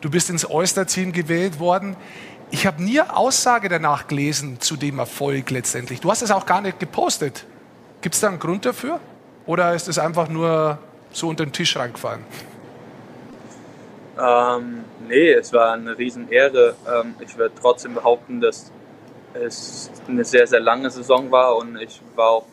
Du 0.00 0.08
bist 0.08 0.30
ins 0.30 0.48
Oyster-Team 0.48 1.12
gewählt 1.12 1.58
worden. 1.58 1.96
Ich 2.52 2.64
habe 2.64 2.80
nie 2.80 3.00
Aussage 3.00 3.68
danach 3.68 4.06
gelesen 4.06 4.60
zu 4.60 4.76
dem 4.76 5.00
Erfolg 5.00 5.50
letztendlich. 5.50 6.00
Du 6.00 6.08
hast 6.08 6.22
es 6.22 6.30
auch 6.30 6.46
gar 6.46 6.60
nicht 6.60 6.78
gepostet. 6.78 7.44
Gibt 8.02 8.14
es 8.14 8.20
da 8.20 8.28
einen 8.28 8.38
Grund 8.38 8.64
dafür? 8.64 9.00
Oder 9.46 9.74
ist 9.74 9.88
es 9.88 9.98
einfach 9.98 10.28
nur 10.28 10.78
so 11.10 11.28
unter 11.28 11.44
den 11.44 11.52
Tisch 11.52 11.76
reingefallen? 11.76 12.24
Ähm, 14.18 14.84
nee, 15.08 15.32
es 15.32 15.52
war 15.52 15.72
eine 15.72 15.98
Riesenehre. 15.98 16.76
Ähm, 16.86 17.14
ich 17.18 17.36
würde 17.36 17.54
trotzdem 17.60 17.94
behaupten, 17.94 18.40
dass 18.40 18.70
es 19.44 19.90
eine 20.08 20.24
sehr, 20.24 20.46
sehr 20.46 20.60
lange 20.60 20.90
Saison 20.90 21.30
war 21.30 21.56
und 21.56 21.80
ich 21.80 22.00
war 22.14 22.28
auch 22.30 22.46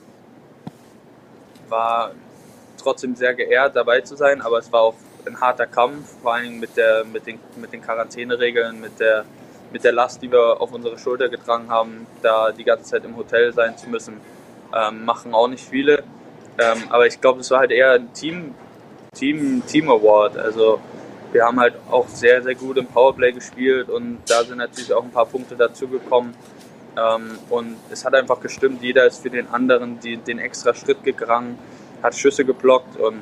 war 1.69 2.11
trotzdem 2.77 3.15
sehr 3.15 3.33
geehrt, 3.33 3.75
dabei 3.75 4.01
zu 4.01 4.15
sein, 4.15 4.41
aber 4.41 4.59
es 4.59 4.71
war 4.71 4.81
auch 4.81 4.95
ein 5.25 5.39
harter 5.39 5.65
Kampf, 5.65 6.21
vor 6.21 6.33
allem 6.33 6.59
mit, 6.59 6.75
der, 6.77 7.05
mit, 7.05 7.25
den, 7.25 7.39
mit 7.55 7.71
den 7.71 7.81
Quarantäneregeln, 7.81 8.79
mit 8.79 8.99
der, 8.99 9.25
mit 9.71 9.83
der 9.83 9.93
Last, 9.93 10.21
die 10.21 10.31
wir 10.31 10.61
auf 10.61 10.71
unsere 10.73 10.97
Schulter 10.99 11.29
getragen 11.29 11.69
haben, 11.69 12.05
da 12.21 12.51
die 12.51 12.63
ganze 12.63 12.91
Zeit 12.91 13.05
im 13.05 13.15
Hotel 13.15 13.53
sein 13.53 13.77
zu 13.77 13.89
müssen. 13.89 14.19
Ähm, 14.75 15.05
machen 15.05 15.33
auch 15.33 15.47
nicht 15.47 15.63
viele. 15.67 16.03
Ähm, 16.59 16.83
aber 16.89 17.07
ich 17.07 17.19
glaube, 17.21 17.39
es 17.39 17.49
war 17.51 17.59
halt 17.59 17.71
eher 17.71 17.93
ein 17.93 18.13
Team, 18.13 18.53
Team, 19.15 19.63
Team 19.65 19.89
Award. 19.89 20.37
Also 20.37 20.79
wir 21.31 21.43
haben 21.45 21.59
halt 21.59 21.75
auch 21.89 22.07
sehr, 22.07 22.41
sehr 22.43 22.55
gut 22.55 22.77
im 22.77 22.85
Powerplay 22.85 23.31
gespielt 23.31 23.89
und 23.89 24.19
da 24.27 24.43
sind 24.43 24.57
natürlich 24.57 24.93
auch 24.93 25.03
ein 25.03 25.11
paar 25.11 25.25
Punkte 25.25 25.55
dazugekommen. 25.55 26.35
Ähm, 26.97 27.37
und 27.49 27.77
es 27.91 28.05
hat 28.05 28.13
einfach 28.13 28.39
gestimmt, 28.39 28.81
jeder 28.81 29.05
ist 29.05 29.21
für 29.21 29.29
den 29.29 29.47
anderen 29.49 29.99
die, 29.99 30.17
den 30.17 30.39
extra 30.39 30.73
Schritt 30.73 31.03
gegangen, 31.03 31.57
hat 32.01 32.15
Schüsse 32.15 32.45
geblockt 32.45 32.97
und 32.97 33.21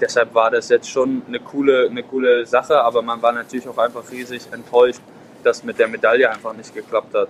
deshalb 0.00 0.34
war 0.34 0.50
das 0.50 0.68
jetzt 0.68 0.88
schon 0.88 1.22
eine 1.26 1.40
coole, 1.40 1.88
eine 1.88 2.02
coole 2.02 2.46
Sache, 2.46 2.80
aber 2.82 3.02
man 3.02 3.20
war 3.22 3.32
natürlich 3.32 3.68
auch 3.68 3.78
einfach 3.78 4.10
riesig 4.10 4.42
enttäuscht, 4.52 5.00
dass 5.42 5.62
mit 5.64 5.78
der 5.78 5.88
Medaille 5.88 6.30
einfach 6.30 6.54
nicht 6.54 6.74
geklappt 6.74 7.14
hat. 7.14 7.28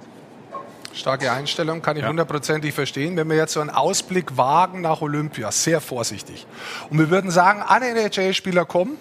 Starke 0.94 1.32
Einstellung, 1.32 1.80
kann 1.80 1.96
ich 1.96 2.04
hundertprozentig 2.04 2.74
verstehen. 2.74 3.16
Wenn 3.16 3.28
wir 3.30 3.36
jetzt 3.36 3.54
so 3.54 3.60
einen 3.60 3.70
Ausblick 3.70 4.36
wagen 4.36 4.82
nach 4.82 5.00
Olympia, 5.00 5.50
sehr 5.50 5.80
vorsichtig. 5.80 6.46
Und 6.90 6.98
wir 6.98 7.08
würden 7.08 7.30
sagen, 7.30 7.62
alle 7.66 7.86
NHL-Spieler 7.88 8.66
kommen, 8.66 8.98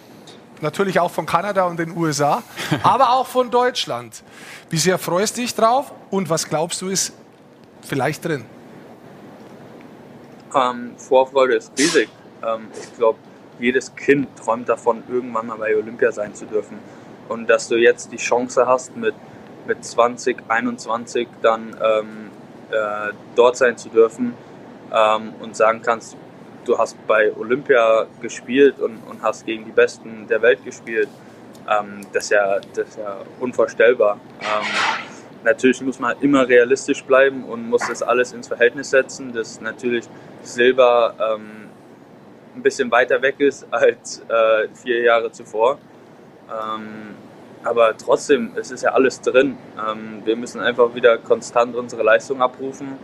natürlich 0.61 0.99
auch 0.99 1.11
von 1.11 1.25
Kanada 1.25 1.65
und 1.65 1.77
den 1.77 1.95
USA, 1.95 2.43
aber 2.83 3.11
auch 3.11 3.27
von 3.27 3.49
Deutschland. 3.51 4.23
Wie 4.69 4.77
sehr 4.77 4.97
freust 4.97 5.37
du 5.37 5.41
dich 5.41 5.55
drauf 5.55 5.91
und 6.09 6.29
was 6.29 6.47
glaubst 6.47 6.81
du 6.81 6.89
ist 6.89 7.13
vielleicht 7.81 8.25
drin? 8.25 8.45
Ähm, 10.55 10.93
Vorfreude 10.97 11.55
ist 11.55 11.71
riesig. 11.77 12.09
Ähm, 12.43 12.67
ich 12.73 12.97
glaube, 12.97 13.19
jedes 13.59 13.95
Kind 13.95 14.27
träumt 14.37 14.67
davon, 14.67 15.03
irgendwann 15.09 15.47
mal 15.47 15.57
bei 15.57 15.75
Olympia 15.75 16.11
sein 16.11 16.33
zu 16.33 16.45
dürfen. 16.45 16.77
Und 17.29 17.49
dass 17.49 17.67
du 17.67 17.75
jetzt 17.75 18.11
die 18.11 18.17
Chance 18.17 18.67
hast, 18.67 18.95
mit, 18.97 19.15
mit 19.67 19.85
20, 19.85 20.37
21 20.47 21.27
dann 21.41 21.75
ähm, 21.81 22.29
äh, 22.71 23.13
dort 23.35 23.57
sein 23.57 23.77
zu 23.77 23.89
dürfen 23.89 24.33
ähm, 24.93 25.33
und 25.39 25.55
sagen 25.55 25.81
kannst, 25.81 26.17
du 26.65 26.77
hast 26.77 26.95
bei 27.07 27.31
Olympia 27.35 28.07
gespielt 28.21 28.79
und, 28.79 28.97
und 29.09 29.21
hast 29.21 29.45
gegen 29.45 29.65
die 29.65 29.71
Besten 29.71 30.27
der 30.27 30.41
Welt 30.41 30.63
gespielt, 30.63 31.09
ähm, 31.69 32.01
das, 32.13 32.25
ist 32.25 32.29
ja, 32.31 32.59
das 32.73 32.89
ist 32.89 32.97
ja 32.97 33.17
unvorstellbar. 33.39 34.19
Ähm, 34.41 34.65
natürlich 35.43 35.81
muss 35.81 35.99
man 35.99 36.15
immer 36.21 36.47
realistisch 36.47 37.03
bleiben 37.03 37.43
und 37.45 37.69
muss 37.69 37.87
das 37.87 38.01
alles 38.03 38.33
ins 38.33 38.47
Verhältnis 38.47 38.89
setzen, 38.89 39.33
dass 39.33 39.61
natürlich 39.61 40.05
Silber 40.43 41.15
ähm, 41.19 41.69
ein 42.55 42.61
bisschen 42.61 42.91
weiter 42.91 43.21
weg 43.21 43.35
ist 43.39 43.65
als 43.71 44.21
äh, 44.27 44.67
vier 44.73 45.01
Jahre 45.01 45.31
zuvor. 45.31 45.77
Ähm, 46.49 47.15
aber 47.63 47.95
trotzdem, 47.95 48.51
es 48.55 48.71
ist 48.71 48.83
ja 48.83 48.91
alles 48.91 49.21
drin. 49.21 49.57
Ähm, 49.77 50.21
wir 50.25 50.35
müssen 50.35 50.61
einfach 50.61 50.95
wieder 50.95 51.17
konstant 51.19 51.75
unsere 51.75 52.01
Leistung 52.03 52.41
abrufen, 52.41 52.97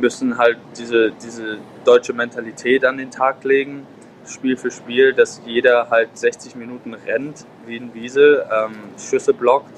müssen 0.00 0.38
halt 0.38 0.58
diese, 0.78 1.12
diese 1.12 1.58
deutsche 1.84 2.12
Mentalität 2.12 2.84
an 2.84 2.96
den 2.96 3.10
Tag 3.10 3.44
legen, 3.44 3.86
Spiel 4.26 4.56
für 4.56 4.70
Spiel, 4.70 5.12
dass 5.12 5.40
jeder 5.46 5.90
halt 5.90 6.16
60 6.16 6.54
Minuten 6.56 6.94
rennt 6.94 7.46
wie 7.66 7.76
ein 7.76 7.94
Wiesel, 7.94 8.44
ähm, 8.52 8.74
Schüsse 8.98 9.32
blockt, 9.32 9.72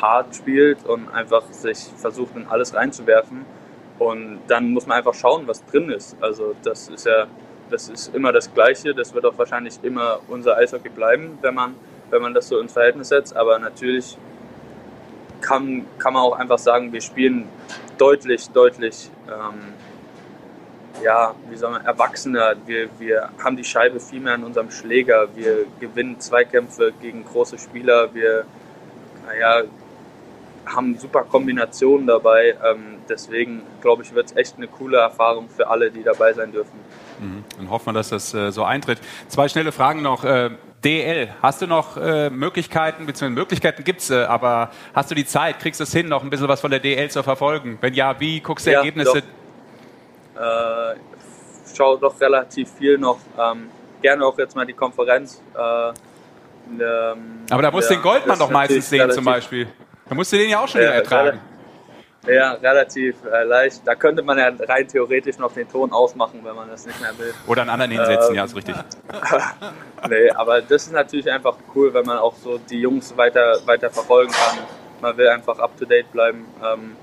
hart 0.00 0.34
spielt 0.34 0.84
und 0.84 1.08
einfach 1.08 1.44
sich 1.52 1.78
versucht, 1.96 2.36
in 2.36 2.46
alles 2.48 2.74
reinzuwerfen. 2.74 3.44
Und 3.98 4.40
dann 4.48 4.70
muss 4.70 4.86
man 4.86 4.98
einfach 4.98 5.14
schauen, 5.14 5.46
was 5.46 5.64
drin 5.66 5.90
ist. 5.90 6.16
Also 6.20 6.54
das 6.64 6.88
ist 6.88 7.06
ja, 7.06 7.26
das 7.70 7.88
ist 7.88 8.14
immer 8.14 8.32
das 8.32 8.52
Gleiche. 8.52 8.94
Das 8.94 9.14
wird 9.14 9.24
auch 9.24 9.38
wahrscheinlich 9.38 9.78
immer 9.82 10.18
unser 10.28 10.56
Eishockey 10.56 10.88
bleiben, 10.88 11.38
wenn 11.42 11.54
man, 11.54 11.74
wenn 12.10 12.22
man 12.22 12.34
das 12.34 12.48
so 12.48 12.58
ins 12.58 12.72
Verhältnis 12.72 13.08
setzt. 13.08 13.36
Aber 13.36 13.58
natürlich 13.58 14.18
kann, 15.40 15.84
kann 15.98 16.14
man 16.14 16.22
auch 16.22 16.36
einfach 16.38 16.58
sagen, 16.58 16.92
wir 16.92 17.00
spielen 17.00 17.48
deutlich, 17.98 18.48
deutlich, 18.50 19.10
ähm, 19.28 19.74
ja, 21.02 21.34
wie 21.50 21.56
soll 21.56 21.72
man, 21.72 21.84
erwachsener. 21.84 22.54
Wir, 22.66 22.88
wir 22.98 23.30
haben 23.42 23.56
die 23.56 23.64
Scheibe 23.64 24.00
viel 24.00 24.20
mehr 24.20 24.34
an 24.34 24.44
unserem 24.44 24.70
Schläger. 24.70 25.28
Wir 25.34 25.66
gewinnen 25.80 26.20
Zweikämpfe 26.20 26.92
gegen 27.00 27.24
große 27.24 27.58
Spieler. 27.58 28.14
Wir, 28.14 28.44
naja, 29.26 29.64
haben 30.66 30.96
super 30.98 31.24
Kombinationen 31.24 32.06
dabei. 32.06 32.56
Ähm, 32.64 32.98
deswegen 33.08 33.62
glaube 33.80 34.02
ich, 34.02 34.14
wird 34.14 34.26
es 34.26 34.36
echt 34.36 34.56
eine 34.56 34.68
coole 34.68 34.98
Erfahrung 34.98 35.48
für 35.48 35.68
alle, 35.68 35.90
die 35.90 36.02
dabei 36.02 36.32
sein 36.32 36.52
dürfen. 36.52 36.78
Mhm. 37.18 37.44
Dann 37.56 37.70
hoffen 37.70 37.86
wir, 37.86 37.92
dass 37.92 38.10
das 38.10 38.34
äh, 38.34 38.50
so 38.50 38.64
eintritt. 38.64 38.98
Zwei 39.28 39.48
schnelle 39.48 39.72
Fragen 39.72 40.02
noch. 40.02 40.24
Äh, 40.24 40.50
DL, 40.84 41.30
hast 41.40 41.62
du 41.62 41.66
noch 41.66 41.96
äh, 41.96 42.28
Möglichkeiten, 42.28 43.06
beziehungsweise 43.06 43.40
Möglichkeiten 43.40 43.84
gibt's, 43.84 44.10
äh, 44.10 44.24
aber 44.24 44.70
hast 44.94 45.10
du 45.10 45.14
die 45.14 45.24
Zeit, 45.24 45.58
kriegst 45.58 45.80
du 45.80 45.84
es 45.84 45.92
hin, 45.92 46.08
noch 46.08 46.22
ein 46.22 46.28
bisschen 46.28 46.46
was 46.46 46.60
von 46.60 46.70
der 46.70 46.80
DL 46.80 47.10
zu 47.10 47.22
verfolgen? 47.22 47.78
Wenn 47.80 47.94
ja, 47.94 48.20
wie 48.20 48.40
guckst 48.40 48.66
du 48.66 48.70
Ja, 48.70 48.80
Ergebnisse? 48.80 49.18
Äh, 49.18 50.94
schaue 51.74 51.98
doch 51.98 52.20
relativ 52.20 52.70
viel 52.72 52.98
noch. 52.98 53.18
Ähm, 53.38 53.68
gerne 54.02 54.26
auch 54.26 54.36
jetzt 54.36 54.54
mal 54.54 54.66
die 54.66 54.74
Konferenz. 54.74 55.40
Äh, 55.56 55.88
ähm, 56.80 57.40
Aber 57.50 57.62
da 57.62 57.70
musst 57.70 57.90
du 57.90 57.94
den 57.94 58.02
Goldmann 58.02 58.38
doch 58.38 58.48
ist 58.48 58.52
meistens 58.52 58.90
sehen 58.90 59.10
zum 59.10 59.24
Beispiel. 59.24 59.66
Da 60.08 60.14
musst 60.14 60.32
du 60.32 60.36
den 60.36 60.50
ja 60.50 60.60
auch 60.60 60.68
schon 60.68 60.82
wieder 60.82 60.94
ertragen. 60.94 61.40
Ja, 62.26 62.52
relativ 62.52 63.16
äh, 63.24 63.44
leicht. 63.44 63.82
Da 63.84 63.94
könnte 63.94 64.22
man 64.22 64.38
ja 64.38 64.50
rein 64.66 64.88
theoretisch 64.88 65.38
noch 65.38 65.52
den 65.52 65.68
Ton 65.68 65.92
ausmachen, 65.92 66.40
wenn 66.42 66.56
man 66.56 66.68
das 66.70 66.86
nicht 66.86 67.00
mehr 67.00 67.16
will. 67.18 67.34
Oder 67.46 67.62
einen 67.62 67.70
anderen 67.70 67.90
hinsetzen, 67.92 68.30
Ähm, 68.30 68.36
ja, 68.36 68.44
ist 68.44 68.56
richtig. 68.56 68.74
nee, 70.08 70.30
aber 70.30 70.62
das 70.62 70.86
ist 70.86 70.92
natürlich 70.92 71.30
einfach 71.30 71.56
cool, 71.74 71.92
wenn 71.92 72.06
man 72.06 72.18
auch 72.18 72.34
so 72.36 72.58
die 72.58 72.80
Jungs 72.80 73.14
weiter, 73.16 73.58
weiter 73.66 73.90
verfolgen 73.90 74.32
kann. 74.32 74.58
Man 75.02 75.16
will 75.16 75.28
einfach 75.28 75.58
up 75.58 75.76
to 75.78 75.84
date 75.84 76.10
bleiben. 76.12 76.46
Ähm, 76.64 76.96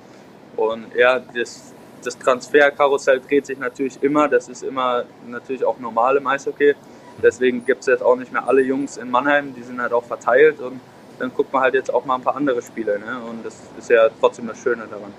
und 0.58 0.96
ja, 0.96 1.20
das, 1.20 1.74
das 2.04 2.18
Transferkarussell 2.18 3.20
dreht 3.20 3.46
sich 3.46 3.60
natürlich 3.60 4.02
immer. 4.02 4.28
Das 4.28 4.50
ist 4.50 4.64
immer 4.64 5.04
natürlich 5.28 5.64
auch 5.64 5.78
normal 5.78 6.18
im 6.18 6.26
Eishockey. 6.26 6.76
Deswegen 7.22 7.64
gibt 7.66 7.82
es 7.82 7.88
jetzt 7.88 8.02
auch 8.02 8.16
nicht 8.16 8.32
mehr 8.32 8.48
alle 8.48 8.62
Jungs 8.62 8.98
in 8.98 9.12
Mannheim, 9.12 9.54
die 9.54 9.62
sind 9.62 9.80
halt 9.80 9.94
auch 9.94 10.04
verteilt 10.04 10.60
und 10.60 10.80
dann 11.22 11.32
guckt 11.34 11.54
man 11.54 11.62
halt 11.62 11.76
jetzt 11.76 11.94
auch 11.94 12.04
mal 12.04 12.16
ein 12.16 12.22
paar 12.22 12.36
andere 12.36 12.62
Spiele. 12.62 13.00
Ne? 13.00 13.22
Und 13.30 13.46
das 13.46 13.56
ist 13.78 13.90
ja 13.90 14.10
trotzdem 14.20 14.48
das 14.48 14.62
Schöne 14.62 14.88
daran. 14.90 15.14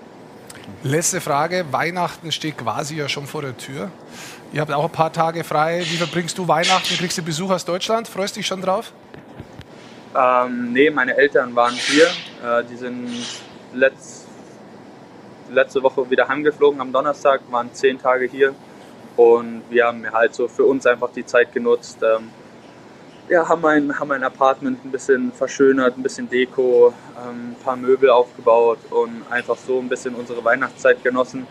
Letzte 0.83 1.21
Frage. 1.21 1.65
Weihnachten 1.71 2.33
steht 2.33 2.59
quasi 2.59 2.97
ja 2.97 3.09
schon 3.09 3.27
vor 3.27 3.43
der 3.43 3.57
Tür. 3.57 3.91
Ihr 4.53 4.61
habt 4.61 4.73
auch 4.73 4.85
ein 4.85 4.91
paar 4.91 5.13
Tage 5.13 5.45
frei. 5.45 5.81
Wie 5.81 5.97
verbringst 5.97 6.37
du 6.39 6.49
Weihnachten? 6.49 6.95
Kriegst 6.97 7.19
du 7.19 7.23
Besuch 7.23 7.51
aus 7.51 7.65
Deutschland? 7.65 8.09
Freust 8.09 8.35
du 8.35 8.41
dich 8.41 8.47
schon 8.47 8.61
drauf? 8.61 8.93
Ähm, 10.17 10.73
nee, 10.73 10.91
meine 10.91 11.17
Eltern 11.17 11.55
waren 11.55 11.75
hier. 11.75 12.07
Äh, 12.07 12.65
die 12.69 12.77
sind 12.77 13.09
letzt, 13.73 14.27
letzte 15.51 15.83
Woche 15.83 16.11
wieder 16.11 16.27
heimgeflogen 16.27 16.81
am 16.81 16.93
Donnerstag, 16.93 17.41
waren 17.51 17.73
zehn 17.73 17.99
Tage 17.99 18.27
hier. 18.27 18.55
Und 19.17 19.63
wir 19.71 19.87
haben 19.87 20.05
halt 20.13 20.35
so 20.35 20.49
für 20.49 20.65
uns 20.65 20.85
einfach 20.87 21.11
die 21.13 21.25
Zeit 21.25 21.53
genutzt. 21.53 21.99
Ähm, 22.03 22.31
ja, 23.29 23.49
haben 23.49 23.65
ein, 23.67 23.99
haben 23.99 24.11
ein 24.13 24.25
Apartment 24.25 24.85
ein 24.85 24.91
bisschen 24.91 25.33
verschönert, 25.33 25.97
ein 25.97 26.03
bisschen 26.03 26.29
Deko, 26.29 26.93
ähm, 27.17 27.53
ein 27.53 27.57
paar 27.65 27.77
Möbel 27.77 28.11
aufgebaut 28.11 28.79
und 28.91 29.25
einfach 29.31 29.57
so 29.57 29.79
ein 29.79 29.89
bisschen 29.89 30.15
unsere 30.15 30.45
Weihnachtszeit 30.45 31.03
genossen. 31.03 31.47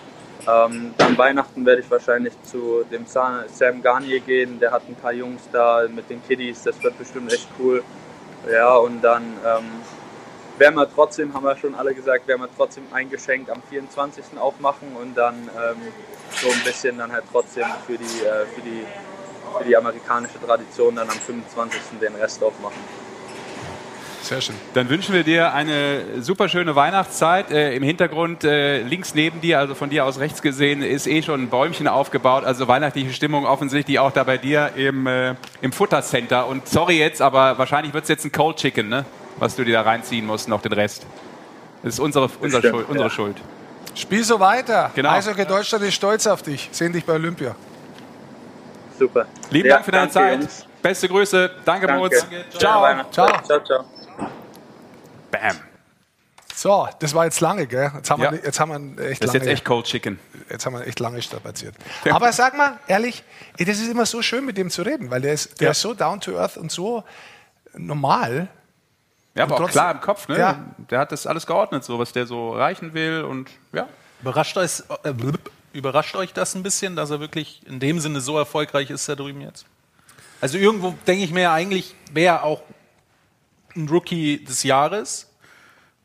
Ähm, 0.48 0.94
dann 0.98 1.18
Weihnachten 1.18 1.66
werde 1.66 1.82
ich 1.82 1.92
wahrscheinlich 1.92 2.34
zu 2.44 2.84
dem 2.92 3.06
Sa- 3.06 3.44
Sam 3.48 3.82
Garnier 3.82 4.20
gehen. 4.20 4.60
Der 4.60 4.72
hat 4.72 4.84
ein 4.88 4.96
paar 4.96 5.14
Jungs 5.14 5.44
da 5.52 5.84
mit 5.94 6.10
den 6.10 6.22
Kiddies. 6.26 6.64
Das 6.64 6.82
wird 6.84 6.98
bestimmt 6.98 7.32
echt 7.32 7.48
cool. 7.60 7.84
Ja, 8.52 8.76
und 8.76 9.02
dann 9.04 9.22
ähm, 9.46 9.66
werden 10.58 10.76
wir 10.76 10.90
trotzdem, 10.94 11.34
haben 11.34 11.44
wir 11.46 11.56
schon 11.56 11.76
alle 11.76 11.94
gesagt, 11.94 12.28
werden 12.28 12.42
wir 12.42 12.50
trotzdem 12.58 12.84
ein 12.92 13.10
Geschenk 13.10 13.50
am 13.50 13.62
24. 13.70 14.38
aufmachen 14.40 14.96
und 15.00 15.16
dann 15.16 15.36
ähm, 15.36 15.78
so 16.32 16.50
ein 16.50 16.60
bisschen 16.64 16.98
dann 16.98 17.12
halt 17.12 17.24
trotzdem 17.32 17.66
für 17.86 17.98
die, 17.98 18.26
äh, 18.26 18.46
für 18.56 18.62
die, 18.62 18.84
für 19.58 19.64
die 19.64 19.76
amerikanische 19.76 20.39
Tradition 20.45 20.95
dann 20.95 21.10
am 21.10 21.16
25. 21.16 21.99
den 22.02 22.16
Rest 22.16 22.43
aufmachen. 22.43 22.80
Sehr 24.22 24.39
schön. 24.39 24.56
Dann 24.76 24.88
wünschen 24.88 25.16
wir 25.16 25.24
dir 25.24 25.52
eine 25.54 26.22
super 26.22 26.47
schöne 26.47 26.76
Weihnachtszeit. 26.76 27.52
Äh, 27.52 27.76
Im 27.76 27.82
Hintergrund 27.82 28.43
äh, 28.43 28.82
links 28.84 29.16
neben 29.16 29.41
dir, 29.41 29.58
also 29.58 29.74
von 29.74 29.89
dir 29.89 30.06
aus 30.06 30.20
rechts 30.20 30.43
gesehen, 30.43 30.84
ist 30.84 31.08
eh 31.08 31.24
schon 31.24 31.41
ein 31.41 31.49
Bäumchen 31.49 31.88
aufgebaut. 31.88 32.43
Also 32.43 32.68
weihnachtliche 32.68 33.14
Stimmung 33.14 33.45
offensichtlich 33.45 33.97
auch 33.97 34.12
da 34.12 34.24
bei 34.24 34.38
dir 34.38 34.72
im, 34.76 35.08
äh, 35.08 35.34
im 35.62 35.72
Futtercenter. 35.72 36.47
Und 36.47 36.68
sorry 36.68 36.99
jetzt, 36.99 37.22
aber 37.22 37.58
wahrscheinlich 37.58 37.93
wird 37.93 38.04
es 38.04 38.10
jetzt 38.10 38.24
ein 38.24 38.32
Cold 38.32 38.58
Chicken, 38.58 38.89
ne? 38.89 39.06
was 39.39 39.56
du 39.56 39.66
dir 39.66 39.74
da 39.74 39.82
reinziehen 39.82 40.26
musst, 40.28 40.47
noch 40.47 40.62
den 40.62 40.74
Rest. 40.74 41.06
Das 41.82 41.95
ist 41.95 41.99
unsere, 41.99 42.30
unser 42.39 42.60
Bestimmt, 42.60 42.76
Schuld, 42.76 42.89
unsere 42.89 43.10
ja. 43.10 43.14
Schuld. 43.14 43.38
Spiel 43.95 44.24
so 44.24 44.39
weiter. 44.39 44.91
Genau. 44.93 45.10
Eishockey 45.10 45.45
Deutschland 45.45 45.84
ist 45.84 45.95
stolz 45.95 46.28
auf 46.28 46.43
dich. 46.43 46.70
Sehen 46.72 46.93
dich 46.93 47.04
bei 47.04 47.14
Olympia. 47.14 47.56
Super. 49.02 49.26
Lieben 49.49 49.68
Ja, 49.68 49.76
Dank 49.78 49.86
für 49.86 49.91
deine 49.91 50.12
danke, 50.12 50.14
Zeit. 50.14 50.39
Jungs. 50.41 50.66
Beste 50.80 51.08
Grüße. 51.10 51.49
Danke, 51.66 51.88
Danke. 51.88 51.99
Moritz. 51.99 52.26
Ciao. 52.56 52.84
Weihnachtszeit. 52.84 53.45
Ciao, 53.47 53.60
ciao. 53.64 53.86
Bam. 55.32 55.58
So, 56.54 56.88
das 56.99 57.16
war 57.16 57.26
jetzt 57.26 57.41
lange, 57.41 57.66
gell? 57.66 57.91
Jetzt 57.95 58.12
haben, 58.12 58.22
Ja. 58.22 58.32
wir, 58.32 58.43
jetzt 58.43 58.60
haben 58.60 58.95
wir 58.97 59.06
echt 59.10 59.24
Das 59.24 59.30
ist 59.30 59.34
lange. 59.34 59.45
jetzt 59.45 59.54
echt 59.58 59.66
Cold 59.66 59.86
Chicken. 59.88 60.20
Jetzt 60.52 60.68
haben 60.68 60.74
wir 60.74 60.86
echt 60.86 60.99
lange 60.99 61.20
strapaziert. 61.24 61.74
Aber 62.12 62.32
sag 62.32 62.56
mal, 62.56 62.78
ehrlich, 62.86 63.24
das 63.58 63.70
ist 63.80 63.89
immer 63.89 64.06
so 64.06 64.22
schön, 64.22 64.45
mit 64.45 64.56
dem 64.58 64.70
zu 64.70 64.84
reden, 64.84 65.10
weil 65.10 65.22
der 65.22 65.34
ist, 65.34 65.60
der 65.60 65.66
Ja. 65.66 65.72
ist 65.72 65.82
so 65.82 65.95
down 65.95 66.22
to 66.22 66.38
earth 66.38 66.58
und 66.58 66.72
so 66.72 67.04
normal. 67.74 68.49
Ja, 69.34 69.45
aber 69.45 69.56
auch 69.56 69.60
trotzdem- 69.62 69.72
klar 69.74 69.91
im 69.93 70.02
Kopf, 70.02 70.28
ne? 70.28 70.38
Ja. 70.38 70.60
Der 70.91 70.99
hat 70.99 71.12
das 71.12 71.26
alles 71.26 71.47
geordnet, 71.47 71.84
so 71.84 71.97
was 71.97 72.12
der 72.12 72.28
so 72.28 72.54
erreichen 72.54 72.93
will 72.93 73.24
und 73.24 73.49
ja. 73.74 73.88
Überrascht 74.22 74.56
euch, 74.58 74.84
äh, 75.04 75.14
überrascht 75.74 76.16
euch 76.16 76.34
das 76.34 76.56
ein 76.56 76.64
bisschen, 76.64 76.96
dass 76.96 77.10
er 77.10 77.20
wirklich 77.20 77.62
in 77.66 77.80
dem 77.80 78.00
Sinne 78.00 78.22
so 78.22 78.38
erfolgreich 78.38 78.90
ist 78.90 79.08
da 79.08 79.16
drüben 79.16 79.42
jetzt? 79.42 79.66
Also 80.40 80.58
irgendwo 80.58 80.96
denke 81.06 81.24
ich 81.24 81.32
mir 81.32 81.42
ja 81.42 81.54
eigentlich, 81.54 81.96
wäre 82.12 82.38
er 82.38 82.44
auch 82.44 82.62
ein 83.76 83.88
Rookie 83.88 84.44
des 84.44 84.64
Jahres, 84.64 85.30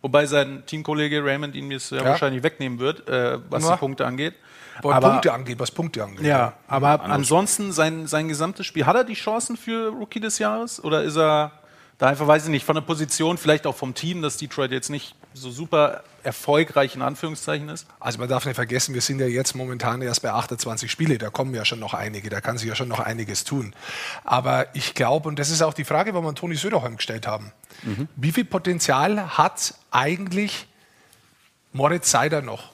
wobei 0.03 0.27
sein 0.27 0.62
Teamkollege 0.67 1.25
Raymond 1.25 1.55
ihn 1.55 1.71
jetzt 1.71 1.91
ja, 1.91 1.99
Ja. 1.99 2.05
wahrscheinlich 2.05 2.43
wegnehmen 2.43 2.79
wird, 2.79 3.09
äh, 3.09 3.39
was 3.51 3.64
Na. 3.64 3.73
die 3.73 3.79
Punkte 3.79 4.07
angeht. 4.07 4.35
Was 4.83 5.01
Punkte 5.01 5.33
angeht, 5.33 5.59
was 5.59 5.71
Punkte 5.71 6.05
angeht. 6.05 6.27
Ja, 6.27 6.53
aber 6.69 7.01
ansonsten 7.03 7.73
sein, 7.73 8.07
sein 8.07 8.29
gesamtes 8.29 8.67
Spiel, 8.67 8.85
hat 8.85 8.95
er 8.95 9.05
die 9.05 9.14
Chancen 9.14 9.57
für 9.57 9.89
Rookie 9.89 10.21
des 10.21 10.39
Jahres 10.39 10.85
oder 10.85 11.03
ist 11.03 11.17
er 11.17 11.53
da 11.97 12.09
einfach, 12.09 12.27
weiß 12.27 12.45
ich 12.45 12.51
nicht, 12.51 12.67
von 12.67 12.75
der 12.75 12.83
Position, 12.83 13.39
vielleicht 13.39 13.67
auch 13.67 13.75
vom 13.75 13.95
Team, 13.95 14.21
dass 14.21 14.37
Detroit 14.37 14.73
jetzt 14.73 14.91
nicht 14.91 15.14
so 15.37 15.51
super 15.51 16.03
erfolgreich 16.22 16.95
in 16.95 17.03
Anführungszeichen 17.03 17.68
ist? 17.68 17.87
Also 18.01 18.18
man 18.18 18.28
darf 18.28 18.47
nicht 18.47 18.55
vergessen, 18.55 18.95
wir 18.95 19.01
sind 19.01 19.20
ja 19.20 19.26
jetzt 19.26 19.55
momentan 19.55 20.03
erst 20.03 20.22
bei 20.22 20.32
28 20.32 20.91
Spiele, 20.91 21.18
da 21.18 21.30
kommen 21.30 21.55
ja 21.55 21.64
schon 21.64 21.78
noch 21.78 21.95
einige, 21.95 22.30
da 22.30 22.41
kann 22.41 22.59
sich 22.59 22.68
ja 22.68 22.74
schon 22.74 22.89
noch 22.89 23.01
einiges 23.01 23.45
tun. 23.45 23.74
Aber 24.24 24.74
ich 24.74 24.95
glaube, 24.95 25.28
und 25.28 25.39
das 25.39 25.51
ist 25.51 25.62
auch 25.62 25.74
die 25.74 25.84
Frage, 25.84 26.12
die 26.12 26.18
wir 26.18 26.28
an 26.28 26.34
Toni 26.34 26.57
Söderholm 26.57 26.97
gestellt 26.97 27.26
haben, 27.26 27.53
wie 28.16 28.32
viel 28.32 28.45
Potenzial 28.45 29.37
hat 29.37 29.74
eigentlich 29.91 30.66
Moritz 31.72 32.11
Seider 32.11 32.41
noch? 32.43 32.72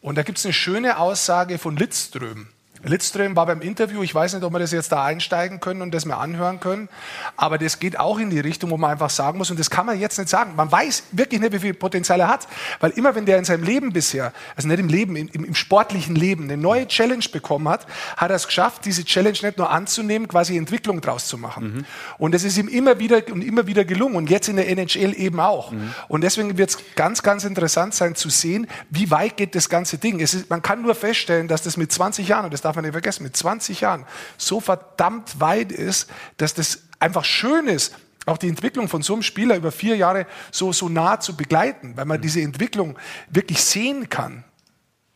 Und 0.00 0.18
da 0.18 0.22
gibt 0.22 0.38
es 0.38 0.44
eine 0.44 0.54
schöne 0.54 0.98
Aussage 0.98 1.58
von 1.58 1.76
Lidström. 1.76 2.48
Lidström 2.84 3.36
war 3.36 3.46
beim 3.46 3.60
Interview, 3.60 4.02
ich 4.02 4.14
weiß 4.14 4.34
nicht, 4.34 4.44
ob 4.44 4.52
wir 4.52 4.58
das 4.58 4.72
jetzt 4.72 4.92
da 4.92 5.04
einsteigen 5.04 5.60
können 5.60 5.82
und 5.82 5.92
das 5.92 6.04
mal 6.04 6.16
anhören 6.16 6.60
können, 6.60 6.88
aber 7.36 7.58
das 7.58 7.78
geht 7.78 7.98
auch 7.98 8.18
in 8.18 8.30
die 8.30 8.40
Richtung, 8.40 8.70
wo 8.70 8.76
man 8.76 8.92
einfach 8.92 9.10
sagen 9.10 9.38
muss, 9.38 9.50
und 9.50 9.58
das 9.58 9.70
kann 9.70 9.86
man 9.86 9.98
jetzt 9.98 10.18
nicht 10.18 10.28
sagen, 10.28 10.54
man 10.56 10.70
weiß 10.70 11.04
wirklich 11.12 11.40
nicht, 11.40 11.52
wie 11.52 11.58
viel 11.58 11.74
Potenzial 11.74 12.20
er 12.20 12.28
hat, 12.28 12.46
weil 12.80 12.90
immer 12.92 13.14
wenn 13.14 13.26
der 13.26 13.38
in 13.38 13.44
seinem 13.44 13.64
Leben 13.64 13.92
bisher, 13.92 14.32
also 14.56 14.68
nicht 14.68 14.78
im 14.78 14.88
Leben, 14.88 15.16
im, 15.16 15.28
im, 15.28 15.54
sportlichen 15.54 16.14
Leben, 16.14 16.44
eine 16.44 16.56
neue 16.56 16.86
Challenge 16.86 17.24
bekommen 17.32 17.68
hat, 17.68 17.86
hat 18.16 18.30
er 18.30 18.36
es 18.36 18.46
geschafft, 18.46 18.84
diese 18.84 19.04
Challenge 19.04 19.38
nicht 19.42 19.58
nur 19.58 19.70
anzunehmen, 19.70 20.28
quasi 20.28 20.56
Entwicklung 20.56 21.00
draus 21.00 21.26
zu 21.26 21.38
machen. 21.38 21.86
Und 22.18 22.34
das 22.34 22.44
ist 22.44 22.56
ihm 22.58 22.68
immer 22.68 22.98
wieder 22.98 23.22
und 23.32 23.42
immer 23.42 23.66
wieder 23.66 23.84
gelungen 23.84 24.16
und 24.16 24.30
jetzt 24.30 24.48
in 24.48 24.56
der 24.56 24.68
NHL 24.68 25.14
eben 25.16 25.40
auch. 25.40 25.72
Und 26.08 26.22
deswegen 26.22 26.56
wird 26.56 26.70
es 26.70 26.78
ganz, 26.94 27.22
ganz 27.22 27.44
interessant 27.44 27.94
sein 27.94 28.14
zu 28.14 28.30
sehen, 28.30 28.66
wie 28.90 29.10
weit 29.10 29.36
geht 29.36 29.54
das 29.54 29.68
ganze 29.68 29.98
Ding. 29.98 30.20
Ist, 30.20 30.48
man 30.50 30.62
kann 30.62 30.82
nur 30.82 30.94
feststellen, 30.94 31.48
dass 31.48 31.62
das 31.62 31.76
mit 31.76 31.90
20 31.90 32.28
Jahren, 32.28 32.44
und 32.46 32.54
das 32.54 32.62
darf 32.68 32.76
man 32.76 32.84
nicht 32.84 32.92
vergessen, 32.92 33.22
mit 33.22 33.36
20 33.36 33.80
Jahren 33.80 34.04
so 34.36 34.60
verdammt 34.60 35.40
weit 35.40 35.72
ist, 35.72 36.10
dass 36.36 36.54
das 36.54 36.82
einfach 37.00 37.24
schön 37.24 37.66
ist, 37.66 37.94
auch 38.26 38.36
die 38.38 38.48
Entwicklung 38.48 38.88
von 38.88 39.02
so 39.02 39.14
einem 39.14 39.22
Spieler 39.22 39.56
über 39.56 39.72
vier 39.72 39.96
Jahre 39.96 40.26
so, 40.52 40.72
so 40.72 40.88
nah 40.88 41.18
zu 41.18 41.34
begleiten, 41.36 41.96
weil 41.96 42.04
man 42.04 42.20
diese 42.20 42.40
Entwicklung 42.42 42.98
wirklich 43.30 43.62
sehen 43.62 44.08
kann. 44.10 44.44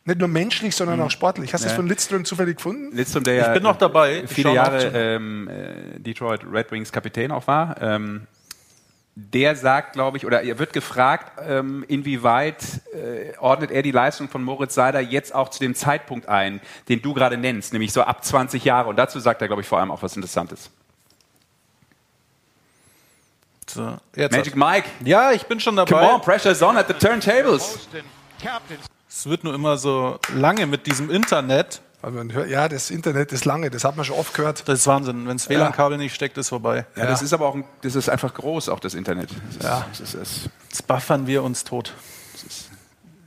Nicht 0.05 0.19
nur 0.19 0.27
menschlich, 0.27 0.75
sondern 0.75 0.99
auch 0.99 1.11
sportlich. 1.11 1.53
Hast 1.53 1.61
du 1.63 1.67
das 1.67 1.73
Ja. 1.73 1.77
von 1.77 1.87
Lidström 1.87 2.25
zufällig 2.25 2.57
gefunden? 2.57 2.93
Lidström, 2.93 3.23
der 3.23 3.35
ja 3.35 3.47
Ich 3.47 3.53
bin 3.53 3.63
noch 3.63 3.77
dabei. 3.77 4.23
Ich 4.23 4.31
viele 4.31 4.53
Jahre 4.53 4.87
ähm, 4.93 5.47
äh, 5.47 5.99
Detroit 5.99 6.41
Red 6.51 6.71
Wings 6.71 6.91
Kapitän 6.91 7.31
auch 7.31 7.47
war. 7.47 7.81
Ähm, 7.81 8.27
der 9.15 9.55
sagt, 9.55 9.93
glaube 9.93 10.17
ich, 10.17 10.25
oder 10.25 10.41
er 10.41 10.57
wird 10.57 10.73
gefragt, 10.73 11.39
ähm, 11.47 11.85
inwieweit 11.87 12.81
äh, 12.93 13.37
ordnet 13.37 13.69
er 13.69 13.83
die 13.83 13.91
Leistung 13.91 14.27
von 14.27 14.43
Moritz 14.43 14.73
Seider 14.73 14.99
jetzt 14.99 15.35
auch 15.35 15.49
zu 15.49 15.59
dem 15.59 15.75
Zeitpunkt 15.75 16.27
ein, 16.27 16.61
den 16.89 17.01
du 17.01 17.13
gerade 17.13 17.37
nennst, 17.37 17.73
nämlich 17.73 17.93
so 17.93 18.01
ab 18.01 18.25
20 18.25 18.63
Jahre. 18.63 18.89
Und 18.89 18.95
dazu 18.95 19.19
sagt 19.19 19.41
er, 19.41 19.47
glaube 19.47 19.61
ich, 19.61 19.67
vor 19.67 19.79
allem 19.79 19.91
auch 19.91 20.01
was 20.01 20.15
Interessantes. 20.15 20.71
So, 23.69 23.97
jetzt 24.15 24.35
Magic 24.35 24.55
Mike. 24.55 24.89
Ja, 25.03 25.31
ich 25.31 25.45
bin 25.45 25.59
schon 25.59 25.75
dabei. 25.75 25.91
Come 25.91 26.13
on, 26.13 26.21
pressure's 26.21 26.61
on 26.61 26.77
at 26.77 26.87
the 26.87 26.93
turntables. 26.93 27.87
Es 29.07 29.27
wird 29.27 29.43
nur 29.43 29.53
immer 29.53 29.77
so 29.77 30.19
lange 30.33 30.65
mit 30.65 30.87
diesem 30.87 31.09
Internet. 31.11 31.81
Also 32.03 32.17
man 32.17 32.33
hört, 32.33 32.49
ja, 32.49 32.67
das 32.67 32.91
Internet 32.91 33.31
ist 33.31 33.45
lange, 33.45 33.69
das 33.69 33.85
hat 33.85 33.95
man 33.95 34.03
schon 34.05 34.17
oft 34.17 34.33
gehört. 34.33 34.67
Das 34.67 34.79
ist 34.79 34.87
Wahnsinn. 34.87 35.25
Wenn 35.25 35.37
das 35.37 35.47
WLAN-Kabel 35.47 35.97
nicht 35.97 36.13
steckt, 36.13 36.37
ist 36.37 36.49
vorbei. 36.49 36.85
Ja, 36.97 37.05
das 37.05 37.21
ist 37.21 37.31
aber 37.33 37.47
auch, 37.47 37.55
ein, 37.55 37.63
das 37.81 37.95
ist 37.95 38.09
einfach 38.09 38.33
groß, 38.33 38.67
auch 38.67 38.81
das 38.81 38.93
Internet. 38.93 39.29
Das 39.31 39.55
ist, 39.55 39.63
Ja. 39.63 39.85
das 39.89 39.99
ist, 40.01 40.13
das 40.15 40.21
ist 40.37 40.49
Jetzt 40.69 40.85
buffern 40.87 41.27
wir 41.27 41.41
uns 41.43 41.63
tot. 41.63 41.93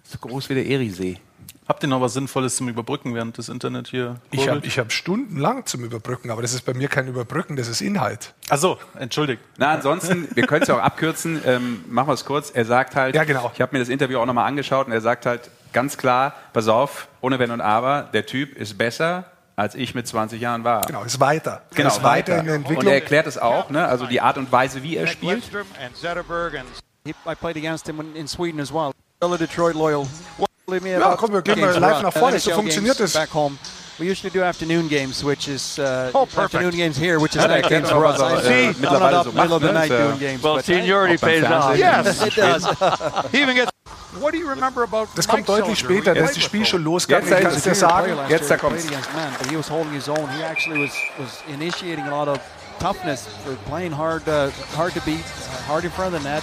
so 0.05 0.19
groß 0.19 0.51
wie 0.51 0.55
der 0.55 0.67
Eriesee. 0.67 1.19
Habt 1.67 1.83
ihr 1.83 1.89
noch 1.89 2.01
was 2.01 2.13
Sinnvolles 2.13 2.55
zum 2.55 2.69
Überbrücken, 2.69 3.15
während 3.15 3.39
das 3.39 3.49
Internet 3.49 3.89
hier 3.89 4.21
Ich 4.31 4.41
habe 4.43 4.51
kurbelt? 4.53 4.67
ich 4.67 4.79
hab 4.79 4.93
stundenlang 4.93 5.67
zum 5.67 5.83
Überbrücken, 5.83 6.31
aber 6.31 6.41
das 6.43 6.53
ist 6.55 6.63
bei 6.65 6.75
mir 6.75 6.87
kein 6.87 7.09
Überbrücken, 7.09 7.57
das 7.57 7.67
ist 7.67 7.81
Inhalt. 7.81 8.35
Achso, 8.51 8.79
entschuldigt. 8.97 9.43
Na, 9.57 9.73
ansonsten, 9.73 10.29
wir 10.35 10.47
können 10.47 10.63
es 10.63 10.69
ja 10.69 10.77
auch 10.77 10.83
abkürzen. 10.83 11.41
Ähm, 11.45 11.83
machen 11.89 12.09
wir 12.09 12.13
es 12.13 12.25
kurz. 12.25 12.51
Er 12.51 12.67
sagt 12.67 12.95
halt, 12.95 13.17
Ja, 13.17 13.25
genau. 13.25 13.51
ich 13.53 13.61
habe 13.61 13.75
mir 13.75 13.81
das 13.81 13.89
Interview 13.89 14.19
auch 14.21 14.27
nochmal 14.27 14.47
angeschaut 14.47 14.87
und 14.87 14.93
er 14.93 15.01
sagt 15.01 15.27
halt 15.27 15.51
ganz 15.77 15.99
klar, 15.99 16.33
pass 16.55 16.69
auf, 16.69 17.07
ohne 17.21 17.39
Wenn 17.39 17.51
und 17.51 17.61
Aber, 17.61 18.09
der 18.15 18.25
Typ 18.25 18.57
ist 18.57 18.79
besser, 18.79 19.25
als 19.57 19.75
ich 19.75 19.95
mit 19.95 20.09
20 20.09 20.41
Jahren 20.41 20.65
war. 20.65 20.81
Genau, 20.87 21.03
ist 21.05 21.21
weiter. 21.21 21.61
Genau, 21.75 21.89
ist 21.89 22.03
weiter 22.03 22.39
in 22.39 22.47
der 22.47 22.55
Und 22.55 22.61
Entwicklung. 22.63 22.87
er 22.87 22.95
erklärt 22.95 23.27
es 23.27 23.37
auch, 23.37 23.69
ne? 23.69 23.87
also 23.87 24.07
die 24.07 24.23
Art 24.23 24.39
und 24.39 24.51
Weise, 24.51 24.83
wie 24.83 24.97
er 24.97 25.07
spielt. 25.07 25.45
and 25.55 25.95
Zetterberg 25.95 26.55
and 26.55 26.67
he, 27.05 27.11
I 27.31 27.35
played 27.35 27.59
against 27.59 27.87
him 27.87 28.01
in, 28.01 28.17
in 28.17 28.27
Sweden 28.27 28.59
as 28.59 28.73
well. 28.73 28.93
Fellow 29.21 29.37
Detroit 29.37 29.75
loyal. 29.75 30.07
What 30.39 30.49
believe 30.67 30.83
me 30.83 30.93
Ja, 30.93 31.15
komm, 31.15 31.35
wir 31.35 31.43
gehen 31.43 31.61
mal 31.61 31.79
live 31.79 32.03
nach 32.03 32.13
vorne, 32.15 32.39
so 32.39 32.53
funktioniert 32.53 32.99
home. 33.35 33.59
We 33.99 34.07
usually 34.07 34.31
do 34.31 34.43
afternoon 34.43 34.89
games, 34.89 35.23
which 35.23 35.47
is 35.47 35.79
uh, 35.79 36.11
Oh, 36.15 36.27
afternoon 36.37 36.75
games 36.75 36.97
here, 36.99 37.19
which 37.19 37.37
is 37.37 37.47
night 37.47 37.69
games 37.69 37.91
for 37.91 38.05
us. 38.07 38.21
I 38.21 38.37
äh, 38.37 38.73
see. 38.73 38.81
Middle 38.81 39.53
of 39.53 39.61
the 39.61 39.69
ne? 39.69 39.73
night 39.73 39.91
Ist, 39.91 40.03
doing 40.05 40.19
games. 40.19 40.43
Well, 40.43 40.57
but 40.57 40.65
seniority 40.65 41.17
pays 41.19 41.45
off. 41.45 41.77
Yes, 41.79 42.23
it 42.23 42.35
does. 42.35 42.65
He 43.33 43.43
even 43.43 43.55
gets. 43.55 43.76
What 44.21 44.33
do 44.33 44.39
you 44.39 44.49
remember 44.49 44.83
about 44.83 45.09
Das 45.15 45.27
kommt 45.29 45.47
Mike 45.49 45.61
deutlich 45.61 45.79
Soldier? 45.79 45.97
später, 46.03 46.11
We 46.13 46.15
da 46.15 46.21
ist 46.25 46.27
played 46.33 46.37
das 46.37 46.45
Spiel 46.45 46.61
with 46.61 46.69
schon 46.69 46.81
him. 46.81 46.85
losgegangen. 46.93 47.29
Jetzt 47.29 47.39
Ich 47.39 47.39
ist 47.39 47.43
kann 47.45 47.53
es 47.53 47.57
es 47.59 47.63
dir 47.65 47.71
hier 47.71 47.75
sagen. 47.75 48.05
Player 48.05 48.17
last 48.17 48.31
Jetzt, 48.31 48.41
year, 48.41 48.49
da 48.49 48.55
he 48.55 48.61
kommt's. 48.61 48.85
played 48.87 48.93
against 48.99 49.15
man, 49.15 49.33
but 49.39 49.51
he 49.51 49.57
was 49.57 49.69
holding 49.69 49.93
his 49.93 50.09
own. 50.09 50.29
He 50.31 50.43
actually 50.43 50.81
was, 50.81 50.93
was 51.19 51.43
initiating 51.53 52.07
a 52.07 52.11
lot 52.11 52.29
of 52.29 52.39
toughness 52.79 53.27
for 53.45 53.55
playing 53.69 53.93
hard, 53.93 54.27
uh, 54.29 54.51
hard 54.75 54.95
to 54.95 55.01
beat, 55.03 55.21
uh, 55.21 55.63
hard 55.69 55.85
in 55.85 55.91
front 55.91 56.15
of 56.15 56.23
the 56.23 56.29
net. 56.29 56.43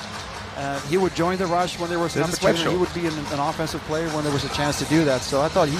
Uh, 0.55 0.79
he 0.81 0.97
would 0.97 1.15
join 1.15 1.35
the 1.37 1.47
rush 1.47 1.79
when 1.79 1.89
there 1.89 1.97
was 1.97 2.15
an 2.15 2.21
This 2.21 2.33
is 2.37 2.43
opportunity. 2.45 2.63
Wetzel. 2.69 2.71
He 2.73 2.77
would 2.77 2.93
be 2.93 3.07
an, 3.07 3.25
an 3.33 3.39
offensive 3.39 3.81
player 3.87 4.07
when 4.09 4.23
there 4.23 4.33
was 4.33 4.43
a 4.45 4.49
chance 4.53 4.77
to 4.79 4.85
do 4.85 5.03
that. 5.05 5.21
So 5.21 5.41
I 5.41 5.47
thought 5.49 5.67
he, 5.67 5.77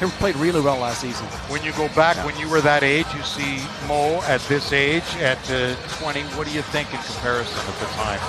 he 0.00 0.06
played 0.18 0.36
really 0.36 0.62
well 0.62 0.78
last 0.78 1.02
season. 1.02 1.26
When 1.52 1.62
you 1.62 1.72
go 1.72 1.88
back, 1.94 2.16
when 2.24 2.34
you 2.38 2.48
were 2.48 2.62
that 2.62 2.82
age, 2.82 3.04
you 3.14 3.22
see 3.22 3.60
Mo 3.86 4.22
at 4.26 4.40
this 4.48 4.72
age, 4.72 5.04
at 5.20 5.36
uh, 5.50 5.74
20. 6.00 6.22
What 6.32 6.46
do 6.46 6.52
you 6.54 6.62
think 6.62 6.88
in 6.94 7.00
comparison 7.00 7.58
at 7.58 7.78
the 7.78 7.86
time? 7.94 8.20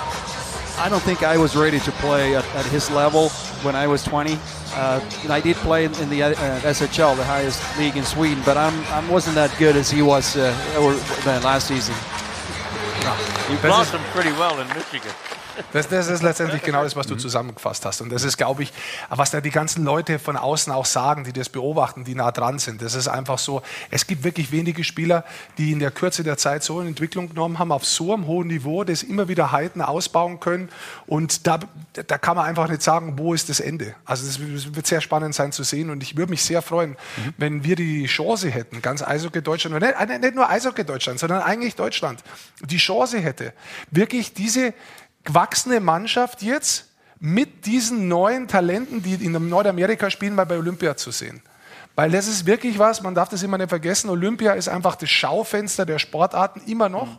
I 0.78 0.88
don't 0.88 1.02
think 1.02 1.22
I 1.22 1.36
was 1.36 1.56
ready 1.56 1.80
to 1.80 1.90
play 1.92 2.36
at, 2.36 2.44
at 2.54 2.64
his 2.66 2.88
level 2.90 3.30
when 3.64 3.74
I 3.74 3.86
was 3.88 4.04
20. 4.04 4.38
Uh, 4.74 5.00
and 5.22 5.32
I 5.32 5.40
did 5.40 5.56
play 5.56 5.84
in, 5.84 5.94
in 5.96 6.08
the 6.08 6.22
uh, 6.22 6.34
SHL, 6.60 7.16
the 7.16 7.24
highest 7.24 7.60
league 7.78 7.96
in 7.96 8.04
Sweden, 8.04 8.40
but 8.44 8.56
I'm, 8.56 8.78
I 8.86 9.10
wasn't 9.10 9.34
that 9.34 9.52
good 9.58 9.74
as 9.74 9.90
he 9.90 10.02
was 10.02 10.36
uh, 10.36 10.54
or, 10.78 10.94
than 11.24 11.42
last 11.42 11.66
season. 11.66 11.96
He 13.48 13.56
blossomed 13.56 14.04
pretty 14.06 14.32
well 14.32 14.60
in 14.60 14.68
Michigan. 14.68 15.12
Das, 15.72 15.88
das 15.88 16.08
ist 16.08 16.22
letztendlich 16.22 16.62
genau 16.62 16.82
das, 16.82 16.96
was 16.96 17.06
du 17.06 17.16
zusammengefasst 17.16 17.84
hast. 17.84 18.00
Und 18.00 18.10
das 18.10 18.24
ist, 18.24 18.36
glaube 18.36 18.62
ich, 18.62 18.72
was 19.08 19.30
da 19.30 19.40
die 19.40 19.50
ganzen 19.50 19.84
Leute 19.84 20.18
von 20.18 20.36
außen 20.36 20.72
auch 20.72 20.86
sagen, 20.86 21.24
die 21.24 21.32
das 21.32 21.48
beobachten, 21.48 22.04
die 22.04 22.14
nah 22.14 22.32
dran 22.32 22.58
sind. 22.58 22.82
Das 22.82 22.94
ist 22.94 23.08
einfach 23.08 23.38
so, 23.38 23.62
es 23.90 24.06
gibt 24.06 24.24
wirklich 24.24 24.52
wenige 24.52 24.84
Spieler, 24.84 25.24
die 25.58 25.72
in 25.72 25.78
der 25.78 25.90
Kürze 25.90 26.22
der 26.22 26.36
Zeit 26.36 26.62
so 26.62 26.78
eine 26.78 26.88
Entwicklung 26.88 27.28
genommen 27.28 27.58
haben, 27.58 27.72
auf 27.72 27.84
so 27.84 28.12
einem 28.14 28.26
hohen 28.26 28.48
Niveau, 28.48 28.84
das 28.84 29.02
immer 29.02 29.28
wieder 29.28 29.52
halten, 29.52 29.82
ausbauen 29.82 30.40
können. 30.40 30.68
Und 31.06 31.46
da, 31.46 31.60
da 31.92 32.18
kann 32.18 32.36
man 32.36 32.46
einfach 32.46 32.68
nicht 32.68 32.82
sagen, 32.82 33.18
wo 33.18 33.34
ist 33.34 33.48
das 33.48 33.60
Ende. 33.60 33.94
Also 34.04 34.26
das 34.26 34.74
wird 34.74 34.86
sehr 34.86 35.00
spannend 35.00 35.34
sein 35.34 35.52
zu 35.52 35.62
sehen. 35.62 35.90
Und 35.90 36.02
ich 36.02 36.16
würde 36.16 36.30
mich 36.30 36.42
sehr 36.42 36.62
freuen, 36.62 36.96
wenn 37.36 37.64
wir 37.64 37.76
die 37.76 38.06
Chance 38.06 38.50
hätten, 38.50 38.82
ganz 38.82 39.02
Eishockey 39.02 39.42
Deutschland, 39.42 39.80
nicht, 39.80 40.20
nicht 40.20 40.34
nur 40.34 40.48
Eishockey 40.48 40.84
Deutschland, 40.84 41.18
sondern 41.18 41.42
eigentlich 41.42 41.74
Deutschland, 41.74 42.22
die 42.60 42.76
Chance 42.76 43.18
hätte, 43.18 43.52
wirklich 43.90 44.32
diese 44.32 44.74
gewachsene 45.24 45.80
Mannschaft 45.80 46.42
jetzt 46.42 46.86
mit 47.20 47.66
diesen 47.66 48.08
neuen 48.08 48.48
Talenten, 48.48 49.02
die 49.02 49.14
in 49.14 49.48
Nordamerika 49.48 50.10
spielen, 50.10 50.34
mal 50.34 50.46
bei 50.46 50.56
Olympia 50.56 50.96
zu 50.96 51.10
sehen. 51.10 51.42
Weil 51.96 52.12
das 52.12 52.28
ist 52.28 52.46
wirklich 52.46 52.78
was, 52.78 53.02
man 53.02 53.14
darf 53.14 53.28
das 53.28 53.42
immer 53.42 53.58
nicht 53.58 53.70
vergessen, 53.70 54.08
Olympia 54.08 54.52
ist 54.52 54.68
einfach 54.68 54.94
das 54.94 55.10
Schaufenster 55.10 55.84
der 55.84 55.98
Sportarten 55.98 56.60
immer 56.66 56.88
noch. 56.88 57.18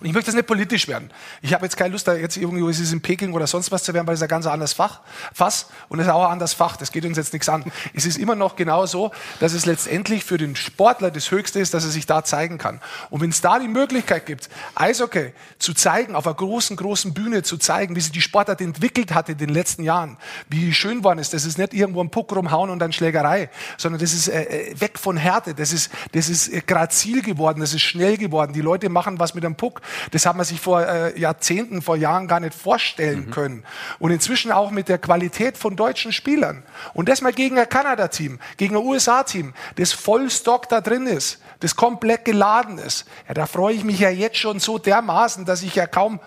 Und 0.00 0.06
ich 0.06 0.12
möchte 0.12 0.26
das 0.26 0.34
nicht 0.34 0.46
politisch 0.46 0.88
werden. 0.88 1.10
Ich 1.42 1.54
habe 1.54 1.64
jetzt 1.64 1.76
keine 1.76 1.90
Lust, 1.90 2.08
da 2.08 2.14
jetzt 2.14 2.36
irgendwie 2.36 2.68
es 2.68 2.80
ist 2.80 2.92
in 2.92 3.00
Peking 3.00 3.32
oder 3.32 3.46
sonst 3.46 3.72
was 3.72 3.84
zu 3.84 3.94
werden, 3.94 4.06
weil 4.06 4.14
es 4.14 4.20
ist 4.20 4.24
ein 4.24 4.28
ganz 4.28 4.46
anderes 4.46 4.72
Fach, 4.72 5.00
Fass 5.32 5.68
und 5.88 6.00
es 6.00 6.06
ist 6.06 6.12
auch 6.12 6.24
ein 6.24 6.32
anderes 6.32 6.52
Fach. 6.52 6.76
Das 6.76 6.92
geht 6.92 7.04
uns 7.04 7.16
jetzt 7.16 7.32
nichts 7.32 7.48
an. 7.48 7.64
Es 7.94 8.06
ist 8.06 8.18
immer 8.18 8.34
noch 8.34 8.56
genau 8.56 8.86
so, 8.86 9.12
dass 9.40 9.52
es 9.52 9.66
letztendlich 9.66 10.24
für 10.24 10.38
den 10.38 10.56
Sportler 10.56 11.10
das 11.10 11.30
Höchste 11.30 11.60
ist, 11.60 11.74
dass 11.74 11.84
er 11.84 11.90
sich 11.90 12.06
da 12.06 12.24
zeigen 12.24 12.58
kann. 12.58 12.80
Und 13.10 13.20
wenn 13.20 13.30
es 13.30 13.40
da 13.40 13.58
die 13.58 13.68
Möglichkeit 13.68 14.26
gibt, 14.26 14.48
Eishockey 14.74 15.32
zu 15.58 15.74
zeigen, 15.74 16.14
auf 16.14 16.26
einer 16.26 16.34
großen, 16.34 16.76
großen 16.76 17.14
Bühne 17.14 17.42
zu 17.42 17.56
zeigen, 17.56 17.96
wie 17.96 18.00
sich 18.00 18.12
die 18.12 18.20
Sportart 18.20 18.60
entwickelt 18.60 19.14
hat 19.14 19.28
in 19.28 19.38
den 19.38 19.50
letzten 19.50 19.82
Jahren, 19.82 20.16
wie 20.48 20.72
schön 20.72 21.04
war 21.04 21.16
es, 21.18 21.30
das 21.30 21.44
ist 21.44 21.58
nicht 21.58 21.74
irgendwo 21.74 22.02
ein 22.02 22.10
Puck 22.10 22.34
rumhauen 22.34 22.70
und 22.70 22.78
dann 22.78 22.92
Schlägerei, 22.92 23.50
sondern 23.76 24.00
das 24.00 24.12
ist 24.12 24.28
äh, 24.28 24.42
äh, 24.42 24.80
weg 24.80 24.98
von 24.98 25.16
Härte, 25.16 25.54
das 25.54 25.72
ist, 25.72 25.90
das 26.12 26.28
ist 26.28 26.48
äh, 26.48 26.62
grazil 26.66 27.22
geworden, 27.22 27.60
das 27.60 27.74
ist 27.74 27.82
schnell 27.82 28.16
geworden. 28.16 28.52
Die 28.52 28.60
Leute 28.60 28.88
machen 28.88 29.18
was 29.18 29.34
mit 29.34 29.44
dem 29.44 29.54
Puck. 29.54 29.75
Das 30.10 30.26
hat 30.26 30.36
man 30.36 30.44
sich 30.44 30.60
vor 30.60 30.82
äh, 30.86 31.18
Jahrzehnten, 31.18 31.82
vor 31.82 31.96
Jahren 31.96 32.28
gar 32.28 32.40
nicht 32.40 32.54
vorstellen 32.54 33.30
können. 33.30 33.64
Und 33.98 34.10
inzwischen 34.10 34.52
auch 34.52 34.70
mit 34.70 34.88
der 34.88 34.98
Qualität 34.98 35.56
von 35.56 35.76
deutschen 35.76 36.12
Spielern. 36.12 36.62
Und 36.94 37.08
das 37.08 37.20
mal 37.22 37.32
gegen 37.32 37.58
ein 37.58 37.68
Kanada-Team, 37.68 38.38
gegen 38.56 38.76
ein 38.76 38.82
USA-Team, 38.82 39.54
das 39.76 39.92
Vollstock 39.92 40.68
da 40.68 40.80
drin 40.80 41.06
ist, 41.06 41.40
das 41.60 41.76
komplett 41.76 42.24
geladen 42.24 42.78
ist. 42.78 43.06
Ja, 43.28 43.34
da 43.34 43.46
freue 43.46 43.74
ich 43.74 43.84
mich 43.84 44.00
ja 44.00 44.10
jetzt 44.10 44.38
schon 44.38 44.60
so 44.60 44.78
dermaßen, 44.78 45.44
dass 45.44 45.62
ich 45.62 45.74
ja 45.74 45.86
kaum 45.86 46.20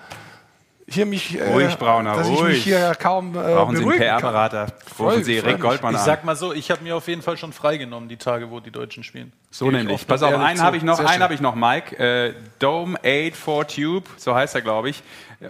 hier 0.91 1.05
mich, 1.05 1.39
äh, 1.39 1.43
Ruhig, 1.51 1.77
Brauner, 1.77 2.15
dass 2.15 2.27
ich 2.27 2.31
mich 2.31 2.41
ruhig. 2.41 2.63
hier 2.63 2.95
kaum 2.99 3.29
äh, 3.35 3.39
Brauchen 3.39 3.75
Sie 3.75 3.83
einen. 3.83 3.97
PR-Berater? 3.97 4.67
Rufen 4.97 5.23
Sie. 5.23 5.39
Rick 5.39 5.59
Goldmann 5.59 5.93
Ich 5.93 5.99
an. 5.99 6.05
sag 6.05 6.23
mal 6.25 6.35
so, 6.35 6.53
ich 6.53 6.71
habe 6.71 6.83
mir 6.83 6.95
auf 6.95 7.07
jeden 7.07 7.21
Fall 7.21 7.37
schon 7.37 7.53
freigenommen, 7.53 8.09
die 8.09 8.17
Tage, 8.17 8.49
wo 8.51 8.59
die 8.59 8.71
Deutschen 8.71 9.03
spielen. 9.03 9.31
So 9.51 9.67
ich 9.67 9.71
nämlich. 9.73 10.05
Pass 10.07 10.21
und 10.21 10.33
auf, 10.33 10.39
einen 10.41 10.61
habe 10.61 10.77
ich 10.77 10.83
noch, 10.83 10.99
einen 10.99 11.23
habe 11.23 11.33
ich 11.33 11.41
noch, 11.41 11.55
Mike. 11.55 11.97
Äh, 11.97 12.33
Dome 12.59 12.97
8 13.03 13.75
Tube, 13.75 14.05
so 14.17 14.35
heißt 14.35 14.55
er, 14.55 14.61
glaube 14.61 14.89
ich, 14.89 15.01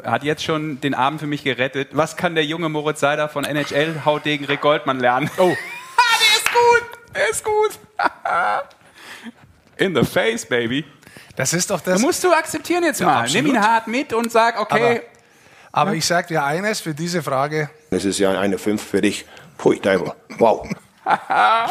hat 0.03 0.23
jetzt 0.23 0.43
schon 0.43 0.79
den 0.81 0.93
Abend 0.93 1.19
für 1.19 1.27
mich 1.27 1.43
gerettet. 1.43 1.89
Was 1.93 2.15
kann 2.15 2.35
der 2.35 2.45
junge 2.45 2.69
Moritz 2.69 2.99
Seider 2.99 3.27
von 3.29 3.43
NHL 3.43 4.01
Hautdegen 4.05 4.45
Rick 4.45 4.61
Goldmann 4.61 4.99
lernen? 4.99 5.29
Oh. 5.37 5.43
der 5.47 6.35
ist 6.37 6.51
gut, 6.51 7.15
der 7.15 7.29
ist 7.29 7.43
gut. 7.43 7.79
In 9.77 9.95
the 9.95 10.03
face, 10.03 10.45
baby. 10.45 10.85
Das 11.35 11.53
ist 11.53 11.69
doch 11.71 11.79
das. 11.79 11.99
Du 11.99 12.05
musst 12.05 12.21
du 12.23 12.31
akzeptieren 12.33 12.83
jetzt 12.83 12.99
Ja, 12.99 13.05
mal. 13.07 13.21
absolut. 13.21 13.45
Nimm 13.45 13.55
ihn 13.55 13.61
hart 13.61 13.87
mit 13.87 14.11
und 14.13 14.29
sag, 14.31 14.59
okay. 14.59 14.75
Aber 14.97 15.18
ich 15.93 16.05
sage 16.05 16.27
dir 16.27 16.43
eines 16.43 16.81
für 16.81 16.93
diese 16.93 17.21
Frage. 17.21 17.69
Das 17.91 18.05
ist 18.05 18.19
ja 18.19 18.39
eine 18.39 18.57
5 18.57 18.81
für 18.81 19.01
dich. 19.01 19.25
Pui, 19.57 19.79
Teufel. 19.79 20.13
Wow. 20.37 20.67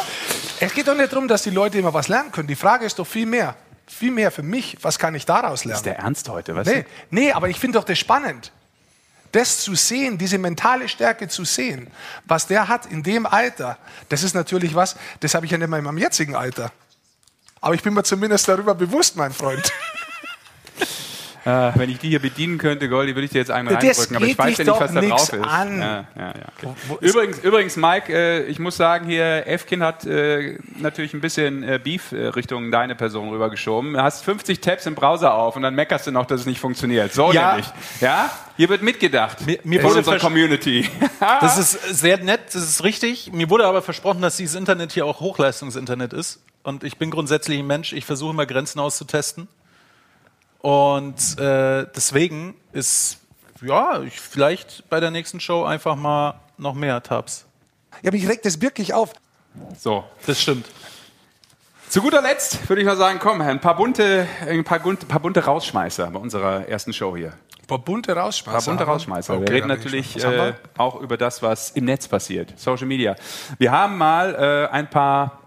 Es 0.61 0.73
geht 0.73 0.85
doch 0.87 0.95
nicht 0.95 1.13
darum, 1.13 1.29
dass 1.29 1.43
die 1.43 1.49
Leute 1.49 1.77
immer 1.77 1.93
was 1.93 2.09
lernen 2.09 2.33
können. 2.33 2.49
Die 2.49 2.55
Frage 2.55 2.85
ist 2.85 2.99
doch 2.99 3.07
viel 3.07 3.25
mehr. 3.25 3.55
Viel 3.87 4.11
mehr 4.11 4.31
für 4.31 4.43
mich. 4.43 4.77
Was 4.81 4.99
kann 4.99 5.15
ich 5.15 5.25
daraus 5.25 5.63
lernen? 5.63 5.77
Ist 5.77 5.85
der 5.85 5.97
Ernst 5.97 6.27
heute, 6.27 6.55
was? 6.55 6.67
Nee, 6.67 6.85
nee, 7.09 7.31
aber 7.31 7.47
ich 7.47 7.57
finde 7.57 7.79
doch 7.79 7.85
das 7.85 7.97
spannend. 7.97 8.51
Das 9.31 9.61
zu 9.61 9.75
sehen, 9.75 10.17
diese 10.17 10.37
mentale 10.37 10.89
Stärke 10.89 11.27
zu 11.27 11.45
sehen, 11.45 11.87
was 12.25 12.47
der 12.47 12.67
hat 12.67 12.87
in 12.87 13.03
dem 13.03 13.25
Alter, 13.25 13.77
das 14.09 14.23
ist 14.23 14.33
natürlich 14.33 14.75
was, 14.75 14.95
das 15.21 15.33
habe 15.35 15.45
ich 15.45 15.51
ja 15.51 15.57
nicht 15.57 15.69
mal 15.69 15.77
in 15.77 15.85
meinem 15.85 15.99
jetzigen 15.99 16.35
Alter. 16.35 16.71
Aber 17.61 17.75
ich 17.75 17.83
bin 17.83 17.93
mir 17.93 18.03
zumindest 18.03 18.47
darüber 18.47 18.75
bewusst, 18.75 19.15
mein 19.15 19.31
Freund. 19.31 19.71
Äh, 21.45 21.71
wenn 21.75 21.89
ich 21.89 21.99
die 21.99 22.09
hier 22.09 22.19
bedienen 22.19 22.57
könnte, 22.57 22.89
Goldi, 22.89 23.15
würde 23.15 23.25
ich 23.25 23.31
dir 23.31 23.39
jetzt 23.39 23.51
einen 23.51 23.69
Das 23.69 23.83
reindrücken. 23.83 24.15
Aber 24.17 24.25
ich 24.25 24.37
weiß 24.37 24.57
ja 24.57 24.63
nicht, 24.65 24.79
was 24.79 24.93
da 24.93 25.01
drauf 25.01 25.33
ist. 25.33 25.43
an. 25.43 25.79
Ja, 25.79 26.05
ja, 26.17 26.25
ja, 26.27 26.33
okay. 26.57 26.97
übrigens, 27.01 27.39
übrigens, 27.39 27.77
Mike, 27.77 28.11
äh, 28.13 28.43
ich 28.45 28.59
muss 28.59 28.77
sagen, 28.77 29.05
hier, 29.05 29.47
Efkin 29.47 29.83
hat 29.83 30.05
äh, 30.05 30.57
natürlich 30.77 31.13
ein 31.13 31.21
bisschen 31.21 31.63
äh, 31.63 31.79
Beef 31.81 32.11
äh, 32.11 32.27
Richtung 32.27 32.71
deine 32.71 32.95
Person 32.95 33.29
rübergeschoben. 33.29 33.93
Du 33.93 34.01
hast 34.01 34.23
50 34.25 34.59
Tabs 34.59 34.85
im 34.85 34.95
Browser 34.95 35.33
auf 35.33 35.55
und 35.55 35.61
dann 35.61 35.75
meckerst 35.75 36.07
du 36.07 36.11
noch, 36.11 36.25
dass 36.25 36.41
es 36.41 36.45
nicht 36.45 36.59
funktioniert. 36.59 37.13
So 37.13 37.31
Ja. 37.31 37.51
nämlich. 37.51 37.71
Ja? 38.01 38.29
Hier 38.57 38.67
wird 38.69 38.81
mitgedacht. 38.81 39.45
Mir, 39.45 39.59
mir 39.63 39.79
von 39.79 39.91
wurde 39.91 39.99
unserer 39.99 40.19
Community. 40.19 40.89
Das 41.41 41.57
ist 41.57 41.99
sehr 41.99 42.17
nett, 42.17 42.41
das 42.47 42.63
ist 42.63 42.83
richtig. 42.83 43.31
Mir 43.33 43.49
wurde 43.49 43.65
aber 43.65 43.81
versprochen, 43.81 44.21
dass 44.21 44.37
dieses 44.37 44.55
Internet 44.55 44.91
hier 44.93 45.05
auch 45.05 45.19
Hochleistungsinternet 45.19 46.13
ist. 46.13 46.39
Und 46.63 46.83
ich 46.83 46.97
bin 46.97 47.09
grundsätzlich 47.11 47.59
ein 47.59 47.67
Mensch, 47.67 47.93
ich 47.93 48.05
versuche 48.05 48.31
immer 48.31 48.45
Grenzen 48.45 48.79
auszutesten. 48.79 49.47
Und 50.59 51.39
äh, 51.39 51.87
deswegen 51.95 52.55
ist, 52.73 53.19
ja, 53.61 54.01
ich, 54.01 54.19
vielleicht 54.19 54.89
bei 54.89 54.99
der 54.99 55.11
nächsten 55.11 55.39
Show 55.39 55.63
einfach 55.63 55.95
mal 55.95 56.39
noch 56.57 56.73
mehr 56.73 57.01
Tabs. 57.01 57.45
Ja, 58.01 58.09
aber 58.09 58.17
ich 58.17 58.27
reg 58.27 58.41
das 58.43 58.61
wirklich 58.61 58.93
auf. 58.93 59.13
So. 59.77 60.03
Das 60.25 60.41
stimmt. 60.41 60.65
Zu 61.89 62.01
guter 62.01 62.21
Letzt 62.21 62.69
würde 62.69 62.81
ich 62.81 62.85
mal 62.85 62.97
sagen, 62.97 63.17
komm, 63.19 63.41
ein 63.41 63.59
paar 63.59 63.75
bunte, 63.75 64.27
ein 64.47 64.63
paar, 64.63 64.79
bunte, 64.79 65.05
paar 65.07 65.19
bunte 65.19 65.43
Rausschmeißer 65.43 66.11
bei 66.11 66.19
unserer 66.19 66.67
ersten 66.67 66.93
Show 66.93 67.17
hier. 67.17 67.33
Ein 67.61 67.65
paar 67.67 67.79
bunte 67.79 68.15
Rausschmeißer. 68.15 68.57
Ein 68.57 68.63
paar 68.63 68.71
bunte. 68.75 68.83
Rausschmeißer. 68.83 69.33
Okay, 69.33 69.47
wir 69.47 69.55
reden 69.55 69.67
natürlich 69.67 70.23
äh, 70.23 70.53
auch 70.77 71.01
über 71.01 71.17
das, 71.17 71.41
was 71.41 71.71
im 71.71 71.85
Netz 71.85 72.07
passiert, 72.07 72.53
Social 72.59 72.85
Media. 72.85 73.15
Wir 73.57 73.71
haben 73.71 73.97
mal 73.97 74.35
äh, 74.35 74.71
ein 74.71 74.89
paar 74.89 75.39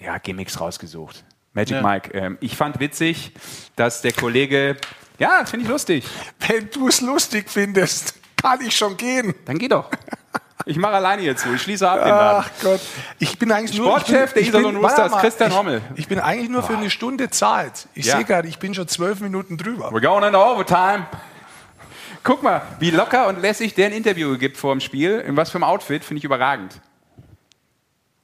ja, 0.00 0.18
Gimmicks 0.18 0.60
rausgesucht. 0.60 1.24
Magic 1.52 1.76
Ja. 1.76 1.82
Mike, 1.82 2.10
ähm, 2.16 2.38
ich 2.40 2.56
fand 2.56 2.78
witzig, 2.80 3.32
dass 3.76 4.02
der 4.02 4.12
Kollege, 4.12 4.76
ja, 5.18 5.44
finde 5.44 5.64
ich 5.64 5.70
lustig. 5.70 6.04
Wenn 6.46 6.70
du 6.70 6.88
es 6.88 7.00
lustig 7.00 7.50
findest, 7.50 8.14
kann 8.40 8.60
ich 8.60 8.76
schon 8.76 8.96
gehen. 8.96 9.34
Dann 9.44 9.58
geh 9.58 9.68
doch. 9.68 9.90
Ich 10.66 10.76
mache 10.76 10.92
alleine 10.94 11.22
hier 11.22 11.36
zu. 11.36 11.52
Ich 11.54 11.62
schließe 11.62 11.88
ab 11.88 12.00
den 12.00 12.08
Laden. 12.08 12.44
Ach 12.46 12.62
Gott. 12.62 12.80
Ich 13.18 13.38
bin 13.38 13.50
eigentlich 13.50 13.76
nur. 13.78 13.88
Sportchef 13.98 14.26
ich 14.28 14.32
der 14.34 14.42
Iserlohn 14.42 14.74
ich 14.76 14.80
bin- 14.80 14.84
Roosters, 14.86 15.12
Christian 15.20 15.50
ich, 15.50 15.56
Hommel. 15.56 15.82
Ich 15.96 16.06
bin 16.06 16.18
eigentlich 16.20 16.50
nur 16.50 16.62
für 16.62 16.76
eine 16.76 16.90
Stunde 16.90 17.30
zahlt. 17.30 17.88
Ich 17.94 18.06
Ja. 18.06 18.16
sehe 18.16 18.24
gerade, 18.26 18.46
ich 18.46 18.58
bin 18.58 18.74
schon 18.74 18.86
zwölf 18.86 19.20
Minuten 19.20 19.56
drüber. 19.56 19.88
We're 19.90 20.02
going 20.02 20.22
into 20.22 20.38
overtime. 20.38 21.06
Guck 22.22 22.42
mal, 22.42 22.60
wie 22.78 22.90
locker 22.90 23.26
und 23.28 23.40
lässig 23.40 23.74
der 23.74 23.86
ein 23.86 23.92
Interview 23.92 24.36
gibt 24.36 24.58
vor 24.58 24.74
dem 24.74 24.80
Spiel. 24.80 25.18
In 25.20 25.36
was 25.36 25.50
für 25.50 25.56
einem 25.56 25.64
Outfit, 25.64 26.04
finde 26.04 26.18
ich 26.18 26.24
überragend. 26.24 26.78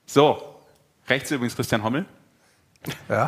So, 0.04 0.60
rechts 1.08 1.30
übrigens 1.30 1.56
Christian 1.56 1.82
Hommel. 1.82 2.04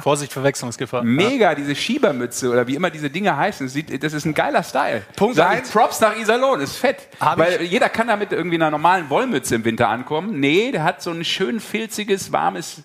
Vorsicht, 0.02 0.32
Verwechslungsgefahr. 0.32 1.02
Mega, 1.02 1.54
diese 1.54 1.74
Schiebermütze 1.74 2.50
oder 2.50 2.66
wie 2.66 2.74
immer 2.74 2.90
diese 2.90 3.10
Dinge 3.10 3.36
heißen. 3.36 3.66
Das, 3.66 3.72
sieht, 3.74 4.02
das 4.02 4.12
ist 4.12 4.24
ein 4.24 4.34
geiler 4.34 4.62
Style. 4.62 5.02
Punkt 5.16 5.36
Sag 5.36 5.52
ich, 5.52 5.58
eins. 5.60 5.70
Props 5.70 6.00
nach 6.00 6.16
Iserlohn, 6.16 6.60
ist 6.60 6.76
fett. 6.76 7.08
Hab 7.20 7.38
Weil 7.38 7.62
jeder 7.62 7.88
kann 7.88 8.08
damit 8.08 8.32
irgendwie 8.32 8.56
in 8.56 8.62
einer 8.62 8.70
normalen 8.70 9.08
Wollmütze 9.10 9.54
im 9.54 9.64
Winter 9.64 9.88
ankommen. 9.88 10.40
Nee, 10.40 10.70
der 10.72 10.84
hat 10.84 11.02
so 11.02 11.10
ein 11.10 11.24
schön 11.24 11.60
filziges, 11.60 12.32
warmes 12.32 12.82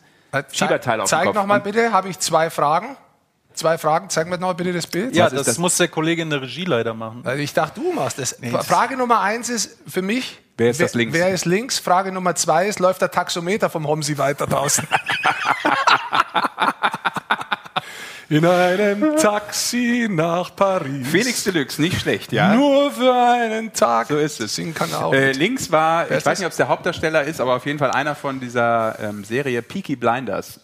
Schieberteil 0.52 1.00
auf 1.02 1.08
dem 1.08 1.12
Zeig 1.12 1.26
Kopf. 1.26 1.36
nochmal 1.36 1.58
Und- 1.60 1.64
bitte, 1.64 1.91
habe 1.91 2.10
ich 2.10 2.20
zwei 2.20 2.50
Fragen. 2.50 2.95
Zwei 3.54 3.78
Fragen, 3.78 4.10
zeig 4.10 4.26
mir 4.28 4.40
nochmal 4.40 4.56
bitte 4.56 4.74
das 4.74 4.88
Bild. 4.88 5.16
Ja, 5.16 5.30
das, 5.30 5.60
muss 5.60 5.78
der 5.78 5.88
Kollege 5.88 6.24
in 6.24 6.32
der 6.32 6.41
Regie 6.41 6.66
leider 6.66 6.95
machen. 6.95 7.22
Also 7.24 7.38
ich 7.40 7.54
dachte, 7.54 7.80
du 7.82 7.94
machst 7.94 8.18
das. 8.18 8.36
das- 8.41 8.66
Frage 8.66 8.98
Nummer 8.98 9.22
eins 9.22 9.48
ist 9.50 9.78
für 9.88 10.02
mich. 10.02 10.40
Wer 10.58 10.70
ist 10.70 10.80
das 10.80 10.94
links? 10.94 11.14
Wer 11.14 11.30
ist 11.30 11.46
links? 11.46 11.80
Frage 11.80 12.12
Nummer 12.12 12.36
zwei 12.36 12.68
ist, 12.68 12.80
läuft 12.80 13.02
der 13.02 13.10
Taxometer 13.10 13.70
vom 13.70 13.88
Homsi 13.88 14.18
weiter 14.18 14.46
draußen? 14.46 14.88
In 18.30 18.46
einem 18.46 19.18
Taxi 19.18 20.08
nach 20.10 20.56
Paris. 20.56 21.08
Felix 21.08 21.44
Deluxe, 21.44 21.80
nicht 21.82 22.00
schlecht, 22.00 22.32
ja? 22.32 22.56
Nur 22.56 22.92
für 22.92 23.14
einen 23.14 23.74
Tag. 23.74 24.08
So 24.08 24.18
ist 24.18 24.40
es. 24.40 24.56
Singen 24.56 24.74
kann 24.74 24.90
er 24.92 25.06
auch. 25.06 25.14
Äh, 25.14 25.34
links 25.34 25.72
war, 25.72 26.10
Wer 26.10 26.18
ich 26.18 26.26
weiß 26.26 26.32
das? 26.34 26.40
nicht, 26.40 26.46
ob 26.48 26.52
es 26.52 26.58
der 26.58 26.68
Hauptdarsteller 26.68 27.24
ist, 27.26 27.40
aber 27.42 27.56
auf 27.56 27.66
jeden 27.66 27.78
Fall 27.78 27.92
einer 27.92 28.16
von 28.16 28.40
dieser 28.40 28.98
ähm, 29.00 29.24
Serie 29.24 29.62
Peaky 29.62 29.96
Blinders. 29.96 30.60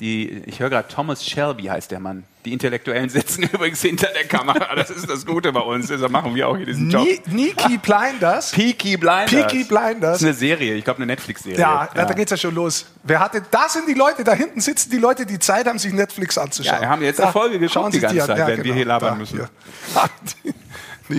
Die, 0.00 0.28
ich 0.46 0.60
höre 0.60 0.68
gerade, 0.68 0.88
Thomas 0.88 1.24
Shelby 1.24 1.64
heißt 1.64 1.90
der 1.90 2.00
Mann. 2.00 2.24
Die 2.44 2.52
Intellektuellen 2.54 3.10
sitzen 3.10 3.42
übrigens 3.52 3.82
hinter 3.82 4.08
der 4.14 4.24
Kamera. 4.24 4.74
Das 4.74 4.88
ist 4.88 5.08
das 5.10 5.26
Gute 5.26 5.52
bei 5.52 5.60
uns. 5.60 5.88
Deshalb 5.88 6.10
machen 6.10 6.34
wir 6.34 6.48
auch 6.48 6.56
hier 6.56 6.64
diesen 6.66 6.88
Job. 6.90 7.06
Ni- 7.06 7.20
Niki 7.26 7.76
Blinders. 7.82 8.50
Peaky 8.52 8.96
Blinders. 8.96 9.30
Peaky 9.30 9.64
Blinders. 9.64 10.12
Das 10.12 10.22
ist 10.22 10.24
eine 10.24 10.34
Serie, 10.34 10.74
ich 10.74 10.84
glaube 10.84 10.98
eine 10.98 11.06
Netflix-Serie. 11.06 11.58
Ja, 11.60 11.88
da 11.94 12.04
geht's 12.14 12.30
ja 12.30 12.36
schon 12.38 12.54
los. 12.54 12.86
Wer 13.02 13.20
hatte, 13.20 13.42
da 13.50 13.68
sind 13.68 13.86
die 13.88 13.94
Leute, 13.94 14.24
da 14.24 14.32
hinten 14.32 14.60
sitzen 14.60 14.90
die 14.90 14.96
Leute, 14.98 15.26
die 15.26 15.38
Zeit 15.38 15.66
haben, 15.66 15.78
sich 15.78 15.92
Netflix 15.92 16.38
anzuschauen. 16.38 16.76
Ja, 16.76 16.80
wir 16.80 16.88
haben 16.88 17.02
jetzt 17.02 17.20
Erfolge 17.20 17.58
geguckt 17.58 17.72
schauen 17.74 17.90
die 17.92 18.00
ganze 18.00 18.22
an. 18.22 18.26
Zeit, 18.28 18.38
Ja, 18.38 18.46
wir 18.46 18.56
genau. 18.56 18.74
hier 18.74 18.84
labern 18.86 19.08
Da, 19.12 19.14
müssen. 19.16 19.36
hier. 19.36 19.48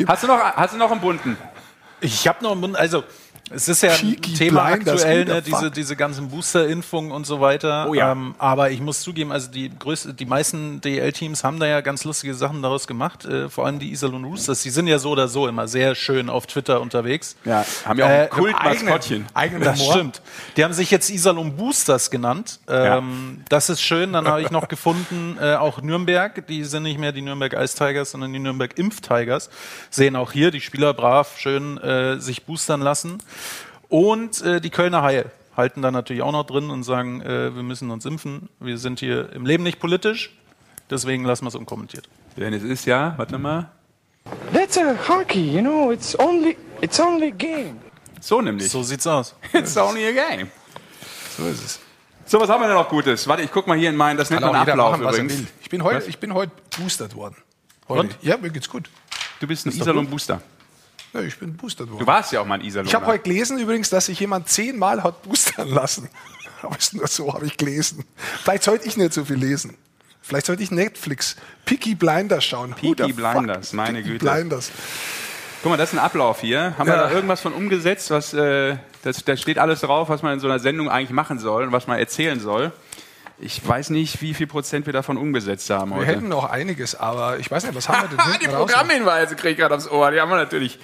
Hast 0.08 0.24
du 0.24 0.28
noch, 0.28 0.40
hast 0.40 0.74
du 0.74 0.78
noch 0.78 0.92
einen 0.92 1.02
bunten? 1.02 1.38
Ich 2.00 2.28
habe 2.28 2.42
noch 2.44 2.54
einen 2.54 2.62
bunten, 2.62 2.76
also 2.78 3.04
es 3.54 3.68
ist 3.68 3.84
ja 3.84 3.92
ein 3.94 4.22
Thema 4.22 4.66
aktuell, 4.66 5.26
ne, 5.26 5.42
diese, 5.42 5.72
diese 5.72 5.96
ganzen 5.96 6.30
Booster-Impfungen 6.30 7.12
und 7.12 7.26
so 7.26 7.42
weiter. 7.42 7.88
Oh 7.90 7.94
ja. 7.94 8.12
ähm, 8.12 8.36
aber 8.38 8.72
ich 8.72 8.82
muss 8.82 9.02
zugeben, 9.02 9.32
also 9.32 9.50
die 9.50 9.70
größte, 9.78 10.14
die 10.14 10.26
meisten 10.26 10.82
DL-Teams 10.82 11.44
haben 11.44 11.60
da 11.60 11.68
ja 11.68 11.82
ganz 11.82 12.04
lustige 12.04 12.34
Sachen 12.34 12.62
daraus 12.62 12.88
gemacht. 12.88 13.26
Äh, 13.26 13.50
vor 13.50 13.66
allem 13.66 13.80
die 13.80 13.92
Iserlohn 13.92 14.24
Roosters. 14.26 14.62
Die 14.64 14.70
sind 14.70 14.88
ja 14.88 15.00
so 15.00 15.12
oder 15.12 15.28
so 15.28 15.48
immer 15.48 15.68
sehr 15.68 15.96
schön 15.96 16.30
auf 16.30 16.48
Twitter 16.48 16.82
unterwegs. 16.82 17.36
Ja, 17.46 17.66
haben 17.86 18.00
ja 18.00 18.06
auch 18.06 18.10
ein 18.10 18.22
Äh, 18.26 18.28
Kultmaskottchen. 18.28 19.26
Eigenen 19.34 19.64
Das 19.64 19.80
Humor. 19.80 19.94
stimmt. 19.94 20.22
Die 20.58 20.64
haben 20.64 20.74
sich 20.74 20.92
jetzt 20.92 21.10
Iserlohn 21.10 21.56
Boosters 21.56 22.10
genannt. 22.12 22.60
Ähm, 22.68 23.44
Das 23.50 23.70
ist 23.70 23.82
schön. 23.82 24.14
Dann 24.14 24.28
habe 24.28 24.42
ich 24.42 24.52
noch 24.52 24.68
gefunden, 24.68 25.38
äh, 25.42 25.56
auch 25.56 25.82
Nürnberg. 25.82 26.46
Die 26.48 26.64
sind 26.64 26.84
nicht 26.84 27.00
mehr 27.00 27.12
die 27.12 27.22
Nürnberg 27.22 27.54
Ice 27.54 27.76
Tigers, 27.78 28.12
sondern 28.12 28.34
die 28.34 28.40
Nürnberg 28.40 28.78
Impf 28.78 29.02
Tigers. 29.02 29.50
Sehen 29.90 30.16
auch 30.16 30.32
hier 30.32 30.52
die 30.52 30.62
Spieler 30.62 30.94
brav 30.94 31.38
schön 31.38 31.78
äh, 31.78 32.20
sich 32.20 32.46
boostern 32.46 32.82
lassen. 32.82 33.18
Und 33.90 34.42
äh, 34.42 34.62
die 34.62 34.70
Kölner 34.70 35.02
Haie 35.02 35.26
halten 35.56 35.82
da 35.82 35.92
natürlich 35.92 36.22
auch 36.22 36.32
noch 36.32 36.46
drin 36.46 36.70
und 36.70 36.84
sagen, 36.84 37.22
äh, 37.22 37.54
wir 37.56 37.64
müssen 37.64 37.92
uns 37.92 38.06
impfen. 38.06 38.50
Wir 38.60 38.78
sind 38.78 39.00
hier 39.00 39.32
im 39.34 39.46
Leben 39.46 39.64
nicht 39.64 39.80
politisch. 39.80 40.36
Deswegen 40.90 41.24
lassen 41.26 41.46
wir 41.46 41.50
es 41.50 41.56
unkommentiert. 41.56 42.08
Denn 42.38 42.54
es 42.54 42.64
ist 42.64 42.86
ja, 42.86 43.14
warte 43.18 43.38
mal, 43.38 43.72
That's 44.54 44.78
a 44.78 44.96
hockey, 45.08 45.56
you 45.56 45.62
know. 45.62 45.92
It's 45.92 46.18
only 46.20 46.58
it's 46.82 47.00
only 47.00 47.28
a 47.28 47.32
game. 47.32 47.80
so 48.20 48.42
nämlich. 48.42 48.70
So 48.70 48.84
sieht's 48.84 49.08
aus. 49.08 49.36
It's 49.54 49.76
only 49.78 50.06
a 50.08 50.12
game. 50.12 50.50
So 51.38 51.48
ist 51.48 51.64
es. 51.64 51.80
So, 52.26 52.40
was 52.40 52.50
haben 52.50 52.62
wir 52.62 52.68
denn 52.68 52.78
noch 52.78 52.88
Gutes? 52.88 53.28
Warte, 53.28 53.44
ich 53.44 53.52
guck 53.52 53.68
mal 53.68 53.78
hier 53.78 53.90
in 53.90 53.96
meinen, 53.96 54.16
das 54.18 54.30
nennt 54.30 54.42
man 54.42 54.56
Ablauf 54.56 54.98
machen, 54.98 55.04
übrigens. 55.04 55.48
Ich 55.62 55.70
bin 55.70 55.84
heute, 55.84 56.08
ich 56.08 56.18
bin 56.20 56.34
heute 56.34 56.52
boostert 56.78 57.16
worden. 57.16 57.36
Heute. 57.90 58.02
Und? 58.02 58.18
Ja, 58.22 58.38
mir 58.38 58.50
geht's 58.52 58.70
gut. 58.70 58.90
Du 59.40 59.48
bist 59.48 59.66
ein 59.66 59.72
Iserlohn. 59.72 60.08
Booster. 60.08 60.42
Ja, 61.14 61.22
ich 61.22 61.38
bin 61.38 61.58
boostert 61.58 61.90
worden. 61.90 62.00
Du 62.00 62.08
warst 62.08 62.32
ja 62.32 62.40
auch 62.42 62.46
mal 62.46 62.56
ein 62.56 62.62
Iserlohn. 62.66 62.88
Ich 62.88 62.96
habe 62.96 63.06
heute 63.06 63.24
gelesen 63.24 63.60
übrigens, 63.60 63.90
dass 63.90 64.06
sich 64.06 64.20
jemand 64.20 64.48
zehnmal 64.50 65.04
hat 65.04 65.24
boostern 65.24 65.68
lassen. 65.70 66.10
Aber 66.62 66.78
ist 66.78 66.94
nur 66.94 67.08
so, 67.08 67.34
habe 67.34 67.46
ich 67.46 67.58
gelesen. 67.58 68.06
Vielleicht 68.44 68.64
sollte 68.64 68.88
ich 68.88 68.96
nicht 68.96 69.14
so 69.14 69.26
viel 69.26 69.36
lesen. 69.38 69.76
Vielleicht 70.22 70.46
sollte 70.46 70.62
ich 70.64 70.72
Netflix, 70.72 71.36
Peaky 71.66 71.96
Blinders 71.96 72.46
schauen. 72.46 72.74
Peaky 72.76 73.08
the 73.08 73.14
fuck? 73.14 73.34
Blinders, 73.34 73.74
meine 73.74 73.98
Peaky 74.00 74.12
Güte. 74.20 74.26
Blinders. 74.26 74.72
Guck 75.64 75.72
mal, 75.72 75.78
das 75.78 75.90
ist 75.92 76.00
ein 76.00 76.04
Ablauf 76.04 76.42
hier. 76.42 76.76
Haben 76.78 76.88
wir 76.88 76.96
Ja. 76.96 77.04
da 77.08 77.12
irgendwas 77.12 77.42
von 77.42 77.54
umgesetzt? 77.54 78.10
Was, 78.12 78.34
äh, 78.34 78.78
das, 79.04 79.24
da 79.26 79.36
steht 79.36 79.58
alles 79.58 79.82
drauf, 79.82 80.10
was 80.10 80.22
man 80.22 80.34
in 80.34 80.40
so 80.40 80.48
einer 80.48 80.60
Sendung 80.60 80.90
eigentlich 80.90 81.10
machen 81.12 81.40
soll 81.40 81.64
und 81.64 81.72
was 81.72 81.88
man 81.88 81.98
erzählen 82.00 82.40
soll. 82.40 82.72
Ich 83.44 83.68
weiß 83.68 83.90
nicht, 83.90 84.22
wie 84.22 84.34
viel 84.36 84.46
Prozent 84.48 84.86
wir 84.86 84.94
davon 84.94 85.18
umgesetzt 85.18 85.70
haben 85.72 85.90
Wir 85.92 85.98
heute. 85.98 86.08
hätten 86.08 86.28
noch 86.30 86.50
einiges, 86.50 86.94
aber 86.96 87.40
ich 87.40 87.50
weiß 87.50 87.64
nicht, 87.64 87.76
was 87.76 87.90
haben 87.90 88.04
wir 88.04 88.10
denn 88.10 88.20
Ah, 88.20 88.26
hinten 88.32 88.40
die? 88.42 88.48
Programmhinweise 88.48 89.36
kriege 89.36 89.50
ich 89.54 89.58
gerade 89.58 89.76
aufs 89.76 89.90
Ohr. 89.90 90.12
Die 90.12 90.22
haben 90.22 90.30
wir 90.30 90.38
natürlich 90.38 90.80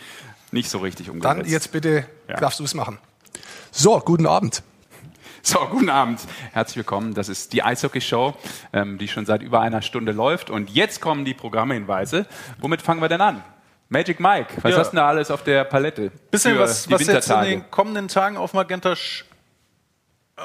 nicht 0.52 0.70
so 0.70 0.80
richtig 0.80 1.10
umgesetzt. 1.12 1.40
Dann 1.40 1.46
jetzt 1.48 1.72
bitte 1.72 2.06
Ja. 2.28 2.38
darfst 2.38 2.60
du 2.60 2.64
es 2.64 2.74
machen. 2.74 2.98
So, 3.72 4.00
guten 4.00 4.26
Abend. 4.26 4.64
So, 5.44 5.60
guten 5.68 5.90
Abend. 5.92 6.20
Herzlich 6.52 6.78
willkommen. 6.78 7.14
Das 7.14 7.30
ist 7.30 7.54
die 7.54 7.62
Eishockey-Show, 7.64 8.34
ähm, 8.74 8.98
die 8.98 9.08
schon 9.08 9.26
seit 9.28 9.44
über 9.44 9.62
einer 9.62 9.84
Stunde 9.84 10.12
läuft. 10.12 10.50
Und 10.50 10.72
jetzt 10.72 11.00
kommen 11.00 11.26
die 11.26 11.36
Programmhinweise. 11.36 12.26
Womit 12.60 12.82
fangen 12.82 13.02
wir 13.02 13.08
denn 13.08 13.22
an? 13.22 13.44
Magic 13.90 14.20
Mike, 14.20 14.56
was 14.64 14.72
Ja. 14.74 14.80
hast 14.80 14.88
du 14.88 14.96
denn 14.98 15.04
da 15.04 15.08
alles 15.08 15.30
auf 15.32 15.44
der 15.44 15.64
Palette? 15.64 16.12
Bisschen 16.32 16.58
was, 16.58 16.90
was 16.90 17.06
jetzt 17.06 17.30
in 17.30 17.42
den 17.44 17.72
kommenden 17.72 18.08
Tagen 18.10 18.36
auf 18.36 18.54
Magenta 18.54 18.96
Sch 18.96 19.24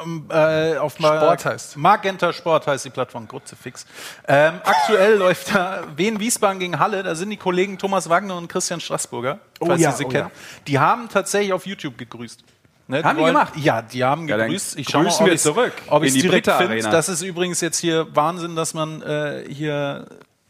ähm, 0.04 0.26
äh, 0.30 0.76
auf 0.78 0.98
Ma 0.98 1.16
Sport 1.16 1.44
heißt. 1.44 1.76
Magenta 1.76 2.32
Sport 2.32 2.66
heißt 2.66 2.84
die 2.84 2.90
Plattform, 2.90 3.28
Grütze 3.28 3.56
fix. 3.56 3.86
Ähm, 4.26 4.54
aktuell 4.64 5.16
läuft 5.18 5.54
da 5.54 5.84
Wien 5.96 6.18
Wiesbaden 6.20 6.58
gegen 6.58 6.78
Halle. 6.78 7.02
Da 7.02 7.14
sind 7.14 7.30
die 7.30 7.36
Kollegen 7.36 7.78
Thomas 7.78 8.08
Wagner 8.08 8.36
und 8.36 8.48
Christian 8.48 8.80
Straßburger, 8.80 9.38
Oh 9.60 9.66
falls 9.66 9.80
ja, 9.82 9.90
ihr 9.90 9.96
sie 9.96 10.04
oh 10.06 10.08
kennen. 10.08 10.30
Die 10.66 10.78
haben 10.78 11.08
tatsächlich 11.08 11.52
auf 11.52 11.66
YouTube 11.66 11.98
gegrüßt. 11.98 12.40
Ne, 12.88 13.02
Haben 13.04 13.16
die 13.16 13.22
wollen- 13.22 13.34
gemacht? 13.34 13.52
Ja, 13.56 13.80
die 13.82 14.02
haben 14.02 14.26
Ja, 14.28 14.36
gegrüßt. 14.38 14.76
ich 14.78 14.88
schau 14.90 14.98
mal, 14.98 15.04
grüßen 15.04 15.24
ob 15.24 15.30
wir 15.30 15.38
zurück 15.38 15.72
ob 15.88 16.02
in 16.02 16.08
ich 16.08 16.14
die 16.14 16.22
direkt 16.22 16.46
Britta 16.46 16.58
finde. 16.58 16.80
Das 16.90 17.08
ist 17.08 17.22
übrigens 17.22 17.60
jetzt 17.60 17.78
hier 17.78 18.06
Wahnsinn, 18.14 18.56
dass 18.56 18.74
man 18.74 19.02
äh, 19.02 19.44
hier 19.48 20.06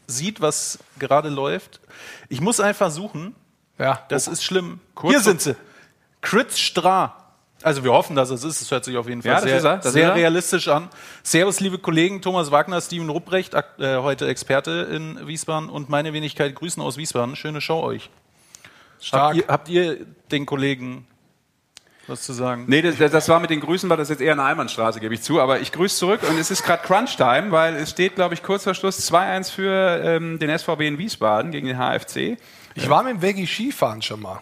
sieht, 0.07 0.41
was 0.41 0.79
gerade 0.99 1.29
läuft. 1.29 1.79
Ich 2.29 2.41
muss 2.41 2.59
einfach 2.59 2.89
suchen. 2.91 3.35
Ja, 3.77 4.01
Das 4.09 4.27
ist 4.27 4.43
schlimm. 4.43 4.79
Kurz 4.95 5.11
Hier 5.13 5.19
sind 5.21 5.41
sie. 5.41 5.55
Chris 6.21 6.59
Stra. 6.59 7.17
Also 7.63 7.83
wir 7.83 7.91
hoffen, 7.91 8.15
dass 8.15 8.29
es 8.29 8.43
ist. 8.43 8.61
Es 8.61 8.69
hört 8.69 8.85
sich 8.85 8.97
auf 8.97 9.07
jeden 9.07 9.21
Fall 9.21 9.31
Ja, 9.31 9.39
sehr, 9.39 9.63
er, 9.63 9.77
das 9.77 9.93
sehr 9.93 10.09
ist 10.09 10.15
realistisch 10.15 10.67
an. 10.67 10.89
Servus, 11.23 11.59
liebe 11.59 11.77
Kollegen. 11.77 12.21
Thomas 12.21 12.51
Wagner, 12.51 12.81
Steven 12.81 13.09
Rupprecht, 13.09 13.53
äh, 13.53 13.97
heute 13.97 14.27
Experte 14.27 14.89
in 14.91 15.27
Wiesbaden 15.27 15.69
und 15.69 15.89
meine 15.89 16.13
Wenigkeit 16.13 16.53
Grüßen 16.55 16.83
aus 16.83 16.97
Wiesbaden. 16.97 17.35
Schöne 17.35 17.61
Show 17.61 17.81
euch. 17.81 18.09
Stark. 18.99 19.35
Habt 19.35 19.37
ihr, 19.37 19.47
habt 19.47 19.69
ihr 19.69 20.05
den 20.31 20.45
Kollegen 20.45 21.07
was 22.07 22.23
zu 22.23 22.33
sagen? 22.33 22.65
Nee, 22.67 22.81
das, 22.81 22.97
das 22.97 23.29
war 23.29 23.39
mit 23.39 23.49
den 23.49 23.61
Grüßen, 23.61 23.89
war 23.89 23.95
das 23.95 24.09
jetzt 24.09 24.21
eher 24.21 24.33
eine 24.33 24.43
Einbahnstraße, 24.43 24.99
gebe 24.99 25.13
ich 25.13 25.21
zu. 25.21 25.39
Aber 25.39 25.61
ich 25.61 25.71
grüße 25.71 25.97
zurück 25.97 26.21
und 26.29 26.37
es 26.37 26.51
ist 26.51 26.63
gerade 26.63 26.83
Crunch-Time, 26.85 27.51
weil 27.51 27.75
es 27.75 27.91
steht, 27.91 28.15
glaube 28.15 28.33
ich, 28.33 28.43
kurz 28.43 28.63
vor 28.63 28.73
Schluss 28.73 29.09
2-1 29.09 29.51
für 29.51 30.01
ähm, 30.03 30.37
den 30.37 30.57
SVW 30.57 30.85
in 30.85 30.97
Wiesbaden 30.97 31.51
gegen 31.51 31.67
den 31.67 31.77
HFC. 31.77 32.37
Ich 32.75 32.89
war 32.89 33.03
mit 33.03 33.13
dem 33.13 33.21
Veggie 33.21 33.47
Skifahren 33.47 34.01
schon 34.01 34.21
mal. 34.21 34.41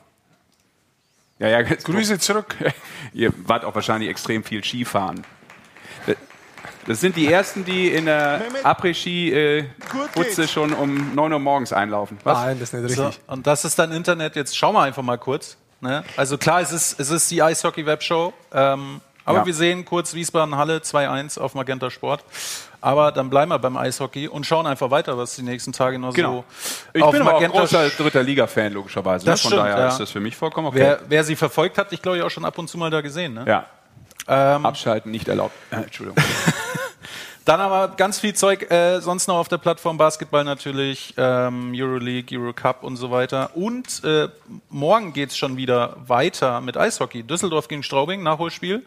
Ja, 1.41 1.47
ja, 1.47 1.61
Grüße 1.63 2.19
zurück. 2.19 2.55
Ihr 3.13 3.33
wart 3.47 3.65
auch 3.65 3.73
wahrscheinlich 3.75 4.09
extrem 4.09 4.43
viel 4.43 4.63
Skifahren. 4.63 5.23
Das 6.87 6.99
sind 6.99 7.15
die 7.15 7.31
ersten, 7.31 7.63
die 7.65 7.89
in 7.89 8.05
der 8.05 8.41
Après-Ski-Butze 8.63 10.47
schon 10.47 10.73
um 10.73 11.13
9 11.13 11.33
Uhr 11.33 11.39
morgens 11.39 11.73
einlaufen. 11.73 12.17
Was? 12.23 12.39
Nein, 12.39 12.59
das 12.59 12.73
ist 12.73 12.81
nicht 12.83 12.95
So, 12.95 13.05
richtig. 13.07 13.23
und 13.27 13.45
das 13.47 13.65
ist 13.65 13.77
dann 13.77 13.91
Internet. 13.91 14.35
Jetzt 14.35 14.57
schauen 14.57 14.73
wir 14.75 14.81
einfach 14.81 15.03
mal 15.03 15.17
kurz. 15.17 15.57
Ne? 15.79 16.03
Also 16.17 16.37
klar, 16.37 16.61
es 16.61 16.71
ist, 16.71 16.99
es 16.99 17.09
ist 17.09 17.29
die 17.31 17.41
Eishockey-Webshow. 17.41 18.33
Ähm, 18.53 19.01
aber 19.25 19.39
Ja. 19.39 19.45
wir 19.45 19.53
sehen 19.53 19.85
kurz 19.85 20.13
Wiesbaden-Halle 20.13 20.79
2-1 20.79 21.39
auf 21.39 21.53
Magenta 21.53 21.89
Sport. 21.91 22.23
Aber 22.81 23.11
dann 23.11 23.29
bleiben 23.29 23.51
wir 23.51 23.59
beim 23.59 23.77
Eishockey 23.77 24.27
und 24.27 24.45
schauen 24.45 24.65
einfach 24.65 24.89
weiter, 24.89 25.15
was 25.17 25.35
die 25.35 25.43
nächsten 25.43 25.71
Tage 25.71 25.99
noch 25.99 26.13
Genau. 26.15 26.43
so 26.59 26.79
Ich 26.93 26.93
bin 26.93 27.03
aber 27.21 27.35
auch 27.35 27.39
Magenta 27.39 27.59
großer 27.59 27.89
dritter 27.89 28.23
Liga-Fan, 28.23 28.73
logischerweise. 28.73 29.25
Das 29.25 29.41
Von 29.41 29.51
stimmt, 29.51 29.63
daher 29.65 29.77
ja. 29.77 29.87
ist 29.87 29.99
das 29.99 30.09
für 30.09 30.19
mich 30.19 30.35
vollkommen 30.35 30.67
okay. 30.67 30.79
Wer, 30.79 30.99
wer 31.07 31.23
sie 31.23 31.35
verfolgt 31.35 31.77
hat, 31.77 31.93
ich 31.93 32.01
glaube 32.01 32.17
ich 32.17 32.23
auch 32.23 32.31
schon 32.31 32.43
ab 32.43 32.57
und 32.57 32.67
zu 32.67 32.77
mal 32.79 32.89
da 32.89 33.01
gesehen. 33.01 33.35
Ne? 33.35 33.45
ja. 33.47 33.65
Ähm, 34.27 34.65
Abschalten 34.65 35.11
nicht 35.11 35.27
erlaubt. 35.27 35.53
Äh, 35.71 35.77
Entschuldigung. 35.77 36.23
Dann 37.43 37.59
haben 37.59 37.71
wir 37.71 37.95
ganz 37.95 38.19
viel 38.19 38.35
Zeug 38.35 38.69
äh, 38.71 38.99
sonst 39.01 39.27
noch 39.27 39.37
auf 39.37 39.47
der 39.47 39.57
Plattform 39.57 39.97
Basketball 39.97 40.43
natürlich, 40.43 41.15
ähm, 41.17 41.71
Euroleague, 41.75 42.37
Eurocup 42.39 42.83
und 42.83 42.97
so 42.97 43.09
weiter. 43.09 43.55
Und 43.55 44.03
äh, 44.03 44.29
morgen 44.69 45.11
geht's 45.13 45.35
schon 45.35 45.57
wieder 45.57 45.97
weiter 46.05 46.61
mit 46.61 46.77
Eishockey. 46.77 47.23
Düsseldorf 47.23 47.67
gegen 47.67 47.81
Straubing, 47.81 48.21
Nachholspiel 48.21 48.85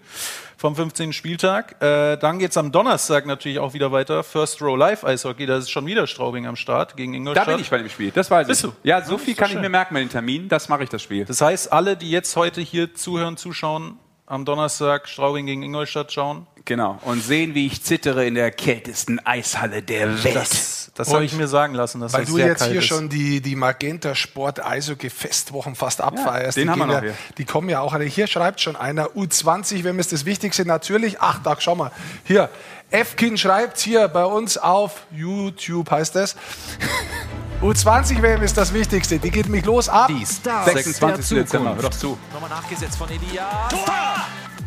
vom 0.57 0.77
15. 0.77 1.13
Spieltag. 1.13 1.83
Äh, 1.83 2.17
dann 2.17 2.39
geht's 2.39 2.57
am 2.57 2.71
Donnerstag 2.71 3.27
natürlich 3.27 3.59
auch 3.59 3.75
wieder 3.75 3.91
weiter. 3.91 4.23
First 4.23 4.63
Row 4.63 4.79
Live 4.79 5.03
Eishockey, 5.05 5.47
da 5.47 5.57
ist 5.57 5.71
schon 5.71 5.85
wieder 5.87 6.07
Straubing 6.07 6.47
am 6.47 6.55
Start 6.55 6.97
gegen 6.97 7.13
Da 7.13 7.17
Ingolstadt. 7.19 7.47
bin 7.49 7.59
ich 7.59 7.71
bei 7.71 7.79
dem 7.79 7.89
Spiel. 7.89 8.13
Das 8.13 8.31
weiß 8.31 8.47
Bist 8.47 8.65
ich. 8.65 8.71
du? 8.71 8.77
Ja, 8.85 9.03
so 9.03 9.15
Das 9.15 9.23
viel 9.25 9.33
ist 9.33 9.39
kann 9.39 9.47
doch 9.47 9.49
ich 9.49 9.53
schön. 9.55 9.63
mir 9.63 9.69
merken 9.69 9.95
mit 9.95 10.05
den 10.05 10.11
Terminen. 10.11 10.49
Das 10.49 10.69
mache 10.69 10.85
ich 10.85 10.91
das 10.91 11.03
Spiel. 11.03 11.25
Das 11.25 11.41
heißt, 11.41 11.73
alle, 11.73 11.97
die 11.97 12.11
jetzt 12.11 12.37
heute 12.37 12.61
hier 12.61 12.95
zuhören, 12.95 13.37
zuschauen, 13.37 13.99
am 14.27 14.45
Donnerstag 14.45 15.09
Straubing 15.09 15.45
gegen 15.47 15.63
Ingolstadt 15.65 16.13
schauen. 16.13 16.47
Genau. 16.65 16.99
Und 17.03 17.23
sehen, 17.23 17.55
wie 17.55 17.67
ich 17.67 17.83
zittere 17.83 18.25
in 18.27 18.35
der 18.35 18.51
kältesten 18.51 19.19
Eishalle 19.25 19.83
der 19.83 20.25
Welt. 20.25 20.35
Das, 20.35 20.91
das 20.95 21.13
habe 21.13 21.25
ich 21.25 21.35
mir 21.35 21.47
sagen 21.47 21.75
lassen, 21.75 22.01
dass 22.01 22.15
Weil 22.15 22.23
das 22.23 22.31
du 22.31 22.37
sehr 22.37 22.47
jetzt 22.47 22.59
kalt 22.61 22.71
hier 22.71 22.81
ist. 22.81 22.87
schon 22.87 23.09
die, 23.09 23.43
die 23.43 23.55
Magenta 23.55 24.15
Sport 24.15 24.65
Eishockey 24.65 25.11
Festwochen 25.11 25.75
fast 25.75 26.01
abfeierst. 26.01 26.57
den 26.57 26.65
die 26.65 26.71
haben 26.71 26.79
wir 26.79 26.87
noch 26.87 26.95
ja, 26.95 27.01
hier. 27.01 27.15
Die 27.37 27.45
kommen 27.45 27.69
ja 27.69 27.81
auch 27.81 27.93
alle. 27.93 28.05
Hier 28.05 28.27
schreibt 28.27 28.61
schon 28.61 28.77
einer 28.77 29.09
U20, 29.09 29.85
wenn 29.85 29.99
es 29.99 30.09
das 30.09 30.25
Wichtigste 30.25 30.65
natürlich. 30.65 31.21
Ach, 31.21 31.41
da 31.43 31.57
schau 31.59 31.75
mal. 31.75 31.91
Hier, 32.25 32.49
Efkin 32.91 33.37
schreibt 33.37 33.79
hier 33.79 34.09
bei 34.09 34.25
uns 34.25 34.57
auf 34.57 35.03
YouTube 35.11 35.91
heißt 35.91 36.17
es. 36.17 36.37
U20 37.61 38.23
WM 38.23 38.43
ist 38.43 38.57
das 38.57 38.73
Wichtigste. 38.73 39.19
Die 39.19 39.31
geht 39.31 39.49
mich 39.49 39.65
los 39.65 39.89
ab. 39.89 40.09
Die 40.09 40.25
Stars 40.25 40.73
26. 40.73 41.29
der 41.29 41.45
Dezember. 41.45 41.75
Hör 41.75 41.83
doch 41.83 41.91
zu. 41.91 42.19
Nochmal 42.33 42.51
nachgesetzt 42.51 42.97
von 42.97 43.09
Elia. 43.09 43.69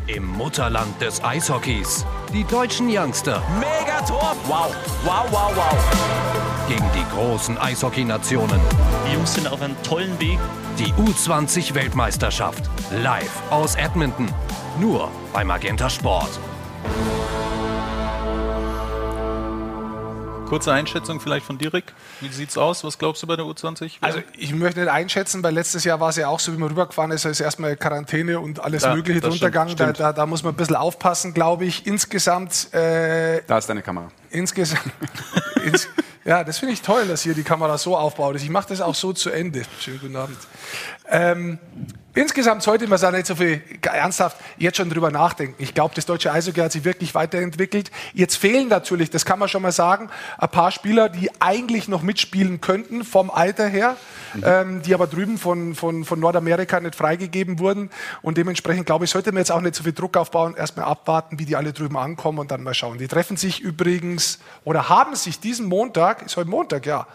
Im 0.08 0.26
Mutterland 0.26 0.98
des 1.02 1.22
Eishockeys. 1.22 2.06
Die 2.32 2.42
deutschen 2.44 2.88
Youngster 2.88 3.42
Mega 3.60 4.00
Tor. 4.06 4.34
Wow, 4.46 4.74
wow, 5.04 5.26
wow, 5.30 5.52
wow. 5.54 6.66
gegen 6.66 6.84
die 6.94 7.04
großen 7.14 7.58
Eishockey-Nationen. 7.58 8.58
Die 9.06 9.12
Jungs 9.12 9.34
sind 9.34 9.46
auf 9.46 9.60
einem 9.60 9.76
tollen 9.82 10.18
Weg. 10.18 10.38
Die 10.78 10.94
U20-Weltmeisterschaft. 10.94 12.70
Live 12.90 13.42
aus 13.50 13.74
Edmonton. 13.74 14.32
Nur 14.80 15.10
bei 15.34 15.44
Magenta 15.44 15.90
Sport. 15.90 16.40
Kurze 20.48 20.72
Einschätzung 20.72 21.20
vielleicht 21.20 21.44
von 21.44 21.58
Dirk. 21.58 21.92
Wie 22.20 22.28
sieht's 22.28 22.56
aus? 22.56 22.82
Was 22.82 22.96
glaubst 22.98 23.22
du 23.22 23.26
bei 23.26 23.36
der 23.36 23.44
U20? 23.44 23.98
Also 24.00 24.20
ich 24.36 24.54
möchte 24.54 24.80
nicht 24.80 24.88
einschätzen, 24.90 25.42
weil 25.42 25.52
letztes 25.52 25.84
Jahr 25.84 26.00
war 26.00 26.08
es 26.08 26.16
ja 26.16 26.28
auch 26.28 26.40
so, 26.40 26.54
wie 26.54 26.56
man 26.56 26.70
rübergefahren 26.70 27.10
ist, 27.10 27.26
ist 27.26 27.40
erstmal 27.40 27.76
Quarantäne 27.76 28.40
und 28.40 28.58
alles 28.60 28.82
Ja, 28.82 28.94
Mögliche 28.94 29.20
drunter 29.20 29.36
stimmt, 29.36 29.52
gegangen. 29.52 29.76
Da, 29.76 29.92
da, 29.92 30.12
da 30.14 30.24
muss 30.26 30.42
man 30.42 30.54
ein 30.54 30.56
bisschen 30.56 30.76
aufpassen, 30.76 31.34
glaube 31.34 31.66
ich. 31.66 31.86
Insgesamt, 31.86 32.72
äh, 32.72 33.42
Da 33.46 33.58
ist 33.58 33.68
deine 33.68 33.82
Kamera. 33.82 34.08
insgesamt, 34.30 34.80
ins, 35.64 35.86
Ja, 36.24 36.42
das 36.44 36.58
finde 36.58 36.72
ich 36.72 36.80
toll, 36.82 37.06
dass 37.06 37.22
hier 37.22 37.34
die 37.34 37.42
Kamera 37.42 37.76
so 37.76 37.94
aufbaut 37.96 38.36
ist. 38.36 38.42
Ich 38.42 38.50
mache 38.50 38.68
das 38.70 38.80
auch 38.80 38.94
so 38.94 39.12
zu 39.12 39.28
Ende. 39.30 39.62
Schönen 39.80 40.00
guten 40.00 40.16
Abend. 40.16 40.38
Ähm, 41.10 41.58
insgesamt 42.14 42.62
sollte 42.62 42.86
man 42.86 43.00
da 43.00 43.10
nicht 43.10 43.26
so 43.26 43.34
viel 43.34 43.62
ernsthaft 43.82 44.36
jetzt 44.58 44.76
schon 44.76 44.90
drüber 44.90 45.10
nachdenken. 45.10 45.54
Ich 45.58 45.72
glaube, 45.72 45.94
das 45.94 46.04
deutsche 46.04 46.32
Eishockey 46.32 46.60
hat 46.60 46.72
sich 46.72 46.84
wirklich 46.84 47.14
weiterentwickelt. 47.14 47.90
Jetzt 48.12 48.36
fehlen 48.36 48.68
natürlich, 48.68 49.10
das 49.10 49.24
kann 49.24 49.38
man 49.38 49.48
schon 49.48 49.62
mal 49.62 49.72
sagen, 49.72 50.10
ein 50.36 50.48
paar 50.48 50.70
Spieler, 50.70 51.08
die 51.08 51.30
eigentlich 51.40 51.88
noch 51.88 52.02
mitspielen 52.02 52.60
könnten 52.60 53.04
vom 53.04 53.30
Alter 53.30 53.68
her, 53.68 53.96
ähm, 54.42 54.82
die 54.82 54.94
aber 54.94 55.06
drüben 55.06 55.38
von, 55.38 55.74
von, 55.74 56.04
von 56.04 56.20
Nordamerika 56.20 56.80
nicht 56.80 56.94
freigegeben 56.94 57.58
wurden. 57.58 57.90
Und 58.20 58.36
dementsprechend, 58.36 58.86
glaube 58.86 59.04
ich, 59.06 59.10
sollte 59.10 59.32
man 59.32 59.38
jetzt 59.38 59.52
auch 59.52 59.60
nicht 59.60 59.74
so 59.74 59.84
viel 59.84 59.92
Druck 59.92 60.16
aufbauen, 60.16 60.54
erstmal 60.56 60.86
abwarten, 60.86 61.38
wie 61.38 61.44
die 61.44 61.56
alle 61.56 61.72
drüben 61.72 61.96
ankommen 61.96 62.38
und 62.38 62.50
dann 62.50 62.62
mal 62.62 62.74
schauen. 62.74 62.98
Die 62.98 63.08
treffen 63.08 63.36
sich 63.36 63.60
übrigens 63.60 64.40
oder 64.64 64.88
haben 64.88 65.14
sich 65.14 65.40
diesen 65.40 65.66
Montag, 65.66 66.22
ist 66.26 66.36
heute 66.36 66.50
Montag, 66.50 66.84
ja, 66.84 67.06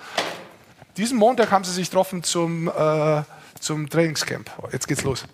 diesen 0.97 1.17
Montag 1.17 1.51
haben 1.51 1.63
sie 1.63 1.71
sich 1.71 1.89
getroffen 1.89 2.23
zum, 2.23 2.67
äh, 2.67 3.23
zum 3.63 3.89
Trainingscamp. 3.89 4.51
Jetzt 4.71 4.87
geht's 4.87 5.03
los. 5.03 5.25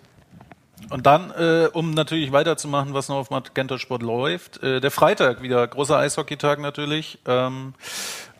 Und 0.88 1.06
dann, 1.06 1.30
äh, 1.32 1.68
um 1.72 1.90
natürlich 1.92 2.32
weiterzumachen, 2.32 2.94
was 2.94 3.08
noch 3.08 3.16
auf 3.16 3.30
Magenta 3.30 3.78
Sport 3.78 4.02
läuft, 4.02 4.62
äh, 4.62 4.80
der 4.80 4.90
Freitag 4.90 5.42
wieder, 5.42 5.66
großer 5.66 5.98
Eishockeytag 5.98 6.58
natürlich. 6.58 7.18
Ähm, 7.26 7.74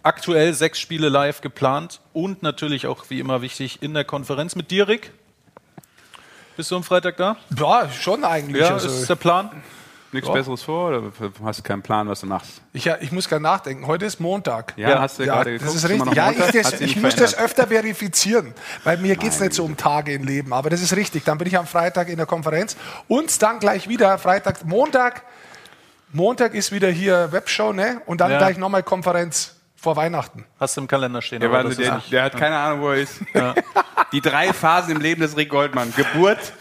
aktuell 0.02 0.54
sechs 0.54 0.80
Spiele 0.80 1.08
live 1.08 1.42
geplant 1.42 2.00
und 2.12 2.42
natürlich 2.42 2.86
auch 2.86 3.04
wie 3.10 3.20
immer 3.20 3.42
wichtig 3.42 3.82
in 3.82 3.94
der 3.94 4.04
Konferenz 4.04 4.56
mit 4.56 4.70
dir, 4.70 4.88
Rick. 4.88 5.12
Bist 6.56 6.70
du 6.70 6.76
am 6.76 6.82
Freitag 6.82 7.16
da? 7.16 7.36
Ja, 7.56 7.88
schon 7.90 8.24
eigentlich. 8.24 8.62
Ja, 8.62 8.74
also, 8.74 8.88
ist 8.88 9.08
der 9.08 9.16
Plan? 9.16 9.50
Nichts 10.12 10.26
Ja. 10.28 10.34
Besseres 10.34 10.62
vor 10.62 10.88
oder 10.88 11.02
hast 11.44 11.60
du 11.60 11.62
keinen 11.62 11.82
Plan, 11.82 12.08
was 12.08 12.20
du 12.20 12.26
machst? 12.26 12.60
ich, 12.72 12.84
ja, 12.84 12.96
ich 13.00 13.12
muss 13.12 13.28
gar 13.28 13.38
nachdenken. 13.38 13.86
Heute 13.86 14.06
ist 14.06 14.18
Montag. 14.20 14.74
Ja, 14.76 15.00
hast 15.00 15.18
du 15.20 15.24
gerade 15.24 15.52
das 15.52 15.60
geguckt, 15.60 15.76
ist 15.76 15.84
ist 15.84 15.90
richtig. 15.90 16.14
Ja, 16.14 16.26
Montag? 16.26 16.54
ich, 16.54 16.62
das, 16.62 16.80
ich 16.80 16.96
muss 16.96 17.14
das 17.14 17.38
öfter 17.38 17.68
verifizieren, 17.68 18.52
weil 18.82 18.96
mir 18.98 19.14
geht's 19.16 19.38
nicht 19.38 19.52
so 19.54 19.64
um 19.64 19.76
Tage 19.76 20.12
im 20.12 20.24
Leben. 20.24 20.52
Aber 20.52 20.68
das 20.68 20.82
ist 20.82 20.96
richtig. 20.96 21.22
Dann 21.24 21.38
bin 21.38 21.46
ich 21.46 21.56
am 21.56 21.66
Freitag 21.66 22.08
in 22.08 22.16
der 22.16 22.26
Konferenz 22.26 22.76
und 23.06 23.40
dann 23.40 23.60
gleich 23.60 23.88
wieder 23.88 24.18
Freitag, 24.18 24.64
Montag. 24.64 25.22
Montag 26.12 26.54
ist 26.54 26.72
wieder 26.72 26.88
hier 26.88 27.30
Webshow, 27.30 27.72
ne? 27.72 28.02
Und 28.06 28.20
dann 28.20 28.32
Ja. 28.32 28.38
gleich 28.38 28.56
nochmal 28.58 28.82
Konferenz 28.82 29.54
vor 29.76 29.94
Weihnachten. 29.94 30.44
Hast 30.58 30.76
du 30.76 30.80
im 30.82 30.88
Kalender 30.88 31.22
stehen. 31.22 31.38
Der, 31.40 31.48
aber 31.48 31.58
warte, 31.58 31.68
das 31.70 31.78
ist 31.78 31.86
der, 31.86 31.94
nicht- 31.94 32.12
der 32.12 32.22
hat 32.24 32.36
keine 32.36 32.56
Ahnung, 32.58 32.80
wo 32.82 32.88
er 32.90 32.96
ist. 32.96 33.20
Die 34.12 34.20
drei 34.20 34.52
Phasen 34.52 34.96
im 34.96 35.00
Leben 35.00 35.20
des 35.20 35.36
Rick 35.36 35.50
Goldmann. 35.50 35.92
Geburt. 35.94 36.52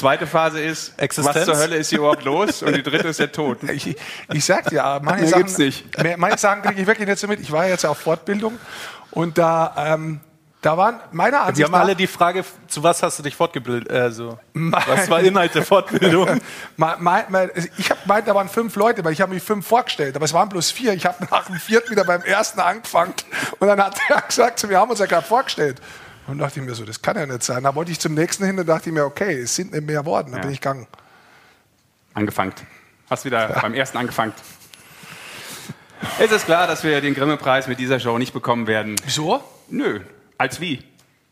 Zweite 0.00 0.26
Phase 0.26 0.60
ist, 0.60 0.92
Existenz. 0.98 1.36
was 1.36 1.44
zur 1.44 1.56
Hölle 1.56 1.76
ist 1.76 1.90
hier 1.90 1.98
überhaupt 1.98 2.24
los? 2.24 2.62
Und 2.62 2.74
die 2.74 2.82
dritte 2.82 3.08
ist 3.08 3.20
der 3.20 3.30
Tod. 3.32 3.58
Ich, 3.70 3.96
ich 4.32 4.44
sag 4.44 4.68
dir, 4.70 4.76
ja, 4.76 4.98
manche 5.02 5.20
Mehr 5.20 5.28
Sachen, 5.30 5.42
gibt's 5.42 5.58
nicht. 5.58 5.98
mehr- 6.02 6.16
manche 6.16 6.38
Sachen 6.38 6.62
kriege 6.62 6.80
ich 6.80 6.86
wirklich 6.86 7.06
nicht 7.06 7.18
so 7.18 7.26
mit. 7.28 7.38
Ich 7.40 7.52
war 7.52 7.66
jetzt 7.66 7.84
auf 7.86 7.98
Fortbildung 7.98 8.58
und 9.10 9.36
da, 9.38 9.74
ähm, 9.76 10.20
da 10.62 10.76
waren 10.76 11.00
meiner 11.12 11.38
Die 11.38 11.42
Ansicht 11.48 11.64
haben 11.66 11.72
nach... 11.72 11.80
alle 11.80 11.96
die 11.96 12.06
Frage, 12.06 12.44
zu 12.66 12.82
was 12.82 13.02
hast 13.02 13.18
du 13.18 13.22
dich 13.22 13.34
fortgebildet? 13.34 13.90
Also, 13.90 14.38
was 14.54 15.08
war 15.08 15.20
Inhalt 15.20 15.54
der 15.54 15.64
Fortbildung? 15.64 16.40
Ich 16.76 17.90
habe 17.90 18.00
gemeint, 18.02 18.26
da 18.28 18.34
waren 18.34 18.48
fünf 18.48 18.76
Leute, 18.76 19.04
weil 19.04 19.12
ich 19.12 19.20
habe 19.20 19.32
mich 19.34 19.42
fünf 19.42 19.66
vorgestellt, 19.66 20.16
aber 20.16 20.24
es 20.24 20.32
waren 20.32 20.48
bloß 20.48 20.70
vier. 20.70 20.92
Ich 20.94 21.06
habe 21.06 21.26
nach 21.30 21.46
dem 21.46 21.56
vierten 21.56 21.90
wieder 21.90 22.04
beim 22.04 22.22
ersten 22.22 22.60
angefangen 22.60 23.14
und 23.58 23.68
dann 23.68 23.82
hat 23.82 23.98
er 24.08 24.20
gesagt, 24.22 24.68
wir 24.68 24.78
haben 24.78 24.90
uns 24.90 24.98
ja 25.00 25.06
gerade 25.06 25.26
vorgestellt. 25.26 25.80
Und 26.26 26.38
dachte 26.38 26.60
ich 26.60 26.66
mir 26.66 26.74
so, 26.74 26.84
das 26.84 27.02
kann 27.02 27.16
ja 27.16 27.26
nicht 27.26 27.42
sein. 27.42 27.62
Da 27.64 27.74
wollte 27.74 27.90
ich 27.90 27.98
zum 27.98 28.14
nächsten 28.14 28.44
hin 28.44 28.58
und 28.58 28.66
dachte 28.66 28.88
ich 28.90 28.94
mir, 28.94 29.04
okay, 29.04 29.40
es 29.40 29.54
sind 29.54 29.72
nicht 29.72 29.84
mehr 29.86 30.04
worden. 30.06 30.26
Dann 30.32 30.40
Ja. 30.40 30.42
bin 30.42 30.52
ich 30.52 30.60
gegangen. 30.60 30.86
Angefangen. 32.14 32.52
Hast 33.08 33.24
wieder 33.24 33.48
beim 33.48 33.74
ersten 33.74 33.98
angefangen. 33.98 34.32
Es 36.18 36.30
ist 36.30 36.44
klar, 36.46 36.66
dass 36.66 36.82
wir 36.84 37.00
den 37.00 37.14
Grimme-Preis 37.14 37.66
mit 37.66 37.78
dieser 37.78 37.98
Show 38.00 38.16
nicht 38.18 38.32
bekommen 38.32 38.66
werden. 38.66 38.96
Wieso? 39.04 39.42
Nö. 39.68 40.00
Als 40.38 40.60
wie? 40.60 40.82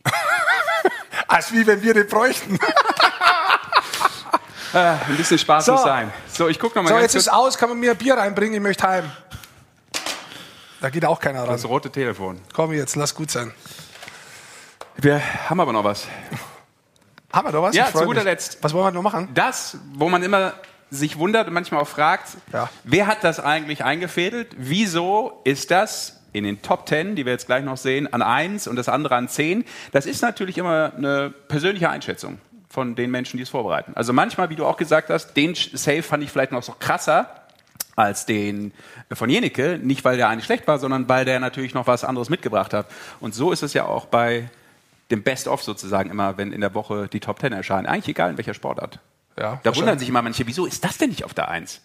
Als 1.28 1.52
wie 1.52 1.66
wenn 1.66 1.80
wir 1.82 1.94
den 1.94 2.06
bräuchten. 2.08 2.58
Äh, 4.74 4.78
ein 5.08 5.16
bisschen 5.16 5.38
Spaß 5.38 5.66
So. 5.66 5.72
muss 5.72 5.82
sein. 5.82 6.12
So, 6.32 6.48
ich 6.48 6.58
gucke 6.58 6.76
nochmal 6.76 6.92
So, 6.94 6.98
jetzt 6.98 7.12
kurz. 7.12 7.26
ist 7.26 7.32
aus, 7.32 7.56
kann 7.56 7.68
man 7.70 7.78
mir 7.80 7.92
ein 7.92 7.96
Bier 7.96 8.14
reinbringen, 8.16 8.54
ich 8.56 8.60
möchte 8.60 8.86
heim. 8.86 9.10
Da 10.80 10.90
geht 10.90 11.04
auch 11.04 11.18
keiner 11.20 11.40
ran. 11.42 11.48
Das 11.48 11.64
rote 11.64 11.90
Telefon. 11.90 12.40
Komm 12.52 12.72
jetzt, 12.72 12.94
lass 12.96 13.14
gut 13.14 13.30
sein. 13.30 13.52
Wir 15.00 15.22
haben 15.48 15.60
aber 15.60 15.72
noch 15.72 15.84
was. 15.84 16.08
Haben 17.32 17.46
wir 17.48 17.52
doch 17.52 17.62
was? 17.62 17.76
Ja, 17.76 17.86
zu 17.86 17.98
guter 18.04 18.14
mich. 18.16 18.24
Letzt. 18.24 18.58
Was 18.62 18.74
wollen 18.74 18.86
wir 18.86 18.90
noch 18.90 19.02
machen? 19.02 19.28
Das, 19.34 19.78
wo 19.94 20.08
man 20.08 20.22
immer 20.24 20.54
sich 20.90 21.18
wundert 21.18 21.46
und 21.46 21.54
manchmal 21.54 21.80
auch 21.82 21.88
fragt, 21.88 22.30
Ja. 22.52 22.68
wer 22.82 23.06
hat 23.06 23.22
das 23.22 23.38
eigentlich 23.38 23.84
eingefädelt? 23.84 24.48
Wieso 24.56 25.40
ist 25.44 25.70
das 25.70 26.20
in 26.32 26.42
den 26.44 26.62
Top 26.62 26.88
10, 26.88 27.14
die 27.14 27.26
wir 27.26 27.32
jetzt 27.32 27.46
gleich 27.46 27.62
noch 27.62 27.76
sehen, 27.76 28.12
an 28.12 28.22
1 28.22 28.66
und 28.66 28.76
das 28.76 28.88
andere 28.88 29.14
an 29.14 29.28
10? 29.28 29.64
Das 29.92 30.06
ist 30.06 30.20
natürlich 30.22 30.58
immer 30.58 30.92
eine 30.96 31.30
persönliche 31.30 31.90
Einschätzung 31.90 32.38
von 32.68 32.96
den 32.96 33.10
Menschen, 33.10 33.36
die 33.36 33.42
es 33.44 33.50
vorbereiten. 33.50 33.92
Also 33.94 34.12
manchmal, 34.12 34.50
wie 34.50 34.56
du 34.56 34.66
auch 34.66 34.76
gesagt 34.78 35.10
hast, 35.10 35.34
den 35.34 35.54
Save 35.54 36.02
fand 36.02 36.24
ich 36.24 36.30
vielleicht 36.30 36.52
noch 36.52 36.62
so 36.62 36.74
krasser 36.78 37.28
als 37.94 38.26
den 38.26 38.72
von 39.12 39.28
Jenike, 39.30 39.78
nicht 39.80 40.04
weil 40.04 40.16
der 40.16 40.28
eigentlich 40.28 40.44
schlecht 40.46 40.66
war, 40.66 40.78
sondern 40.78 41.08
weil 41.08 41.24
der 41.24 41.38
natürlich 41.38 41.74
noch 41.74 41.86
was 41.86 42.02
anderes 42.04 42.30
mitgebracht 42.30 42.72
hat. 42.72 42.86
Und 43.20 43.34
so 43.34 43.52
ist 43.52 43.62
es 43.62 43.74
ja 43.74 43.84
auch 43.84 44.06
bei 44.06 44.48
dem 45.10 45.22
Best-of 45.22 45.62
sozusagen 45.62 46.10
immer, 46.10 46.36
wenn 46.36 46.52
in 46.52 46.60
der 46.60 46.74
Woche 46.74 47.08
die 47.08 47.20
Top 47.20 47.40
10 47.40 47.52
erscheinen. 47.52 47.86
Eigentlich 47.86 48.08
egal 48.08 48.30
in 48.30 48.36
welcher 48.38 48.54
Sportart. 48.54 49.00
Ja, 49.38 49.60
Da 49.62 49.74
wundern 49.76 49.98
sich 49.98 50.08
immer 50.08 50.22
manche, 50.22 50.46
wieso 50.46 50.66
ist 50.66 50.84
das 50.84 50.98
denn 50.98 51.10
nicht 51.10 51.24
auf 51.24 51.32
der 51.34 51.48
Eins? 51.48 51.80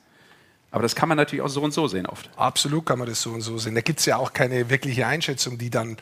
Aber 0.72 0.82
das 0.82 0.96
kann 0.96 1.08
man 1.08 1.18
natürlich 1.18 1.44
auch 1.44 1.50
so 1.50 1.62
und 1.62 1.72
so 1.72 1.88
sehen 1.88 2.08
oft. 2.08 2.30
Absolut 2.36 2.86
kann 2.86 2.98
man 2.98 3.08
das 3.08 3.22
so 3.22 3.30
und 3.32 3.42
so 3.42 3.58
sehen. 3.60 3.76
Da 3.76 3.82
gibt 3.82 4.00
es 4.00 4.06
ja 4.08 4.18
auch 4.18 4.34
keine 4.34 4.70
wirkliche 4.72 5.06
Einschätzung, 5.06 5.58
die 5.60 5.70
dann 5.70 5.98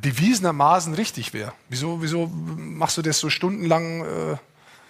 bewiesenermaßen 0.00 0.94
richtig 0.94 1.32
wäre. 1.34 1.52
Wieso, 1.68 2.00
wieso 2.02 2.26
machst 2.26 2.96
du 2.96 3.02
das 3.02 3.18
so 3.18 3.28
stundenlang? 3.30 4.04
Äh, 4.04 4.36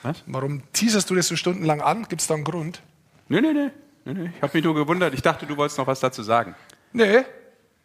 Was? 0.02 0.22
Warum 0.26 0.62
teaserst 0.72 1.08
du 1.10 1.14
das 1.14 1.26
so 1.28 1.36
stundenlang 1.36 1.80
an? 1.80 2.06
Gibt 2.08 2.20
es 2.20 2.26
da 2.28 2.34
einen 2.34 2.44
Grund? 2.44 2.82
Nee, 3.28 3.40
nee, 3.40 3.52
nee. 3.52 3.70
nee, 4.04 4.12
nee. 4.14 4.30
Ich 4.36 4.42
habe 4.42 4.56
mich 4.56 4.64
nur 4.64 4.74
gewundert. 4.74 5.14
Ich 5.14 5.22
dachte, 5.22 5.46
du 5.46 5.56
wolltest 5.56 5.78
noch 5.78 5.86
was 5.86 6.00
dazu 6.00 6.22
sagen. 6.22 6.54
Nee, 6.92 7.20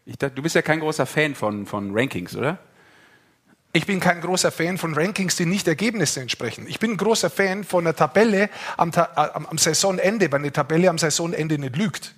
Ich 0.06 0.18
dachte, 0.18 0.35
du 0.35 0.41
bist 0.41 0.56
ja 0.56 0.61
kein 0.61 0.80
großer 0.80 1.06
Fan 1.06 1.35
von, 1.35 1.65
von 1.65 1.91
Rankings, 1.97 2.35
oder? 2.35 2.60
Ich 3.76 3.85
bin 3.85 3.99
kein 3.99 4.22
großer 4.22 4.52
Fan 4.52 4.77
von 4.77 4.93
Rankings, 4.93 5.35
die 5.35 5.45
nicht 5.45 5.68
Ergebnisse 5.68 6.22
entsprechen. 6.22 6.65
Ich 6.69 6.80
bin 6.80 6.91
ein 6.91 6.97
großer 6.97 7.30
Fan 7.30 7.65
von 7.65 7.85
einer 7.85 7.93
Tabelle 7.93 8.49
am, 8.77 8.91
äh, 8.91 9.02
am, 9.15 9.45
am 9.45 9.57
Saisonende, 9.57 10.31
weil 10.31 10.39
eine 10.39 10.53
Tabelle 10.53 10.89
am 10.89 10.97
Saisonende 10.97 11.57
nicht 11.57 11.76
lügt. 11.76 12.15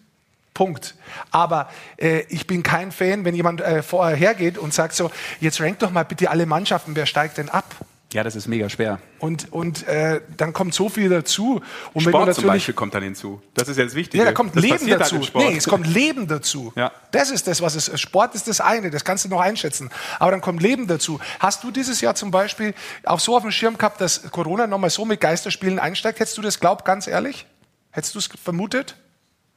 Punkt. 0.54 0.94
Aber 1.32 1.68
äh, 1.98 2.22
ich 2.30 2.46
bin 2.46 2.62
kein 2.62 2.92
Fan, 2.92 3.26
wenn 3.26 3.34
jemand 3.34 3.62
äh, 3.62 3.82
vorher 3.82 4.16
hergeht 4.16 4.60
und 4.60 4.72
sagt 4.72 4.94
so, 4.94 5.10
jetzt 5.40 5.60
rankt 5.60 5.82
doch 5.82 5.90
mal 5.90 6.04
bitte 6.04 6.30
alle 6.30 6.46
Mannschaften, 6.46 6.96
wer 6.96 7.08
steigt 7.08 7.40
denn 7.40 7.50
ab? 7.50 7.66
Ja, 8.14 8.24
das 8.24 8.38
ist 8.38 8.48
mega 8.48 8.70
schwer. 8.70 9.00
Und, 9.20 9.52
und 9.52 9.86
äh, 9.86 10.22
dann 10.38 10.54
kommt 10.54 10.74
so 10.74 10.88
viel 10.88 11.10
dazu. 11.10 11.62
Und 11.94 12.04
Sport 12.04 12.34
zum 12.36 12.46
Beispiel 12.46 12.74
kommt 12.74 12.94
dann 12.94 13.04
hinzu. 13.04 13.42
Das 13.54 13.68
ist 13.68 13.76
ja 13.78 13.84
das 13.84 13.96
Wichtige. 13.96 14.20
ja, 14.24 14.30
da 14.30 14.34
kommt 14.34 14.56
das 14.56 14.64
Leben 14.64 14.88
dazu. 14.88 15.16
Halt 15.16 15.26
Sport. 15.26 15.46
nee, 15.46 15.58
es 15.58 15.68
kommt 15.68 15.88
Leben 15.88 16.26
dazu. 16.26 16.72
Ja. 16.78 16.94
Das 17.12 17.32
ist 17.32 17.48
das, 17.48 17.62
was 17.62 17.76
es 17.76 18.00
Sport 18.00 18.34
ist 18.34 18.48
das 18.48 18.62
eine, 18.62 18.92
das 18.92 19.04
kannst 19.04 19.26
du 19.26 19.30
noch 19.30 19.42
einschätzen. 19.42 19.90
Aber 20.20 20.32
dann 20.32 20.40
kommt 20.40 20.62
Leben 20.62 20.88
dazu. 20.88 21.20
Hast 21.40 21.66
du 21.66 21.72
dieses 21.72 22.00
Jahr 22.00 22.16
zum 22.16 22.32
Beispiel 22.32 22.74
auch 23.04 23.20
so 23.20 23.36
auf 23.36 23.42
dem 23.42 23.52
Schirm 23.52 23.78
gehabt, 23.78 24.00
dass 24.00 24.32
Corona 24.32 24.68
nochmal 24.68 24.90
so 24.90 25.04
mit 25.04 25.20
Geisterspielen 25.20 25.78
einsteigt? 25.78 26.22
Hättest 26.22 26.38
du 26.38 26.42
das 26.42 26.62
glaubt, 26.62 26.86
ganz 26.86 27.08
ehrlich? 27.08 27.46
Hättest 27.92 28.16
du 28.16 28.20
es 28.20 28.30
vermutet? 28.42 28.96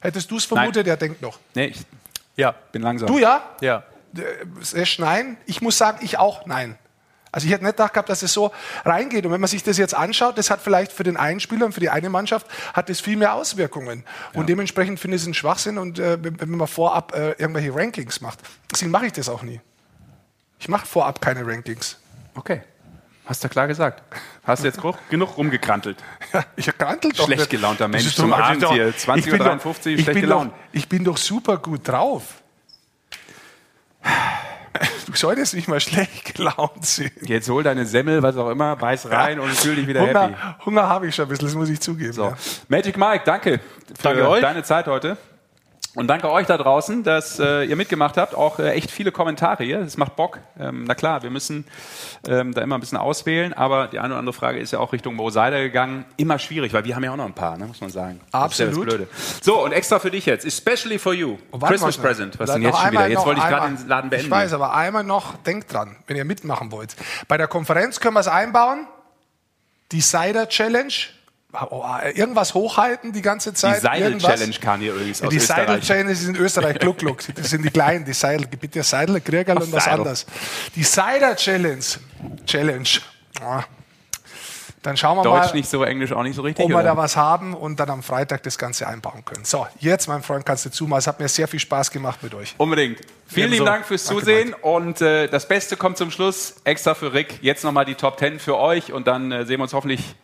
Hättest 0.01 0.29
du 0.29 0.35
es 0.35 0.43
vermutet? 0.43 0.87
Er 0.87 0.97
denkt 0.97 1.21
noch. 1.21 1.39
Nee, 1.55 1.67
ich 1.67 1.77
Ja. 2.35 2.53
bin 2.73 2.81
langsam. 2.81 3.07
Du 3.07 3.17
ja? 3.17 3.43
Ja. 3.61 3.83
Sesh, 4.59 4.99
nein. 4.99 5.37
Ich 5.45 5.61
muss 5.61 5.77
sagen, 5.77 5.99
ich 6.01 6.17
auch 6.17 6.45
nein. 6.45 6.77
Also 7.31 7.47
ich 7.47 7.53
hätte 7.53 7.63
nicht 7.63 7.77
gedacht 7.77 7.93
gehabt, 7.93 8.09
dass 8.09 8.23
es 8.23 8.33
so 8.33 8.51
reingeht. 8.83 9.25
Und 9.25 9.31
wenn 9.31 9.39
man 9.39 9.47
sich 9.47 9.63
das 9.63 9.77
jetzt 9.77 9.93
anschaut, 9.95 10.37
das 10.37 10.49
hat 10.49 10.61
vielleicht 10.61 10.91
für 10.91 11.03
den 11.03 11.15
einen 11.17 11.39
Spieler 11.39 11.65
und 11.65 11.71
für 11.73 11.79
die 11.79 11.89
eine 11.89 12.09
Mannschaft 12.09 12.45
hat 12.73 12.89
das 12.89 12.99
viel 12.99 13.15
mehr 13.17 13.33
Auswirkungen. 13.35 14.03
Und 14.33 14.49
dementsprechend 14.49 14.99
finde 14.99 15.15
ich 15.15 15.21
es 15.23 15.27
ein 15.27 15.33
Schwachsinn 15.33 15.77
und 15.77 15.97
äh, 15.99 16.17
wenn 16.21 16.49
man 16.51 16.67
vorab 16.67 17.13
äh, 17.15 17.31
irgendwelche 17.37 17.73
Rankings 17.73 18.19
macht. 18.21 18.39
Deswegen 18.71 18.91
mache 18.91 19.05
ich 19.05 19.13
das 19.13 19.29
auch 19.29 19.43
nie. 19.43 19.61
Ich 20.59 20.67
mache 20.67 20.85
vorab 20.85 21.21
keine 21.21 21.45
Rankings. 21.47 21.97
Okay. 22.35 22.61
Hast 23.25 23.43
du 23.43 23.49
klar 23.49 23.67
gesagt. 23.67 24.03
Hast 24.43 24.63
du 24.63 24.67
jetzt 24.67 24.79
genug- 25.09 25.37
rumgekrantelt. 25.37 25.97
Ja, 26.33 26.43
ich 26.57 26.77
krantelt 26.77 27.17
doch 27.17 27.25
Schlecht 27.25 27.49
gelaunter 27.49 27.87
Mensch 27.87 28.07
doch- 28.15 28.23
zum 28.23 28.33
Abend 28.33 28.61
doch- 28.63 28.73
hier. 28.73 28.89
ich 28.89 29.05
bin 29.05 29.41
20.53 29.41 29.65
Uhr, 29.97 29.99
schlecht 30.03 30.19
gelaunt. 30.21 30.53
Ich 30.73 30.89
bin 30.89 31.03
doch 31.05 31.15
super 31.17 31.57
gut 31.59 31.87
drauf. 31.87 32.23
Du 35.05 35.13
solltest 35.17 35.53
mich 35.53 35.67
mal 35.67 35.79
schlecht 35.79 36.35
gelaunt 36.35 36.85
sehen. 36.85 37.11
Jetzt 37.21 37.49
hol 37.49 37.63
deine 37.63 37.85
Semmel, 37.85 38.23
was 38.23 38.37
auch 38.37 38.49
immer, 38.49 38.75
beiß 38.75 39.09
rein 39.09 39.39
und 39.39 39.49
fühl 39.49 39.75
dich 39.75 39.87
wieder 39.87 40.01
happy. 40.01 40.13
Hunger, 40.13 40.57
Hunger 40.65 40.89
habe 40.89 41.07
ich 41.07 41.15
schon 41.15 41.25
ein 41.25 41.29
bisschen, 41.29 41.47
das 41.47 41.55
muss 41.55 41.69
ich 41.69 41.79
zugeben. 41.81 42.13
So. 42.13 42.25
Ja. 42.25 42.37
Magic 42.69 42.97
Mike, 42.97 43.23
danke 43.25 43.59
für 43.95 44.03
Danke 44.03 44.29
euch. 44.29 44.41
deine 44.41 44.63
Zeit 44.63 44.87
heute. 44.87 45.17
Und 45.93 46.07
danke 46.07 46.31
euch 46.31 46.47
da 46.47 46.57
draußen, 46.57 47.03
dass 47.03 47.37
äh, 47.37 47.65
ihr 47.65 47.75
mitgemacht 47.75 48.15
habt. 48.15 48.33
Auch 48.33 48.59
äh, 48.59 48.71
echt 48.71 48.89
viele 48.89 49.11
Kommentare 49.11 49.63
hier. 49.65 49.79
Das 49.79 49.97
macht 49.97 50.15
Bock. 50.15 50.39
Ähm, 50.57 50.85
na 50.85 50.95
klar, 50.95 51.21
wir 51.21 51.29
müssen 51.29 51.65
ähm, 52.25 52.53
da 52.53 52.61
immer 52.61 52.75
ein 52.75 52.81
bisschen 52.81 52.97
auswählen. 52.97 53.53
Aber 53.53 53.87
die 53.87 53.99
eine 53.99 54.13
oder 54.13 54.19
andere 54.19 54.33
Frage 54.33 54.59
ist 54.59 54.71
ja 54.71 54.79
auch 54.79 54.93
Richtung 54.93 55.15
Mo 55.15 55.29
Seider 55.29 55.59
gegangen. 55.59 56.05
Immer 56.15 56.39
schwierig, 56.39 56.71
weil 56.71 56.85
wir 56.85 56.95
haben 56.95 57.03
ja 57.03 57.11
auch 57.11 57.17
noch 57.17 57.25
ein 57.25 57.33
paar, 57.33 57.57
ne, 57.57 57.65
muss 57.65 57.81
man 57.81 57.89
sagen. 57.89 58.21
Das 58.31 58.53
ist 58.53 58.59
ja 58.59 58.65
das 58.67 58.75
Absolut. 58.75 58.87
Blöde. 58.87 59.07
So, 59.41 59.63
und 59.63 59.73
extra 59.73 59.99
für 59.99 60.11
dich 60.11 60.25
jetzt. 60.25 60.45
Especially 60.45 60.97
for 60.97 61.13
you. 61.13 61.37
Oh, 61.51 61.59
Christmas 61.59 61.97
mal. 61.97 62.07
Present. 62.07 62.39
Was 62.39 62.53
denn 62.53 62.61
jetzt 62.61 62.79
schon 62.79 62.91
wieder? 62.91 63.07
Jetzt 63.07 63.25
wollte 63.25 63.41
ich 63.41 63.47
gerade 63.47 63.75
den 63.75 63.87
Laden 63.87 64.09
beenden. 64.09 64.25
Ich 64.27 64.31
weiß, 64.31 64.53
aber 64.53 64.73
einmal 64.73 65.03
noch, 65.03 65.35
denkt 65.43 65.73
dran, 65.73 65.97
wenn 66.07 66.15
ihr 66.15 66.25
mitmachen 66.25 66.71
wollt. 66.71 66.95
Bei 67.27 67.37
der 67.37 67.47
Konferenz 67.47 67.99
können 67.99 68.15
wir 68.15 68.21
es 68.21 68.29
einbauen. 68.29 68.87
Die 69.91 70.01
Cider 70.01 70.47
Challenge. 70.47 70.93
Oh, 71.69 71.83
irgendwas 72.13 72.53
hochhalten 72.53 73.11
die 73.11 73.21
ganze 73.21 73.51
die 73.51 73.57
Zeit. 73.57 73.81
Seidel 73.81 74.11
irgendwas. 74.13 74.31
Challenge 74.31 74.55
kam 74.61 74.79
hier 74.79 74.93
übrigens 74.93 75.19
Ja, 75.19 75.27
aus 75.27 75.33
die 75.33 75.39
Seidel 75.39 75.63
Österreich. 75.63 75.87
Challenge 75.87 76.11
ist 76.11 76.23
in 76.27 76.35
Österreich 76.37 76.79
Gluck 76.79 76.97
Gluck. 76.99 77.23
Das 77.35 77.49
sind 77.49 77.63
die 77.65 77.69
kleinen, 77.69 78.05
die 78.05 78.13
Seidel. 78.13 78.47
Gibt 78.47 78.75
ja 78.75 78.83
Seidel, 78.83 79.19
Kriegerl 79.19 79.57
und 79.57 79.71
was 79.71 79.87
anderes. 79.87 80.25
Die 80.75 80.83
Cider 80.83 81.35
Challenge. 81.35 81.83
Challenge. 82.45 82.89
Ah. 83.41 83.63
Dann 84.81 84.97
schauen 84.97 85.17
wir 85.17 85.23
Deutsch 85.23 85.49
mal, 85.49 85.53
nicht 85.53 85.69
so, 85.69 85.83
Englisch 85.83 86.11
auch 86.11 86.23
nicht 86.23 86.35
so 86.35 86.41
richtig. 86.41 86.65
ob 86.65 86.71
wir 86.71 86.81
da 86.81 86.97
was 86.97 87.15
haben 87.15 87.53
und 87.53 87.79
dann 87.79 87.89
am 87.91 88.01
Freitag 88.01 88.41
das 88.43 88.57
Ganze 88.57 88.87
einbauen 88.87 89.23
können. 89.23 89.45
So, 89.45 89.67
jetzt, 89.79 90.07
mein 90.07 90.23
Freund, 90.23 90.43
kannst 90.43 90.65
du 90.65 90.71
zumachen. 90.71 90.99
Es 90.99 91.07
hat 91.07 91.19
mir 91.19 91.27
sehr 91.27 91.47
viel 91.47 91.59
Spaß 91.59 91.91
gemacht 91.91 92.23
mit 92.23 92.33
euch. 92.33 92.55
Unbedingt. 92.57 92.99
Vielen 93.27 93.51
lieben 93.51 93.63
Ebenso. 93.63 93.65
Dank 93.65 93.85
fürs 93.85 94.05
Danke, 94.05 94.21
Zusehen 94.21 94.53
und 94.55 94.99
äh, 95.01 95.27
das 95.27 95.47
Beste 95.47 95.77
kommt 95.77 95.97
zum 95.97 96.09
Schluss. 96.09 96.55
Extra 96.63 96.95
für 96.95 97.13
Rick. 97.13 97.37
Jetzt 97.41 97.63
nochmal 97.63 97.85
die 97.85 97.93
Top 97.93 98.17
10 98.17 98.39
für 98.39 98.57
euch 98.57 98.91
und 98.91 99.05
dann 99.05 99.31
äh, 99.31 99.45
sehen 99.45 99.59
wir 99.59 99.63
uns 99.63 99.73
hoffentlich 99.73 100.15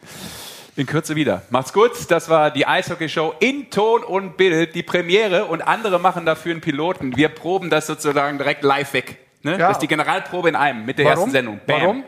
in 0.77 0.85
Kürze 0.85 1.15
wieder. 1.15 1.41
Macht's 1.49 1.73
gut. 1.73 1.91
Das 2.09 2.29
war 2.29 2.51
die 2.51 2.67
Eishockey-Show 2.67 3.33
in 3.39 3.69
Ton 3.71 4.03
und 4.03 4.37
Bild, 4.37 4.75
die 4.75 4.83
Premiere 4.83 5.45
und 5.45 5.61
andere 5.61 5.99
machen 5.99 6.25
dafür 6.25 6.51
einen 6.51 6.61
Piloten. 6.61 7.17
Wir 7.17 7.29
proben 7.29 7.69
das 7.69 7.87
sozusagen 7.87 8.37
direkt 8.37 8.63
live 8.63 8.93
weg. 8.93 9.17
Ne? 9.41 9.53
Ja. 9.53 9.57
Das 9.57 9.71
ist 9.71 9.79
die 9.79 9.87
Generalprobe 9.87 10.49
in 10.49 10.55
einem 10.55 10.85
mit 10.85 10.99
der 10.99 11.05
Warum? 11.05 11.17
ersten 11.17 11.31
Sendung. 11.31 11.59
Bam. 11.65 11.81
Warum? 11.81 12.03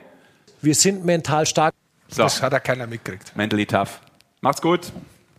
Wir 0.62 0.76
sind 0.76 1.04
mental 1.04 1.46
stark. 1.46 1.74
So. 2.10 2.24
Das 2.24 2.42
hat 2.42 2.54
ja 2.54 2.60
keiner 2.60 2.86
mitgekriegt. 2.86 3.36
Mentally 3.36 3.66
tough. 3.66 4.00
Macht's 4.42 4.62
gut. 4.62 4.92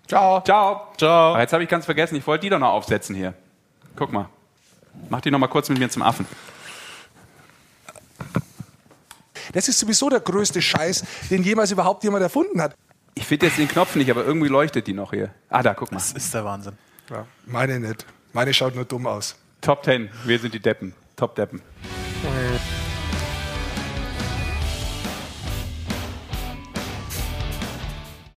Ciao. 0.09 0.41
Ciao. 0.43 0.89
Ciao. 0.97 1.39
Jetzt 1.39 1.53
habe 1.53 1.63
ich 1.63 1.69
ganz 1.69 1.85
vergessen, 1.85 2.17
ich 2.17 2.27
wollte 2.27 2.43
die 2.43 2.51
doch 2.51 2.59
noch 2.59 2.73
aufsetzen 2.73 3.15
hier. 3.15 3.35
Guck 3.95 4.13
mal. 4.13 4.29
Mach 5.09 5.21
die 5.21 5.31
noch 5.31 5.39
mal 5.39 5.47
kurz 5.47 5.69
mit 5.69 5.79
mir 5.79 5.89
zum 5.89 6.03
Affen. 6.03 6.27
Das 9.53 9.69
ist 9.69 9.79
sowieso 9.79 10.09
der 10.09 10.21
größte 10.21 10.61
Scheiß, 10.61 11.05
den 11.31 11.43
jemals 11.43 11.71
überhaupt 11.71 12.03
jemand 12.05 12.23
erfunden 12.23 12.61
hat. 12.61 12.75
Ich 13.21 13.27
finde 13.27 13.47
jetzt 13.47 13.59
den 13.59 13.69
Knopf 13.69 13.97
nicht, 13.97 14.11
aber 14.11 14.25
irgendwie 14.25 14.49
leuchtet 14.49 14.87
die 14.87 14.95
noch 14.95 15.11
hier. 15.13 15.31
Ah, 15.51 15.63
da, 15.63 15.75
guck 15.75 15.93
mal. 15.93 15.99
Das 15.99 16.13
ist 16.13 16.33
der 16.33 16.45
Wahnsinn. 16.45 16.79
Ja, 17.11 17.27
meine 17.45 17.79
nicht. 17.79 18.07
Meine 18.33 18.55
schaut 18.55 18.75
nur 18.75 18.87
dumm 18.87 19.07
aus. 19.07 19.37
Top 19.61 19.85
10. 19.85 20.09
Wir 20.25 20.39
sind 20.39 20.55
die 20.55 20.61
Deppen. 20.61 20.95
Top 21.17 21.35
Deppen. 21.35 21.61
Äh. 21.61 22.80